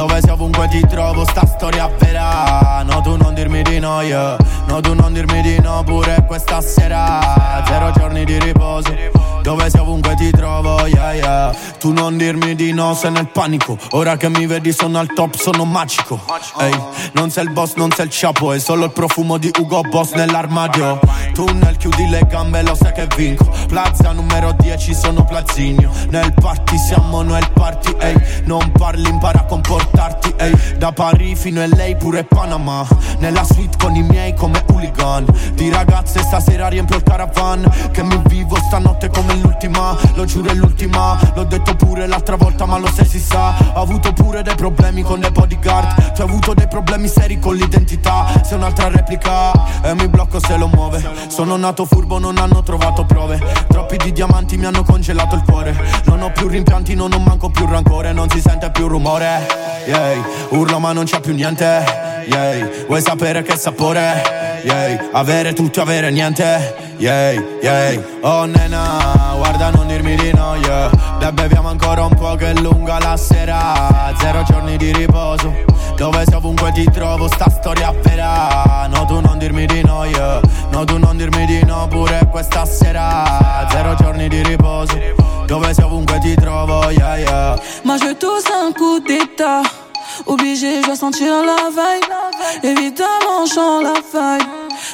Dove 0.00 0.18
sei 0.22 0.30
ovunque 0.30 0.66
ti 0.68 0.80
trovo, 0.88 1.26
sta 1.26 1.44
storia 1.46 1.86
vera. 1.98 2.82
No 2.84 3.02
tu 3.02 3.16
non 3.16 3.34
dirmi 3.34 3.60
di 3.60 3.78
no, 3.78 4.00
yeah. 4.00 4.34
No 4.66 4.80
tu 4.80 4.94
non 4.94 5.12
dirmi 5.12 5.42
di 5.42 5.60
no 5.60 5.82
pure 5.84 6.24
questa 6.26 6.62
sera. 6.62 7.62
Zero 7.66 7.90
giorni 7.90 8.24
di 8.24 8.38
riposo. 8.38 8.96
Dove 9.42 9.68
sei 9.68 9.80
ovunque 9.80 10.14
ti 10.14 10.30
trovo, 10.30 10.86
yeah 10.86 11.12
yeah. 11.12 11.54
Tu 11.78 11.92
non 11.92 12.16
dirmi 12.16 12.54
di 12.54 12.72
no, 12.72 12.94
sei 12.94 13.10
nel 13.10 13.28
panico. 13.28 13.76
Ora 13.90 14.16
che 14.16 14.28
mi 14.28 14.46
vedi 14.46 14.72
sono 14.72 14.98
al 14.98 15.12
top, 15.12 15.34
sono 15.34 15.64
magico. 15.64 16.20
Ehi, 16.60 16.78
non 17.12 17.30
sei 17.30 17.44
il 17.44 17.50
boss, 17.50 17.74
non 17.74 17.90
sei 17.90 18.06
il 18.06 18.10
ciapo 18.10 18.52
È 18.52 18.58
solo 18.58 18.84
il 18.84 18.92
profumo 18.92 19.38
di 19.38 19.50
Ugo 19.58 19.80
Boss 19.82 20.12
nell'armadio. 20.12 21.00
Tunnel, 21.32 21.76
chiudi 21.76 22.08
le 22.08 22.26
gambe, 22.28 22.62
lo 22.62 22.74
sai 22.74 22.92
che 22.92 23.06
vinco. 23.16 23.50
Plaza 23.68 24.12
numero 24.12 24.54
10, 24.58 24.94
sono 24.94 25.24
Plazinio. 25.24 25.90
Nel 26.10 26.34
party 26.34 26.76
siamo 26.76 27.22
noi 27.22 27.40
il 27.40 27.50
party, 27.52 27.94
ehi. 27.98 28.42
Non 28.44 28.70
parli, 28.72 29.08
impara 29.08 29.40
a 29.40 29.44
comportarti, 29.44 29.89
ehi 30.36 30.76
Da 30.78 30.92
Parigi 30.92 31.36
fino 31.36 31.60
a 31.62 31.66
lei 31.66 31.96
pure 31.96 32.24
Panama. 32.24 32.86
Nella 33.18 33.44
suite 33.44 33.76
con 33.76 33.94
i 33.94 34.02
miei 34.02 34.34
come 34.34 34.64
hooligan. 34.66 35.26
Di 35.54 35.70
ragazze 35.70 36.20
stasera 36.22 36.68
riempio 36.68 36.96
il 36.96 37.02
caravan. 37.02 37.90
Che 37.90 38.02
mi 38.02 38.20
vivo 38.26 38.56
stanotte 38.56 39.08
come 39.10 39.34
l'ultima. 39.36 39.96
Lo 40.14 40.24
giuro 40.24 40.50
è 40.50 40.54
l'ultima. 40.54 41.18
L'ho 41.34 41.44
detto 41.44 41.74
pure 41.76 42.06
l'altra 42.06 42.36
volta 42.36 42.64
ma 42.64 42.78
lo 42.78 42.90
sai 42.90 43.06
si 43.06 43.20
sa. 43.20 43.54
Ho 43.74 43.82
avuto 43.82 44.12
pure 44.12 44.42
dei 44.42 44.54
problemi 44.54 45.02
con 45.02 45.18
le 45.18 45.30
bodyguard. 45.30 46.12
Tu 46.14 46.22
hai 46.22 46.28
avuto 46.28 46.54
dei 46.54 46.68
problemi 46.68 47.08
seri 47.08 47.38
con 47.38 47.54
l'identità. 47.56 48.26
Sei 48.42 48.56
un'altra 48.56 48.88
replica 48.88 49.52
E 49.82 49.94
mi 49.94 50.08
blocco 50.08 50.40
se 50.40 50.56
lo 50.56 50.68
muove. 50.68 51.02
Sono 51.28 51.56
nato 51.56 51.84
furbo 51.84 52.18
non 52.18 52.38
hanno 52.38 52.62
trovato 52.62 53.04
prove. 53.04 53.38
Troppi 53.68 53.96
di 53.98 54.12
diamanti 54.12 54.56
mi 54.56 54.64
hanno 54.64 54.82
congelato 54.82 55.34
il 55.34 55.42
cuore. 55.44 55.76
Non 56.04 56.22
ho 56.22 56.30
più 56.30 56.48
rimpianti 56.48 56.94
non 56.94 57.12
ho 57.12 57.18
manco 57.18 57.50
più 57.50 57.66
rancore. 57.66 58.12
Non 58.12 58.28
si 58.30 58.40
sente 58.40 58.70
più 58.70 58.88
rumore 58.88 59.69
yeah. 59.86 60.24
Urlo 60.50 60.78
ma 60.78 60.92
non 60.92 61.04
c'è 61.04 61.20
più 61.20 61.34
niente 61.34 61.84
yeah. 62.26 62.68
Vuoi 62.86 63.00
sapere 63.00 63.42
che 63.42 63.56
sapore? 63.56 64.60
Yeah. 64.62 65.08
Avere 65.12 65.52
tutto, 65.52 65.80
avere 65.80 66.10
niente 66.10 66.92
yeah, 66.98 67.32
yeah. 67.60 68.02
Oh 68.20 68.44
nena, 68.44 69.34
guarda 69.36 69.70
non 69.70 69.86
dirmi 69.86 70.16
di 70.16 70.32
no 70.34 70.56
yeah. 70.56 70.90
Beh, 71.18 71.32
beviamo 71.32 71.68
ancora 71.68 72.04
un 72.04 72.14
po' 72.14 72.34
che 72.34 72.50
è 72.50 72.54
lunga 72.54 72.98
la 72.98 73.16
sera 73.16 74.14
Zero 74.18 74.42
giorni 74.42 74.76
di 74.76 74.92
riposo 74.92 75.54
Dove 76.00 76.24
sei 76.24 76.36
ovunque 76.36 76.72
ti 76.72 76.84
trovo, 76.90 77.28
sta 77.28 77.50
storia 77.50 77.92
vera. 77.92 78.86
No 78.86 79.04
tu 79.04 79.20
non 79.20 79.36
dirmi 79.36 79.66
di 79.66 79.82
no 79.84 80.06
yeah. 80.06 80.40
No 80.70 80.84
tu 80.84 80.96
non 80.96 81.18
dirmi 81.18 81.44
di 81.44 81.62
no 81.62 81.86
pure 81.88 82.26
questa 82.30 82.64
sera. 82.64 83.66
Zero 83.68 83.94
giorni 83.96 84.26
di 84.26 84.42
riposo. 84.42 84.96
Dove 85.44 85.74
sei 85.74 85.84
ovunque 85.84 86.18
ti 86.20 86.34
trovo 86.36 86.88
yeah 86.88 87.18
yeah. 87.18 87.60
Moi 87.82 87.98
je 87.98 88.14
tous 88.14 88.48
un 88.48 88.72
coup 88.72 89.00
d'état 89.06 89.89
Obligé, 90.30 90.80
je 90.80 90.86
dois 90.86 90.94
sentir 90.94 91.26
la 91.44 91.70
vibe. 91.70 92.62
Évidemment, 92.62 93.44
je 93.46 93.82
la 93.82 93.94
faille 94.00 94.46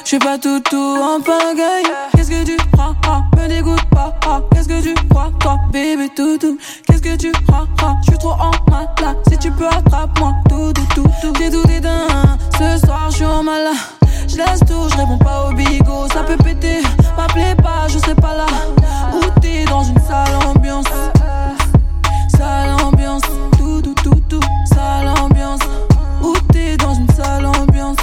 Je 0.03 0.07
suis 0.07 0.17
pas 0.17 0.39
tout 0.39 0.59
tout 0.61 0.97
en 0.99 1.21
pagaille 1.21 1.85
Qu'est-ce 2.15 2.31
que 2.31 2.43
tu 2.43 2.57
crois? 2.73 2.95
Ah, 3.07 3.21
Me 3.37 3.47
dégoûte 3.47 3.85
pas. 3.91 4.15
Ah, 4.25 4.41
Qu'est-ce 4.51 4.67
que 4.67 4.81
tu 4.81 4.95
crois 5.09 5.29
toi 5.39 5.59
Bébé 5.71 6.09
toutou 6.15 6.57
Qu'est-ce 6.87 7.03
que 7.03 7.15
tu 7.15 7.31
crois? 7.47 7.67
Ah, 7.83 7.93
Je 8.01 8.09
suis 8.09 8.17
trop 8.17 8.31
en 8.31 8.49
malade. 8.71 9.17
Si 9.29 9.37
tu 9.37 9.51
peux 9.51 9.67
attrape-moi. 9.67 10.33
Tout 10.49 10.73
tout 10.73 10.87
tout 10.95 11.09
tout. 11.21 11.33
J'ai 11.37 11.51
tout 11.51 11.61
Ce 12.57 12.85
soir 12.85 13.07
je 13.11 13.15
suis 13.17 13.25
en 13.25 13.43
malade. 13.43 13.75
Je 14.27 14.37
laisse 14.37 14.59
tout, 14.61 14.89
je 14.89 14.97
réponds 14.97 15.19
pas 15.19 15.49
au 15.49 15.53
bigot, 15.53 16.07
ça 16.13 16.23
peut 16.23 16.35
péter. 16.43 16.81
M'appelez 17.15 17.53
pas, 17.61 17.87
je 17.87 17.99
sais 17.99 18.15
pas 18.15 18.35
là. 18.35 18.45
Où 19.13 19.21
t'es 19.39 19.65
dans 19.65 19.83
une 19.83 19.99
sale 20.01 20.35
ambiance. 20.47 20.85
Sale 22.35 22.75
ambiance, 22.83 23.21
tout, 23.57 23.81
tout, 23.81 23.93
tout, 24.03 24.21
tout, 24.29 24.39
sale 24.65 25.07
ambiance. 25.07 25.16
Où 26.21 26.33
t'es 26.51 26.77
dans 26.77 26.93
une 26.93 27.09
sale 27.09 27.45
ambiance, 27.45 27.97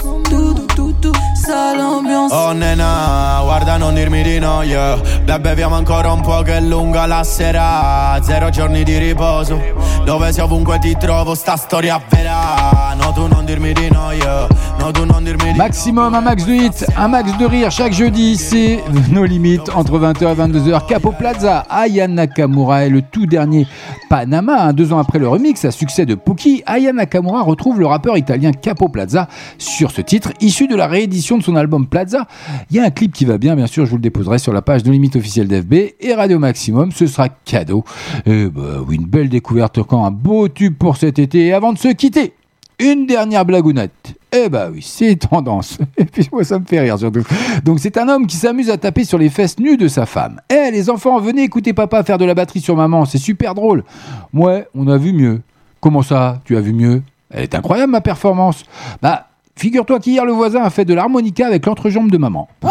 sale 1.44 1.80
ambiance. 1.80 2.34
Oh 2.34 2.52
nena, 2.52 3.40
guarda 3.42 3.76
non 3.76 3.94
dirmi 3.94 4.22
di 4.22 4.38
no, 4.38 4.62
yeah. 4.62 4.98
Beh, 5.24 5.40
beviamo 5.40 5.74
ancora 5.74 6.12
un 6.12 6.20
po' 6.20 6.42
che 6.42 6.56
è 6.56 6.60
lunga 6.60 7.06
la 7.06 7.22
sera 7.24 8.18
Zero 8.22 8.50
giorni 8.50 8.82
di 8.84 8.98
riposo 8.98 9.60
Dove 10.04 10.32
sei 10.32 10.44
ovunque 10.44 10.78
ti 10.78 10.96
trovo, 10.98 11.34
sta 11.34 11.56
storia 11.56 12.00
vera 12.08 12.94
No, 12.94 13.12
tu 13.12 13.26
non 13.26 13.44
dirmi 13.44 13.72
di 13.72 13.88
no, 13.90 14.12
yeah. 14.12 14.46
No, 14.78 14.90
tu 14.90 15.04
non 15.04 15.24
dirmi 15.24 15.52
di 15.52 15.58
Maximum, 15.58 16.14
un 16.14 16.20
max 16.22 16.44
de 16.44 16.54
hits, 16.54 16.84
un 16.96 17.08
max 17.08 17.36
de 17.38 17.46
rire 17.46 17.70
chaque 17.70 17.92
jeudi, 17.92 18.36
c'est 18.36 18.82
nos 19.10 19.24
limites 19.24 19.70
entre 19.74 19.98
20h 19.98 20.22
et 20.22 20.34
22h. 20.34 20.86
Capo 20.86 21.12
Plaza, 21.12 21.64
Aya 21.70 22.06
Nakamura 22.06 22.84
est 22.84 22.90
le 22.90 23.02
tout 23.02 23.26
dernier 23.26 23.66
Panama. 24.10 24.72
Deux 24.72 24.92
ans 24.92 24.98
après 24.98 25.18
le 25.18 25.28
remix 25.28 25.64
à 25.64 25.70
succès 25.70 26.04
de 26.04 26.14
Pookie, 26.14 26.62
Aya 26.66 26.92
Nakamura 26.92 27.42
retrouve 27.42 27.80
le 27.80 27.86
rappeur 27.86 28.18
italien 28.18 28.52
Capo 28.52 28.88
Plaza 28.88 29.28
sur 29.58 29.90
ce 29.90 30.02
titre, 30.02 30.32
issu 30.40 30.66
de 30.66 30.76
la 30.76 30.86
réédition 30.86 31.33
de 31.38 31.42
son 31.42 31.56
album 31.56 31.86
Plaza. 31.86 32.26
Il 32.70 32.76
y 32.76 32.80
a 32.80 32.84
un 32.84 32.90
clip 32.90 33.12
qui 33.12 33.24
va 33.24 33.38
bien, 33.38 33.56
bien 33.56 33.66
sûr, 33.66 33.84
je 33.86 33.90
vous 33.90 33.96
le 33.96 34.02
déposerai 34.02 34.38
sur 34.38 34.52
la 34.52 34.62
page 34.62 34.82
de 34.82 34.90
limite 34.90 35.16
officielle 35.16 35.48
d'FB 35.48 35.74
et 36.00 36.14
Radio 36.14 36.38
Maximum, 36.38 36.92
ce 36.92 37.06
sera 37.06 37.28
cadeau. 37.28 37.84
Et 38.26 38.46
bah 38.46 38.82
oui, 38.86 38.96
une 38.96 39.06
belle 39.06 39.28
découverte 39.28 39.82
quand 39.82 40.04
un 40.04 40.10
beau 40.10 40.48
tube 40.48 40.76
pour 40.76 40.96
cet 40.96 41.18
été. 41.18 41.46
Et 41.46 41.52
avant 41.52 41.72
de 41.72 41.78
se 41.78 41.88
quitter, 41.88 42.34
une 42.78 43.06
dernière 43.06 43.44
blagounette. 43.44 44.14
Eh 44.32 44.48
bah 44.48 44.68
oui, 44.72 44.82
c'est 44.82 45.14
tendance. 45.16 45.78
Et 45.96 46.04
puis 46.04 46.28
moi, 46.32 46.42
ça 46.44 46.58
me 46.58 46.64
fait 46.64 46.80
rire 46.80 46.98
surtout. 46.98 47.22
Donc 47.64 47.78
c'est 47.78 47.96
un 47.96 48.08
homme 48.08 48.26
qui 48.26 48.36
s'amuse 48.36 48.68
à 48.68 48.76
taper 48.76 49.04
sur 49.04 49.18
les 49.18 49.30
fesses 49.30 49.58
nues 49.58 49.76
de 49.76 49.86
sa 49.86 50.06
femme. 50.06 50.40
Eh 50.50 50.70
les 50.72 50.90
enfants, 50.90 51.20
venez 51.20 51.42
écouter 51.42 51.72
papa 51.72 52.02
faire 52.02 52.18
de 52.18 52.24
la 52.24 52.34
batterie 52.34 52.60
sur 52.60 52.76
maman, 52.76 53.04
c'est 53.04 53.18
super 53.18 53.54
drôle. 53.54 53.84
Ouais, 54.32 54.66
on 54.74 54.88
a 54.88 54.96
vu 54.96 55.12
mieux. 55.12 55.40
Comment 55.80 56.02
ça, 56.02 56.40
tu 56.44 56.56
as 56.56 56.60
vu 56.60 56.72
mieux? 56.72 57.02
Elle 57.30 57.44
est 57.44 57.54
incroyable 57.54 57.92
ma 57.92 58.00
performance. 58.00 58.64
Bah, 59.02 59.28
figure-toi 59.56 60.00
qu'hier 60.00 60.24
le 60.24 60.32
voisin 60.32 60.62
a 60.62 60.70
fait 60.70 60.84
de 60.84 60.94
l'harmonica 60.94 61.46
avec 61.46 61.66
l'entrejambe 61.66 62.10
de 62.10 62.18
maman. 62.18 62.48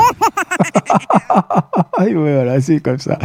Et 2.05 2.13
voilà, 2.13 2.59
c'est 2.61 2.79
comme 2.79 2.99
ça. 2.99 3.17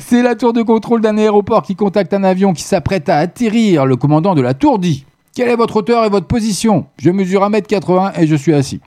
C'est 0.00 0.22
la 0.22 0.34
tour 0.34 0.52
de 0.52 0.62
contrôle 0.62 1.00
d'un 1.00 1.18
aéroport 1.18 1.62
qui 1.62 1.76
contacte 1.76 2.14
un 2.14 2.24
avion 2.24 2.52
qui 2.52 2.62
s'apprête 2.62 3.08
à 3.08 3.16
atterrir. 3.18 3.86
Le 3.86 3.96
commandant 3.96 4.34
de 4.34 4.42
la 4.42 4.54
tour 4.54 4.78
dit 4.78 5.04
Quelle 5.34 5.48
est 5.48 5.56
votre 5.56 5.76
hauteur 5.76 6.04
et 6.04 6.10
votre 6.10 6.26
position? 6.26 6.84
Je 6.98 7.10
mesure 7.10 7.40
1m80 7.48 8.20
et 8.20 8.26
je 8.26 8.36
suis 8.36 8.52
assis. 8.52 8.80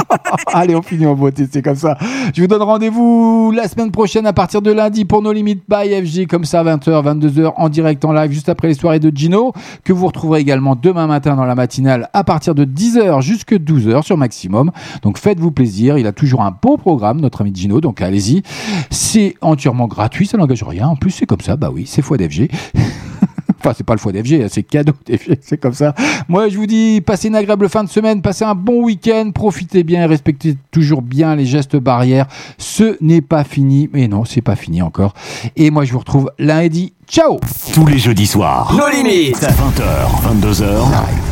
Allez, 0.52 0.74
on 0.74 0.82
finit 0.82 1.06
en 1.06 1.14
beauté, 1.14 1.46
c'est 1.48 1.62
comme 1.62 1.76
ça. 1.76 1.96
Je 2.34 2.40
vous 2.40 2.48
donne 2.48 2.62
rendez-vous 2.62 3.52
la 3.54 3.68
semaine 3.68 3.92
prochaine 3.92 4.26
à 4.26 4.32
partir 4.32 4.62
de 4.62 4.72
lundi 4.72 5.04
pour 5.04 5.22
nos 5.22 5.32
limites 5.32 5.62
by 5.68 6.04
FG, 6.04 6.26
comme 6.26 6.44
ça, 6.44 6.64
20h, 6.64 7.20
22h 7.20 7.52
en 7.56 7.68
direct 7.68 8.04
en 8.04 8.12
live, 8.12 8.32
juste 8.32 8.48
après 8.48 8.66
les 8.66 8.74
soirées 8.74 8.98
de 8.98 9.16
Gino, 9.16 9.52
que 9.84 9.92
vous 9.92 10.08
retrouverez 10.08 10.40
également 10.40 10.74
demain 10.74 11.06
matin 11.06 11.36
dans 11.36 11.44
la 11.44 11.54
matinale 11.54 12.10
à 12.12 12.24
partir 12.24 12.56
de 12.56 12.64
10h 12.64 13.22
jusqu'à 13.22 13.58
12h 13.58 14.02
sur 14.02 14.16
Maximum. 14.16 14.72
Donc 15.02 15.18
faites-vous 15.18 15.52
plaisir, 15.52 15.98
il 15.98 16.08
a 16.08 16.12
toujours 16.12 16.42
un 16.42 16.50
beau 16.50 16.78
programme, 16.78 17.20
notre 17.20 17.42
ami 17.42 17.52
Gino, 17.54 17.80
donc 17.80 18.02
allez-y. 18.02 18.42
C'est 18.90 19.36
entièrement 19.40 19.86
gratuit, 19.86 20.26
ça 20.26 20.36
n'engage 20.36 20.64
rien. 20.64 20.88
En 20.88 20.96
plus, 20.96 21.12
c'est 21.12 21.26
comme 21.26 21.42
ça, 21.42 21.54
bah 21.54 21.70
oui, 21.72 21.84
c'est 21.86 22.02
fois 22.02 22.16
d'FG. 22.16 22.50
Enfin, 23.64 23.74
c'est 23.76 23.86
pas 23.86 23.94
le 23.94 24.00
foie 24.00 24.10
d'FG, 24.10 24.48
c'est 24.48 24.64
cadeau 24.64 24.92
d'FG, 25.06 25.38
c'est 25.40 25.56
comme 25.56 25.72
ça. 25.72 25.94
Moi, 26.28 26.48
je 26.48 26.56
vous 26.56 26.66
dis, 26.66 27.00
passez 27.00 27.28
une 27.28 27.36
agréable 27.36 27.68
fin 27.68 27.84
de 27.84 27.88
semaine, 27.88 28.20
passez 28.20 28.44
un 28.44 28.56
bon 28.56 28.82
week-end, 28.82 29.30
profitez 29.32 29.84
bien 29.84 30.02
et 30.02 30.06
respectez 30.06 30.56
toujours 30.72 31.00
bien 31.00 31.36
les 31.36 31.46
gestes 31.46 31.76
barrières. 31.76 32.26
Ce 32.58 32.96
n'est 33.00 33.20
pas 33.20 33.44
fini, 33.44 33.88
mais 33.92 34.08
non, 34.08 34.24
c'est 34.24 34.40
pas 34.40 34.56
fini 34.56 34.82
encore. 34.82 35.14
Et 35.54 35.70
moi, 35.70 35.84
je 35.84 35.92
vous 35.92 36.00
retrouve 36.00 36.32
lundi. 36.40 36.92
Ciao 37.08 37.38
Tous 37.72 37.86
les 37.86 37.98
jeudis 37.98 38.26
soirs. 38.26 38.74
Nos 38.74 38.88
limites. 38.88 39.36
20h, 39.36 40.40
22h. 40.40 41.31